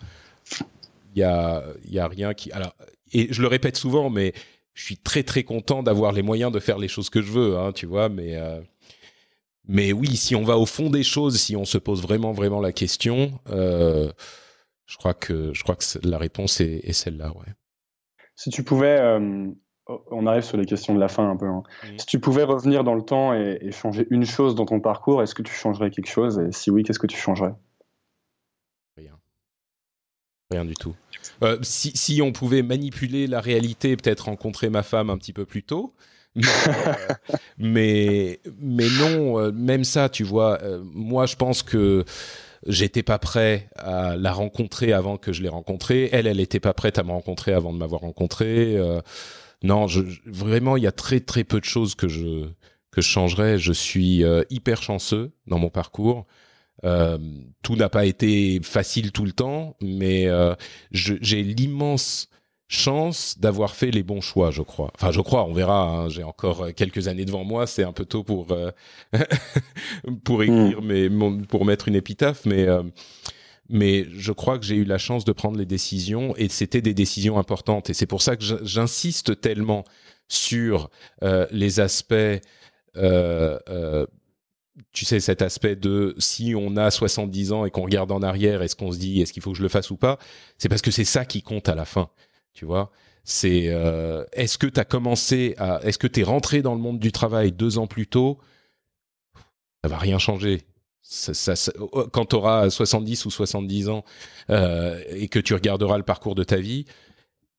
il 1.16 1.20
y 1.20 1.24
a, 1.24 1.64
y 1.88 2.00
a 2.00 2.08
rien 2.08 2.34
qui. 2.34 2.52
Alors, 2.52 2.76
et 3.14 3.32
je 3.32 3.42
le 3.42 3.48
répète 3.48 3.78
souvent, 3.78 4.10
mais 4.10 4.34
je 4.74 4.84
suis 4.84 4.98
très 4.98 5.24
très 5.24 5.44
content 5.44 5.84
d'avoir 5.84 6.12
les 6.12 6.22
moyens 6.22 6.52
de 6.52 6.60
faire 6.60 6.78
les 6.78 6.88
choses 6.90 7.10
que 7.10 7.22
je 7.22 7.32
veux, 7.32 7.58
hein, 7.58 7.72
tu 7.72 7.86
vois, 7.86 8.10
mais. 8.10 8.38
mais 9.66 9.94
oui, 9.94 10.18
si 10.18 10.36
on 10.36 10.44
va 10.44 10.58
au 10.58 10.66
fond 10.66 10.90
des 10.90 11.04
choses, 11.04 11.38
si 11.40 11.56
on 11.56 11.66
se 11.66 11.78
pose 11.78 12.02
vraiment 12.02 12.34
vraiment 12.34 12.60
la 12.60 12.74
question, 12.74 13.40
euh, 13.50 14.12
je 14.92 14.98
crois 14.98 15.14
que, 15.14 15.54
je 15.54 15.64
crois 15.64 15.76
que 15.76 15.84
la 16.06 16.18
réponse 16.18 16.60
est, 16.60 16.92
celle-là, 16.92 17.32
ouais. 17.38 17.54
Si 18.36 18.50
tu 18.50 18.62
pouvais, 18.62 19.00
euh, 19.00 19.48
on 19.88 20.28
arrive 20.28 20.44
sur 20.44 20.58
les 20.58 20.66
questions 20.66 20.94
de 20.94 21.00
la 21.00 21.08
fin 21.08 21.30
un 21.30 21.38
peu. 21.38 21.48
Hein. 21.48 21.64
Si 21.98 22.06
tu 22.06 22.20
pouvais 22.20 22.44
revenir 22.44 22.84
dans 22.84 22.96
le 22.96 23.02
temps 23.02 23.34
et, 23.34 23.72
changer 23.72 24.06
une 24.10 24.26
chose 24.26 24.54
dans 24.54 24.66
ton 24.66 24.82
parcours, 24.82 25.24
est-ce 25.24 25.34
que 25.34 25.44
tu 25.44 25.54
changerais 25.54 25.92
quelque 25.92 26.10
chose? 26.10 26.40
Et 26.40 26.52
si 26.52 26.72
oui, 26.72 26.84
qu'est-ce 26.84 27.00
que 27.00 27.08
tu 27.08 27.18
changerais? 27.18 27.54
Rien. 28.98 29.18
Rien 30.52 30.66
du 30.66 30.74
tout. 30.74 30.94
Euh, 31.42 31.58
si, 31.62 31.96
si, 31.96 32.22
on 32.22 32.34
pouvait 32.34 32.62
manipuler 32.62 33.28
la 33.28 33.40
réalité, 33.40 33.96
peut-être 33.96 34.26
rencontrer 34.26 34.70
ma 34.70 34.84
femme 34.84 35.10
un 35.10 35.18
petit 35.18 35.34
peu 35.34 35.46
plus 35.46 35.64
tôt. 35.64 35.96
Mais, 36.36 36.48
euh, 36.68 37.14
mais, 37.58 38.40
mais, 38.60 38.88
non, 39.00 39.52
même 39.52 39.84
ça, 39.86 40.10
tu 40.10 40.24
vois, 40.24 40.60
moi 40.82 41.26
je 41.26 41.36
pense 41.36 41.62
que 41.62 42.06
j'étais 42.68 43.04
pas 43.04 43.20
prêt 43.20 43.70
à 43.76 44.16
la 44.16 44.32
rencontrer 44.32 44.94
avant 44.94 45.18
que 45.18 45.34
je 45.34 45.42
l'ai 45.42 45.50
rencontrée. 45.50 46.10
Elle, 46.12 46.28
elle 46.28 46.40
était 46.40 46.60
pas 46.60 46.74
prête 46.74 47.00
à 47.00 47.04
me 47.04 47.12
rencontrer 47.12 47.54
avant 47.54 47.74
de 47.74 47.78
m'avoir 47.78 48.02
rencontré. 48.02 48.76
Euh, 48.78 49.02
non, 49.64 49.88
je, 49.88 50.02
vraiment, 50.26 50.78
il 50.78 50.84
y 50.84 50.88
a 50.88 50.92
très 50.92 51.20
très 51.20 51.44
peu 51.44 51.60
de 51.60 51.66
choses 51.66 51.96
que 51.96 52.08
je 52.08 52.48
que 52.92 53.02
je 53.02 53.08
changerais. 53.08 53.58
Je 53.58 53.74
suis 53.74 54.24
euh, 54.24 54.44
hyper 54.50 54.84
chanceux 54.84 55.32
dans 55.48 55.60
mon 55.60 55.70
parcours. 55.70 56.26
Euh, 56.84 57.18
tout 57.62 57.76
n'a 57.76 57.90
pas 57.90 58.06
été 58.06 58.60
facile 58.64 59.12
tout 59.12 59.26
le 59.26 59.32
temps, 59.32 59.76
mais 59.82 60.28
j'ai 60.92 61.44
l'immense 61.44 62.28
chance 62.72 63.38
d'avoir 63.38 63.76
fait 63.76 63.92
les 63.92 64.02
bons 64.02 64.22
choix, 64.22 64.50
je 64.50 64.62
crois. 64.62 64.92
Enfin, 64.96 65.12
je 65.12 65.20
crois, 65.20 65.44
on 65.44 65.54
verra. 65.54 65.84
Hein, 65.84 66.10
j'ai 66.10 66.24
encore 66.24 66.64
euh, 66.64 66.72
quelques 66.72 67.10
années 67.10 67.26
devant 67.26 67.44
moi. 67.44 67.68
C'est 67.68 67.84
un 67.84 67.92
peu 67.92 68.06
tôt 68.06 68.24
pour 68.24 68.48
euh, 68.52 68.72
pour 70.24 70.42
écrire, 70.42 70.82
mais 70.82 71.10
pour 71.50 71.66
mettre 71.66 71.90
une 71.90 71.96
épitaphe, 71.96 72.46
mais 72.46 72.68
euh, 72.68 72.84
mais 73.70 74.06
je 74.14 74.32
crois 74.32 74.58
que 74.58 74.66
j'ai 74.66 74.78
eu 74.78 74.86
la 74.86 74.98
chance 74.98 75.26
de 75.26 75.34
prendre 75.34 75.58
les 75.58 75.66
décisions 75.66 76.34
et 76.38 76.48
c'était 76.50 76.82
des 76.82 76.94
décisions 76.94 77.38
importantes. 77.38 77.90
Et 77.90 77.94
c'est 77.94 78.06
pour 78.06 78.22
ça 78.22 78.38
que 78.38 78.44
j'insiste 78.64 79.40
tellement 79.42 79.84
sur 80.28 80.90
les 81.52 81.80
aspects. 81.80 82.42
tu 84.94 85.06
sais, 85.06 85.20
cet 85.20 85.42
aspect 85.42 85.76
de 85.76 86.16
si 86.18 86.54
on 86.58 86.76
a 86.76 86.92
70 86.92 87.52
ans 87.54 87.66
et 87.66 87.72
qu'on 87.72 87.84
regarde 87.84 88.12
en 88.12 88.22
arrière, 88.22 88.62
est-ce 88.62 88.76
qu'on 88.76 88.92
se 88.92 88.98
dit 88.98 89.22
est-ce 89.22 89.32
qu'il 89.32 89.42
faut 89.42 89.52
que 89.52 89.58
je 89.58 89.64
le 89.64 89.70
fasse 89.70 89.90
ou 89.90 89.98
pas? 89.98 90.20
C'est 90.58 90.68
parce 90.68 90.82
que 90.82 90.92
c'est 90.92 91.06
ça 91.06 91.24
qui 91.24 91.42
compte 91.42 91.70
à 91.70 91.76
la 91.76 91.86
fin 91.86 92.10
tu 92.54 92.66
vois. 92.66 92.92
C'est 93.24 93.66
euh, 93.68 94.26
est-ce 94.34 94.58
que 94.58 94.68
tu 94.68 94.80
as 94.80 94.86
commencé 94.86 95.56
à 95.58 95.80
est-ce 95.84 95.98
que 95.98 96.08
tu 96.08 96.22
es 96.22 96.24
rentré 96.24 96.62
dans 96.62 96.74
le 96.74 96.82
monde 96.82 97.00
du 97.00 97.12
travail 97.12 97.52
deux 97.52 97.78
ans 97.78 97.88
plus 97.88 98.08
tôt? 98.08 98.40
Ça 99.84 99.90
va 99.90 99.98
rien 99.98 100.20
changer. 100.20 100.62
Ça, 101.04 101.34
ça, 101.34 101.72
oh, 101.80 102.08
quand 102.12 102.26
tu 102.26 102.36
auras 102.36 102.70
70 102.70 103.26
ou 103.26 103.32
70 103.32 103.90
ans 103.90 104.06
euh, 104.50 105.02
et 105.10 105.28
que 105.28 105.40
tu 105.40 105.54
regarderas 105.54 105.98
le 105.98 106.04
parcours 106.04 106.36
de 106.36 106.44
ta 106.44 106.58
vie, 106.58 106.86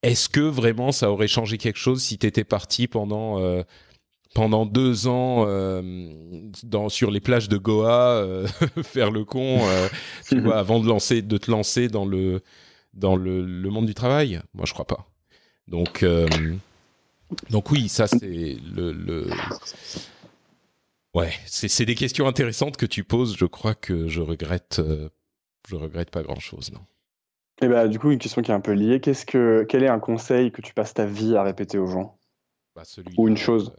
est-ce 0.02 0.28
que 0.28 0.40
vraiment 0.40 0.92
ça 0.92 1.10
aurait 1.10 1.28
changé 1.28 1.58
quelque 1.58 1.78
chose 1.78 2.02
si 2.02 2.18
tu 2.18 2.26
étais 2.26 2.44
parti 2.44 2.86
pendant 2.88 3.40
euh, 3.40 3.62
pendant 4.34 4.66
deux 4.66 5.06
ans 5.08 5.44
euh, 5.46 5.82
dans 6.62 6.88
sur 6.88 7.10
les 7.10 7.20
plages 7.20 7.48
de 7.48 7.56
Goa 7.56 8.14
euh, 8.14 8.46
faire 8.82 9.10
le 9.10 9.24
con, 9.24 9.60
euh, 9.62 9.88
tu 10.28 10.40
vois, 10.42 10.58
avant 10.58 10.80
de 10.80 10.88
lancer 10.88 11.22
de 11.22 11.36
te 11.36 11.50
lancer 11.50 11.88
dans 11.88 12.04
le 12.04 12.42
dans 12.94 13.16
le, 13.16 13.70
monde 13.70 13.86
du 13.86 13.94
travail? 13.94 14.40
Moi, 14.54 14.64
je 14.66 14.72
crois 14.72 14.86
pas. 14.86 15.06
Donc, 15.68 16.04
donc 17.50 17.70
oui, 17.70 17.88
ça 17.88 18.06
c'est 18.06 18.58
le, 18.74 19.30
Ouais, 21.14 21.32
c'est 21.46 21.84
des 21.84 21.94
questions 21.94 22.26
intéressantes 22.26 22.76
que 22.76 22.86
tu 22.86 23.04
poses. 23.04 23.36
Je 23.36 23.46
crois 23.46 23.74
que 23.74 24.08
je 24.08 24.20
regrette, 24.20 24.80
je 25.68 25.76
regrette 25.76 26.10
pas 26.10 26.22
grand 26.22 26.40
chose, 26.40 26.72
non. 26.72 26.80
Et 27.62 27.68
bah, 27.68 27.86
du 27.86 27.98
coup, 27.98 28.10
une 28.10 28.18
question 28.18 28.42
qui 28.42 28.50
est 28.50 28.54
un 28.54 28.60
peu 28.60 28.72
liée. 28.72 29.00
Qu'est-ce 29.00 29.24
que, 29.24 29.64
quel 29.68 29.84
est 29.84 29.88
un 29.88 30.00
conseil 30.00 30.50
que 30.50 30.60
tu 30.60 30.74
passes 30.74 30.94
ta 30.94 31.06
vie 31.06 31.36
à 31.36 31.42
répéter 31.42 31.78
aux 31.78 31.86
gens? 31.86 32.18
Bah, 32.74 32.82
Ou 33.16 33.28
une 33.28 33.36
chose 33.36 33.72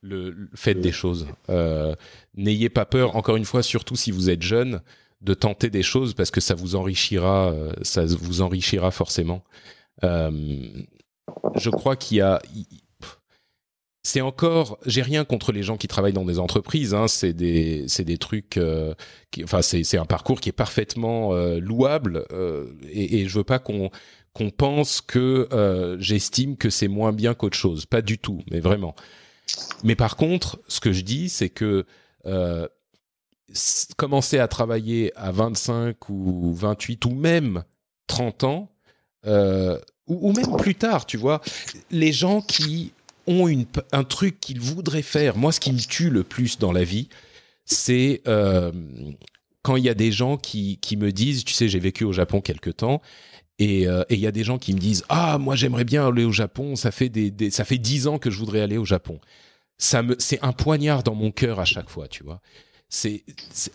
le, 0.00 0.48
Faites 0.54 0.80
des 0.80 0.92
choses. 0.92 1.26
Euh, 1.50 1.94
n'ayez 2.34 2.70
pas 2.70 2.86
peur, 2.86 3.16
encore 3.16 3.36
une 3.36 3.44
fois, 3.44 3.62
surtout 3.62 3.96
si 3.96 4.10
vous 4.10 4.30
êtes 4.30 4.42
jeune, 4.42 4.80
de 5.20 5.34
tenter 5.34 5.70
des 5.70 5.82
choses 5.82 6.14
parce 6.14 6.30
que 6.30 6.40
ça 6.40 6.54
vous 6.54 6.76
enrichira, 6.76 7.50
euh, 7.50 7.72
ça 7.82 8.04
vous 8.04 8.42
enrichira 8.42 8.90
forcément. 8.90 9.44
Euh, 10.04 10.30
je 11.54 11.70
crois 11.70 11.96
qu'il 11.96 12.18
y 12.18 12.20
a, 12.20 12.40
c'est 14.02 14.20
encore, 14.20 14.78
j'ai 14.86 15.02
rien 15.02 15.24
contre 15.24 15.52
les 15.52 15.62
gens 15.62 15.76
qui 15.76 15.88
travaillent 15.88 16.12
dans 16.12 16.24
des 16.24 16.38
entreprises. 16.38 16.94
Hein, 16.94 17.08
c'est 17.08 17.32
des, 17.32 17.84
c'est 17.88 18.04
des 18.04 18.18
trucs, 18.18 18.56
euh, 18.56 18.94
enfin 19.42 19.62
c'est, 19.62 19.96
un 19.96 20.04
parcours 20.04 20.40
qui 20.40 20.50
est 20.50 20.52
parfaitement 20.52 21.34
louable 21.56 22.26
et, 22.88 23.20
et 23.20 23.28
je 23.28 23.38
veux 23.38 23.44
pas 23.44 23.58
qu'on 23.58 23.90
pense 24.56 25.00
que 25.00 25.96
j'estime 25.98 26.56
que 26.56 26.70
c'est 26.70 26.88
moins 26.88 27.12
bien 27.12 27.34
qu'autre 27.34 27.56
chose. 27.56 27.86
Pas 27.86 28.02
du 28.02 28.18
tout, 28.18 28.42
mais 28.50 28.60
vraiment. 28.60 28.94
Mais 29.82 29.94
par 29.94 30.16
contre, 30.16 30.60
ce 30.68 30.80
que 30.80 30.92
je 30.92 31.02
dis, 31.02 31.28
c'est 31.30 31.50
que 31.50 31.86
commencer 33.96 34.38
à 34.38 34.48
travailler 34.48 35.12
à 35.16 35.30
25 35.32 36.08
ou 36.08 36.52
28 36.54 37.04
ou 37.06 37.10
même 37.10 37.64
30 38.06 38.44
ans, 38.44 38.70
ou, 39.26 40.28
ou, 40.28 40.32
même 40.32 40.56
plus 40.56 40.76
tard, 40.76 41.04
tu 41.04 41.16
vois, 41.16 41.40
les 41.90 42.12
gens 42.12 42.40
qui 42.40 42.92
ont 43.26 43.48
une, 43.48 43.66
un 43.92 44.04
truc 44.04 44.40
qu'ils 44.40 44.60
voudraient 44.60 45.02
faire. 45.02 45.36
Moi, 45.36 45.52
ce 45.52 45.60
qui 45.60 45.72
me 45.72 45.78
tue 45.78 46.10
le 46.10 46.22
plus 46.22 46.58
dans 46.58 46.72
la 46.72 46.84
vie, 46.84 47.08
c'est 47.64 48.22
euh, 48.28 48.72
quand 49.62 49.76
il 49.76 49.84
y 49.84 49.88
a 49.88 49.94
des 49.94 50.12
gens 50.12 50.36
qui, 50.36 50.78
qui 50.80 50.96
me 50.96 51.12
disent, 51.12 51.44
tu 51.44 51.52
sais, 51.52 51.68
j'ai 51.68 51.80
vécu 51.80 52.04
au 52.04 52.12
Japon 52.12 52.40
quelque 52.40 52.70
temps, 52.70 53.02
euh, 53.60 54.04
et 54.08 54.14
il 54.14 54.20
y 54.20 54.26
a 54.26 54.32
des 54.32 54.44
gens 54.44 54.58
qui 54.58 54.74
me 54.74 54.78
disent, 54.78 55.04
ah, 55.08 55.38
moi 55.38 55.56
j'aimerais 55.56 55.84
bien 55.84 56.06
aller 56.06 56.24
au 56.24 56.32
Japon, 56.32 56.76
ça 56.76 56.90
fait 56.90 57.08
des, 57.08 57.50
ça 57.50 57.64
fait 57.64 57.78
dix 57.78 58.06
ans 58.06 58.18
que 58.18 58.30
je 58.30 58.38
voudrais 58.38 58.60
aller 58.60 58.78
au 58.78 58.84
Japon. 58.84 59.18
Ça 59.78 60.02
me, 60.02 60.14
c'est 60.18 60.42
un 60.42 60.52
poignard 60.52 61.02
dans 61.02 61.14
mon 61.14 61.30
cœur 61.30 61.58
à 61.58 61.64
chaque 61.64 61.90
fois, 61.90 62.08
tu 62.08 62.22
vois. 62.22 62.40
C'est, 62.88 63.24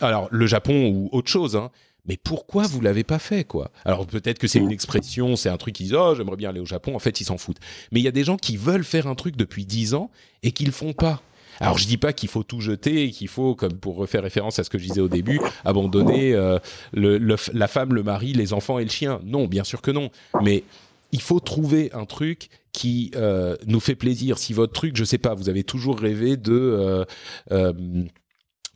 alors 0.00 0.28
le 0.30 0.46
Japon 0.46 0.88
ou 0.88 1.08
autre 1.12 1.28
chose, 1.28 1.56
hein, 1.56 1.70
mais 2.06 2.16
pourquoi 2.16 2.66
vous 2.66 2.80
l'avez 2.80 3.04
pas 3.04 3.18
fait 3.18 3.44
quoi? 3.44 3.70
Alors 3.84 4.06
peut-être 4.06 4.38
que 4.38 4.48
c'est 4.48 4.58
une 4.58 4.72
expression, 4.72 5.36
c'est 5.36 5.48
un 5.48 5.56
truc 5.56 5.74
qu'ils 5.74 5.86
disent 5.86 5.96
oh 5.96 6.14
j'aimerais 6.16 6.36
bien 6.36 6.48
aller 6.48 6.60
au 6.60 6.66
Japon. 6.66 6.96
En 6.96 6.98
fait 6.98 7.20
ils 7.20 7.24
s'en 7.24 7.38
foutent. 7.38 7.60
Mais 7.92 8.00
il 8.00 8.02
y 8.02 8.08
a 8.08 8.12
des 8.12 8.24
gens 8.24 8.36
qui 8.36 8.56
veulent 8.56 8.84
faire 8.84 9.06
un 9.06 9.14
truc 9.14 9.36
depuis 9.36 9.64
dix 9.64 9.94
ans 9.94 10.10
et 10.42 10.52
qui 10.52 10.64
le 10.64 10.72
font 10.72 10.92
pas. 10.92 11.22
Alors 11.60 11.78
je 11.78 11.86
dis 11.86 11.98
pas 11.98 12.12
qu'il 12.12 12.28
faut 12.28 12.42
tout 12.42 12.60
jeter 12.60 13.04
et 13.04 13.10
qu'il 13.10 13.28
faut, 13.28 13.54
comme 13.54 13.74
pour 13.74 13.96
refaire 13.96 14.22
référence 14.22 14.58
à 14.58 14.64
ce 14.64 14.70
que 14.70 14.78
je 14.78 14.84
disais 14.84 15.00
au 15.00 15.08
début, 15.08 15.40
abandonner 15.64 16.32
euh, 16.32 16.58
le, 16.92 17.18
la 17.52 17.68
femme, 17.68 17.94
le 17.94 18.02
mari, 18.02 18.32
les 18.32 18.52
enfants 18.52 18.78
et 18.78 18.84
le 18.84 18.90
chien. 18.90 19.20
Non, 19.24 19.46
bien 19.46 19.62
sûr 19.62 19.80
que 19.80 19.90
non. 19.90 20.10
Mais 20.42 20.64
il 21.12 21.20
faut 21.20 21.38
trouver 21.38 21.92
un 21.92 22.06
truc 22.06 22.48
qui 22.72 23.12
euh, 23.14 23.56
nous 23.66 23.80
fait 23.80 23.94
plaisir. 23.94 24.38
Si 24.38 24.54
votre 24.54 24.72
truc, 24.72 24.96
je 24.96 25.04
sais 25.04 25.18
pas, 25.18 25.34
vous 25.34 25.48
avez 25.48 25.62
toujours 25.62 25.98
rêvé 26.00 26.36
de 26.36 27.04
euh, 27.50 28.04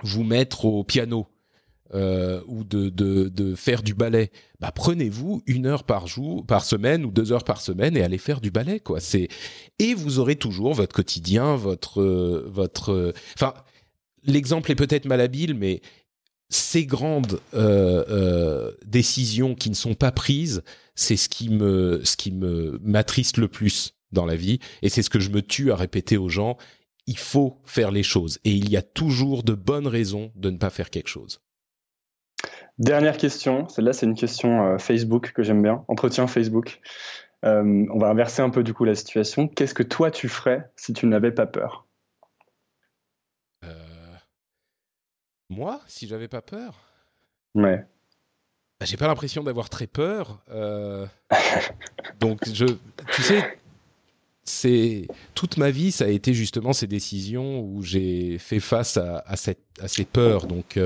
vous 0.03 0.25
mettre 0.25 0.65
au 0.65 0.85
piano 0.85 1.27
euh, 1.95 2.43
ou 2.47 2.65
de, 2.65 2.89
de, 2.89 3.29
de, 3.29 3.55
faire 3.55 3.83
du 3.83 3.95
ballet, 3.95 4.33
bah 4.59 4.73
prenez-vous 4.75 5.43
une 5.47 5.67
heure 5.67 5.85
par 5.85 6.09
jour, 6.09 6.45
par 6.45 6.65
semaine 6.65 7.05
ou 7.05 7.11
deux 7.13 7.31
heures 7.33 7.45
par 7.45 7.61
semaine 7.61 7.97
et 7.97 8.03
allez 8.03 8.19
faire 8.19 8.41
du 8.41 8.51
ballet 8.51 8.81
quoi. 8.81 8.99
C'est 8.99 9.29
et 9.79 9.95
vous 9.95 10.19
aurez 10.19 10.37
toujours 10.37 10.75
votre 10.75 10.95
quotidien, 10.95 11.55
votre 11.55 12.03
votre. 12.49 13.15
Enfin, 13.35 13.55
l'exemple 14.25 14.73
est 14.73 14.77
peut-être 14.77 15.05
malhabile, 15.07 15.55
mais 15.55 15.81
ces 16.49 16.87
grandes 16.87 17.41
euh, 17.55 18.05
euh, 18.09 18.73
décisions 18.85 19.55
qui 19.55 19.71
ne 19.71 19.75
sont 19.75 19.95
pas 19.95 20.13
prises, 20.13 20.63
c'est 20.95 21.17
ce 21.17 21.29
qui 21.29 21.49
me 21.49 22.01
ce 22.05 22.17
qui 22.17 22.31
me 22.31 22.79
m'attriste 22.83 23.37
le 23.37 23.49
plus 23.49 23.95
dans 24.13 24.25
la 24.27 24.37
vie 24.37 24.61
et 24.83 24.89
c'est 24.89 25.03
ce 25.03 25.11
que 25.11 25.19
je 25.19 25.31
me 25.31 25.43
tue 25.43 25.73
à 25.73 25.77
répéter 25.77 26.17
aux 26.17 26.29
gens. 26.29 26.57
Il 27.07 27.19
faut 27.19 27.61
faire 27.65 27.91
les 27.91 28.03
choses 28.03 28.39
et 28.45 28.51
il 28.51 28.69
y 28.69 28.77
a 28.77 28.83
toujours 28.83 29.43
de 29.45 29.55
bonnes 29.55 29.87
raisons 29.87 30.33
de 30.35 30.51
ne 30.51 30.59
pas 30.59 30.71
faire 30.71 30.91
quelque 30.91 31.09
chose. 31.09 31.41
Dernière 32.79 33.17
question, 33.17 33.69
celle-là 33.69 33.93
c'est 33.93 34.07
une 34.07 34.15
question 34.17 34.67
euh, 34.67 34.79
Facebook 34.79 35.33
que 35.33 35.43
j'aime 35.43 35.63
bien, 35.63 35.85
entretien 35.89 36.27
Facebook. 36.27 36.81
Euh, 37.45 37.87
on 37.93 37.99
va 37.99 38.09
inverser 38.09 38.43
un 38.43 38.51
peu 38.51 38.63
du 38.63 38.75
coup 38.75 38.85
la 38.85 38.95
situation. 38.95 39.47
Qu'est-ce 39.49 39.75
que 39.75 39.83
toi 39.83 40.11
tu 40.11 40.29
ferais 40.29 40.71
si 40.77 40.93
tu 40.93 41.07
n'avais 41.07 41.33
pas 41.33 41.47
peur? 41.47 41.87
Euh, 43.65 44.17
Moi, 45.49 45.81
si 45.87 46.07
j'avais 46.07 46.29
pas 46.29 46.43
peur? 46.43 46.75
Ouais. 47.55 47.87
Bah, 48.79 48.85
j'ai 48.85 48.97
pas 48.97 49.07
l'impression 49.07 49.43
d'avoir 49.43 49.71
très 49.71 49.87
peur. 49.87 50.45
donc 52.21 52.41
je, 52.53 52.67
tu 53.15 53.23
sais, 53.23 53.59
c'est 54.47 55.09
toute 55.35 55.57
ma 55.57 55.71
vie, 55.71 55.93
ça 55.93 56.05
a 56.05 56.09
été 56.09 56.35
justement 56.35 56.73
ces 56.73 56.87
décisions 56.87 57.61
où 57.61 57.83
j'ai 57.83 58.39
fait 58.39 58.61
face 58.61 58.97
à, 58.97 59.37
cette, 59.37 59.63
à 59.81 59.89
ces 59.89 60.05
peurs. 60.05 60.47
Donc 60.47 60.79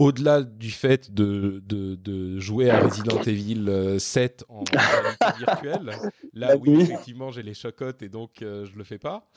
au-delà 0.00 0.42
du 0.42 0.70
fait 0.70 1.12
de, 1.12 1.62
de, 1.66 2.38
jouer 2.40 2.70
à 2.70 2.80
Resident 2.80 3.22
Evil 3.22 3.96
7 3.98 4.44
euh, 4.48 4.52
en 4.52 4.64
réalité 4.72 5.38
virtuelle, 5.38 5.92
là 6.32 6.56
oui, 6.56 6.80
effectivement, 6.80 7.30
j'ai 7.30 7.42
les 7.42 7.52
chocottes 7.52 8.02
et 8.02 8.08
donc 8.08 8.40
euh, 8.40 8.64
je 8.64 8.76
le 8.76 8.82
fais 8.82 8.98
pas. 8.98 9.30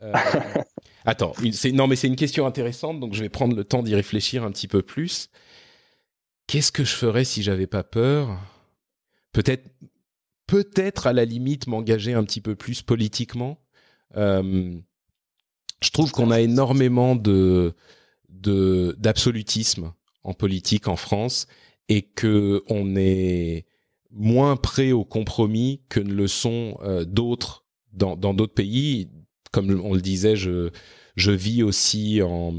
Euh, 0.00 0.12
attends, 1.04 1.34
non 1.74 1.86
mais 1.86 1.96
c'est 1.96 2.08
une 2.08 2.16
question 2.16 2.46
intéressante, 2.46 3.00
donc 3.00 3.12
je 3.12 3.20
vais 3.22 3.28
prendre 3.28 3.54
le 3.54 3.64
temps 3.64 3.82
d'y 3.82 3.94
réfléchir 3.94 4.44
un 4.44 4.50
petit 4.50 4.66
peu 4.66 4.80
plus. 4.80 5.28
Qu'est-ce 6.46 6.72
que 6.72 6.84
je 6.84 6.94
ferais 6.94 7.24
si 7.24 7.42
j'avais 7.42 7.66
pas 7.66 7.84
peur? 7.84 8.38
Peut-être, 9.32 9.68
peut-être 10.52 11.06
à 11.06 11.14
la 11.14 11.24
limite 11.24 11.66
m'engager 11.66 12.12
un 12.12 12.24
petit 12.24 12.42
peu 12.42 12.54
plus 12.54 12.82
politiquement. 12.82 13.58
je 14.14 15.90
trouve 15.94 16.12
qu'on 16.12 16.30
a 16.30 16.42
énormément 16.42 17.16
de 17.16 17.74
d'absolutisme 18.28 19.94
en 20.24 20.34
politique 20.34 20.88
en 20.88 20.96
France 20.96 21.46
et 21.88 22.02
que 22.02 22.62
on 22.68 22.96
est 22.96 23.64
moins 24.10 24.56
prêt 24.56 24.92
au 24.92 25.06
compromis 25.06 25.80
que 25.88 26.00
ne 26.00 26.12
le 26.12 26.28
sont 26.28 26.76
euh, 26.82 27.06
d'autres 27.06 27.64
dans 27.94 28.16
d'autres 28.16 28.52
pays. 28.52 29.08
Comme 29.52 29.80
on 29.82 29.94
le 29.94 30.02
disait, 30.02 30.36
je 30.36 30.68
je 31.16 31.30
vis 31.30 31.62
aussi 31.62 32.20
en, 32.22 32.54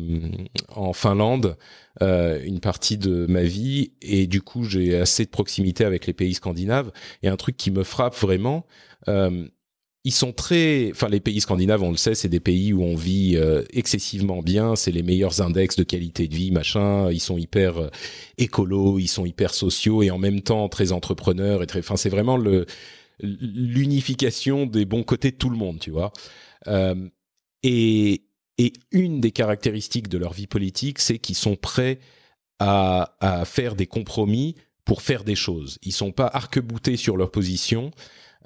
en 0.69 0.93
Finlande 0.93 1.57
euh, 2.01 2.41
une 2.43 2.59
partie 2.59 2.97
de 2.97 3.25
ma 3.27 3.43
vie 3.43 3.91
et 4.01 4.27
du 4.27 4.41
coup 4.41 4.63
j'ai 4.63 4.95
assez 4.95 5.25
de 5.25 5.29
proximité 5.29 5.85
avec 5.85 6.07
les 6.07 6.13
pays 6.13 6.33
scandinaves. 6.33 6.91
Et 7.21 7.27
un 7.27 7.37
truc 7.37 7.57
qui 7.57 7.71
me 7.71 7.83
frappe 7.83 8.15
vraiment, 8.15 8.65
euh, 9.07 9.47
ils 10.05 10.11
sont 10.11 10.33
très, 10.33 10.89
enfin 10.91 11.07
les 11.07 11.21
pays 11.21 11.39
scandinaves, 11.39 11.81
on 11.81 11.91
le 11.91 11.97
sait, 11.97 12.13
c'est 12.13 12.27
des 12.29 12.41
pays 12.41 12.73
où 12.73 12.83
on 12.83 12.95
vit 12.95 13.37
euh, 13.37 13.63
excessivement 13.71 14.41
bien, 14.41 14.75
c'est 14.75 14.91
les 14.91 15.03
meilleurs 15.03 15.41
index 15.41 15.77
de 15.77 15.83
qualité 15.83 16.27
de 16.27 16.35
vie, 16.35 16.51
machin. 16.51 17.09
Ils 17.09 17.21
sont 17.21 17.37
hyper 17.37 17.77
euh, 17.77 17.89
écolos, 18.37 18.99
ils 18.99 19.07
sont 19.07 19.25
hyper 19.25 19.53
sociaux 19.53 20.03
et 20.03 20.11
en 20.11 20.17
même 20.17 20.41
temps 20.41 20.67
très 20.67 20.91
entrepreneurs 20.91 21.63
et 21.63 21.67
très, 21.67 21.79
enfin 21.79 21.95
c'est 21.95 22.09
vraiment 22.09 22.37
le 22.37 22.65
l'unification 23.19 24.65
des 24.65 24.85
bons 24.85 25.03
côtés 25.03 25.31
de 25.31 25.37
tout 25.37 25.49
le 25.49 25.55
monde, 25.55 25.79
tu 25.79 25.91
vois. 25.91 26.11
Euh, 26.67 26.95
et 27.61 28.23
et 28.57 28.73
une 28.91 29.19
des 29.19 29.31
caractéristiques 29.31 30.09
de 30.09 30.17
leur 30.17 30.33
vie 30.33 30.47
politique, 30.47 30.99
c'est 30.99 31.17
qu'ils 31.17 31.35
sont 31.35 31.55
prêts 31.55 31.99
à, 32.59 33.15
à 33.19 33.45
faire 33.45 33.75
des 33.75 33.87
compromis 33.87 34.55
pour 34.85 35.01
faire 35.01 35.23
des 35.23 35.35
choses. 35.35 35.79
Ils 35.81 35.91
sont 35.91 36.11
pas 36.11 36.27
arc-boutés 36.27 36.97
sur 36.97 37.17
leur 37.17 37.31
position 37.31 37.91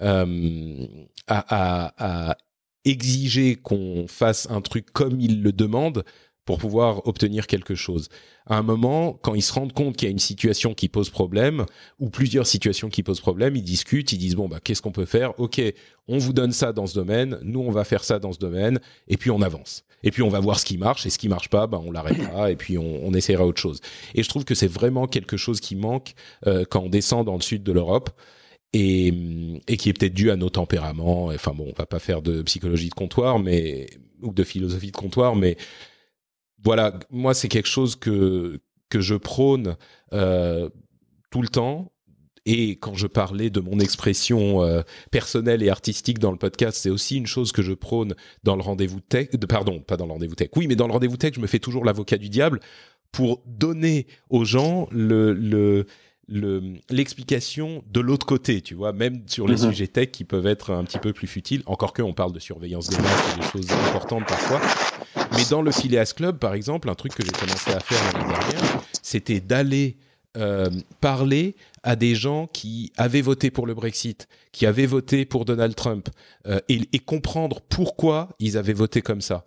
euh, 0.01 0.88
à, 1.28 2.30
à, 2.30 2.38
exiger 2.86 3.55
qu'on 3.55 4.05
fasse 4.08 4.47
un 4.49 4.62
truc 4.62 4.91
comme 4.93 5.20
ils 5.20 5.41
le 5.41 5.51
demandent 5.51 6.05
pour 6.48 6.60
pouvoir 6.60 7.06
obtenir 7.06 7.45
quelque 7.45 7.76
chose. 7.76 8.08
À 8.48 8.58
un 8.58 8.64
moment, 8.64 9.20
quand 9.22 9.36
ils 9.36 9.41
se 9.41 9.52
rendent 9.52 9.74
compte 9.74 9.98
qu'il 9.98 10.08
y 10.08 10.10
a 10.10 10.12
une 10.12 10.18
situation 10.18 10.74
qui 10.74 10.88
pose 10.88 11.10
problème 11.10 11.66
ou 12.00 12.10
plusieurs 12.10 12.48
situations 12.48 12.88
qui 12.89 13.04
posent 13.04 13.20
problème, 13.20 13.58
ils 13.58 13.64
discutent, 13.64 14.14
ils 14.14 14.18
disent 14.18 14.36
bon 14.36 14.48
bah 14.48 14.60
qu'est-ce 14.64 14.82
qu'on 14.82 14.93
peut 14.93 15.06
faire? 15.06 15.38
Ok, 15.39 15.62
on 16.08 16.18
vous 16.18 16.32
donne 16.32 16.54
ça 16.54 16.72
dans 16.72 16.88
ce 16.88 16.95
domaine, 16.95 17.38
nous 17.43 17.60
on 17.60 17.70
va 17.70 17.84
faire 17.84 18.06
ça 18.06 18.18
dans 18.18 18.32
ce 18.32 18.39
domaine, 18.39 18.80
et 19.10 19.18
puis 19.18 19.30
on 19.30 19.41
avance. 19.41 19.84
Et 20.04 20.12
puis 20.12 20.24
on 20.24 20.30
va 20.30 20.39
voir 20.39 20.58
ce 20.58 20.64
qui 20.64 20.78
marche 20.78 21.06
et 21.06 21.10
ce 21.10 21.18
qui 21.18 21.28
marche 21.28 21.50
pas, 21.50 21.68
bah 21.68 21.82
on 21.84 21.91
l'arrêtera 21.91 22.50
et 22.50 22.56
puis 22.56 22.78
on, 22.78 23.06
on, 23.06 23.14
essaiera 23.14 23.45
autre 23.45 23.62
chose. 23.62 23.82
Et 24.16 24.24
je 24.24 24.30
trouve 24.30 24.45
que 24.45 24.56
c'est 24.56 24.72
vraiment 24.72 25.06
quelque 25.06 25.36
chose 25.36 25.60
qui 25.60 25.76
manque 25.76 26.14
euh, 26.45 26.64
quand 26.70 26.80
on 26.80 26.89
descend 26.89 27.26
dans 27.26 27.36
le 27.36 27.41
sud 27.41 27.62
de 27.64 27.74
l'Europe 27.74 28.10
et, 28.72 29.14
et 29.68 29.76
qui 29.76 29.89
est 29.89 29.93
peut-être 29.93 30.14
dû 30.14 30.32
à 30.32 30.38
nos 30.38 30.50
tempéraments. 30.50 31.26
Enfin 31.26 31.52
bon, 31.54 31.66
on 31.68 31.78
va 31.78 31.86
pas 31.86 32.00
faire 32.00 32.22
de 32.22 32.41
psychologie 32.43 32.88
de 32.88 32.93
comptoir, 32.93 33.38
mais 33.39 33.88
ou 34.22 34.32
de 34.32 34.43
philosophie 34.43 34.91
de 34.91 34.98
comptoir, 34.98 35.36
mais 35.36 35.58
voilà, 36.64 36.97
moi 37.10 37.34
c'est 37.34 37.47
quelque 37.47 37.68
chose 37.68 37.95
que 37.95 38.60
que 38.89 39.01
je 39.01 39.16
prône 39.16 39.76
euh, 40.14 40.70
tout 41.30 41.41
le 41.41 41.49
temps 41.49 41.91
Et 42.45 42.78
quand 42.78 42.95
je 42.95 43.08
parlais 43.08 43.49
de 43.49 43.60
mon 43.60 43.80
expression 43.80 44.64
euh, 44.64 44.82
personnelle 45.12 45.62
et 45.62 45.70
artistique 45.70 46.20
dans 46.20 46.32
le 46.32 46.38
podcast, 46.38 46.78
c'est 46.82 46.89
aussi 46.89 47.18
une 47.18 47.28
chose 47.28 47.51
que 47.51 47.62
je 47.62 47.74
prône 47.74 48.16
dans 48.43 48.55
le 48.55 48.62
rendez-vous 48.62 49.01
tech. 49.01 49.32
De, 49.32 49.45
pardon, 49.45 49.82
pas 49.82 49.97
dans 49.97 50.05
le 50.05 50.14
rendez-vous 50.14 50.36
tech. 50.36 50.49
Oui, 50.55 50.68
mais 50.68 50.78
dans 50.78 50.88
le 50.88 50.93
rendez-vous 50.93 51.18
tech, 51.18 51.34
je 51.36 51.41
me 51.41 51.47
fais 51.47 51.60
toujours 51.60 51.84
l'avocat 51.84 52.18
du 52.18 52.30
diable 52.30 52.62
pour 53.12 53.43
donner 53.45 54.08
aux 54.30 54.45
gens 54.45 54.88
le, 54.91 55.34
le 55.34 55.86
l'explication 56.89 57.84
de 57.88 58.01
l'autre 58.01 58.26
côté, 58.26 58.62
tu 58.62 58.76
vois, 58.76 58.91
même 58.91 59.24
sur 59.28 59.47
les 59.47 59.64
mhm. 59.64 59.72
sujets 59.72 59.88
tech 59.88 60.12
qui 60.12 60.26
peuvent 60.26 60.47
être 60.47 60.72
un 60.72 60.84
petit 60.84 60.99
peu 60.99 61.14
plus 61.14 61.28
futiles, 61.28 61.64
encore 61.66 61.93
que 61.93 62.01
on 62.01 62.14
parle 62.14 62.34
de 62.34 62.39
surveillance 62.39 62.89
des 62.89 62.97
masses 62.97 63.34
et 63.34 63.39
des 63.39 63.47
choses 63.47 63.72
importantes 63.72 64.26
parfois. 64.28 64.60
Mais 65.38 65.46
dans 65.52 65.62
le 65.62 65.72
Phileas 65.72 66.14
Club, 66.16 66.40
par 66.40 66.56
exemple, 66.56 66.90
un 66.90 66.96
truc 66.96 67.14
que 67.14 67.24
j'ai 67.24 67.32
commencé 67.32 67.72
à 67.72 67.80
faire 67.80 68.04
l'année 68.12 68.28
dernière, 68.28 68.82
c'était 69.04 69.40
d'aller 69.40 69.98
euh, 70.36 70.70
parler 71.00 71.56
à 71.84 71.96
des 71.96 72.16
gens 72.16 72.48
qui 72.48 72.92
avaient 72.98 73.22
voté 73.22 73.52
pour 73.52 73.68
le 73.68 73.76
Brexit, 73.76 74.28
qui 74.52 74.66
avaient 74.66 74.88
voté 74.88 75.26
pour 75.26 75.46
Donald 75.46 75.76
Trump, 75.76 76.10
euh, 76.48 76.60
et, 76.70 77.00
comprendre 77.00 77.62
pourquoi 77.62 78.30
ils 78.40 78.58
avaient 78.58 78.74
voté 78.74 79.02
comme 79.02 79.22
ça. 79.22 79.46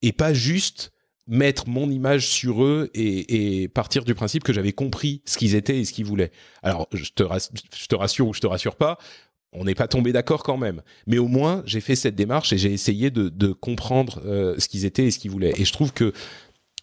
Et 0.00 0.12
pas 0.12 0.32
juste 0.32 0.92
mettre 1.26 1.68
mon 1.68 1.90
image 1.90 2.28
sur 2.28 2.62
eux 2.64 2.88
et, 2.94 3.68
partir 3.74 4.04
du 4.04 4.14
principe 4.14 4.44
que 4.44 4.52
j'avais 4.52 4.72
compris 4.72 5.22
ce 5.24 5.38
qu'ils 5.38 5.56
étaient 5.56 5.78
et 5.78 5.84
ce 5.84 5.92
qu'ils 5.92 6.06
voulaient. 6.06 6.32
Alors, 6.62 6.88
je 6.92 7.10
te, 7.10 7.24
je 7.76 7.86
te 7.86 7.94
rassure 7.96 8.28
ou 8.28 8.34
je 8.34 8.40
te 8.40 8.46
rassure 8.46 8.76
pas, 8.76 8.98
on 9.52 9.64
n'est 9.64 9.74
pas 9.74 9.88
tombé 9.88 10.12
d'accord 10.12 10.42
quand 10.42 10.56
même. 10.56 10.82
Mais 11.06 11.18
au 11.18 11.28
moins, 11.28 11.62
j'ai 11.66 11.80
fait 11.80 11.94
cette 11.96 12.14
démarche 12.14 12.52
et 12.52 12.58
j'ai 12.58 12.72
essayé 12.72 13.10
de, 13.10 13.52
comprendre 13.52 14.22
euh, 14.24 14.58
ce 14.58 14.68
qu'ils 14.68 14.84
étaient 14.84 15.06
et 15.06 15.10
ce 15.10 15.18
qu'ils 15.18 15.30
voulaient. 15.30 15.54
Et 15.56 15.64
je 15.64 15.72
trouve 15.72 15.92
que 15.92 16.12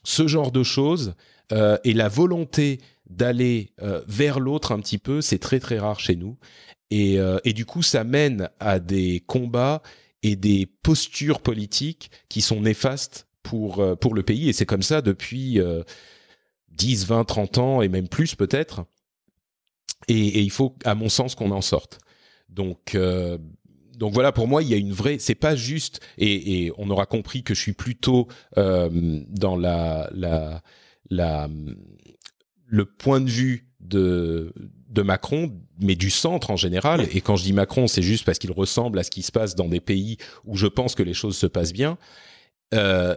ce 0.03 0.27
genre 0.27 0.51
de 0.51 0.63
choses 0.63 1.15
euh, 1.51 1.77
et 1.83 1.93
la 1.93 2.07
volonté 2.07 2.79
d'aller 3.09 3.73
euh, 3.81 4.01
vers 4.07 4.39
l'autre 4.39 4.71
un 4.71 4.79
petit 4.79 4.99
peu, 4.99 5.21
c'est 5.21 5.39
très 5.39 5.59
très 5.59 5.79
rare 5.79 5.99
chez 5.99 6.15
nous. 6.15 6.37
Et, 6.91 7.19
et 7.43 7.53
du 7.53 7.67
coup, 7.67 7.83
ça 7.83 8.03
mène 8.03 8.49
à 8.59 8.79
des 8.79 9.23
combats 9.27 9.83
et 10.23 10.35
des 10.35 10.65
postures 10.65 11.39
politiques 11.39 12.09
qui 12.29 12.41
sont 12.41 12.61
néfastes 12.61 13.27
pour, 13.43 13.79
euh, 13.79 13.95
pour 13.95 14.13
le 14.13 14.23
pays. 14.23 14.49
Et 14.49 14.53
c'est 14.53 14.65
comme 14.65 14.81
ça 14.81 15.01
depuis 15.01 15.59
10, 16.69 17.05
20, 17.05 17.25
30 17.25 17.57
ans 17.57 17.81
et 17.81 17.89
même 17.89 18.07
plus 18.07 18.35
peut-être. 18.35 18.85
Et, 20.07 20.41
il 20.41 20.51
faut, 20.51 20.75
à 20.85 20.95
mon 20.95 21.09
sens, 21.09 21.35
qu'on 21.35 21.51
en 21.51 21.61
sorte. 21.61 21.99
Donc, 22.49 22.95
euh, 22.95 23.37
donc 23.97 24.13
voilà, 24.13 24.31
pour 24.31 24.47
moi, 24.47 24.63
il 24.63 24.69
y 24.69 24.73
a 24.73 24.77
une 24.77 24.93
vraie. 24.93 25.17
C'est 25.19 25.35
pas 25.35 25.55
juste. 25.55 25.99
Et, 26.17 26.71
on 26.77 26.89
aura 26.89 27.05
compris 27.05 27.43
que 27.43 27.53
je 27.53 27.59
suis 27.59 27.73
plutôt 27.73 28.27
euh, 28.57 28.89
dans 29.29 29.55
la, 29.55 30.09
la, 30.13 30.61
la, 31.09 31.49
le 32.65 32.85
point 32.85 33.21
de 33.21 33.29
vue 33.29 33.67
de, 33.79 34.53
de 34.89 35.01
Macron, 35.01 35.51
mais 35.79 35.95
du 35.95 36.09
centre 36.09 36.51
en 36.51 36.55
général. 36.55 37.07
Et 37.13 37.21
quand 37.21 37.35
je 37.35 37.43
dis 37.43 37.53
Macron, 37.53 37.87
c'est 37.87 38.01
juste 38.01 38.25
parce 38.25 38.39
qu'il 38.39 38.51
ressemble 38.51 38.99
à 38.99 39.03
ce 39.03 39.11
qui 39.11 39.21
se 39.21 39.31
passe 39.31 39.55
dans 39.55 39.67
des 39.67 39.79
pays 39.79 40.17
où 40.45 40.55
je 40.55 40.67
pense 40.67 40.95
que 40.95 41.03
les 41.03 41.13
choses 41.13 41.37
se 41.37 41.47
passent 41.47 41.73
bien. 41.73 41.97
Euh, 42.73 43.15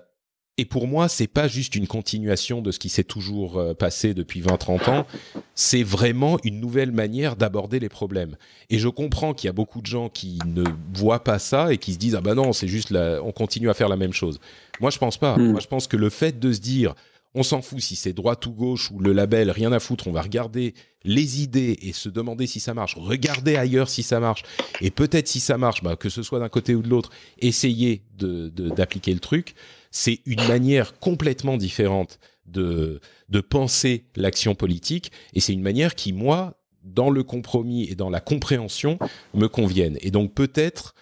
et 0.59 0.67
pour 0.67 0.87
moi, 0.87 1.09
c'est 1.09 1.29
pas 1.29 1.49
juste 1.49 1.77
une 1.77 1.87
continuation 1.87 2.61
de 2.61 2.71
ce 2.73 2.79
qui 2.79 2.91
s'est 2.91 3.05
toujours 3.05 3.59
euh, 3.59 3.73
passé 3.73 4.13
depuis 4.13 4.43
20-30 4.43 4.91
ans. 4.91 5.07
C'est 5.55 5.83
vraiment 5.83 6.39
une 6.45 6.61
nouvelle 6.61 6.93
manière 6.93 7.37
d'aborder 7.37 7.81
les 7.81 7.89
problèmes. 7.89 8.37
Et 8.69 8.79
je 8.79 8.89
comprends 8.89 9.33
qu'il 9.33 9.49
y 9.49 9.51
a 9.51 9.55
beaucoup 9.55 9.81
de 9.81 9.87
gens 9.87 10.11
qui 10.11 10.39
ne 10.45 10.65
voient 10.93 11.25
pas 11.25 11.39
ça 11.39 11.73
et 11.73 11.79
qui 11.79 11.95
se 11.95 11.99
disent 11.99 12.15
ah 12.15 12.21
ben 12.21 12.35
non, 12.35 12.53
c'est 12.53 12.69
juste 12.69 12.91
la... 12.91 13.23
on 13.25 13.33
continue 13.33 13.71
à 13.71 13.75
faire 13.75 13.89
la 13.89 13.97
même 13.97 14.13
chose. 14.13 14.41
Moi, 14.81 14.91
je 14.91 14.99
pense 14.99 15.17
pas. 15.17 15.39
Hmm. 15.39 15.53
Moi, 15.53 15.61
je 15.61 15.69
pense 15.69 15.87
que 15.87 15.97
le 15.97 16.11
fait 16.11 16.39
de 16.39 16.53
se 16.53 16.61
dire 16.61 16.95
on 17.35 17.43
s'en 17.43 17.63
fout 17.63 17.81
si 17.81 17.97
c'est 17.97 18.13
droite 18.13 18.45
ou 18.45 18.53
gauche 18.53 18.91
ou 18.91 18.99
le 18.99 19.13
label, 19.13 19.51
rien 19.51 19.73
à 19.73 19.81
foutre, 19.81 20.07
on 20.07 20.13
va 20.13 20.21
regarder 20.21 20.75
les 21.05 21.43
idées 21.43 21.79
et 21.81 21.93
se 21.93 22.09
demander 22.09 22.47
si 22.47 22.61
ça 22.61 22.75
marche, 22.75 22.97
regarder 22.97 23.57
ailleurs 23.57 23.89
si 23.89 24.03
ça 24.03 24.21
marche, 24.21 24.43
et 24.81 24.91
peut-être 24.91 25.29
si 25.29 25.41
ça 25.41 25.57
marche, 25.57 25.83
bah, 25.83 25.97
que 25.97 26.11
ce 26.11 26.23
soit 26.23 26.41
d'un 26.41 26.51
côté 26.51 26.75
ou 26.75 26.83
de 26.83 26.89
l'autre, 26.89 27.11
essayer 27.41 28.03
d'appliquer 28.19 29.13
de, 29.13 29.17
le 29.17 29.21
truc 29.21 29.55
c'est 29.93 30.21
une 30.27 30.45
manière 30.49 30.99
complètement 30.99 31.57
différente 31.57 32.19
de, 32.47 33.01
de 33.29 33.41
penser 33.41 34.07
l'action 34.17 34.57
politique, 34.57 35.13
et 35.35 35.41
c'est 35.41 35.53
une 35.53 35.63
manière 35.63 35.95
qui, 35.95 36.13
moi, 36.13 36.59
dans 36.83 37.11
le 37.11 37.23
compromis 37.23 37.85
et 37.89 37.95
dans 37.95 38.11
la 38.11 38.21
compréhension, 38.21 38.99
me 39.35 39.47
conviennent. 39.47 39.99
Et 40.01 40.11
donc 40.11 40.35
peut-être 40.35 40.97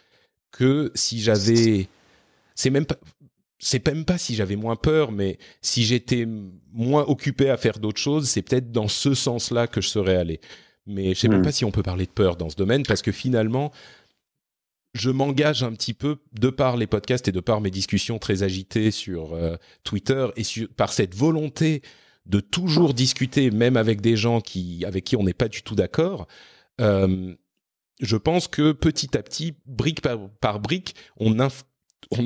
que 0.51 0.93
si 0.95 1.21
j'avais... 1.21 1.89
C'est 2.55 2.69
même 2.69 2.85
pas 2.85 2.99
c'est 3.61 3.87
même 3.87 4.07
pas 4.07 4.19
si 4.19 4.35
j'avais 4.35 4.57
moins 4.57 4.75
peur, 4.75 5.13
mais 5.13 5.39
si 5.61 5.85
j'étais 5.85 6.27
moins 6.73 7.05
occupé 7.05 7.51
à 7.51 7.59
faire 7.59 7.79
d'autres 7.79 8.01
choses, 8.01 8.29
c'est 8.29 8.43
peut-être 8.43 8.73
dans 8.73 8.89
ce 8.89 9.15
sens-là 9.15 9.67
que 9.67 9.83
je 9.83 9.89
serais 9.89 10.17
allé. 10.17 10.41
Mais 10.87 11.15
je 11.15 11.21
sais 11.21 11.29
même 11.29 11.41
hmm. 11.41 11.45
pas 11.45 11.53
si 11.53 11.67
on 11.67 11.71
peut 11.71 11.83
parler 11.83 12.07
de 12.07 12.11
peur 12.11 12.37
dans 12.37 12.49
ce 12.49 12.57
domaine, 12.57 12.85
parce 12.85 13.03
que 13.03 13.13
finalement, 13.13 13.71
je 14.95 15.11
m'engage 15.11 15.63
un 15.63 15.73
petit 15.73 15.95
peu 15.95 16.19
de 16.33 16.51
par 16.51 16.77
les 16.77 16.87
podcasts 16.87 17.29
et 17.29 17.33
de 17.33 17.41
par 17.41 17.61
mes 17.61 17.71
discussions 17.71 18.19
très 18.19 18.43
agitées 18.43 18.91
sur 18.91 19.35
euh, 19.35 19.57
Twitter 19.85 20.27
et 20.37 20.43
par 20.77 20.93
cette 20.93 21.15
volonté 21.15 21.83
de 22.27 22.41
toujours 22.41 22.95
discuter, 22.95 23.51
même 23.51 23.77
avec 23.77 24.01
des 24.01 24.17
gens 24.17 24.41
qui, 24.41 24.85
avec 24.85 25.05
qui 25.05 25.17
on 25.17 25.23
n'est 25.23 25.33
pas 25.33 25.49
du 25.49 25.63
tout 25.63 25.75
d'accord. 25.75 26.27
Euh, 26.81 27.35
je 28.01 28.17
pense 28.17 28.49
que 28.49 28.73
petit 28.73 29.17
à 29.17 29.23
petit, 29.23 29.55
brique 29.67 30.01
par, 30.01 30.61
brique, 30.61 30.95
on, 31.19 31.39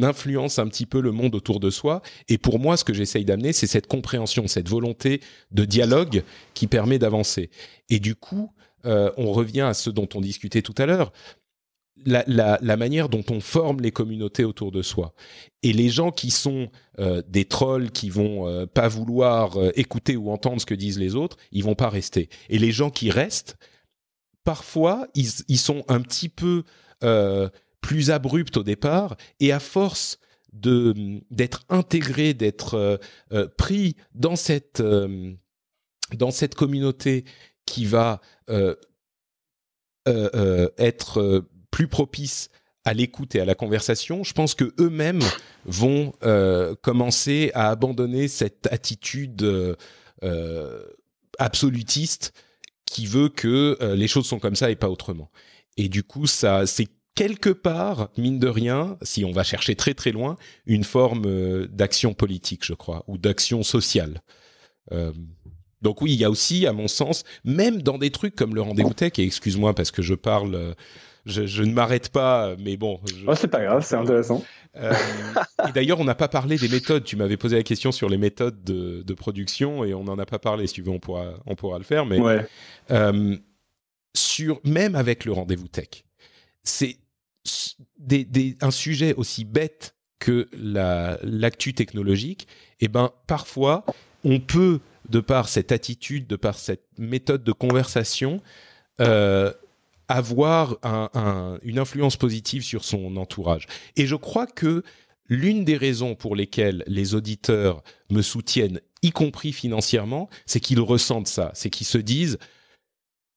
influence 0.03 0.59
un 0.59 0.69
petit 0.69 0.87
peu 0.87 1.01
le 1.01 1.11
monde 1.11 1.35
autour 1.35 1.61
de 1.61 1.71
soi. 1.71 2.01
Et 2.29 2.39
pour 2.39 2.59
moi, 2.59 2.77
ce 2.77 2.85
que 2.85 2.95
j'essaye 2.95 3.25
d'amener, 3.25 3.53
c'est 3.53 3.67
cette 3.67 3.87
compréhension, 3.87 4.47
cette 4.47 4.69
volonté 4.69 5.21
de 5.51 5.65
dialogue 5.65 6.23
qui 6.55 6.67
permet 6.67 6.99
d'avancer. 6.99 7.51
Et 7.89 7.99
du 7.99 8.15
coup, 8.15 8.53
euh, 8.87 9.11
on 9.17 9.33
revient 9.33 9.63
à 9.63 9.75
ce 9.75 9.91
dont 9.91 10.09
on 10.15 10.21
discutait 10.21 10.63
tout 10.63 10.75
à 10.79 10.87
l'heure 10.87 11.13
la, 12.05 12.77
manière 12.77 13.09
dont 13.09 13.25
on 13.31 13.41
forme 13.41 13.81
les 13.81 13.93
communautés 13.93 14.45
autour 14.45 14.73
de 14.73 14.83
soi. 14.83 15.15
Et 15.63 15.73
les 15.73 15.89
gens 15.89 16.11
qui 16.11 16.31
sont 16.31 16.71
euh, 16.99 17.23
des 17.29 17.45
trolls 17.45 17.91
qui 17.91 18.11
vont 18.11 18.47
euh, 18.47 18.67
pas 18.67 18.89
vouloir 18.89 19.57
euh, 19.57 19.73
écouter 19.77 20.17
ou 20.17 20.31
entendre 20.31 20.61
ce 20.61 20.67
que 20.67 20.75
disent 20.75 20.99
les 20.99 21.15
autres, 21.15 21.37
ils 21.53 21.65
vont 21.65 21.75
pas 21.75 21.89
rester. 21.89 22.29
Et 22.49 22.59
les 22.59 22.73
gens 22.73 22.91
qui 22.91 23.11
restent, 23.11 23.57
parfois, 24.45 25.09
ils, 25.15 25.29
ils 25.49 25.59
sont 25.59 25.85
un 25.89 26.01
petit 26.01 26.29
peu 26.29 26.65
plus 27.83 28.11
abrupts 28.11 28.57
au 28.57 28.63
départ, 28.63 29.15
et 29.39 29.53
à 29.53 29.61
force 29.61 30.19
d'être 30.55 31.65
intégrés, 31.69 32.33
d'être 32.33 32.99
pris 33.59 33.97
dans 34.15 34.37
cette 34.37 34.83
dans 36.17 36.31
cette 36.31 36.55
communauté 36.55 37.27
qui 37.67 37.85
va 37.85 38.23
être 40.07 41.45
plus 41.75 41.89
propice 41.89 42.51
à 42.85 42.95
l'écoute 42.95 43.35
et 43.35 43.41
à 43.41 43.45
la 43.45 43.57
conversation, 43.57 44.23
je 44.23 44.33
pense 44.33 44.55
que 44.55 44.73
eux-mêmes 44.79 45.25
vont 45.65 46.13
euh, 46.23 46.77
commencer 46.83 47.51
à 47.53 47.69
abandonner 47.69 48.29
cette 48.29 48.69
attitude 48.71 49.43
euh, 49.43 49.75
euh, 50.23 50.85
absolutiste 51.41 52.33
qui 52.87 53.07
veut 53.07 53.29
que 53.29 53.77
les 53.97 54.07
choses 54.07 54.27
sont 54.27 54.39
comme 54.39 54.55
ça 54.55 54.71
et 54.71 54.77
pas 54.77 54.89
autrement. 54.89 55.33
Et 55.77 55.89
du 55.89 56.05
coup, 56.05 56.29
ça, 56.29 56.65
c'est 56.65 56.87
quelque 57.17 57.51
part, 57.51 58.11
mine 58.17 58.39
de 58.39 58.47
rien, 58.47 58.97
si 59.03 59.25
on 59.25 59.33
va 59.33 59.43
chercher 59.43 59.75
très 59.75 59.95
très 59.95 60.13
loin, 60.13 60.37
une 60.67 60.85
forme 60.85 61.67
d'action 61.67 62.15
politique, 62.15 62.65
je 62.65 62.75
crois, 62.75 63.03
ou 63.09 63.19
d'action 63.19 63.65
sociale. 63.65 64.23
donc 65.83 66.03
oui, 66.03 66.13
il 66.13 66.21
y 66.21 66.25
a 66.25 66.31
aussi, 66.31 66.69
à 66.69 66.73
mon 66.73 66.87
sens, 66.87 67.25
même 67.43 67.83
dans 67.83 67.99
des 67.99 68.11
trucs 68.11 68.37
comme 68.37 68.55
le 68.55 68.63
rendez-vous 68.63 68.95
tech, 68.95 69.19
et 69.19 69.25
excuse-moi 69.25 69.75
parce 69.75 69.91
que 69.91 70.03
je 70.03 70.15
parle 70.15 70.77
je, 71.27 71.63
ne 71.63 71.73
m'arrête 71.73 72.11
pas, 72.11 72.55
mais 72.59 72.77
bon. 72.77 73.01
Oh, 73.27 73.35
c'est 73.35 73.49
pas 73.49 73.63
grave, 73.63 73.85
c'est 73.85 73.97
intéressant. 73.97 74.45
Euh, 74.77 74.93
et 75.69 75.73
d'ailleurs, 75.73 76.01
on 76.01 76.05
n'a 76.05 76.15
pas 76.15 76.29
parlé 76.29 76.57
des 76.57 76.69
méthodes. 76.69 77.05
Tu 77.05 77.17
m'avais 77.17 77.37
posé 77.37 77.57
la 77.57 77.63
question 77.63 77.93
sur 77.93 78.09
les 78.09 78.19
méthodes 78.19 78.63
de, 78.65 79.15
production 79.15 79.85
et 79.85 79.95
on 79.95 80.05
n'en 80.05 80.19
a 80.19 80.27
pas 80.27 80.39
parlé. 80.39 80.67
Si 80.67 80.75
tu 80.75 80.83
veux, 80.83 80.91
on 80.91 80.99
pourra, 80.99 81.35
on 81.47 81.55
pourra 81.55 81.79
le 81.79 81.85
faire. 81.85 82.05
Mais 82.05 82.19
euh, 82.91 83.37
sur, 84.15 84.61
même 84.65 84.95
avec 84.95 85.25
le 85.25 85.33
rendez-vous 85.33 85.69
tech, 85.69 86.05
c'est 86.63 86.97
des, 87.99 88.57
un 88.61 88.71
sujet 88.71 89.15
aussi 89.15 89.45
bête 89.45 89.95
que 90.19 90.49
l'actu 91.23 91.75
technologique. 91.75 92.49
Et 92.81 92.87
eh 92.87 92.89
ben, 92.89 93.13
parfois, 93.27 93.85
on 94.25 94.41
peut, 94.41 94.81
de 95.09 95.21
par 95.21 95.49
cette 95.49 95.71
attitude, 95.71 96.27
de 96.27 96.37
par 96.37 96.59
cette 96.59 96.87
méthode 96.99 97.45
de 97.45 97.53
conversation, 97.53 98.43
euh, 99.01 99.53
avoir 100.09 100.79
une 101.63 101.79
influence 101.79 102.17
positive 102.17 102.63
sur 102.63 102.85
son 102.85 103.17
entourage. 103.17 103.67
Et 103.97 104.07
je 104.07 104.17
crois 104.17 104.47
que 104.47 104.83
l'une 105.29 105.65
des 105.65 105.77
raisons 105.77 106.15
pour 106.15 106.37
lesquelles 106.37 106.85
les 106.87 107.15
auditeurs 107.15 107.83
me 108.11 108.23
soutiennent, 108.23 108.81
y 109.03 109.11
compris 109.11 109.53
financièrement, 109.53 110.29
c'est 110.47 110.61
qu'ils 110.61 110.81
ressentent 110.81 111.29
ça, 111.29 111.51
c'est 111.55 111.71
qu'ils 111.71 111.87
se 111.87 111.99
disent, 111.99 112.39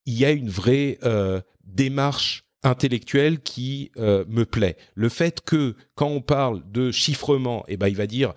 il 0.06 0.18
y 0.18 0.26
a 0.26 0.32
une 0.32 0.50
vraie 0.50 0.98
euh, 1.04 1.42
démarche 1.64 2.44
intellectuelle 2.64 3.40
qui 3.40 3.92
euh, 3.98 4.26
me 4.28 4.46
plaît. 4.46 4.78
Le 4.96 5.10
fait 5.10 5.42
que 5.42 5.76
quand 5.96 6.08
on 6.08 6.22
parle 6.22 6.64
de 6.72 6.92
chiffrement, 6.92 7.64
eh 7.68 7.78
ben, 7.78 7.88
il 7.88 7.96
va 7.96 8.08
dire, 8.08 8.34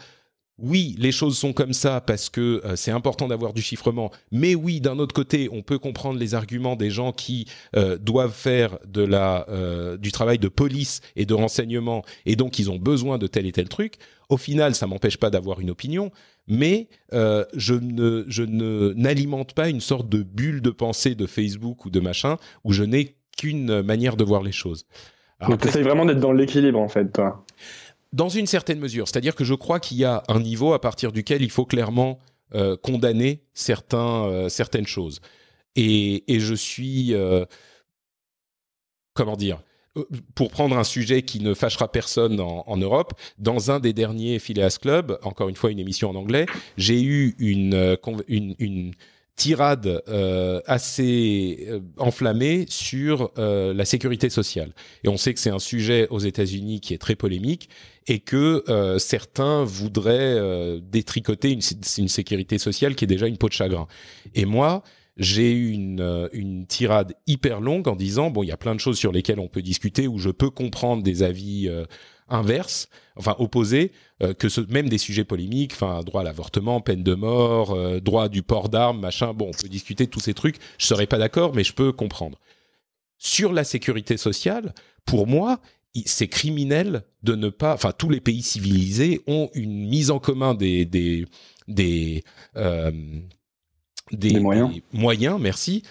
oui, 0.62 0.94
les 0.98 1.12
choses 1.12 1.38
sont 1.38 1.52
comme 1.52 1.72
ça 1.72 2.00
parce 2.00 2.28
que 2.28 2.62
euh, 2.64 2.76
c'est 2.76 2.90
important 2.90 3.28
d'avoir 3.28 3.52
du 3.52 3.62
chiffrement, 3.62 4.10
mais 4.30 4.54
oui, 4.54 4.80
d'un 4.80 4.98
autre 4.98 5.14
côté, 5.14 5.48
on 5.52 5.62
peut 5.62 5.78
comprendre 5.78 6.18
les 6.18 6.34
arguments 6.34 6.76
des 6.76 6.90
gens 6.90 7.12
qui 7.12 7.46
euh, 7.76 7.96
doivent 7.98 8.34
faire 8.34 8.78
de 8.86 9.02
la, 9.02 9.46
euh, 9.48 9.96
du 9.96 10.12
travail 10.12 10.38
de 10.38 10.48
police 10.48 11.00
et 11.16 11.26
de 11.26 11.34
renseignement, 11.34 12.04
et 12.26 12.36
donc 12.36 12.58
ils 12.58 12.70
ont 12.70 12.78
besoin 12.78 13.18
de 13.18 13.26
tel 13.26 13.46
et 13.46 13.52
tel 13.52 13.68
truc. 13.68 13.94
Au 14.28 14.36
final, 14.36 14.74
ça 14.74 14.86
m'empêche 14.86 15.16
pas 15.16 15.30
d'avoir 15.30 15.60
une 15.60 15.70
opinion, 15.70 16.12
mais 16.46 16.88
je 17.12 17.74
ne, 17.74 18.24
je 18.28 18.44
ne 18.44 18.92
n'alimente 18.94 19.54
pas 19.54 19.68
une 19.68 19.80
sorte 19.80 20.08
de 20.08 20.22
bulle 20.22 20.62
de 20.62 20.70
pensée 20.70 21.16
de 21.16 21.26
Facebook 21.26 21.84
ou 21.84 21.90
de 21.90 21.98
machin 21.98 22.36
où 22.62 22.72
je 22.72 22.84
n'ai 22.84 23.16
qu'une 23.36 23.82
manière 23.82 24.16
de 24.16 24.22
voir 24.22 24.42
les 24.42 24.52
choses. 24.52 24.86
Alors, 25.40 25.52
donc, 25.52 25.62
tu 25.62 25.68
essayes 25.68 25.82
vraiment 25.82 26.04
d'être 26.04 26.20
dans 26.20 26.32
l'équilibre, 26.32 26.78
en 26.78 26.88
fait, 26.88 27.12
toi 27.12 27.44
dans 28.12 28.28
une 28.28 28.46
certaine 28.46 28.78
mesure. 28.78 29.08
C'est-à-dire 29.08 29.34
que 29.34 29.44
je 29.44 29.54
crois 29.54 29.80
qu'il 29.80 29.98
y 29.98 30.04
a 30.04 30.22
un 30.28 30.40
niveau 30.40 30.72
à 30.72 30.80
partir 30.80 31.12
duquel 31.12 31.42
il 31.42 31.50
faut 31.50 31.64
clairement 31.64 32.18
euh, 32.54 32.76
condamner 32.76 33.44
certains, 33.54 34.24
euh, 34.24 34.48
certaines 34.48 34.86
choses. 34.86 35.20
Et, 35.76 36.24
je 36.28 36.54
suis... 36.54 37.14
Euh, 37.14 37.44
comment 39.14 39.36
dire 39.36 39.60
pour 40.36 40.50
prendre 40.52 40.78
un 40.78 40.84
sujet 40.84 41.22
qui 41.22 41.40
ne 41.40 41.52
fâchera 41.52 41.90
personne 41.90 42.38
en, 42.38 42.76
Europe, 42.76 43.12
dans 43.38 43.72
un 43.72 43.80
des 43.80 43.92
derniers 43.92 44.38
Phileas 44.38 44.78
Club, 44.80 45.18
encore 45.24 45.48
une 45.48 45.56
fois 45.56 45.72
une 45.72 45.80
émission 45.80 46.08
en 46.10 46.14
anglais, 46.14 46.46
j'ai 46.76 47.02
eu 47.02 47.34
une, 47.40 47.98
une 48.28 48.94
tirade 49.40 50.02
euh, 50.08 50.60
assez 50.66 51.66
euh, 51.70 51.80
enflammée 51.96 52.66
sur 52.68 53.30
euh, 53.38 53.72
la 53.72 53.86
sécurité 53.86 54.28
sociale. 54.28 54.74
Et 55.02 55.08
on 55.08 55.16
sait 55.16 55.32
que 55.32 55.40
c'est 55.40 55.48
un 55.48 55.58
sujet 55.58 56.06
aux 56.10 56.18
États-Unis 56.18 56.80
qui 56.80 56.92
est 56.92 56.98
très 56.98 57.14
polémique 57.14 57.70
et 58.06 58.18
que 58.18 58.64
certains 58.98 59.62
voudraient 59.62 60.80
détricoter 60.80 61.52
une, 61.52 61.60
une, 61.98 62.08
sécurité 62.08 62.58
sociale 62.58 62.96
qui 62.96 63.04
est 63.04 63.06
déjà 63.06 63.28
une 63.28 63.36
peau 63.36 63.48
de 63.48 63.52
chagrin. 63.52 63.86
Et 64.34 64.46
moi, 64.46 64.82
j'ai 65.16 65.52
eu 65.52 65.70
une, 65.70 66.28
une 66.32 66.66
tirade 66.66 67.14
hyper 67.28 67.60
longue 67.60 67.86
en 67.86 67.94
disant 67.94 68.30
bon, 68.30 68.42
il 68.42 68.48
y 68.48 68.52
a 68.52 68.56
plein 68.56 68.74
de 68.74 68.80
choses 68.80 68.98
sur 68.98 69.12
lesquelles 69.12 69.38
on 69.38 69.48
peut 69.48 69.62
discuter 69.62 70.08
où 70.08 70.18
je 70.18 70.30
peux 70.30 70.50
comprendre 70.50 71.04
des 71.04 71.22
avis 71.22 71.70
inverse, 72.30 72.88
enfin 73.16 73.36
opposé, 73.38 73.92
euh, 74.22 74.34
que 74.34 74.48
ce, 74.48 74.60
même 74.60 74.88
des 74.88 74.98
sujets 74.98 75.24
polémiques, 75.24 75.72
enfin 75.72 76.02
droit 76.02 76.22
à 76.22 76.24
l'avortement, 76.24 76.80
peine 76.80 77.02
de 77.02 77.14
mort, 77.14 77.72
euh, 77.72 78.00
droit 78.00 78.28
du 78.28 78.42
port 78.42 78.68
d'armes, 78.68 79.00
machin. 79.00 79.32
Bon, 79.34 79.48
on 79.48 79.62
peut 79.62 79.68
discuter 79.68 80.06
de 80.06 80.10
tous 80.10 80.20
ces 80.20 80.34
trucs. 80.34 80.56
Je 80.78 80.86
serais 80.86 81.06
pas 81.06 81.18
d'accord, 81.18 81.54
mais 81.54 81.64
je 81.64 81.74
peux 81.74 81.92
comprendre. 81.92 82.38
Sur 83.18 83.52
la 83.52 83.64
sécurité 83.64 84.16
sociale, 84.16 84.74
pour 85.04 85.26
moi, 85.26 85.60
c'est 86.06 86.28
criminel 86.28 87.02
de 87.22 87.34
ne 87.34 87.48
pas. 87.48 87.74
Enfin, 87.74 87.92
tous 87.92 88.08
les 88.08 88.20
pays 88.20 88.42
civilisés 88.42 89.20
ont 89.26 89.50
une 89.54 89.88
mise 89.88 90.10
en 90.10 90.18
commun 90.18 90.54
des 90.54 90.84
des 90.84 91.26
des, 91.68 92.24
euh, 92.56 92.90
des, 94.12 94.40
moyens. 94.40 94.72
des 94.72 94.82
moyens, 94.92 95.40
merci, 95.40 95.82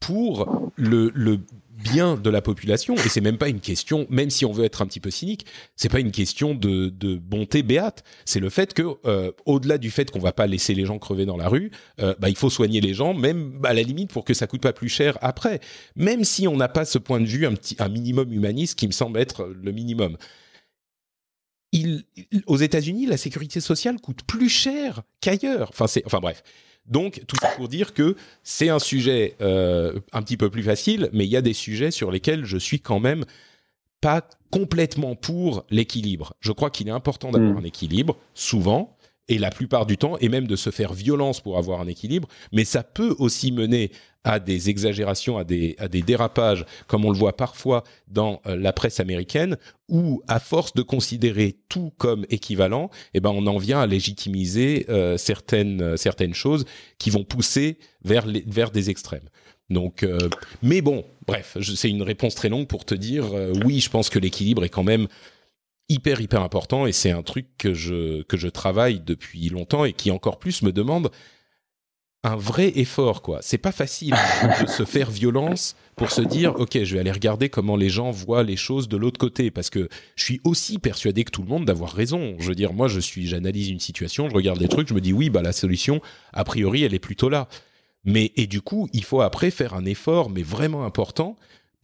pour 0.00 0.70
le, 0.76 1.10
le 1.14 1.40
bien 1.82 2.16
de 2.16 2.30
la 2.30 2.42
population. 2.42 2.94
Et 2.94 3.08
c'est 3.08 3.20
même 3.20 3.38
pas 3.38 3.48
une 3.48 3.60
question 3.60 4.06
même 4.10 4.30
si 4.30 4.44
on 4.44 4.52
veut 4.52 4.64
être 4.64 4.82
un 4.82 4.86
petit 4.86 5.00
peu 5.00 5.10
cynique 5.10 5.46
c'est 5.76 5.88
pas 5.88 6.00
une 6.00 6.12
question 6.12 6.54
de, 6.54 6.88
de 6.88 7.16
bonté 7.16 7.62
béate. 7.62 8.04
C'est 8.24 8.40
le 8.40 8.50
fait 8.50 8.74
que 8.74 8.82
euh, 9.04 9.32
au-delà 9.46 9.78
du 9.78 9.90
fait 9.90 10.10
qu'on 10.10 10.18
va 10.18 10.32
pas 10.32 10.46
laisser 10.46 10.74
les 10.74 10.84
gens 10.84 10.98
crever 10.98 11.26
dans 11.26 11.36
la 11.36 11.48
rue 11.48 11.70
euh, 12.00 12.14
bah, 12.18 12.28
il 12.28 12.36
faut 12.36 12.50
soigner 12.50 12.80
les 12.80 12.94
gens 12.94 13.14
même 13.14 13.60
à 13.64 13.72
la 13.72 13.82
limite 13.82 14.12
pour 14.12 14.24
que 14.24 14.34
ça 14.34 14.46
coûte 14.46 14.60
pas 14.60 14.72
plus 14.72 14.88
cher 14.88 15.18
après. 15.20 15.60
Même 15.96 16.24
si 16.24 16.46
on 16.48 16.56
n'a 16.56 16.68
pas 16.68 16.84
ce 16.84 16.98
point 16.98 17.20
de 17.20 17.26
vue 17.26 17.46
un 17.46 17.54
petit 17.54 17.76
un 17.78 17.88
minimum 17.88 18.32
humaniste 18.32 18.78
qui 18.78 18.86
me 18.86 18.92
semble 18.92 19.18
être 19.18 19.46
le 19.46 19.72
minimum. 19.72 20.16
Aux 22.46 22.56
États-Unis 22.56 23.06
la 23.06 23.16
sécurité 23.16 23.60
sociale 23.60 24.00
coûte 24.00 24.22
plus 24.26 24.48
cher 24.48 25.02
qu'ailleurs. 25.20 25.70
Enfin 25.70 25.86
c'est 25.86 26.04
enfin 26.06 26.20
bref 26.20 26.42
donc, 26.86 27.22
tout 27.26 27.36
ça 27.40 27.48
pour 27.56 27.68
dire 27.68 27.94
que 27.94 28.16
c'est 28.42 28.68
un 28.68 28.78
sujet 28.78 29.36
euh, 29.40 30.00
un 30.12 30.22
petit 30.22 30.36
peu 30.36 30.50
plus 30.50 30.62
facile, 30.62 31.08
mais 31.12 31.24
il 31.24 31.30
y 31.30 31.36
a 31.36 31.42
des 31.42 31.52
sujets 31.52 31.90
sur 31.90 32.10
lesquels 32.10 32.44
je 32.44 32.58
suis 32.58 32.80
quand 32.80 32.98
même 32.98 33.24
pas 34.00 34.28
complètement 34.50 35.14
pour 35.14 35.64
l'équilibre. 35.70 36.34
Je 36.40 36.50
crois 36.52 36.70
qu'il 36.70 36.88
est 36.88 36.92
important 36.92 37.30
d'avoir 37.30 37.54
hmm. 37.54 37.58
un 37.58 37.64
équilibre, 37.64 38.16
souvent, 38.34 38.96
et 39.28 39.38
la 39.38 39.50
plupart 39.50 39.86
du 39.86 39.96
temps, 39.96 40.16
et 40.18 40.28
même 40.28 40.46
de 40.46 40.56
se 40.56 40.70
faire 40.70 40.92
violence 40.92 41.40
pour 41.40 41.58
avoir 41.58 41.80
un 41.80 41.86
équilibre, 41.86 42.28
mais 42.52 42.64
ça 42.64 42.82
peut 42.82 43.14
aussi 43.18 43.52
mener 43.52 43.90
à 44.24 44.38
des 44.38 44.70
exagérations, 44.70 45.36
à 45.36 45.44
des, 45.44 45.74
à 45.78 45.88
des 45.88 46.02
dérapages, 46.02 46.64
comme 46.86 47.04
on 47.04 47.10
le 47.10 47.18
voit 47.18 47.36
parfois 47.36 47.82
dans 48.08 48.40
euh, 48.46 48.56
la 48.56 48.72
presse 48.72 49.00
américaine, 49.00 49.56
où 49.88 50.22
à 50.28 50.38
force 50.38 50.74
de 50.74 50.82
considérer 50.82 51.56
tout 51.68 51.92
comme 51.98 52.24
équivalent, 52.30 52.90
eh 53.14 53.20
ben 53.20 53.30
on 53.30 53.46
en 53.46 53.58
vient 53.58 53.80
à 53.80 53.86
légitimiser 53.86 54.86
euh, 54.88 55.16
certaines 55.16 55.82
euh, 55.82 55.96
certaines 55.96 56.34
choses 56.34 56.64
qui 56.98 57.10
vont 57.10 57.24
pousser 57.24 57.78
vers 58.04 58.26
les, 58.26 58.44
vers 58.46 58.70
des 58.70 58.90
extrêmes. 58.90 59.28
Donc, 59.70 60.04
mais 60.62 60.82
bon, 60.82 61.02
bref, 61.26 61.56
c'est 61.74 61.88
une 61.88 62.02
réponse 62.02 62.34
très 62.34 62.50
longue 62.50 62.66
pour 62.66 62.84
te 62.84 62.94
dire 62.94 63.24
oui, 63.64 63.80
je 63.80 63.88
pense 63.88 64.10
que 64.10 64.18
l'équilibre 64.18 64.64
est 64.64 64.68
quand 64.68 64.82
même 64.82 65.08
hyper 65.92 66.20
hyper 66.20 66.42
important 66.42 66.86
et 66.86 66.92
c'est 66.92 67.10
un 67.10 67.22
truc 67.22 67.46
que 67.58 67.74
je 67.74 68.22
que 68.22 68.36
je 68.36 68.48
travaille 68.48 69.00
depuis 69.00 69.48
longtemps 69.48 69.84
et 69.84 69.92
qui 69.92 70.10
encore 70.10 70.38
plus 70.38 70.62
me 70.62 70.72
demande 70.72 71.10
un 72.24 72.36
vrai 72.36 72.72
effort, 72.76 73.20
quoi. 73.20 73.40
C'est 73.42 73.58
pas 73.58 73.72
facile 73.72 74.14
de 74.62 74.66
se 74.68 74.84
faire 74.84 75.10
violence 75.10 75.74
pour 75.96 76.10
se 76.12 76.22
dire, 76.22 76.54
ok, 76.58 76.84
je 76.84 76.94
vais 76.94 77.00
aller 77.00 77.10
regarder 77.10 77.48
comment 77.48 77.76
les 77.76 77.88
gens 77.88 78.10
voient 78.10 78.44
les 78.44 78.56
choses 78.56 78.88
de 78.88 78.96
l'autre 78.96 79.18
côté, 79.18 79.50
parce 79.50 79.70
que 79.70 79.88
je 80.14 80.24
suis 80.24 80.40
aussi 80.44 80.78
persuadé 80.78 81.24
que 81.24 81.30
tout 81.30 81.42
le 81.42 81.48
monde 81.48 81.64
d'avoir 81.64 81.92
raison. 81.92 82.36
Je 82.38 82.48
veux 82.48 82.54
dire, 82.54 82.72
moi, 82.72 82.86
je 82.86 83.00
suis, 83.00 83.26
j'analyse 83.26 83.70
une 83.70 83.80
situation, 83.80 84.28
je 84.28 84.34
regarde 84.34 84.60
des 84.60 84.68
trucs, 84.68 84.88
je 84.88 84.94
me 84.94 85.00
dis, 85.00 85.12
oui, 85.12 85.30
bah 85.30 85.42
la 85.42 85.52
solution, 85.52 86.00
a 86.32 86.44
priori, 86.44 86.84
elle 86.84 86.94
est 86.94 87.00
plutôt 87.00 87.28
là. 87.28 87.48
Mais 88.04 88.32
et 88.36 88.46
du 88.46 88.60
coup, 88.60 88.88
il 88.92 89.04
faut 89.04 89.20
après 89.20 89.50
faire 89.50 89.74
un 89.74 89.84
effort, 89.84 90.30
mais 90.30 90.42
vraiment 90.42 90.84
important, 90.84 91.36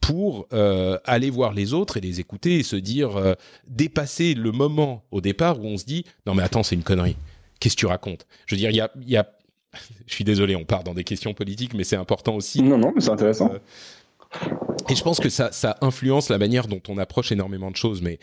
pour 0.09 0.47
euh, 0.53 0.97
aller 1.05 1.29
voir 1.29 1.53
les 1.53 1.73
autres 1.73 1.97
et 1.97 2.01
les 2.01 2.19
écouter 2.19 2.57
et 2.57 2.63
se 2.63 2.75
dire, 2.75 3.15
euh, 3.15 3.35
dépasser 3.67 4.33
le 4.33 4.51
moment 4.51 5.03
au 5.11 5.21
départ 5.21 5.59
où 5.59 5.65
on 5.65 5.77
se 5.77 5.85
dit, 5.85 6.03
non 6.25 6.33
mais 6.33 6.41
attends, 6.41 6.63
c'est 6.63 6.73
une 6.73 6.83
connerie. 6.83 7.15
Qu'est-ce 7.59 7.75
que 7.75 7.81
tu 7.81 7.85
racontes? 7.85 8.25
Je 8.47 8.55
veux 8.55 8.59
dire, 8.59 8.71
il 8.71 8.75
y 8.75 8.81
a, 8.81 8.89
y 9.05 9.17
a 9.17 9.29
je 10.07 10.13
suis 10.15 10.23
désolé, 10.23 10.55
on 10.55 10.65
part 10.65 10.83
dans 10.83 10.95
des 10.95 11.03
questions 11.03 11.35
politiques, 11.35 11.75
mais 11.75 11.83
c'est 11.83 11.95
important 11.95 12.35
aussi. 12.35 12.63
Non, 12.63 12.79
non, 12.79 12.91
mais 12.95 13.01
c'est 13.01 13.11
intéressant. 13.11 13.51
Euh, 13.53 14.49
et 14.89 14.95
je 14.95 15.03
pense 15.03 15.19
que 15.19 15.29
ça, 15.29 15.51
ça 15.51 15.77
influence 15.81 16.29
la 16.29 16.39
manière 16.39 16.67
dont 16.67 16.81
on 16.87 16.97
approche 16.97 17.31
énormément 17.31 17.69
de 17.69 17.75
choses. 17.75 18.01
Mais 18.01 18.17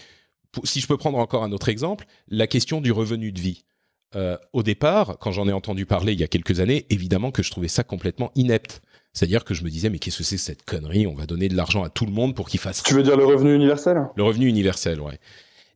si 0.65 0.81
je 0.81 0.89
peux 0.89 0.97
prendre 0.97 1.19
encore 1.19 1.45
un 1.45 1.53
autre 1.53 1.69
exemple, 1.69 2.07
la 2.27 2.49
question 2.49 2.81
du 2.81 2.91
revenu 2.91 3.31
de 3.31 3.41
vie. 3.41 3.65
Au 4.55 4.63
départ, 4.63 5.19
quand 5.21 5.31
j'en 5.31 5.47
ai 5.47 5.53
entendu 5.53 5.85
parler 5.85 6.15
il 6.15 6.21
y 6.21 6.25
a 6.25 6.27
quelques 6.27 6.61
années, 6.61 6.87
évidemment 6.89 7.31
que 7.31 7.43
je 7.43 7.51
trouvais 7.51 7.69
ça 7.69 7.85
complètement 7.85 8.31
inepte. 8.35 8.81
C'est-à-dire 9.17 9.45
que 9.45 9.55
je 9.55 9.65
me 9.65 9.71
disais, 9.71 9.89
mais 9.89 9.99
qu'est-ce 9.99 10.19
que 10.19 10.25
c'est 10.25 10.37
cette 10.37 10.63
connerie? 10.67 11.07
On 11.07 11.15
va 11.15 11.25
donner 11.25 11.49
de 11.49 11.57
l'argent 11.57 11.83
à 11.83 11.89
tout 11.89 12.05
le 12.05 12.13
monde 12.13 12.35
pour 12.37 12.51
qu'il 12.51 12.61
fasse. 12.61 12.83
Tu 12.83 12.93
veux 12.93 13.03
dire 13.03 13.17
le 13.17 13.25
revenu 13.25 13.55
universel? 13.55 13.97
Le 14.15 14.23
revenu 14.23 14.47
universel, 14.47 15.01
ouais. 15.01 15.19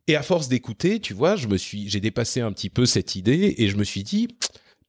Et 0.07 0.15
à 0.15 0.21
force 0.21 0.47
d'écouter, 0.47 0.99
tu 0.99 1.15
vois, 1.15 1.35
je 1.35 1.47
me 1.47 1.57
suis, 1.57 1.89
j'ai 1.89 1.99
dépassé 1.99 2.41
un 2.41 2.51
petit 2.51 2.69
peu 2.69 2.85
cette 2.85 3.15
idée 3.15 3.55
et 3.57 3.67
je 3.67 3.77
me 3.77 3.83
suis 3.83 4.03
dit, 4.03 4.27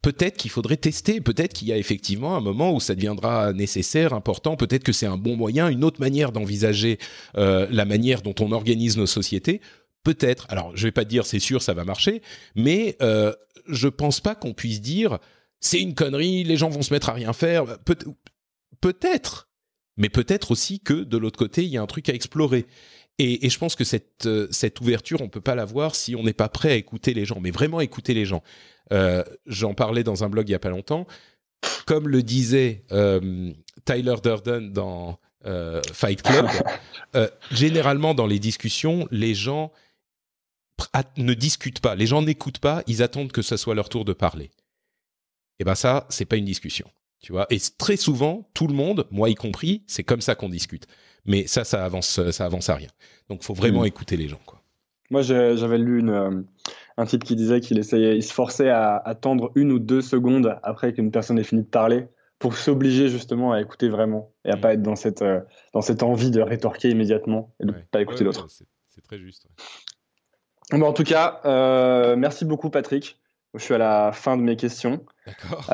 peut-être 0.03 0.37
qu'il 0.37 0.51
faudrait 0.51 0.77
tester, 0.77 1.23
peut-être 1.23 1.55
qu'il 1.55 1.69
y 1.69 1.73
a 1.73 1.79
effectivement 1.79 2.37
un 2.37 2.43
moment 2.43 2.75
où 2.75 2.81
ça 2.81 2.95
deviendra 2.95 3.55
nécessaire, 3.55 4.13
important, 4.13 4.57
peut-être 4.57 4.85
que 4.85 4.93
c'est 4.93 5.07
un 5.07 5.17
bon 5.17 5.35
moyen, 5.35 5.69
une 5.69 5.83
autre 5.83 6.01
manière 6.01 6.31
d'envisager 6.31 6.99
euh, 7.39 7.67
la 7.71 7.87
manière 7.87 8.21
dont 8.21 8.35
on 8.39 8.53
organise 8.53 8.99
nos 8.99 9.07
sociétés. 9.07 9.63
Peut-être. 10.05 10.47
Alors, 10.51 10.73
je 10.77 10.83
vais 10.83 10.93
pas 10.93 11.05
te 11.05 11.09
dire 11.09 11.25
c'est 11.25 11.41
sûr 11.41 11.63
ça 11.63 11.73
va 11.73 11.85
marcher, 11.85 12.21
mais 12.55 12.97
euh, 13.01 13.33
je 13.67 13.89
pense 13.89 14.21
pas 14.21 14.35
qu'on 14.35 14.53
puisse 14.53 14.83
dire 14.83 15.19
c'est 15.61 15.81
une 15.81 15.95
connerie, 15.95 16.45
les 16.45 16.57
gens 16.57 16.69
vont 16.69 16.83
se 16.83 16.93
mettre 16.93 17.09
à 17.09 17.13
rien 17.15 17.33
faire. 17.33 17.79
Peut- 17.85 17.97
peut-être, 18.83 19.49
mais 19.97 20.11
peut-être 20.11 20.51
aussi 20.51 20.81
que 20.81 20.93
de 20.93 21.17
l'autre 21.17 21.39
côté 21.39 21.65
il 21.65 21.71
y 21.71 21.79
a 21.79 21.83
un 21.83 21.87
truc 21.87 22.11
à 22.11 22.13
explorer. 22.15 22.67
Et, 23.19 23.47
et, 23.47 23.51
je 23.51 23.59
pense 23.59 23.77
que 23.77 23.85
cette, 23.85 24.27
euh, 24.27 24.49
cette 24.51 24.81
ouverture, 24.81 25.21
on 25.21 25.29
peut 25.29 25.43
pas 25.43 25.55
l'avoir 25.55 25.95
si 25.95 26.17
on 26.17 26.23
n'est 26.23 26.33
pas 26.33 26.49
prêt 26.49 26.73
à 26.73 26.75
écouter 26.77 27.13
les 27.13 27.27
gens, 27.27 27.41
mais 27.41 27.51
vraiment 27.51 27.81
écouter 27.81 28.15
les 28.15 28.25
gens. 28.25 28.43
Euh, 28.93 29.25
j'en 29.47 29.75
parlais 29.75 30.05
dans 30.05 30.25
un 30.25 30.29
blog 30.29 30.49
il 30.49 30.53
y 30.53 30.55
a 30.55 30.59
pas 30.59 30.71
longtemps. 30.71 31.07
Comme 31.87 32.09
le 32.09 32.23
disait 32.23 32.85
euh, 32.93 33.53
Tyler 33.85 34.17
Durden 34.23 34.73
dans 34.73 35.19
euh, 35.47 35.81
Fight 35.93 36.23
Club, 36.23 36.47
généralement 37.51 38.15
dans 38.15 38.27
les 38.27 38.39
discussions, 38.39 39.07
les 39.11 39.35
gens 39.35 39.73
ne 41.17 41.35
discutent 41.35 41.81
pas, 41.81 41.95
les 41.95 42.07
gens 42.07 42.23
n'écoutent 42.23 42.59
pas, 42.59 42.83
ils 42.87 43.03
attendent 43.03 43.33
que 43.33 43.43
ce 43.43 43.57
soit 43.57 43.75
leur 43.75 43.89
tour 43.89 44.05
de 44.05 44.13
parler. 44.13 44.51
Et 45.59 45.65
ben 45.65 45.75
ça, 45.75 46.07
c'est 46.09 46.25
pas 46.25 46.37
une 46.37 46.45
discussion, 46.45 46.91
tu 47.23 47.33
vois. 47.33 47.47
Et 47.51 47.59
très 47.79 47.97
souvent, 47.97 48.49
tout 48.53 48.67
le 48.67 48.75
monde, 48.75 49.07
moi 49.11 49.31
y 49.31 49.35
compris, 49.35 49.83
c'est 49.87 50.05
comme 50.05 50.21
ça 50.21 50.35
qu'on 50.35 50.49
discute. 50.49 50.87
Mais 51.25 51.47
ça, 51.47 51.65
ça 51.65 51.85
avance, 51.85 52.31
ça 52.31 52.45
avance 52.45 52.69
à 52.69 52.75
rien. 52.75 52.89
Donc, 53.29 53.43
faut 53.43 53.55
vraiment 53.55 53.83
mmh. 53.83 53.87
écouter 53.87 54.17
les 54.17 54.29
gens, 54.29 54.41
quoi. 54.45 54.61
Moi, 55.11 55.23
j'avais 55.23 55.79
lu 55.79 56.01
une, 56.01 56.47
un 56.97 57.07
type 57.07 57.25
qui 57.25 57.37
disait 57.37 57.61
qu'il 57.61 57.79
essayait, 57.79 58.17
il 58.17 58.23
se 58.23 58.33
forçait 58.33 58.71
à 58.71 58.97
attendre 58.97 59.53
une 59.55 59.71
ou 59.73 59.79
deux 59.79 60.01
secondes 60.01 60.59
après 60.63 60.93
qu'une 60.93 61.11
personne 61.11 61.39
ait 61.39 61.45
fini 61.45 61.63
de 61.63 61.67
parler 61.67 62.07
pour 62.39 62.57
s'obliger 62.57 63.09
justement 63.09 63.53
à 63.53 63.61
écouter 63.61 63.89
vraiment 63.89 64.33
et 64.45 64.51
à 64.51 64.57
mm. 64.57 64.61
pas 64.61 64.73
être 64.75 64.83
dans 64.83 64.97
cette, 64.97 65.23
euh, 65.23 65.41
dans 65.75 65.81
cette 65.81 66.03
envie 66.03 66.31
de 66.31 66.41
rétorquer 66.41 66.91
immédiatement 66.91 67.55
et 67.61 67.67
de 67.67 67.73
ne 67.73 67.79
pas 67.91 68.01
écouter 68.01 68.25
l'autre. 68.25 68.49
c'est 68.49 69.05
très 69.05 69.19
juste. 69.19 69.47
Bon, 70.71 70.87
en 70.87 70.93
tout 70.93 71.05
cas, 71.05 71.41
euh, 71.45 72.17
merci 72.17 72.45
beaucoup 72.45 72.71
Patrick. 72.71 73.19
Je 73.55 73.63
suis 73.63 73.75
à 73.75 73.79
la 73.79 74.13
fin 74.13 74.37
de 74.37 74.43
mes 74.43 74.57
questions. 74.57 75.05
D'accord. 75.27 75.65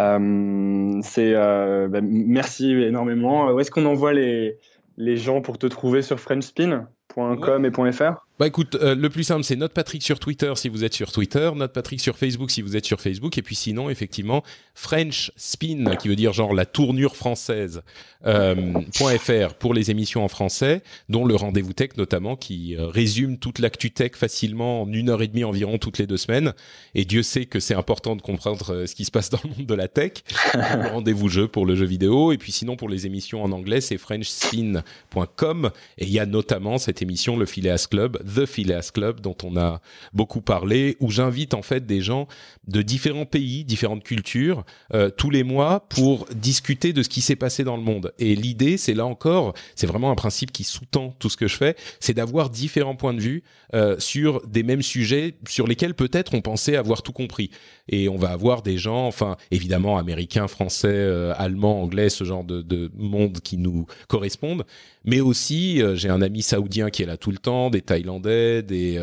c'est 1.05 1.35
bah, 1.35 2.01
merci 2.03 2.73
énormément. 2.73 3.51
Où 3.51 3.61
est-ce 3.61 3.71
qu'on 3.71 3.87
envoie 3.87 4.13
les, 4.13 4.59
les 4.97 5.17
gens 5.17 5.41
pour 5.41 5.59
te 5.59 5.67
trouver 5.67 6.03
sur 6.03 6.21
frenchspin.com 6.21 7.65
et 7.65 7.93
.fr 7.93 8.28
bah 8.39 8.47
écoute, 8.47 8.77
euh, 8.77 8.95
le 8.95 9.09
plus 9.11 9.25
simple, 9.25 9.45
c'est 9.45 9.57
Note 9.57 9.73
Patrick 9.73 10.03
sur 10.03 10.19
Twitter 10.19 10.53
si 10.57 10.69
vous 10.69 10.85
êtes 10.85 10.95
sur 10.95 11.11
Twitter, 11.13 11.51
Note 11.55 11.73
Patrick 11.73 12.01
sur 12.01 12.17
Facebook 12.17 12.51
si 12.51 12.63
vous 12.63 12.77
êtes 12.77 12.85
sur 12.85 13.01
Facebook, 13.01 13.37
et 13.39 13.43
puis 13.43 13.55
sinon, 13.55 13.91
effectivement, 13.91 14.43
French 14.75 15.33
Spin, 15.37 15.97
qui 15.97 16.09
veut 16.09 16.17
dire 16.17 16.33
genre 16.33 16.55
la 16.55 16.65
tournure 16.65 17.17
française, 17.17 17.83
euh, 18.27 18.81
.fr 18.93 19.55
pour 19.55 19.75
les 19.75 19.91
émissions 19.91 20.25
en 20.25 20.29
français, 20.29 20.83
dont 21.09 21.25
le 21.25 21.37
Rendez-vous 21.37 21.73
Tech 21.73 21.91
notamment, 21.97 22.37
qui 22.37 22.77
euh, 22.77 22.87
résume 22.87 23.39
toute 23.39 23.59
l'actu 23.59 23.91
tech 23.91 24.13
facilement 24.15 24.83
en 24.83 24.93
une 24.93 25.09
heure 25.11 25.23
et 25.23 25.29
demie 25.29 25.45
environ 25.45 25.79
toutes 25.79 25.99
les 25.99 26.07
deux 26.07 26.17
semaines. 26.17 26.53
Et 26.95 27.05
Dieu 27.05 27.23
sait 27.23 27.47
que 27.47 27.61
c'est 27.61 27.75
important 27.75 28.17
de 28.17 28.23
comprendre 28.23 28.73
euh, 28.73 28.87
ce 28.87 28.95
qui 28.95 29.05
se 29.05 29.11
passe 29.11 29.31
dans 29.31 29.39
le 29.45 29.51
monde 29.51 29.67
de 29.67 29.75
la 29.75 29.89
tech. 29.89 30.13
le 30.55 30.89
Rendez-vous 30.89 31.29
jeu 31.29 31.49
pour 31.49 31.67
le 31.67 31.75
jeu 31.77 31.87
vidéo, 31.87 32.33
et 32.33 32.39
puis 32.39 32.53
sinon 32.53 32.77
pour 32.77 32.89
les 32.89 33.07
émissions 33.07 33.43
en 33.43 33.53
anglais, 33.53 33.81
c'est 33.81 33.99
frenchspin.com, 33.99 35.71
et 35.99 36.05
il 36.05 36.11
y 36.11 36.19
a 36.19 36.27
notamment 36.27 36.79
cette 36.79 37.03
émission, 37.03 37.37
le 37.37 37.47
Phileas 37.47 37.87
Club, 37.91 38.21
The 38.35 38.47
Phileas 38.47 38.91
Club 38.93 39.21
dont 39.21 39.37
on 39.43 39.57
a 39.57 39.81
beaucoup 40.13 40.41
parlé, 40.41 40.97
où 41.01 41.11
j'invite 41.11 41.55
en 41.55 41.63
fait 41.63 41.87
des 41.87 42.01
gens 42.01 42.29
de 42.67 42.83
différents 42.83 43.27
pays, 43.27 43.65
différentes 43.65 44.05
cultures, 44.05 44.65
euh, 44.95 45.11
tous 45.11 45.31
les 45.31 45.43
mois 45.43 45.81
pour 45.89 46.27
discuter 46.35 46.93
de 46.93 47.03
ce 47.03 47.09
qui 47.09 47.21
s'est 47.21 47.37
passé 47.37 47.65
dans 47.65 47.77
le 47.77 47.83
monde. 47.83 48.13
Et 48.19 48.35
l'idée, 48.35 48.77
c'est 48.77 48.95
là 48.95 49.07
encore, 49.07 49.55
c'est 49.75 49.87
vraiment 49.87 50.11
un 50.11 50.15
principe 50.15 50.53
qui 50.53 50.65
sous-tend 50.65 51.15
tout 51.19 51.31
ce 51.31 51.37
que 51.37 51.49
je 51.49 51.57
fais, 51.57 51.77
c'est 52.01 52.15
d'avoir 52.15 52.51
différents 52.51 52.97
points 52.97 53.15
de 53.15 53.21
vue 53.21 53.43
euh, 53.75 53.97
sur 53.99 54.47
des 54.47 54.63
mêmes 54.63 54.83
sujets 54.83 55.35
sur 55.49 55.67
lesquels 55.67 55.95
peut-être 55.95 56.35
on 56.35 56.41
pensait 56.41 56.77
avoir 56.77 57.03
tout 57.03 57.13
compris. 57.13 57.51
Et 57.89 58.09
on 58.09 58.17
va 58.17 58.31
avoir 58.31 58.63
des 58.63 58.77
gens, 58.77 59.07
enfin 59.07 59.37
évidemment 59.51 59.99
américains, 59.99 60.49
français, 60.49 60.89
euh, 60.89 61.33
allemands, 61.37 61.83
anglais, 61.83 62.11
ce 62.11 62.25
genre 62.25 62.45
de, 62.45 62.63
de 62.63 62.91
monde 62.97 63.41
qui 63.41 63.57
nous 63.57 63.87
correspondent, 64.09 64.65
mais 65.09 65.21
aussi 65.21 65.83
j'ai 65.95 66.09
un 66.09 66.23
ami 66.23 66.43
saoudien 66.43 66.91
qui 66.91 67.03
est 67.03 67.07
là 67.07 67.17
tout 67.17 67.31
le 67.31 67.39
temps, 67.39 67.71
des 67.71 67.83
Thaïlandais, 67.83 68.63
des, 68.63 68.99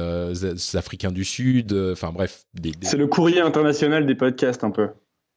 Africains 0.76 1.12
du 1.12 1.26
Sud, 1.26 1.74
enfin 1.74 2.12
bref. 2.12 2.46
Des, 2.54 2.72
C'est 2.82 2.98
le 2.98 3.08
courrier 3.08 3.42
international 3.42 4.06
des 4.06 4.16
podcasts 4.16 4.64
un 4.64 4.72
peu 4.72 4.90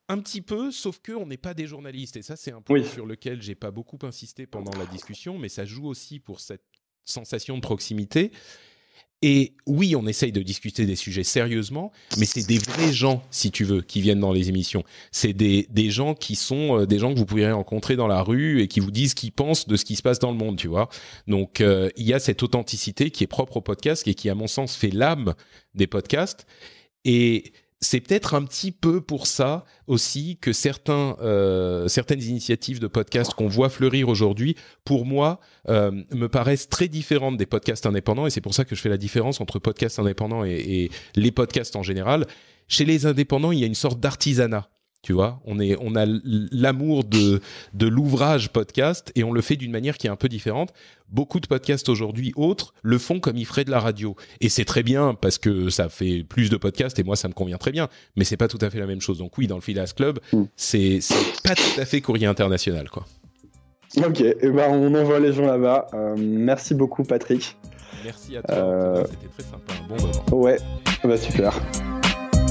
un 0.09 0.19
petit 0.19 0.40
peu, 0.40 0.70
sauf 0.70 1.01
que 1.01 1.12
on 1.12 1.27
n'est 1.27 1.36
pas 1.36 1.55
des 1.55 1.66
journalistes. 1.66 2.16
Et 2.16 2.23
ça, 2.23 2.35
c'est 2.36 2.53
un 2.53 2.62
point 2.62 2.82
sur 2.82 3.07
lequel 3.07 3.43
j'ai 3.43 3.55
pas 3.55 3.70
beaucoup 3.70 3.99
insisté 4.03 4.47
pendant 4.47 4.77
la 4.78 4.86
discussion, 4.86 5.39
mais 5.39 5.51
ça 5.51 5.65
joue 5.66 5.86
aussi 5.86 6.19
pour 6.19 6.40
cette 6.40 6.65
sensation 7.05 7.57
de 7.57 7.61
proximité. 7.61 8.32
Et 9.20 9.55
oui, 9.66 9.97
on 9.97 10.07
essaye 10.07 10.31
de 10.31 10.43
discuter 10.43 10.86
des 10.86 10.95
sujets 10.95 11.24
sérieusement, 11.24 11.90
mais 12.19 12.24
c'est 12.24 12.47
des 12.47 12.59
vrais 12.59 12.93
gens, 12.93 13.24
si 13.32 13.51
tu 13.51 13.65
veux, 13.65 13.82
qui 13.82 14.01
viennent 14.01 14.20
dans 14.20 14.31
les 14.31 14.49
émissions. 14.49 14.85
C'est 15.11 15.32
des, 15.32 15.66
des 15.70 15.90
gens 15.90 16.15
qui 16.15 16.36
sont 16.36 16.81
euh, 16.81 16.86
des 16.86 17.01
gens 17.01 17.12
que 17.12 17.19
vous 17.19 17.27
pourriez 17.27 17.51
rencontrer 17.51 17.97
dans 17.97 18.07
la 18.07 18.23
rue 18.23 18.62
et 18.62 18.69
qui 18.69 18.78
vous 18.78 18.93
disent 18.93 19.11
ce 19.11 19.15
qu'ils 19.16 19.32
pensent 19.32 19.66
de 19.66 19.77
ce 19.77 19.85
qui 19.85 19.97
se 19.97 20.03
passe 20.03 20.20
dans 20.20 20.31
le 20.31 20.36
monde, 20.36 20.57
tu 20.57 20.69
vois. 20.69 20.89
Donc, 21.27 21.61
euh, 21.61 21.90
il 21.97 22.07
y 22.07 22.12
a 22.12 22.20
cette 22.20 22.45
authenticité 22.45 23.11
qui 23.11 23.24
est 23.24 23.28
propre 23.28 23.57
au 23.57 23.61
podcast 23.61 24.07
et 24.07 24.15
qui, 24.15 24.31
à 24.31 24.36
mon 24.36 24.47
sens, 24.47 24.77
fait 24.77 24.90
l'âme 24.90 25.35
des 25.74 25.89
podcasts. 25.89 26.47
Et 27.05 27.53
c'est 27.80 28.00
peut-être 28.00 28.34
un 28.34 28.44
petit 28.44 28.72
peu 28.72 29.00
pour 29.00 29.26
ça 29.26 29.64
aussi 29.86 30.36
que 30.40 30.52
certains, 30.52 31.16
euh, 31.20 31.86
certaines 31.88 32.22
initiatives 32.22 32.80
de 32.80 32.86
podcasts 32.88 33.34
qu'on 33.34 33.48
voit 33.48 33.68
fleurir 33.68 34.09
aujourd'hui, 34.09 34.56
pour 34.84 35.06
moi, 35.06 35.40
euh, 35.68 35.92
me 36.12 36.28
paraissent 36.28 36.68
très 36.68 36.88
différentes 36.88 37.36
des 37.36 37.46
podcasts 37.46 37.86
indépendants, 37.86 38.26
et 38.26 38.30
c'est 38.30 38.40
pour 38.40 38.55
ça 38.55 38.64
que 38.64 38.74
je 38.74 38.80
fais 38.80 38.88
la 38.88 38.96
différence 38.96 39.40
entre 39.40 39.59
podcasts 39.59 39.98
indépendants 39.98 40.44
et, 40.44 40.55
et 40.55 40.90
les 41.14 41.30
podcasts 41.30 41.76
en 41.76 41.82
général. 41.82 42.26
Chez 42.66 42.84
les 42.84 43.06
indépendants, 43.06 43.52
il 43.52 43.60
y 43.60 43.64
a 43.64 43.66
une 43.66 43.74
sorte 43.74 44.00
d'artisanat 44.00 44.68
tu 45.09 45.14
vois, 45.14 45.40
on, 45.47 45.59
est, 45.59 45.74
on 45.80 45.97
a 45.97 46.05
l'amour 46.05 47.02
de, 47.02 47.40
de 47.72 47.86
l'ouvrage 47.86 48.51
podcast 48.51 49.10
et 49.14 49.24
on 49.24 49.32
le 49.32 49.40
fait 49.40 49.56
d'une 49.56 49.72
manière 49.72 49.97
qui 49.97 50.06
est 50.06 50.10
un 50.10 50.16
peu 50.16 50.28
différente. 50.28 50.74
Beaucoup 51.09 51.40
de 51.40 51.47
podcasts 51.47 51.89
aujourd'hui 51.89 52.35
autres 52.36 52.74
le 52.82 52.98
font 52.98 53.18
comme 53.18 53.39
ils 53.39 53.47
feraient 53.47 53.64
de 53.64 53.70
la 53.70 53.80
radio. 53.80 54.16
Et 54.43 54.51
c'est 54.51 54.66
très 54.66 54.82
bien 54.82 55.14
parce 55.14 55.39
que 55.39 55.70
ça 55.70 55.89
fait 55.89 56.24
plus 56.28 56.51
de 56.51 56.59
podcasts 56.59 56.98
et 56.98 57.05
moi 57.05 57.16
ça 57.16 57.26
me 57.26 57.32
convient 57.32 57.56
très 57.56 57.70
bien. 57.70 57.89
Mais 58.16 58.24
c'est 58.24 58.36
pas 58.36 58.48
tout 58.48 58.59
à 58.60 58.68
fait 58.68 58.80
la 58.80 58.86
même 58.86 59.01
chose. 59.01 59.16
Donc 59.16 59.39
oui, 59.39 59.47
dans 59.47 59.55
le 59.55 59.62
Phileas 59.62 59.94
Club, 59.97 60.18
mm. 60.35 60.43
c'est 60.56 60.98
pas 61.43 61.55
tout 61.55 61.80
à 61.80 61.86
fait 61.86 62.02
courrier 62.02 62.26
international, 62.26 62.90
quoi. 62.90 63.06
Ok, 63.97 64.20
et 64.20 64.36
eh 64.43 64.51
ben 64.51 64.68
on 64.70 64.94
envoie 64.94 65.20
les 65.20 65.32
gens 65.32 65.47
là-bas. 65.47 65.86
Euh, 65.94 66.16
merci 66.18 66.74
beaucoup 66.74 67.02
Patrick. 67.02 67.56
Merci 68.05 68.36
à 68.36 68.43
toi. 68.43 68.55
Euh, 68.55 69.05
c'était 69.09 69.32
très 69.39 69.43
sympa. 69.44 69.72
Un 69.72 69.89
bon 69.89 70.06
moment. 70.06 70.44
Ouais, 70.44 70.59
bah 71.02 71.16
super. 71.16 71.59